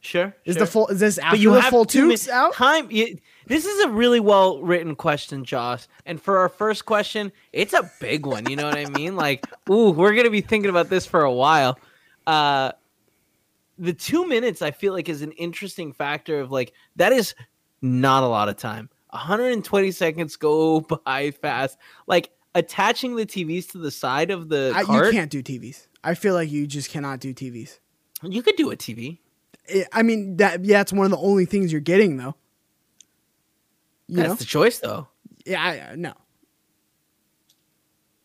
Sure. 0.00 0.34
is 0.44 0.54
sure. 0.54 0.60
the 0.64 0.66
full? 0.66 0.88
Is 0.88 1.00
this 1.00 1.18
after 1.18 1.32
But 1.36 1.40
you 1.40 1.52
the 1.52 1.60
have 1.60 1.70
full 1.70 1.84
two 1.84 2.00
min- 2.02 2.10
tubes 2.10 2.28
out? 2.28 2.54
Time. 2.54 2.90
You, 2.90 3.18
this 3.46 3.64
is 3.66 3.84
a 3.84 3.88
really 3.90 4.18
well 4.18 4.60
written 4.62 4.96
question, 4.96 5.44
Josh. 5.44 5.86
And 6.06 6.20
for 6.20 6.38
our 6.38 6.48
first 6.48 6.86
question, 6.86 7.30
it's 7.52 7.72
a 7.74 7.88
big 8.00 8.26
one. 8.26 8.48
You 8.48 8.56
know 8.56 8.64
what 8.64 8.76
I 8.78 8.86
mean? 8.86 9.14
Like, 9.14 9.44
ooh, 9.70 9.90
we're 9.90 10.14
gonna 10.14 10.30
be 10.30 10.40
thinking 10.40 10.70
about 10.70 10.88
this 10.88 11.06
for 11.06 11.22
a 11.22 11.32
while. 11.32 11.78
Uh, 12.26 12.72
the 13.78 13.92
two 13.92 14.26
minutes 14.26 14.62
I 14.62 14.70
feel 14.70 14.92
like 14.92 15.08
is 15.08 15.22
an 15.22 15.32
interesting 15.32 15.92
factor 15.92 16.40
of 16.40 16.50
like 16.50 16.72
that 16.96 17.12
is 17.12 17.34
not 17.80 18.22
a 18.22 18.26
lot 18.26 18.48
of 18.48 18.56
time. 18.56 18.88
120 19.10 19.90
seconds 19.90 20.36
go 20.36 20.80
by 21.04 21.30
fast. 21.30 21.76
Like 22.06 22.30
attaching 22.54 23.16
the 23.16 23.26
TVs 23.26 23.70
to 23.72 23.78
the 23.78 23.90
side 23.90 24.30
of 24.30 24.48
the 24.48 24.72
I, 24.74 24.80
you 24.82 25.10
can't 25.10 25.30
do 25.30 25.42
TVs. 25.42 25.86
I 26.04 26.14
feel 26.14 26.34
like 26.34 26.50
you 26.50 26.66
just 26.66 26.90
cannot 26.90 27.20
do 27.20 27.32
TVs. 27.32 27.78
you 28.22 28.42
could 28.42 28.56
do 28.56 28.70
a 28.70 28.76
TV. 28.76 29.18
I- 29.92 30.02
mean, 30.02 30.36
that 30.38 30.64
yeah, 30.64 30.80
it's 30.80 30.92
one 30.92 31.04
of 31.06 31.10
the 31.12 31.18
only 31.18 31.44
things 31.44 31.70
you're 31.72 31.80
getting 31.80 32.16
though. 32.16 32.34
You 34.08 34.16
That's 34.16 34.28
know? 34.28 34.34
the 34.34 34.44
choice, 34.44 34.78
though. 34.80 35.08
Yeah, 35.46 35.62
I, 35.62 35.92
I- 35.92 35.94
no, 35.96 36.12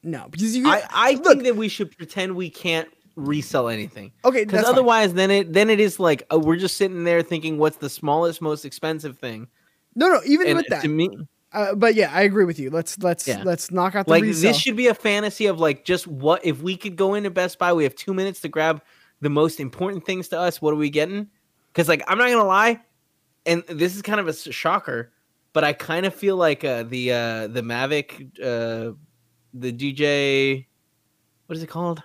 no, 0.03 0.27
because 0.29 0.55
you. 0.55 0.67
I, 0.67 0.83
I 0.89 1.11
look, 1.13 1.23
think 1.25 1.43
that 1.43 1.55
we 1.55 1.67
should 1.69 1.95
pretend 1.95 2.35
we 2.35 2.49
can't 2.49 2.87
resell 3.15 3.67
anything. 3.67 4.11
okay, 4.25 4.41
Because 4.45 4.53
that's 4.59 4.65
fine. 4.67 4.73
otherwise, 4.73 5.13
then 5.13 5.31
it 5.31 5.53
then 5.53 5.69
it 5.69 5.79
is 5.79 5.99
like 5.99 6.23
uh, 6.33 6.39
we're 6.39 6.55
just 6.57 6.77
sitting 6.77 7.03
there 7.03 7.21
thinking, 7.21 7.57
what's 7.57 7.77
the 7.77 7.89
smallest, 7.89 8.41
most 8.41 8.65
expensive 8.65 9.17
thing? 9.17 9.47
No, 9.95 10.09
no, 10.09 10.21
even 10.25 10.47
And 10.47 10.57
with 10.57 10.67
that. 10.69 10.81
to 10.83 10.87
me, 10.87 11.09
Uh, 11.53 11.73
but 11.75 11.95
yeah, 11.95 12.11
I 12.13 12.23
agree 12.23 12.45
with 12.45 12.59
you. 12.59 12.69
Let's 12.69 12.97
let's 12.99 13.27
Yeah. 13.27 13.41
let's 13.43 13.71
knock 13.71 13.95
out 13.95 14.05
the 14.05 14.11
like 14.11 14.23
this 14.23 14.57
should 14.57 14.75
be 14.75 14.87
a 14.87 14.93
fantasy 14.93 15.45
of 15.45 15.59
like 15.59 15.85
just 15.85 16.05
what 16.07 16.45
if 16.45 16.61
we 16.61 16.75
could 16.75 16.95
go 16.95 17.13
into 17.13 17.29
Best 17.29 17.57
Buy, 17.57 17.73
we 17.73 17.83
have 17.83 17.95
two 17.95 18.13
minutes 18.13 18.41
to 18.41 18.49
grab 18.49 18.81
the 19.21 19.29
most 19.29 19.59
important 19.59 20.05
things 20.05 20.27
to 20.29 20.39
us. 20.39 20.61
What 20.61 20.73
are 20.73 20.77
we 20.77 20.89
getting? 20.89 21.27
Because 21.71 21.87
like 21.87 22.03
I'm 22.07 22.17
not 22.17 22.29
gonna 22.29 22.43
lie, 22.43 22.81
and 23.45 23.63
this 23.69 23.95
is 23.95 24.01
kind 24.01 24.19
of 24.19 24.27
a 24.27 24.33
shocker, 24.33 25.13
but 25.53 25.63
I 25.63 25.73
kind 25.73 26.05
of 26.05 26.13
feel 26.13 26.35
like 26.35 26.63
uh, 26.65 26.83
the 26.83 27.13
uh, 27.13 27.47
the 27.47 27.61
Mavic, 27.61 28.39
uh, 28.39 28.93
the 29.53 29.71
DJ, 29.71 30.65
what 31.45 31.55
is 31.55 31.63
it 31.63 31.67
called? 31.67 32.03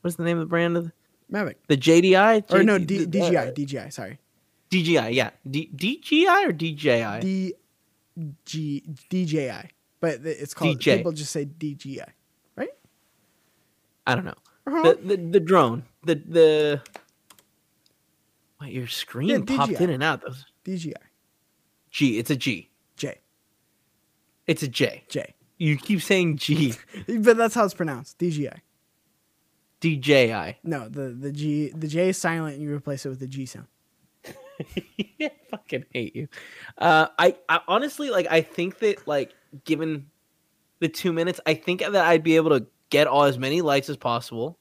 What 0.00 0.08
is 0.08 0.16
the 0.16 0.24
name 0.24 0.38
of 0.38 0.46
the 0.46 0.48
brand 0.48 0.76
of 0.78 0.84
the, 0.84 0.92
Mavic 1.30 1.56
the 1.68 1.76
JDI? 1.76 2.50
or 2.50 2.62
no 2.62 2.78
J- 2.78 3.04
D, 3.04 3.20
uh, 3.20 3.50
DJI 3.52 3.64
DJI 3.66 3.90
sorry 3.90 4.18
DJI, 4.70 5.10
yeah. 5.10 5.30
D- 5.48 5.70
DJI 5.76 6.46
or 6.46 6.52
DJI? 6.52 7.20
D 7.20 7.54
G 8.44 8.82
DJI, 9.08 9.70
but 10.00 10.20
it's 10.24 10.54
called 10.54 10.78
DJ. 10.78 10.98
people 10.98 11.12
just 11.12 11.32
say 11.32 11.44
DJI, 11.44 12.02
right? 12.56 12.68
I 14.06 14.14
don't 14.14 14.24
know. 14.24 14.34
Uh-huh. 14.66 14.82
The, 14.82 15.16
the 15.16 15.16
the 15.16 15.40
drone. 15.40 15.84
The 16.04 16.14
the 16.14 16.82
Wait, 18.60 18.72
your 18.72 18.86
screen 18.86 19.28
Yeah, 19.28 19.56
popped 19.56 19.72
in 19.72 19.90
and 19.90 20.02
out. 20.02 20.22
Those 20.22 20.44
DJI 20.64 20.94
G, 21.90 22.18
it's 22.18 22.30
a 22.30 22.36
G. 22.36 22.70
J 22.96 23.18
It's 24.46 24.62
a 24.62 24.68
J. 24.68 25.04
J, 25.08 25.34
You 25.58 25.76
keep 25.76 26.00
saying 26.00 26.36
G. 26.38 26.74
but 27.18 27.36
that's 27.36 27.54
how 27.54 27.64
it's 27.64 27.74
pronounced 27.74 28.18
DJI. 28.18 28.50
DJI. 29.80 30.58
No, 30.62 30.88
the 30.88 31.08
the 31.10 31.32
G 31.32 31.70
the 31.70 31.88
J 31.88 32.10
is 32.10 32.18
silent, 32.18 32.54
and 32.54 32.62
you 32.62 32.72
replace 32.72 33.04
it 33.04 33.08
with 33.08 33.18
the 33.18 33.26
G 33.26 33.46
sound. 33.46 33.66
I 35.20 35.30
fucking 35.50 35.84
hate 35.92 36.16
you. 36.16 36.28
Uh, 36.78 37.08
I, 37.18 37.36
I 37.48 37.60
honestly 37.68 38.10
like. 38.10 38.26
I 38.30 38.40
think 38.40 38.78
that 38.80 39.06
like, 39.06 39.34
given 39.64 40.06
the 40.80 40.88
two 40.88 41.12
minutes, 41.12 41.40
I 41.46 41.54
think 41.54 41.80
that 41.80 41.94
I'd 41.94 42.22
be 42.22 42.36
able 42.36 42.50
to 42.58 42.66
get 42.90 43.06
all 43.06 43.24
as 43.24 43.38
many 43.38 43.62
lights 43.62 43.88
as 43.88 43.96
possible. 43.96 44.58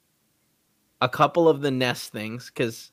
A 1.02 1.10
couple 1.10 1.50
of 1.50 1.62
the 1.62 1.72
Nest 1.72 2.12
things, 2.12 2.48
because. 2.48 2.92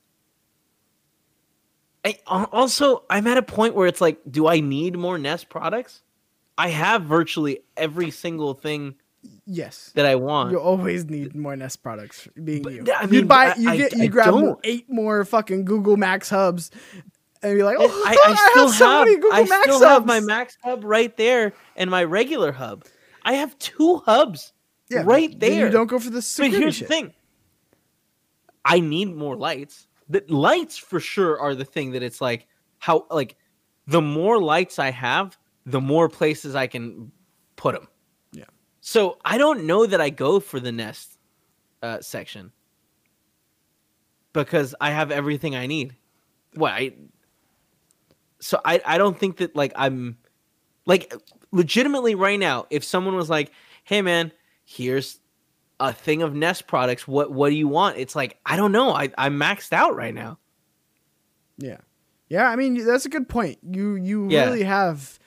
I 2.04 2.16
also 2.24 3.02
I'm 3.10 3.26
at 3.26 3.36
a 3.36 3.42
point 3.42 3.74
where 3.74 3.86
it's 3.86 4.00
like, 4.00 4.20
do 4.30 4.46
I 4.46 4.60
need 4.60 4.96
more 4.96 5.18
Nest 5.18 5.48
products? 5.48 6.02
I 6.56 6.68
have 6.68 7.02
virtually 7.02 7.60
every 7.76 8.10
single 8.10 8.54
thing 8.54 8.94
Yes. 9.46 9.92
that 9.94 10.06
I 10.06 10.14
want. 10.14 10.52
You 10.52 10.60
always 10.60 11.04
need 11.06 11.34
more 11.34 11.56
Nest 11.56 11.82
products. 11.82 12.28
Being 12.42 12.62
But, 12.62 12.72
you, 12.74 12.84
I 12.94 13.04
you 13.06 13.24
buy, 13.24 13.54
you 13.56 13.70
I- 13.70 13.76
get, 13.76 13.94
I 13.94 14.02
you 14.04 14.08
grab 14.08 14.26
don't. 14.26 14.58
eight 14.64 14.88
more 14.90 15.24
fucking 15.24 15.64
Google 15.64 15.96
Max 15.96 16.28
hubs, 16.30 16.70
and 17.42 17.56
you're 17.56 17.64
like, 17.64 17.76
oh, 17.78 18.02
I, 18.06 18.10
I 18.30 18.50
still 18.50 18.66
have 18.68 18.74
so 18.76 18.86
have, 18.88 19.06
many 19.06 19.16
Google 19.16 19.32
I 19.32 19.42
Max 19.44 19.62
still 19.64 19.78
hubs. 19.80 19.84
have 19.92 20.06
my 20.06 20.20
Max 20.20 20.56
hub 20.62 20.84
right 20.84 21.16
there 21.16 21.52
and 21.76 21.90
my 21.90 22.04
regular 22.04 22.52
hub. 22.52 22.84
I 23.24 23.34
have 23.34 23.58
two 23.58 23.98
hubs 24.06 24.52
Yeah, 24.90 25.02
right 25.04 25.38
there. 25.38 25.66
You 25.66 25.72
don't 25.72 25.86
go 25.88 25.98
for 25.98 26.10
the 26.10 26.16
but 26.18 26.24
security 26.24 26.58
here's 26.62 26.76
shit. 26.76 26.88
the 26.88 26.94
thing: 26.94 27.14
I 28.64 28.80
need 28.80 29.14
more 29.14 29.36
lights. 29.36 29.86
The 30.08 30.24
lights 30.28 30.78
for 30.78 31.00
sure 31.00 31.38
are 31.38 31.54
the 31.54 31.64
thing 31.64 31.92
that 31.92 32.02
it's 32.02 32.20
like 32.20 32.46
how 32.78 33.06
like 33.10 33.36
the 33.86 34.00
more 34.02 34.40
lights 34.40 34.78
I 34.78 34.90
have, 34.90 35.36
the 35.66 35.80
more 35.80 36.08
places 36.08 36.54
I 36.54 36.66
can 36.66 37.10
put 37.56 37.74
them. 37.74 37.88
So 38.88 39.18
I 39.22 39.36
don't 39.36 39.64
know 39.64 39.84
that 39.84 40.00
I 40.00 40.08
go 40.08 40.40
for 40.40 40.58
the 40.58 40.72
Nest 40.72 41.18
uh, 41.82 42.00
section 42.00 42.52
because 44.32 44.74
I 44.80 44.92
have 44.92 45.10
everything 45.10 45.54
I 45.54 45.66
need. 45.66 45.94
What 46.54 46.72
I 46.72 46.94
so 48.40 48.58
I 48.64 48.80
I 48.86 48.96
don't 48.96 49.18
think 49.18 49.36
that 49.36 49.54
like 49.54 49.74
I'm 49.76 50.16
like 50.86 51.12
legitimately 51.52 52.14
right 52.14 52.40
now 52.40 52.64
if 52.70 52.82
someone 52.82 53.14
was 53.14 53.28
like, 53.28 53.52
"Hey 53.84 54.00
man, 54.00 54.32
here's 54.64 55.20
a 55.78 55.92
thing 55.92 56.22
of 56.22 56.34
Nest 56.34 56.66
products. 56.66 57.06
What 57.06 57.30
what 57.30 57.50
do 57.50 57.56
you 57.56 57.68
want?" 57.68 57.98
It's 57.98 58.16
like, 58.16 58.38
I 58.46 58.56
don't 58.56 58.72
know. 58.72 58.94
I 58.94 59.10
I'm 59.18 59.38
maxed 59.38 59.74
out 59.74 59.96
right 59.96 60.14
now. 60.14 60.38
Yeah, 61.58 61.76
yeah. 62.30 62.48
I 62.48 62.56
mean, 62.56 62.86
that's 62.86 63.04
a 63.04 63.10
good 63.10 63.28
point. 63.28 63.58
You 63.70 63.96
you 63.96 64.30
Yeah. 64.30 64.46
really 64.46 64.62
have 64.62 65.18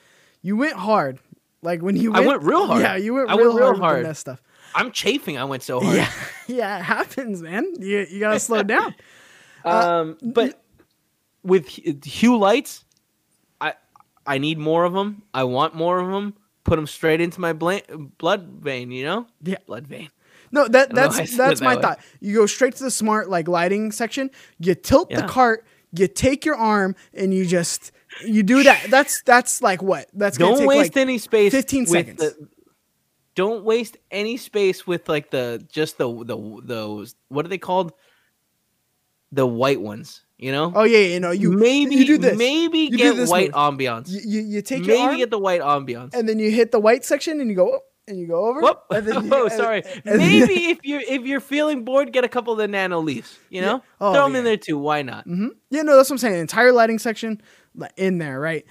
you 0.42 0.56
went 0.56 0.74
hard. 0.74 1.20
Like 1.62 1.80
when 1.80 1.96
you 1.96 2.12
went, 2.12 2.24
I 2.24 2.26
went, 2.26 2.42
real 2.42 2.66
hard. 2.66 2.82
Yeah, 2.82 2.96
you 2.96 3.14
went 3.14 3.30
I 3.30 3.36
real 3.36 3.54
went 3.54 3.60
real 3.60 3.76
hard, 3.76 4.04
the 4.04 4.08
Nest 4.08 4.20
stuff. 4.20 4.42
I'm 4.74 4.90
chafing. 4.90 5.38
I 5.38 5.44
went 5.44 5.62
so 5.62 5.80
hard. 5.80 5.96
Yeah, 5.96 6.10
yeah. 6.48 6.78
It 6.78 6.82
happens, 6.82 7.42
man. 7.42 7.66
You 7.78 8.06
you 8.10 8.20
gotta 8.20 8.40
slow 8.40 8.62
down. 8.64 8.94
Um, 9.64 10.18
but 10.22 10.60
with 11.44 11.68
hue 11.68 12.36
lights, 12.36 12.84
I 13.60 13.74
I 14.26 14.38
need 14.38 14.58
more 14.58 14.84
of 14.84 14.92
them. 14.92 15.22
I 15.32 15.44
want 15.44 15.74
more 15.74 16.00
of 16.00 16.10
them. 16.10 16.34
Put 16.64 16.76
them 16.76 16.86
straight 16.86 17.20
into 17.20 17.40
my 17.40 17.52
bla- 17.52 17.82
blood 18.18 18.48
vein. 18.60 18.90
You 18.90 19.04
know. 19.04 19.26
Yeah. 19.42 19.56
Blood 19.66 19.86
vein. 19.86 20.10
No, 20.50 20.68
that 20.68 20.94
that's 20.94 21.16
why 21.16 21.22
I 21.22 21.24
said 21.26 21.38
that's 21.38 21.60
it 21.60 21.64
my 21.64 21.76
way. 21.76 21.82
thought. 21.82 22.00
You 22.20 22.34
go 22.34 22.46
straight 22.46 22.74
to 22.76 22.84
the 22.84 22.90
smart 22.90 23.30
like 23.30 23.48
lighting 23.48 23.92
section. 23.92 24.30
You 24.58 24.74
tilt 24.74 25.10
the 25.10 25.22
cart. 25.22 25.64
You 25.94 26.08
take 26.08 26.44
your 26.44 26.56
arm 26.56 26.96
and 27.12 27.34
you 27.34 27.44
just 27.44 27.92
you 28.24 28.42
do 28.42 28.62
that. 28.64 28.86
That's 28.90 29.22
that's 29.22 29.62
like 29.62 29.82
what? 29.82 30.08
That's 30.12 30.36
Don't 30.38 30.58
take 30.58 30.66
waste 30.68 30.94
like 30.94 31.02
any 31.02 31.18
space. 31.18 31.52
15 31.52 31.86
seconds. 31.86 32.18
the- 32.18 32.48
don't 33.34 33.64
waste 33.64 33.96
any 34.10 34.36
space 34.36 34.86
with 34.86 35.08
like 35.08 35.30
the 35.30 35.64
just 35.72 35.96
the 35.96 36.06
the 36.24 36.60
those 36.64 37.14
what 37.28 37.46
are 37.46 37.48
they 37.48 37.56
called? 37.58 37.92
The 39.32 39.46
white 39.46 39.80
ones. 39.80 40.22
You 40.36 40.52
know. 40.52 40.72
Oh 40.74 40.82
yeah, 40.82 40.98
yeah, 40.98 41.14
you 41.14 41.20
know 41.20 41.30
you 41.30 41.52
maybe 41.52 41.94
you 41.94 42.04
do 42.04 42.18
this. 42.18 42.36
Maybe 42.36 42.80
You 42.80 42.98
get 42.98 43.16
this 43.16 43.30
white 43.30 43.52
move. 43.54 43.78
ambiance. 43.78 44.08
You, 44.10 44.20
you, 44.24 44.40
you 44.42 44.62
take 44.62 44.80
maybe 44.82 44.98
arm 45.00 45.16
get 45.16 45.30
the 45.30 45.38
white 45.38 45.60
ambiance. 45.60 46.12
and 46.14 46.28
then 46.28 46.38
you 46.38 46.50
hit 46.50 46.72
the 46.72 46.80
white 46.80 47.04
section 47.04 47.40
and 47.40 47.48
you 47.48 47.54
go 47.56 47.78
and 48.08 48.18
you 48.18 48.26
go 48.26 48.46
over. 48.46 48.60
Whoop. 48.60 48.82
And 48.90 49.06
then 49.06 49.24
you- 49.24 49.30
oh, 49.34 49.44
and- 49.44 49.52
sorry. 49.52 49.82
and- 50.04 50.18
Maybe 50.18 50.70
if 50.70 50.80
you're 50.82 51.00
if 51.00 51.22
you're 51.22 51.40
feeling 51.40 51.84
bored, 51.84 52.12
get 52.12 52.24
a 52.24 52.28
couple 52.28 52.52
of 52.52 52.58
the 52.58 52.66
nano 52.68 52.98
leaves. 53.00 53.38
You 53.50 53.60
know, 53.62 53.82
Oh, 54.00 54.12
throw 54.12 54.24
them 54.24 54.32
yeah. 54.32 54.38
in 54.40 54.44
there 54.44 54.56
too. 54.58 54.76
Why 54.78 55.02
not? 55.02 55.26
Mm-hmm. 55.28 55.48
Yeah, 55.70 55.82
no, 55.82 55.96
that's 55.96 56.10
what 56.10 56.14
I'm 56.14 56.18
saying. 56.18 56.40
Entire 56.40 56.72
lighting 56.72 56.98
section 56.98 57.40
in 57.96 58.18
there, 58.18 58.38
right? 58.38 58.64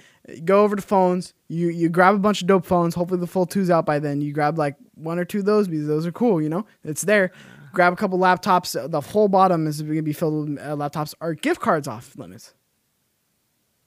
Go 0.44 0.62
over 0.62 0.76
to 0.76 0.82
phones. 0.82 1.34
You 1.48 1.68
you 1.68 1.88
grab 1.88 2.14
a 2.14 2.18
bunch 2.18 2.42
of 2.42 2.48
dope 2.48 2.66
phones. 2.66 2.94
Hopefully 2.94 3.20
the 3.20 3.26
Fold 3.26 3.50
two's 3.50 3.70
out 3.70 3.86
by 3.86 3.98
then. 3.98 4.20
You 4.20 4.32
grab 4.32 4.58
like 4.58 4.76
one 4.94 5.18
or 5.18 5.24
two 5.24 5.40
of 5.40 5.44
those 5.44 5.68
because 5.68 5.86
those 5.86 6.06
are 6.06 6.12
cool. 6.12 6.40
You 6.40 6.48
know, 6.48 6.66
it's 6.84 7.02
there. 7.02 7.32
Grab 7.72 7.92
a 7.92 7.96
couple 7.96 8.18
laptops. 8.18 8.90
The 8.90 9.00
whole 9.00 9.28
bottom 9.28 9.66
is 9.66 9.80
going 9.80 9.96
to 9.96 10.02
be 10.02 10.12
filled 10.12 10.50
with 10.50 10.58
uh, 10.58 10.76
laptops 10.76 11.14
Are 11.20 11.34
gift 11.34 11.60
cards 11.60 11.88
off 11.88 12.16
limits. 12.16 12.54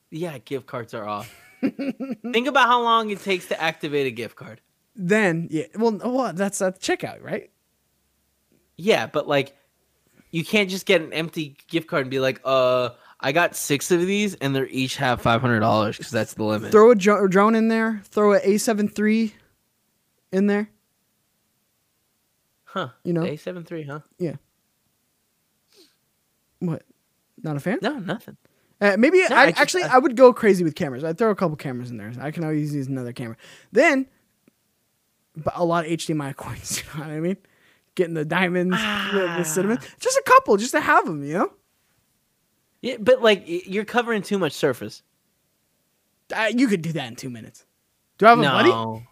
Yeah, 0.09 0.37
gift 0.39 0.65
cards 0.65 0.93
are 0.93 1.05
off. 1.05 1.33
Think 1.61 2.47
about 2.47 2.67
how 2.67 2.81
long 2.81 3.09
it 3.09 3.21
takes 3.21 3.47
to 3.47 3.61
activate 3.61 4.07
a 4.07 4.11
gift 4.11 4.35
card. 4.35 4.61
Then 4.95 5.47
yeah, 5.51 5.65
well, 5.75 5.99
well 6.03 6.33
that's 6.33 6.61
at 6.61 6.79
checkout, 6.79 7.21
right? 7.23 7.51
Yeah, 8.77 9.07
but 9.07 9.27
like, 9.27 9.55
you 10.31 10.43
can't 10.43 10.69
just 10.69 10.85
get 10.85 11.01
an 11.01 11.13
empty 11.13 11.57
gift 11.67 11.87
card 11.87 12.01
and 12.01 12.11
be 12.11 12.19
like, 12.19 12.41
"Uh, 12.43 12.89
I 13.25 13.31
got 13.31 13.55
six 13.55 13.89
of 13.91 14.01
these, 14.05 14.35
and 14.35 14.55
they're 14.55 14.67
each 14.67 14.97
have 14.97 15.21
five 15.21 15.41
hundred 15.41 15.59
dollars 15.61 15.97
because 15.97 16.11
that's 16.11 16.33
the 16.35 16.43
limit." 16.43 16.71
Throw 16.71 16.91
a 16.91 16.95
dro- 16.95 17.27
drone 17.27 17.55
in 17.55 17.67
there. 17.69 18.01
Throw 18.05 18.33
a 18.33 18.39
A7 18.39 18.97
III 18.97 19.33
in 20.31 20.47
there. 20.47 20.69
huh? 22.65 22.89
you 23.03 23.13
know. 23.13 23.23
A 23.23 23.35
seven 23.37 23.63
three, 23.63 23.83
huh? 23.83 23.99
Yeah. 24.19 24.35
What? 26.59 26.83
Not 27.41 27.55
a 27.57 27.59
fan? 27.59 27.79
No, 27.81 27.97
nothing. 27.99 28.37
Uh, 28.81 28.95
maybe 28.97 29.19
No, 29.29 29.35
I, 29.35 29.41
I 29.43 29.49
just- 29.51 29.61
actually 29.61 29.83
I- 29.83 29.95
I 29.95 29.97
would 29.99 30.15
go 30.15 30.33
crazy 30.33 30.63
with 30.63 30.75
cameras. 30.75 31.03
I'd 31.03 31.17
throw 31.17 31.29
a 31.31 31.35
couple 31.35 31.55
cameras 31.57 31.91
in 31.91 31.97
there. 31.97 32.11
I 32.19 32.31
can 32.31 32.43
always 32.43 32.73
use 32.75 32.87
another 32.87 33.13
camera. 33.13 33.37
Then, 33.71 34.07
but 35.35 35.53
a 35.55 35.63
lot 35.65 35.85
of 35.85 35.91
HDMI 35.91 36.35
coins. 36.37 36.77
You 36.83 36.99
know 36.99 37.05
what 37.07 37.13
I 37.15 37.19
mean? 37.19 37.37
Getting 37.95 38.13
the 38.13 38.25
diamonds, 38.25 38.75
the, 38.77 39.33
the 39.37 39.43
cinnamon. 39.45 39.79
Just 39.99 40.17
a 40.17 40.23
couple, 40.25 40.57
just 40.57 40.71
to 40.71 40.81
have 40.81 41.05
them. 41.05 41.23
You 41.23 41.33
know, 41.35 41.53
Yeah, 42.85 42.97
but 42.99 43.19
like, 43.23 43.43
you're 43.47 43.83
covering 43.83 44.21
too 44.21 44.37
much 44.37 44.51
surface. 44.53 45.01
uh, 46.35 46.51
you 46.55 46.67
could 46.67 46.83
do 46.83 46.91
that 46.93 47.07
in 47.07 47.15
two 47.15 47.31
minutes. 47.31 47.65
Do 48.19 48.27
I 48.27 48.29
have 48.29 48.39
a 48.39 48.43
buddy? 48.43 49.05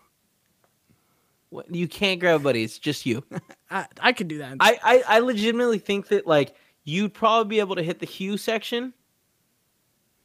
What, 1.49 1.73
you 1.73 1.87
can't 1.87 2.19
grab 2.19 2.39
a 2.41 2.43
buddy. 2.43 2.63
It's 2.63 2.77
just 2.77 3.05
you. 3.07 3.23
I, 3.71 3.87
I 3.99 4.13
could 4.13 4.27
do 4.27 4.37
that. 4.37 4.57
I, 4.59 4.77
I, 4.83 5.03
I 5.07 5.19
legitimately 5.19 5.79
think 5.79 6.07
that 6.09 6.27
like 6.27 6.55
you'd 6.83 7.15
probably 7.15 7.49
be 7.49 7.59
able 7.59 7.75
to 7.75 7.81
hit 7.83 7.97
the 7.99 8.05
hue 8.05 8.37
section 8.37 8.93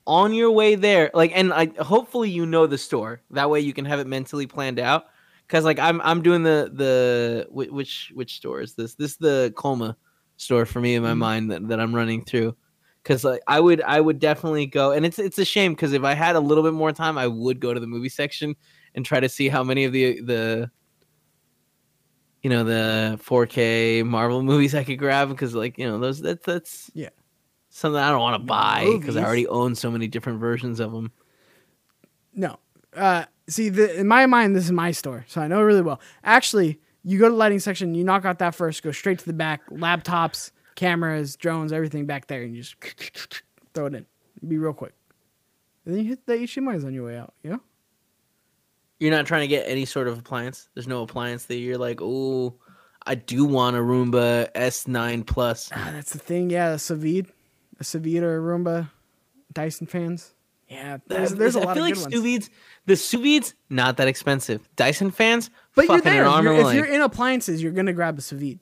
on 0.06 0.34
your 0.34 0.50
way 0.50 0.74
there. 0.74 1.10
Like, 1.14 1.32
and 1.34 1.50
I 1.52 1.66
hopefully 1.82 2.28
you 2.30 2.44
know 2.44 2.66
the 2.66 2.76
store. 2.78 3.22
That 3.30 3.48
way 3.48 3.60
you 3.60 3.72
can 3.72 3.86
have 3.86 3.98
it 3.98 4.06
mentally 4.06 4.46
planned 4.46 4.78
out. 4.78 5.06
Cause 5.48 5.64
like 5.64 5.78
I'm 5.78 6.02
I'm 6.02 6.20
doing 6.22 6.42
the 6.42 6.70
the 6.70 7.46
which 7.50 8.12
which 8.14 8.34
store 8.36 8.60
is 8.60 8.74
this? 8.74 8.94
This 8.94 9.12
is 9.12 9.16
the 9.16 9.50
Colma 9.56 9.96
store 10.36 10.66
for 10.66 10.78
me 10.82 10.94
in 10.96 11.02
my 11.02 11.12
Mhm. 11.12 11.18
mind 11.18 11.50
that, 11.50 11.68
that 11.68 11.80
I'm 11.80 11.94
running 11.94 12.22
through. 12.22 12.54
Cause 13.08 13.24
like 13.24 13.40
I 13.46 13.58
would 13.58 13.80
I 13.80 14.02
would 14.02 14.18
definitely 14.18 14.66
go 14.66 14.92
and 14.92 15.06
it's 15.06 15.18
it's 15.18 15.38
a 15.38 15.44
shame 15.44 15.72
because 15.72 15.94
if 15.94 16.04
I 16.04 16.12
had 16.12 16.36
a 16.36 16.40
little 16.40 16.62
bit 16.62 16.74
more 16.74 16.92
time 16.92 17.16
I 17.16 17.26
would 17.26 17.58
go 17.58 17.72
to 17.72 17.80
the 17.80 17.86
movie 17.86 18.10
section 18.10 18.54
and 18.94 19.02
try 19.02 19.18
to 19.18 19.30
see 19.30 19.48
how 19.48 19.64
many 19.64 19.84
of 19.84 19.92
the 19.92 20.20
the 20.20 20.70
you 22.42 22.50
know 22.50 22.64
the 22.64 23.18
4K 23.24 24.04
Marvel 24.04 24.42
movies 24.42 24.74
I 24.74 24.84
could 24.84 24.98
grab 24.98 25.30
because 25.30 25.54
like 25.54 25.78
you 25.78 25.86
know 25.86 25.98
those 25.98 26.20
that's 26.20 26.44
that's 26.44 26.90
Yeah. 26.92 27.08
something 27.70 27.98
I 27.98 28.10
don't 28.10 28.20
want 28.20 28.42
to 28.42 28.46
buy 28.46 28.98
because 29.00 29.16
I 29.16 29.24
already 29.24 29.46
own 29.46 29.74
so 29.74 29.90
many 29.90 30.06
different 30.06 30.38
versions 30.38 30.78
of 30.78 30.92
them. 30.92 31.10
No. 32.34 32.58
Uh, 32.94 33.24
see, 33.48 33.70
the, 33.70 34.00
in 34.00 34.06
my 34.06 34.26
mind, 34.26 34.54
this 34.54 34.64
is 34.64 34.72
my 34.72 34.90
store, 34.90 35.24
so 35.28 35.40
I 35.40 35.48
know 35.48 35.62
really 35.62 35.80
well. 35.82 36.00
Actually, 36.24 36.78
you 37.04 37.18
go 37.18 37.24
to 37.26 37.30
the 37.30 37.36
lighting 37.36 37.58
section, 37.60 37.94
you 37.94 38.04
knock 38.04 38.24
out 38.26 38.38
that 38.40 38.54
first, 38.54 38.82
go 38.82 38.92
straight 38.92 39.18
to 39.20 39.26
the 39.26 39.32
back, 39.32 39.68
laptops, 39.70 40.50
cameras, 40.78 41.36
drones, 41.36 41.72
everything 41.72 42.06
back 42.06 42.28
there, 42.28 42.42
and 42.42 42.54
you 42.54 42.62
just 42.62 42.76
throw 43.74 43.86
it 43.86 43.94
in. 43.94 44.06
Be 44.46 44.56
real 44.58 44.72
quick. 44.72 44.94
And 45.84 45.94
then 45.94 46.02
you 46.04 46.08
hit 46.10 46.24
the 46.24 46.34
HDMI's 46.34 46.84
on 46.84 46.94
your 46.94 47.06
way 47.06 47.16
out, 47.18 47.34
you 47.42 47.50
know? 47.50 47.60
You're 49.00 49.10
not 49.10 49.26
trying 49.26 49.42
to 49.42 49.48
get 49.48 49.68
any 49.68 49.84
sort 49.84 50.06
of 50.08 50.18
appliance. 50.18 50.68
There's 50.74 50.86
no 50.88 51.02
appliance 51.02 51.46
that 51.46 51.56
you're 51.56 51.78
like, 51.78 52.00
oh, 52.00 52.54
I 53.06 53.14
do 53.16 53.44
want 53.44 53.76
a 53.76 53.80
Roomba 53.80 54.52
S9 54.52 55.26
Plus. 55.26 55.70
Ah, 55.74 55.90
that's 55.92 56.12
the 56.12 56.18
thing. 56.18 56.50
Yeah, 56.50 56.70
a 56.70 56.78
sous 56.78 56.98
vide, 56.98 57.26
a 57.80 57.84
sous 57.84 58.00
or 58.22 58.36
a 58.36 58.40
Roomba, 58.40 58.90
Dyson 59.52 59.86
fans. 59.86 60.34
Yeah, 60.68 60.98
there's, 61.06 61.34
there's 61.34 61.56
a 61.56 61.60
I 61.60 61.64
lot 61.64 61.74
feel 61.76 61.84
of 61.84 61.90
like 61.90 61.94
good 61.94 62.12
sous 62.12 62.22
ones. 62.22 62.24
vides, 62.46 62.50
the 62.86 62.96
sous 62.96 63.20
vides, 63.22 63.54
not 63.70 63.96
that 63.96 64.06
expensive. 64.08 64.68
Dyson 64.76 65.10
fans, 65.10 65.48
But 65.74 65.88
you're 65.88 66.00
there. 66.00 66.24
You're- 66.24 66.58
if 66.68 66.74
you're 66.74 66.84
in 66.84 67.00
appliances, 67.00 67.62
you're 67.62 67.72
gonna 67.72 67.92
grab 67.94 68.18
a 68.18 68.20
sous 68.20 68.38
vide. 68.40 68.58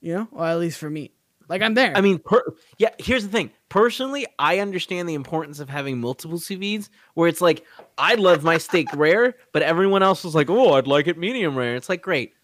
You 0.00 0.14
know, 0.14 0.28
or 0.32 0.44
at 0.46 0.58
least 0.58 0.78
for 0.78 0.90
me. 0.90 1.10
Like 1.48 1.62
I'm 1.62 1.74
there. 1.74 1.96
I 1.96 2.00
mean, 2.00 2.18
per, 2.18 2.42
yeah. 2.78 2.90
Here's 2.98 3.24
the 3.24 3.30
thing. 3.30 3.50
Personally, 3.68 4.26
I 4.38 4.58
understand 4.58 5.08
the 5.08 5.14
importance 5.14 5.60
of 5.60 5.68
having 5.68 5.98
multiple 5.98 6.38
sous 6.38 6.58
vides. 6.58 6.90
Where 7.14 7.28
it's 7.28 7.40
like, 7.40 7.64
I 7.96 8.14
love 8.14 8.44
my 8.44 8.58
steak 8.58 8.88
rare, 8.94 9.34
but 9.52 9.62
everyone 9.62 10.02
else 10.02 10.24
is 10.24 10.34
like, 10.34 10.50
oh, 10.50 10.74
I'd 10.74 10.86
like 10.86 11.06
it 11.06 11.18
medium 11.18 11.56
rare. 11.56 11.76
It's 11.76 11.88
like, 11.88 12.02
great. 12.02 12.34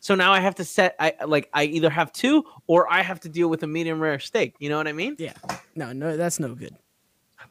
So 0.00 0.14
now 0.14 0.32
I 0.32 0.40
have 0.40 0.54
to 0.56 0.64
set. 0.64 0.96
I 0.98 1.14
like. 1.26 1.48
I 1.54 1.64
either 1.64 1.88
have 1.88 2.12
two, 2.12 2.44
or 2.66 2.92
I 2.92 3.02
have 3.02 3.20
to 3.20 3.28
deal 3.28 3.48
with 3.48 3.62
a 3.62 3.66
medium 3.66 4.00
rare 4.00 4.18
steak. 4.18 4.54
You 4.58 4.68
know 4.68 4.76
what 4.76 4.86
I 4.86 4.92
mean? 4.92 5.16
yeah, 5.18 5.32
no, 5.74 5.92
no, 5.92 6.16
that's 6.16 6.38
no 6.38 6.54
good. 6.54 6.76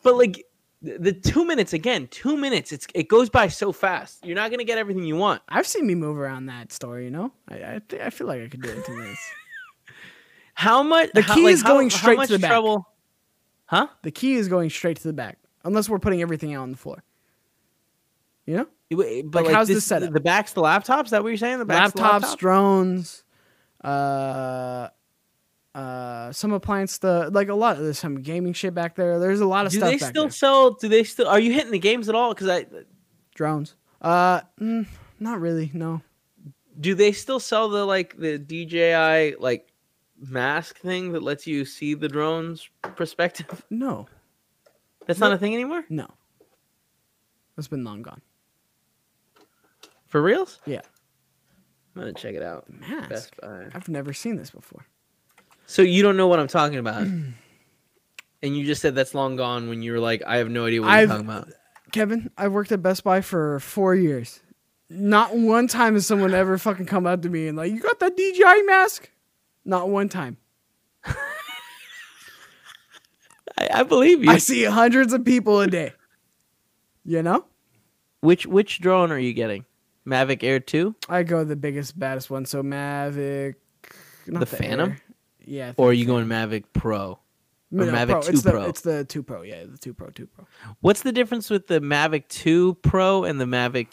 But 0.03 0.17
like, 0.17 0.45
the, 0.83 1.13
two 1.13 1.45
minutes 1.45 1.73
again. 1.73 2.07
Two 2.11 2.37
minutes. 2.37 2.71
It's 2.71 2.85
it 2.93 3.07
goes 3.07 3.29
by 3.29 3.47
so 3.47 3.71
fast. 3.71 4.23
You're 4.25 4.35
not 4.35 4.51
gonna 4.51 4.65
get 4.65 4.77
everything 4.77 5.03
you 5.03 5.15
want. 5.15 5.41
I've 5.49 5.65
seen 5.65 5.87
me 5.87 5.95
move 5.95 6.17
around 6.17 6.45
that 6.47 6.71
store. 6.71 6.99
You 6.99 7.09
know, 7.09 7.31
I 7.49 7.55
I, 7.55 7.81
I 8.03 8.09
feel 8.09 8.27
like 8.27 8.41
I 8.41 8.47
could 8.47 8.61
do 8.61 8.69
it 8.69 8.77
in 8.77 8.83
two 8.83 8.95
minutes. 8.97 9.33
How 10.53 10.83
much? 10.83 11.09
The 11.13 11.21
how- 11.21 11.35
key 11.35 11.45
like, 11.45 11.53
is 11.53 11.63
going 11.63 11.89
how 11.89 11.97
straight 11.97 12.13
to 12.15 12.17
much 12.17 12.29
the 12.29 12.39
back. 12.39 12.61
Huh? 13.65 13.87
The 14.03 14.11
key 14.11 14.35
is 14.35 14.47
going 14.47 14.69
straight 14.69 14.97
to 14.97 15.03
the 15.03 15.13
back, 15.13 15.39
unless 15.63 15.89
we're 15.89 15.99
putting 15.99 16.21
everything 16.21 16.53
out 16.53 16.63
on 16.63 16.71
the 16.71 16.77
floor. 16.77 17.03
You 18.45 18.57
know, 18.57 18.67
But 18.89 18.97
Like, 18.97 19.45
like, 19.45 19.55
how's 19.55 19.67
this, 19.67 19.77
this 19.77 19.85
setup? 19.85 20.11
The 20.13 20.19
back's 20.19 20.51
the 20.53 20.61
laptops. 20.61 21.05
Is 21.05 21.11
that 21.11 21.23
what 21.23 21.29
you're 21.29 21.37
saying? 21.37 21.59
The 21.59 21.65
back's 21.65 21.93
the 21.93 22.01
laptops, 22.01 22.11
laptop? 22.21 22.39
drones, 22.39 23.23
uh, 23.83 24.89
uh, 25.73 26.31
some 26.33 26.51
appliance, 26.51 26.97
the 26.99 27.29
like 27.33 27.47
a 27.49 27.55
lot. 27.55 27.77
Of 27.77 27.83
there's 27.83 27.97
some 27.97 28.21
gaming 28.21 28.53
shit 28.53 28.73
back 28.75 28.95
there. 28.95 29.17
There's 29.19 29.39
a 29.39 29.45
lot 29.47 29.65
of 29.65 29.71
do 29.71 29.79
stuff 29.79 29.91
Do 29.91 29.97
they 29.97 30.05
still 30.05 30.23
there. 30.25 30.31
sell? 30.31 30.71
Do 30.71 30.87
they 30.87 31.03
still? 31.03 31.27
Are 31.27 31.39
you 31.39 31.51
hitting 31.53 31.71
the 31.71 31.79
games 31.79 32.09
at 32.09 32.15
all? 32.15 32.33
Because 32.33 32.47
I 32.49 32.65
Drones. 33.33 33.75
Uh, 34.01 34.41
mm, 34.59 34.85
not 35.19 35.39
really. 35.39 35.71
No. 35.73 36.01
do 36.79 36.93
they 36.93 37.11
still 37.13 37.39
sell 37.39 37.69
the 37.69 37.85
like 37.85 38.15
the 38.17 38.37
DJI 38.37 39.37
like 39.39 39.71
mask 40.29 40.79
thing 40.79 41.11
that 41.13 41.21
lets 41.23 41.45
you 41.47 41.65
see 41.65 41.93
the 41.93 42.07
drone's 42.07 42.69
perspective? 42.95 43.63
No. 43.69 44.07
That's 45.05 45.19
not 45.19 45.33
a 45.33 45.37
thing 45.37 45.53
anymore. 45.53 45.83
No. 45.89 46.07
It's 47.57 47.67
been 47.67 47.83
long 47.83 48.01
gone. 48.01 48.21
For 50.07 50.21
reals? 50.21 50.59
Yeah. 50.65 50.81
I'm 51.95 52.01
gonna 52.01 52.13
check 52.13 52.35
it 52.35 52.43
out. 52.43 52.65
Mask. 52.69 53.09
Best 53.09 53.33
Buy. 53.41 53.67
I've 53.73 53.89
never 53.89 54.13
seen 54.13 54.37
this 54.37 54.49
before. 54.49 54.85
So 55.65 55.81
you 55.81 56.01
don't 56.03 56.17
know 56.17 56.27
what 56.27 56.39
I'm 56.39 56.47
talking 56.47 56.77
about, 56.77 57.01
and 57.03 57.33
you 58.41 58.65
just 58.65 58.81
said 58.81 58.95
that's 58.95 59.13
long 59.13 59.35
gone 59.35 59.69
when 59.69 59.81
you 59.81 59.91
were 59.91 59.99
like, 59.99 60.23
I 60.25 60.37
have 60.37 60.49
no 60.49 60.65
idea 60.65 60.81
what 60.81 60.89
I've- 60.89 61.01
you're 61.01 61.17
talking 61.23 61.27
about. 61.29 61.49
Kevin, 61.91 62.31
I've 62.37 62.51
worked 62.53 62.71
at 62.71 62.81
Best 62.81 63.03
Buy 63.03 63.21
for 63.21 63.59
four 63.59 63.93
years. 63.93 64.39
Not 64.89 65.35
one 65.37 65.67
time 65.67 65.93
has 65.93 66.07
someone 66.07 66.33
ever 66.33 66.57
fucking 66.57 66.87
come 66.87 67.05
up 67.05 67.21
to 67.21 67.29
me 67.29 67.47
and 67.47 67.55
like, 67.57 67.71
you 67.71 67.79
got 67.79 67.99
that 67.99 68.17
DJI 68.17 68.63
mask? 68.63 69.09
Not 69.65 69.89
one 69.89 70.09
time. 70.09 70.37
I, 73.57 73.69
I 73.73 73.83
believe 73.83 74.23
you. 74.23 74.31
I 74.31 74.37
see 74.37 74.63
hundreds 74.63 75.13
of 75.13 75.23
people 75.25 75.61
a 75.61 75.67
day. 75.67 75.93
You 77.05 77.21
know? 77.23 77.45
Which 78.21 78.45
which 78.45 78.79
drone 78.79 79.11
are 79.11 79.19
you 79.19 79.33
getting? 79.33 79.65
Mavic 80.07 80.43
Air 80.43 80.59
Two, 80.59 80.95
I 81.07 81.23
go 81.23 81.43
the 81.43 81.55
biggest, 81.55 81.97
baddest 81.97 82.29
one. 82.29 82.45
So 82.45 82.61
Mavic. 82.61 83.55
not 84.27 84.39
The 84.41 84.45
Phantom? 84.45 84.91
Air. 84.91 85.01
Yeah. 85.45 85.73
Or 85.77 85.89
are 85.89 85.93
you 85.93 86.05
going 86.05 86.27
Mavic 86.27 86.65
Pro? 86.73 87.19
No, 87.71 87.85
Mavic 87.85 88.07
Pro. 88.07 88.21
2 88.21 88.29
it's 88.29 88.41
the, 88.43 88.51
Pro. 88.51 88.63
It's 88.63 88.81
the 88.81 89.05
two 89.05 89.23
Pro. 89.23 89.41
Yeah, 89.41 89.63
the 89.65 89.77
two 89.77 89.93
Pro, 89.93 90.09
two 90.09 90.27
Pro. 90.27 90.45
What's 90.81 91.01
the 91.01 91.11
difference 91.11 91.49
with 91.49 91.67
the 91.67 91.79
Mavic 91.79 92.27
2 92.27 92.75
Pro 92.75 93.23
and 93.23 93.41
the 93.41 93.45
Mavic 93.45 93.87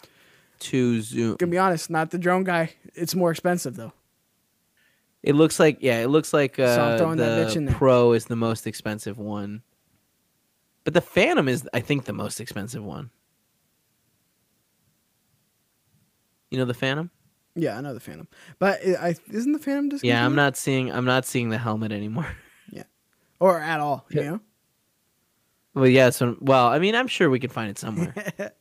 2 0.59 1.01
Zoom? 1.01 1.35
Gonna 1.37 1.51
be 1.51 1.57
honest, 1.57 1.89
not 1.89 2.11
the 2.11 2.19
drone 2.19 2.43
guy. 2.43 2.73
It's 2.93 3.15
more 3.15 3.31
expensive 3.31 3.75
though. 3.75 3.93
It 5.23 5.35
looks 5.35 5.59
like 5.59 5.77
yeah, 5.81 5.99
it 5.99 6.07
looks 6.07 6.33
like 6.33 6.57
uh, 6.57 6.97
bitch 6.99 7.65
the. 7.65 7.71
Pro 7.73 8.13
is 8.13 8.25
the 8.25 8.35
most 8.35 8.65
expensive 8.65 9.17
one, 9.19 9.61
but 10.83 10.93
the 10.93 11.01
Phantom 11.01 11.47
is 11.47 11.67
I 11.73 11.79
think 11.79 12.05
the 12.05 12.13
most 12.13 12.39
expensive 12.41 12.83
one. 12.83 13.11
You 16.49 16.57
know 16.57 16.65
the 16.65 16.73
Phantom? 16.73 17.11
Yeah, 17.55 17.77
I 17.77 17.81
know 17.81 17.93
the 17.93 17.99
Phantom, 17.99 18.27
but 18.59 18.79
i 18.85 19.09
I, 19.09 19.15
isn't 19.31 19.51
the 19.51 19.59
Phantom 19.59 19.89
just? 19.89 20.03
Yeah, 20.03 20.25
I'm 20.25 20.35
not 20.35 20.57
seeing 20.57 20.91
I'm 20.91 21.05
not 21.05 21.25
seeing 21.25 21.49
the 21.49 21.57
helmet 21.57 21.91
anymore. 21.91 22.27
Yeah, 22.73 22.83
or 23.41 23.59
at 23.59 23.81
all. 23.81 24.05
You 24.11 24.21
Yeah. 24.21 24.29
know. 24.29 24.39
well, 25.73 25.87
yeah, 25.87 26.09
so 26.09 26.37
well, 26.39 26.67
I 26.67 26.79
mean, 26.79 26.95
I'm 26.95 27.07
sure 27.07 27.29
we 27.29 27.37
could 27.39 27.51
find 27.51 27.69
it 27.69 27.77
somewhere. 27.77 28.13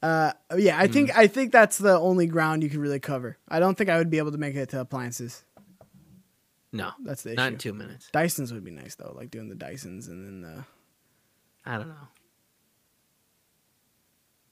Uh, 0.00 0.30
yeah, 0.56 0.76
Hmm. 0.76 0.82
I 0.82 0.86
think 0.86 1.18
I 1.18 1.26
think 1.26 1.50
that's 1.50 1.76
the 1.78 1.98
only 1.98 2.28
ground 2.28 2.62
you 2.62 2.70
can 2.70 2.80
really 2.80 3.00
cover. 3.00 3.36
I 3.48 3.58
don't 3.58 3.76
think 3.76 3.90
I 3.90 3.98
would 3.98 4.10
be 4.10 4.18
able 4.18 4.30
to 4.30 4.38
make 4.38 4.54
it 4.54 4.68
to 4.68 4.80
appliances. 4.80 5.42
No, 6.72 6.90
That's 7.04 7.22
the 7.22 7.30
issue. 7.30 7.36
not 7.36 7.52
in 7.52 7.58
two 7.58 7.72
minutes. 7.74 8.10
Dysons 8.12 8.52
would 8.52 8.64
be 8.64 8.70
nice 8.70 8.94
though, 8.94 9.12
like 9.16 9.30
doing 9.30 9.48
the 9.48 9.54
Dysons 9.56 10.08
and 10.08 10.24
then 10.26 10.40
the 10.42 10.64
I 11.64 11.76
don't 11.78 11.88
know. 11.88 12.08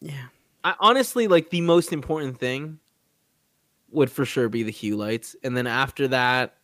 yeah. 0.00 0.26
I 0.64 0.74
honestly 0.80 1.28
like 1.28 1.50
the 1.50 1.60
most 1.60 1.92
important 1.92 2.38
thing 2.38 2.78
would 3.90 4.10
for 4.10 4.24
sure 4.24 4.48
be 4.48 4.62
the 4.64 4.70
hue 4.72 4.96
lights, 4.96 5.36
and 5.44 5.56
then 5.56 5.66
after 5.66 6.08
that, 6.08 6.54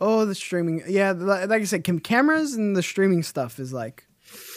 Oh, 0.00 0.24
the 0.24 0.34
streaming. 0.34 0.82
Yeah, 0.86 1.10
like 1.12 1.50
I 1.50 1.64
said, 1.64 1.82
cam- 1.82 1.98
cameras 1.98 2.54
and 2.54 2.76
the 2.76 2.82
streaming 2.84 3.24
stuff 3.24 3.58
is 3.58 3.72
like 3.72 4.06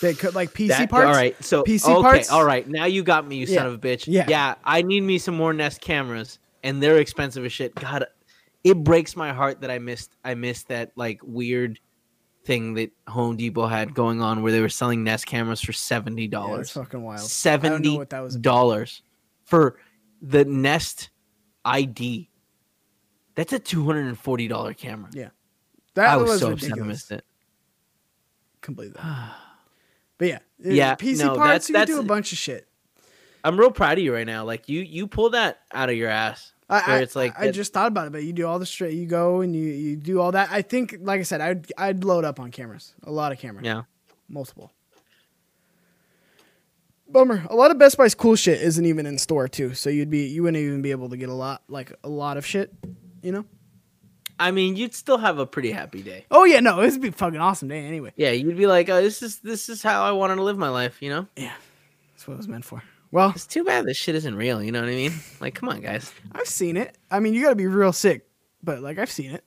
they 0.02 0.14
could 0.14 0.36
like 0.36 0.54
PC 0.54 0.68
that, 0.68 0.90
parts. 0.90 1.08
All 1.08 1.14
right, 1.14 1.36
so 1.44 1.64
PC 1.64 1.90
okay, 1.90 2.02
parts? 2.02 2.30
all 2.32 2.46
right. 2.46 2.68
Now 2.70 2.86
you 2.86 3.02
got 3.02 3.26
me, 3.28 3.38
you 3.38 3.48
Yeah, 3.48 3.56
son 3.58 3.66
of 3.68 3.74
a 3.74 3.78
bitch. 3.80 4.06
yeah. 4.08 4.26
yeah. 4.30 4.56
I 4.64 4.84
need 4.84 5.02
me 5.02 5.18
some 5.18 5.36
more 5.36 5.52
Nest 5.54 5.82
cameras, 5.82 6.38
and 6.64 6.82
they're 6.82 6.98
expensive 6.98 7.44
as 7.46 7.52
shit. 7.52 7.74
God, 7.76 8.06
it 8.64 8.84
breaks 8.84 9.16
my 9.16 9.34
heart 9.34 9.62
that 9.62 9.72
I 9.72 9.80
missed. 9.80 10.16
I 10.24 10.34
missed 10.36 10.68
that 10.70 10.92
like 10.96 11.20
weird 11.24 11.80
thing 12.46 12.74
that 12.74 12.92
Home 13.08 13.38
Depot 13.38 13.68
had 13.68 13.94
going 13.94 14.22
on 14.22 14.42
where 14.42 14.52
they 14.52 14.62
were 14.62 14.70
selling 14.70 15.04
Nest 15.04 15.26
cameras 15.26 15.62
for 15.62 15.74
seventy 15.74 16.24
Yeah, 16.24 16.30
dollars. 16.30 16.68
it's 16.68 16.72
fucking 16.72 17.02
wild. 17.02 17.16
I 17.16 17.20
don't 17.20 17.24
know 17.24 17.28
Seventy 17.28 17.98
what 17.98 18.10
that 18.12 18.20
was. 18.22 18.36
about. 18.36 18.42
dollars 18.44 19.02
for 19.46 19.78
the 20.22 20.46
Nest 20.46 21.10
IQ. 21.66 22.28
That's 23.36 23.54
a 23.54 23.60
two 23.60 23.86
hundred 23.86 24.08
and 24.08 24.18
forty 24.20 24.48
dollar 24.48 24.74
camera. 24.74 25.10
Yeah, 25.14 25.30
that 25.96 26.10
I 26.10 26.18
was, 26.18 26.30
was 26.32 26.40
so 26.42 26.52
upset 26.52 26.74
I 26.74 26.84
missed 26.84 27.12
it. 27.12 27.24
Completely. 28.62 29.00
But 30.18 30.28
yeah, 30.28 30.40
Yeah, 30.60 30.96
PC 30.98 31.18
no, 31.18 31.36
parts. 31.36 31.68
that's- 31.68 31.70
you 31.70 31.74
can 31.76 31.88
do 31.88 32.00
a 32.00 32.04
bunch 32.04 32.32
of 32.32 32.38
shit. 32.38 32.68
I'm 33.44 33.60
real 33.60 33.72
proud 33.72 33.98
of 33.98 34.04
you 34.04 34.14
right 34.14 34.28
now. 34.28 34.44
Like 34.46 34.70
you, 34.70 34.82
you 34.82 35.08
pull 35.08 35.32
that 35.32 35.60
out 35.74 35.90
of 35.90 35.96
your 35.96 36.10
ass. 36.10 36.54
I, 36.70 36.88
Where 36.88 37.02
it's 37.02 37.16
like 37.16 37.38
I 37.38 37.48
that- 37.48 37.52
just 37.54 37.74
thought 37.74 37.88
about 37.88 38.08
it, 38.08 38.12
but 38.14 38.24
you 38.24 38.32
do 38.34 38.48
all 38.48 38.58
the 38.60 38.66
straight. 38.66 38.94
You 38.94 39.06
go 39.06 39.42
and 39.42 39.54
you 39.56 39.66
you 39.66 39.96
do 39.98 40.22
all 40.22 40.32
that. 40.32 40.50
I 40.52 40.62
think, 40.62 40.96
like 41.02 41.20
I 41.20 41.24
said, 41.24 41.42
I'd 41.42 41.72
I'd 41.78 42.04
load 42.06 42.24
up 42.24 42.40
on 42.40 42.50
cameras, 42.52 42.94
a 43.04 43.12
lot 43.12 43.32
of 43.34 43.40
cameras, 43.40 43.66
Yeah. 43.66 43.84
multiple. 44.30 44.72
Bummer. 47.10 47.46
A 47.50 47.56
lot 47.56 47.72
of 47.72 47.78
Best 47.78 47.98
Buy's 47.98 48.16
cool 48.16 48.36
shit 48.38 48.62
isn't 48.62 48.86
even 48.86 49.06
in 49.06 49.18
store 49.18 49.48
too, 49.50 49.74
so 49.74 49.90
you'd 49.90 50.10
be 50.10 50.28
you 50.28 50.44
wouldn't 50.44 50.64
even 50.64 50.82
be 50.82 50.92
able 50.92 51.10
to 51.10 51.18
get 51.18 51.28
a 51.30 51.34
lot 51.34 51.62
like 51.68 51.92
a 52.04 52.10
lot 52.10 52.38
of 52.38 52.46
shit, 52.46 52.74
you 53.22 53.32
know. 53.34 53.46
I 54.40 54.52
mean, 54.52 54.76
you'd 54.78 54.96
still 54.96 55.18
have 55.18 55.38
a 55.38 55.46
pretty 55.46 55.72
happy 55.72 56.02
day. 56.02 56.26
Oh 56.32 56.46
yeah, 56.46 56.62
no, 56.62 56.82
it'd 56.82 57.02
be 57.02 57.10
a 57.10 57.12
fucking 57.12 57.40
awesome 57.40 57.68
day 57.68 57.86
anyway. 57.86 58.14
Yeah, 58.16 58.32
you'd 58.32 58.58
be 58.58 58.66
like, 58.66 58.88
oh, 58.90 59.02
this 59.02 59.22
is 59.22 59.40
this 59.40 59.68
is 59.68 59.84
how 59.84 60.04
I 60.04 60.12
wanted 60.14 60.36
to 60.38 60.44
live 60.44 60.58
my 60.58 60.70
life. 60.70 61.02
You 61.02 61.10
know, 61.10 61.28
Yeah, 61.36 61.52
that's 62.14 62.28
what 62.28 62.36
it 62.36 62.38
was 62.38 62.48
meant 62.48 62.64
for. 62.64 62.82
Well, 63.12 63.32
it's 63.36 63.46
too 63.46 63.64
bad 63.64 63.86
this 63.86 63.98
shit 63.98 64.16
isn't 64.16 64.36
real. 64.36 64.64
You 64.64 64.72
know 64.72 64.80
what 64.80 64.90
I 64.90 64.94
mean? 64.96 65.14
Like, 65.40 65.56
come 65.56 65.70
on, 65.70 65.82
guys. 65.82 66.14
I've 66.32 66.48
seen 66.48 66.78
it. 66.78 66.98
I 67.10 67.20
mean, 67.20 67.34
you 67.34 67.44
got 67.44 67.50
to 67.50 67.56
be 67.56 67.68
real 67.68 67.94
sick, 67.94 68.26
but 68.64 68.82
like 68.82 68.98
I've 68.98 69.12
seen 69.12 69.32
it. 69.32 69.44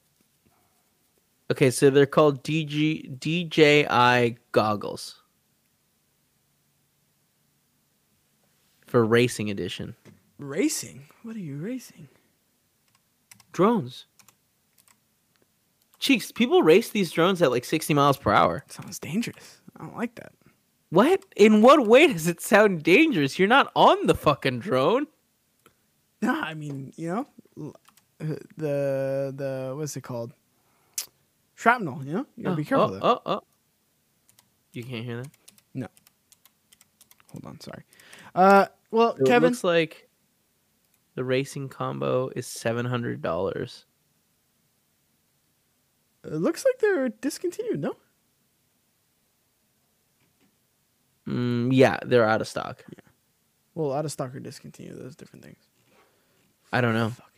Okay, 1.51 1.71
so 1.71 1.91
they're 1.91 2.07
called 2.07 2.43
DG 2.43 3.19
DJI 3.21 4.39
goggles 4.53 5.21
for 8.87 9.05
racing 9.05 9.51
edition 9.51 9.95
Racing? 10.39 11.07
What 11.23 11.37
are 11.37 11.41
you 11.41 11.57
racing? 11.57 12.09
drones. 13.53 14.07
Cheeks, 16.01 16.33
people 16.33 16.63
race 16.63 16.91
these 16.91 17.11
drones 17.11 17.41
at 17.41 17.51
like 17.51 17.65
60 17.65 17.95
miles 17.95 18.19
per 18.19 18.33
hour. 18.33 18.65
Sounds 18.69 18.99
dangerous. 18.99 19.61
I 19.77 19.85
don't 19.85 19.97
like 19.97 20.17
that. 20.17 20.33
What? 20.91 21.25
In 21.37 21.61
what 21.63 21.87
way 21.87 22.13
does 22.13 22.27
it 22.29 22.41
sound 22.41 22.83
dangerous? 22.83 23.39
You're 23.39 23.49
not 23.49 23.71
on 23.75 24.07
the 24.07 24.15
fucking 24.15 24.61
drone. 24.61 25.07
No, 26.23 26.33
I 26.41 26.55
mean, 26.55 26.93
you 26.97 27.09
know, 27.09 27.73
uh, 28.21 28.37
the 28.57 29.33
the 29.37 29.75
what's 29.77 29.97
it 29.97 30.03
called? 30.03 30.33
Shrapnel. 31.57 32.03
You 32.05 32.13
know, 32.13 32.27
you 32.37 32.45
gotta 32.45 32.57
be 32.57 32.65
careful. 32.65 32.99
Oh, 33.03 33.21
oh, 33.27 33.33
oh. 33.37 33.41
You 34.73 34.83
can't 34.85 35.05
hear 35.05 35.19
that? 35.23 35.29
No. 35.75 35.87
Hold 37.33 37.45
on, 37.47 37.61
sorry. 37.61 37.85
Uh, 38.35 38.67
well, 38.91 39.17
It 39.19 39.27
Kevin, 39.27 39.51
looks 39.51 39.65
like 39.65 40.09
the 41.17 41.25
racing 41.25 41.69
combo 41.69 42.31
is 42.37 42.47
seven 42.47 42.87
hundred 42.87 43.21
dollars. 43.23 43.85
it 46.25 46.33
looks 46.35 46.65
like 46.65 46.79
they're 46.79 47.09
discontinued. 47.09 47.81
No, 47.81 47.95
Mm, 51.29 51.71
yeah, 51.73 51.99
they're 52.05 52.29
out 52.29 52.41
of 52.41 52.49
stock. 52.49 52.85
Yeah. 52.89 53.01
well, 53.75 53.93
out 53.93 54.05
of 54.05 54.13
stock 54.13 54.35
or 54.35 54.41
discontinued. 54.41 54.99
Those 54.99 55.17
different 55.17 55.45
things. 55.45 55.59
I 56.73 56.81
don't 56.81 56.95
know. 56.95 57.11
Fucking 57.11 57.33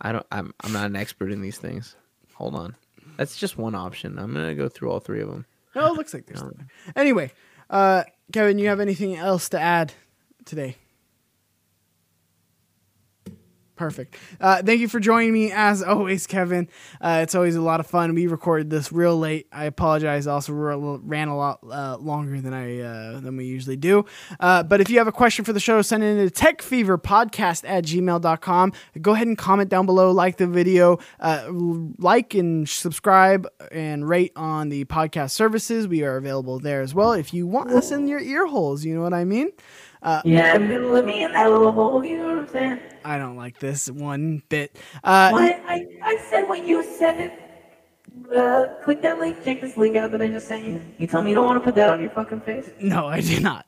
I 0.00 0.12
don't. 0.12 0.26
I'm. 0.32 0.54
I'm 0.60 0.72
not 0.72 0.86
an 0.86 0.96
expert 0.96 1.30
in 1.30 1.40
these 1.42 1.58
things. 1.58 1.94
Hold 2.34 2.54
on. 2.54 2.74
That's 3.16 3.36
just 3.36 3.58
one 3.58 3.74
option. 3.74 4.18
I'm 4.18 4.32
gonna 4.32 4.54
go 4.54 4.68
through 4.68 4.90
all 4.90 5.00
three 5.00 5.20
of 5.20 5.28
them. 5.28 5.44
No, 5.74 5.86
it 5.86 5.92
looks 5.94 6.14
like 6.14 6.26
they're 6.26 6.36
still 6.36 6.52
there. 6.56 6.66
Anyway, 6.96 7.32
uh, 7.68 8.04
Kevin, 8.32 8.58
you 8.58 8.68
have 8.68 8.80
anything 8.80 9.14
else 9.16 9.48
to 9.50 9.60
add 9.60 9.92
today? 10.44 10.76
Perfect. 13.80 14.14
Uh, 14.38 14.62
thank 14.62 14.82
you 14.82 14.88
for 14.88 15.00
joining 15.00 15.32
me 15.32 15.52
as 15.52 15.82
always, 15.82 16.26
Kevin. 16.26 16.68
Uh, 17.00 17.20
it's 17.22 17.34
always 17.34 17.56
a 17.56 17.62
lot 17.62 17.80
of 17.80 17.86
fun. 17.86 18.14
We 18.14 18.26
recorded 18.26 18.68
this 18.68 18.92
real 18.92 19.18
late. 19.18 19.46
I 19.50 19.64
apologize. 19.64 20.26
Also 20.26 20.52
ran 20.52 21.28
a 21.28 21.34
lot 21.34 21.60
uh, 21.62 21.96
longer 21.96 22.42
than 22.42 22.52
I 22.52 22.80
uh, 22.80 23.20
than 23.20 23.38
we 23.38 23.46
usually 23.46 23.78
do. 23.78 24.04
Uh, 24.38 24.64
but 24.64 24.82
if 24.82 24.90
you 24.90 24.98
have 24.98 25.08
a 25.08 25.12
question 25.12 25.46
for 25.46 25.54
the 25.54 25.60
show, 25.60 25.80
send 25.80 26.02
it 26.02 26.18
in 26.18 26.30
to 26.30 26.44
techfeverpodcast 26.44 27.66
at 27.66 27.84
gmail.com. 27.84 28.72
Go 29.00 29.12
ahead 29.14 29.28
and 29.28 29.38
comment 29.38 29.70
down 29.70 29.86
below, 29.86 30.10
like 30.10 30.36
the 30.36 30.46
video, 30.46 30.98
uh, 31.18 31.50
like 31.96 32.34
and 32.34 32.68
subscribe 32.68 33.48
and 33.72 34.06
rate 34.06 34.32
on 34.36 34.68
the 34.68 34.84
podcast 34.84 35.30
services. 35.30 35.88
We 35.88 36.04
are 36.04 36.18
available 36.18 36.58
there 36.58 36.82
as 36.82 36.92
well. 36.92 37.12
If 37.12 37.32
you 37.32 37.46
want 37.46 37.70
us 37.70 37.90
in 37.92 38.08
your 38.08 38.20
ear 38.20 38.46
holes, 38.46 38.84
you 38.84 38.94
know 38.94 39.00
what 39.00 39.14
I 39.14 39.24
mean? 39.24 39.52
Yeah, 40.02 40.56
let 40.58 41.04
me 41.04 41.22
in 41.24 41.32
that 41.32 41.50
little 41.50 41.72
hole, 41.72 42.04
you 42.04 42.16
know 42.18 42.28
what 42.28 42.38
I'm 42.38 42.48
saying? 42.48 42.80
I 43.04 43.18
don't 43.18 43.36
like 43.36 43.58
this 43.58 43.90
one 43.90 44.42
bit. 44.48 44.76
Uh, 45.04 45.30
What? 45.30 45.60
I, 45.66 45.86
I 46.02 46.16
said 46.30 46.42
what 46.48 46.66
you 46.66 46.82
said. 46.82 47.32
Uh, 48.34 48.66
click 48.84 49.02
that 49.02 49.18
link, 49.18 49.42
check 49.44 49.60
this 49.60 49.76
link 49.76 49.96
out 49.96 50.10
that 50.12 50.20
I 50.22 50.28
just 50.28 50.48
sent 50.48 50.64
you. 50.64 50.80
You 50.98 51.06
tell 51.06 51.22
me 51.22 51.30
you 51.30 51.34
don't 51.34 51.46
want 51.46 51.58
to 51.60 51.64
put 51.64 51.74
that 51.76 51.90
on 51.90 52.00
your 52.00 52.10
fucking 52.10 52.40
face? 52.40 52.70
no, 52.80 53.06
I 53.06 53.20
do 53.20 53.40
not. 53.40 53.66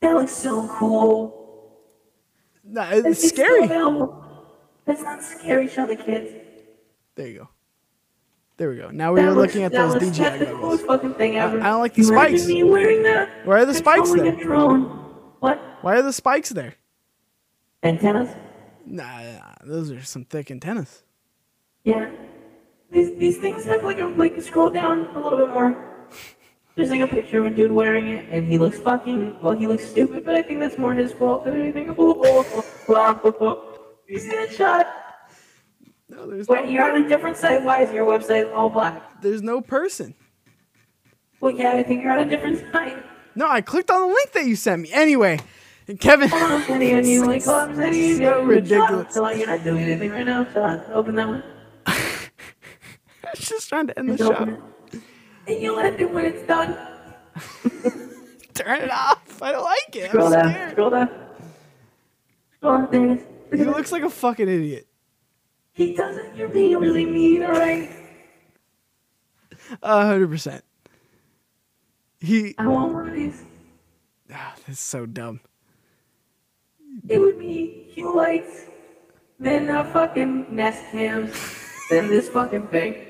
That 0.00 0.14
looks 0.14 0.32
so 0.32 0.68
cool. 0.68 1.42
No, 2.64 2.82
it's 2.90 3.26
still 3.28 3.46
scary. 3.46 3.66
That's 4.84 5.02
not 5.02 5.22
scary, 5.22 5.68
show 5.68 5.86
the 5.86 5.96
kids. 5.96 6.32
There 7.14 7.26
you 7.28 7.38
go. 7.38 7.48
There 8.56 8.70
we 8.70 8.76
go. 8.76 8.90
Now 8.90 9.12
we 9.12 9.20
That 9.20 9.28
are 9.28 9.32
looks- 9.32 9.54
looking 9.54 9.64
at 9.64 9.72
those 9.72 9.94
DJI 9.94 10.22
goggles. 10.38 10.60
coolest 10.60 10.86
fucking 10.86 11.14
thing 11.14 11.36
ever. 11.36 11.60
I 11.60 11.64
don't 11.64 11.80
like 11.80 11.94
the 11.94 12.04
spikes. 12.04 12.46
me 12.46 12.62
wearing 12.62 13.02
that. 13.04 13.46
Where 13.46 13.58
are 13.58 13.66
the 13.66 13.74
spikes 13.74 14.08
controlling 14.10 14.24
there? 14.36 14.40
a 14.40 14.44
drone. 14.44 15.05
What? 15.40 15.60
Why 15.82 15.96
are 15.98 16.02
the 16.02 16.12
spikes 16.12 16.50
there? 16.50 16.74
Antennas? 17.82 18.34
Nah, 18.84 19.04
nah, 19.04 19.54
those 19.64 19.90
are 19.90 20.02
some 20.02 20.24
thick 20.24 20.50
antennas. 20.50 21.02
Yeah. 21.84 22.10
These 22.90 23.18
these 23.18 23.38
things 23.38 23.64
have 23.64 23.84
like 23.84 23.98
a 23.98 24.06
like 24.06 24.40
scroll 24.40 24.70
down 24.70 25.06
a 25.14 25.20
little 25.20 25.38
bit 25.38 25.48
more. 25.48 25.76
There's 26.76 26.90
like 26.90 27.00
a 27.00 27.06
picture 27.06 27.40
of 27.40 27.46
a 27.46 27.50
dude 27.50 27.72
wearing 27.72 28.08
it, 28.08 28.26
and 28.30 28.46
he 28.46 28.58
looks 28.58 28.78
fucking 28.78 29.40
well. 29.40 29.56
He 29.56 29.66
looks 29.66 29.86
stupid, 29.86 30.24
but 30.24 30.34
I 30.34 30.42
think 30.42 30.60
that's 30.60 30.78
more 30.78 30.94
his 30.94 31.12
fault 31.12 31.44
than 31.44 31.60
anything. 31.60 31.86
you 31.88 31.94
see 34.18 34.28
that 34.28 34.52
shot? 34.54 34.86
No, 36.08 36.30
there's 36.30 36.46
Wait, 36.46 36.66
no, 36.66 36.70
you're 36.70 36.88
on 36.90 37.02
a 37.02 37.08
different 37.08 37.36
site. 37.36 37.62
Why 37.62 37.82
is 37.82 37.92
your 37.92 38.06
website 38.06 38.54
all 38.54 38.68
black? 38.68 39.20
there's 39.22 39.42
no 39.42 39.60
person. 39.60 40.14
Well, 41.40 41.52
yeah, 41.52 41.72
I 41.72 41.82
think 41.82 42.02
you're 42.02 42.12
on 42.12 42.26
a 42.26 42.30
different 42.30 42.64
site. 42.72 43.02
No, 43.36 43.46
I 43.48 43.60
clicked 43.60 43.90
on 43.90 44.00
the 44.00 44.06
link 44.14 44.32
that 44.32 44.46
you 44.46 44.56
sent 44.56 44.82
me. 44.82 44.92
Anyway, 44.92 45.38
Kevin. 46.00 46.28
Hold 46.30 46.42
on, 46.42 46.52
I'm 46.52 46.62
sending 46.66 46.88
you 46.88 46.96
a 46.96 47.02
new 47.02 47.26
link. 47.26 47.44
Hold 47.44 47.56
on, 47.56 47.68
I'm 47.70 47.76
sending 47.76 48.00
you 48.02 48.14
a 48.16 48.18
new 48.18 48.24
So 48.24 48.38
link. 48.38 48.48
ridiculous. 48.48 49.14
Shut 49.14 49.24
up. 49.24 49.36
You're 49.36 49.46
not 49.46 49.64
doing 49.64 49.84
anything 49.84 50.10
right 50.10 50.26
now. 50.26 50.44
Shut 50.46 50.56
up. 50.56 50.88
Open 50.88 51.14
that 51.16 51.28
one. 51.28 51.42
was 51.86 53.48
just 53.48 53.68
trying 53.68 53.86
to 53.88 53.98
end 53.98 54.08
the 54.10 54.16
show. 54.18 54.32
And 55.46 55.62
you'll 55.62 55.78
end 55.78 56.00
it 56.00 56.10
when 56.12 56.24
it's 56.24 56.46
done. 56.46 56.76
Turn 58.54 58.80
it 58.80 58.90
off. 58.90 59.42
I 59.42 59.52
don't 59.52 59.64
like 59.64 59.96
it. 59.96 60.08
Scroll 60.08 60.32
I'm 60.34 60.52
down. 60.52 60.70
Scroll 60.70 60.90
down. 60.90 61.10
Scroll 62.56 62.78
down. 62.78 62.90
There 62.90 63.04
it 63.04 63.18
is. 63.18 63.26
Look 63.50 63.60
He 63.60 63.64
looks 63.66 63.92
like 63.92 64.02
a 64.02 64.10
fucking 64.10 64.48
idiot. 64.48 64.88
He 65.74 65.94
doesn't. 65.94 66.36
You're 66.36 66.48
being 66.48 66.78
really 66.78 67.04
mean, 67.04 67.42
alright? 67.42 67.90
A 69.82 70.06
hundred 70.06 70.30
percent. 70.30 70.64
He. 72.20 72.54
I 72.58 72.66
want 72.66 72.94
one 72.94 73.08
of 73.08 73.14
these. 73.14 73.44
Ah, 74.32 74.54
that's 74.66 74.80
so 74.80 75.06
dumb. 75.06 75.40
It 77.08 77.18
would 77.18 77.38
be 77.38 77.86
Hue 77.94 78.14
lights, 78.14 78.66
then 79.38 79.68
uh, 79.68 79.84
fucking 79.92 80.46
Nest 80.54 80.82
cams, 80.90 81.32
then 81.90 82.08
this 82.08 82.28
fucking 82.28 82.68
thing. 82.68 83.06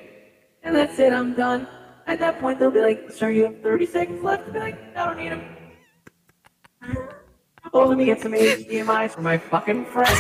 And 0.63 0.75
that's 0.75 0.99
it, 0.99 1.13
I'm 1.13 1.35
done. 1.35 1.69
At 2.07 2.19
that 2.19 2.41
point, 2.41 2.59
they'll 2.59 2.71
be 2.71 2.81
like, 2.81 3.11
sir, 3.11 3.31
you 3.31 3.45
have 3.45 3.61
30 3.63 3.87
seconds 3.87 4.23
left. 4.23 4.47
I'll 4.47 4.53
be 4.53 4.59
like, 4.59 4.97
I 4.97 5.07
don't 5.07 5.19
need 5.19 5.31
them. 5.31 5.45
Oh, 7.73 7.85
let 7.89 7.99
me 7.99 8.05
get 8.05 8.21
some 8.21 8.33
HDMIs 8.33 9.11
for 9.13 9.23
my 9.23 9.39
fucking 9.39 9.87
friend. 9.87 10.17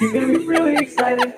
You're 0.00 0.12
gonna 0.12 0.38
be 0.38 0.46
really 0.46 0.76
excited. 0.76 1.34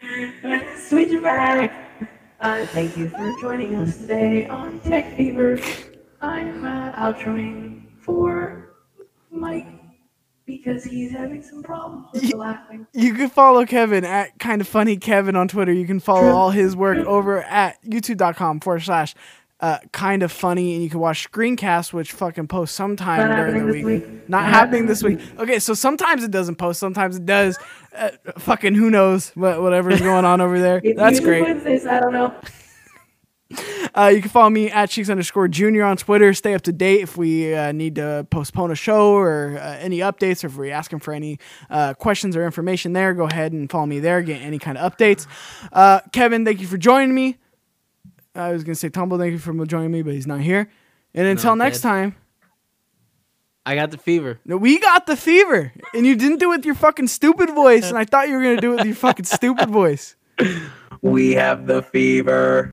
Switch 0.76 1.08
it 1.08 1.22
back. 1.22 1.83
Uh, 2.40 2.66
thank 2.66 2.96
you 2.96 3.08
for 3.08 3.32
joining 3.40 3.74
us 3.76 3.96
today 3.96 4.46
on 4.46 4.80
Tech 4.80 5.16
Fever. 5.16 5.58
I'm 6.20 6.64
uh, 6.64 6.92
outroing 6.92 7.84
for 8.00 8.74
Mike 9.30 9.66
because 10.46 10.84
he's 10.84 11.10
having 11.10 11.42
some 11.42 11.62
problems 11.62 12.06
with 12.12 12.30
the 12.30 12.36
laughing. 12.36 12.86
You 12.92 13.14
can 13.14 13.30
follow 13.30 13.64
Kevin 13.64 14.04
at 14.04 14.38
Kinda 14.38 14.64
Funny 14.64 14.96
Kevin 14.96 15.36
on 15.36 15.48
Twitter. 15.48 15.72
You 15.72 15.86
can 15.86 16.00
follow 16.00 16.28
all 16.28 16.50
his 16.50 16.76
work 16.76 16.98
over 17.06 17.42
at 17.42 17.82
youtube.com 17.82 18.60
forward 18.60 18.82
slash 18.82 19.14
uh, 19.64 19.78
Kinda 19.94 20.28
Funny. 20.28 20.74
And 20.74 20.82
you 20.82 20.90
can 20.90 21.00
watch 21.00 21.30
screencasts, 21.30 21.90
which 21.90 22.12
fucking 22.12 22.48
post 22.48 22.74
sometime 22.74 23.30
Not 23.30 23.36
during 23.36 23.66
the 23.66 23.72
week. 23.72 23.84
week. 23.84 24.28
Not 24.28 24.44
happening 24.44 24.84
this 24.84 25.02
week. 25.02 25.18
Okay, 25.38 25.58
so 25.58 25.72
sometimes 25.72 26.22
it 26.22 26.30
doesn't 26.30 26.56
post, 26.56 26.78
sometimes 26.78 27.16
it 27.16 27.24
does. 27.24 27.58
Uh, 27.96 28.10
fucking 28.38 28.74
who 28.74 28.90
knows 28.90 29.30
what, 29.30 29.62
whatever's 29.62 30.02
going 30.02 30.26
on 30.26 30.42
over 30.42 30.60
there. 30.60 30.82
That's 30.96 31.18
great. 31.18 31.42
Wednesdays, 31.42 31.86
I 31.86 32.00
don't 32.00 32.12
know. 32.12 32.34
Uh, 33.94 34.10
you 34.12 34.20
can 34.20 34.30
follow 34.30 34.50
me 34.50 34.68
at 34.68 34.90
cheeks 34.90 35.08
underscore 35.08 35.46
junior 35.46 35.84
on 35.84 35.96
Twitter. 35.96 36.34
Stay 36.34 36.54
up 36.54 36.62
to 36.62 36.72
date 36.72 37.02
if 37.02 37.16
we 37.16 37.54
uh, 37.54 37.70
need 37.70 37.94
to 37.94 38.26
postpone 38.28 38.72
a 38.72 38.74
show 38.74 39.12
or 39.12 39.56
uh, 39.56 39.76
any 39.78 39.98
updates, 39.98 40.42
or 40.42 40.48
if 40.48 40.56
we're 40.56 40.72
asking 40.72 40.98
for 40.98 41.12
any 41.12 41.38
uh, 41.70 41.94
questions 41.94 42.34
or 42.34 42.44
information 42.44 42.94
there. 42.94 43.14
Go 43.14 43.24
ahead 43.24 43.52
and 43.52 43.70
follow 43.70 43.86
me 43.86 44.00
there. 44.00 44.20
Get 44.22 44.42
any 44.42 44.58
kind 44.58 44.76
of 44.76 44.92
updates. 44.92 45.28
Uh, 45.72 46.00
Kevin, 46.10 46.44
thank 46.44 46.60
you 46.60 46.66
for 46.66 46.78
joining 46.78 47.14
me. 47.14 47.36
I 48.34 48.50
was 48.52 48.64
gonna 48.64 48.74
say 48.74 48.88
Tumble, 48.88 49.18
thank 49.18 49.32
you 49.32 49.38
for 49.38 49.52
joining 49.66 49.92
me, 49.92 50.02
but 50.02 50.14
he's 50.14 50.26
not 50.26 50.40
here. 50.40 50.68
And 51.14 51.26
until 51.26 51.54
next 51.56 51.80
dead. 51.80 51.88
time, 51.88 52.16
I 53.64 53.74
got 53.76 53.90
the 53.90 53.98
fever. 53.98 54.40
no, 54.44 54.56
we 54.56 54.78
got 54.78 55.06
the 55.06 55.16
fever, 55.16 55.72
and 55.94 56.04
you 56.04 56.16
didn't 56.16 56.38
do 56.38 56.52
it 56.52 56.56
with 56.58 56.66
your 56.66 56.74
fucking 56.74 57.08
stupid 57.08 57.50
voice, 57.50 57.88
and 57.88 57.96
I 57.96 58.04
thought 58.04 58.28
you 58.28 58.34
were 58.34 58.42
gonna 58.42 58.60
do 58.60 58.72
it 58.72 58.76
with 58.76 58.86
your 58.86 58.96
fucking 58.96 59.24
stupid 59.24 59.70
voice. 59.70 60.16
We 61.02 61.32
have 61.34 61.66
the 61.66 61.82
fever. 61.82 62.62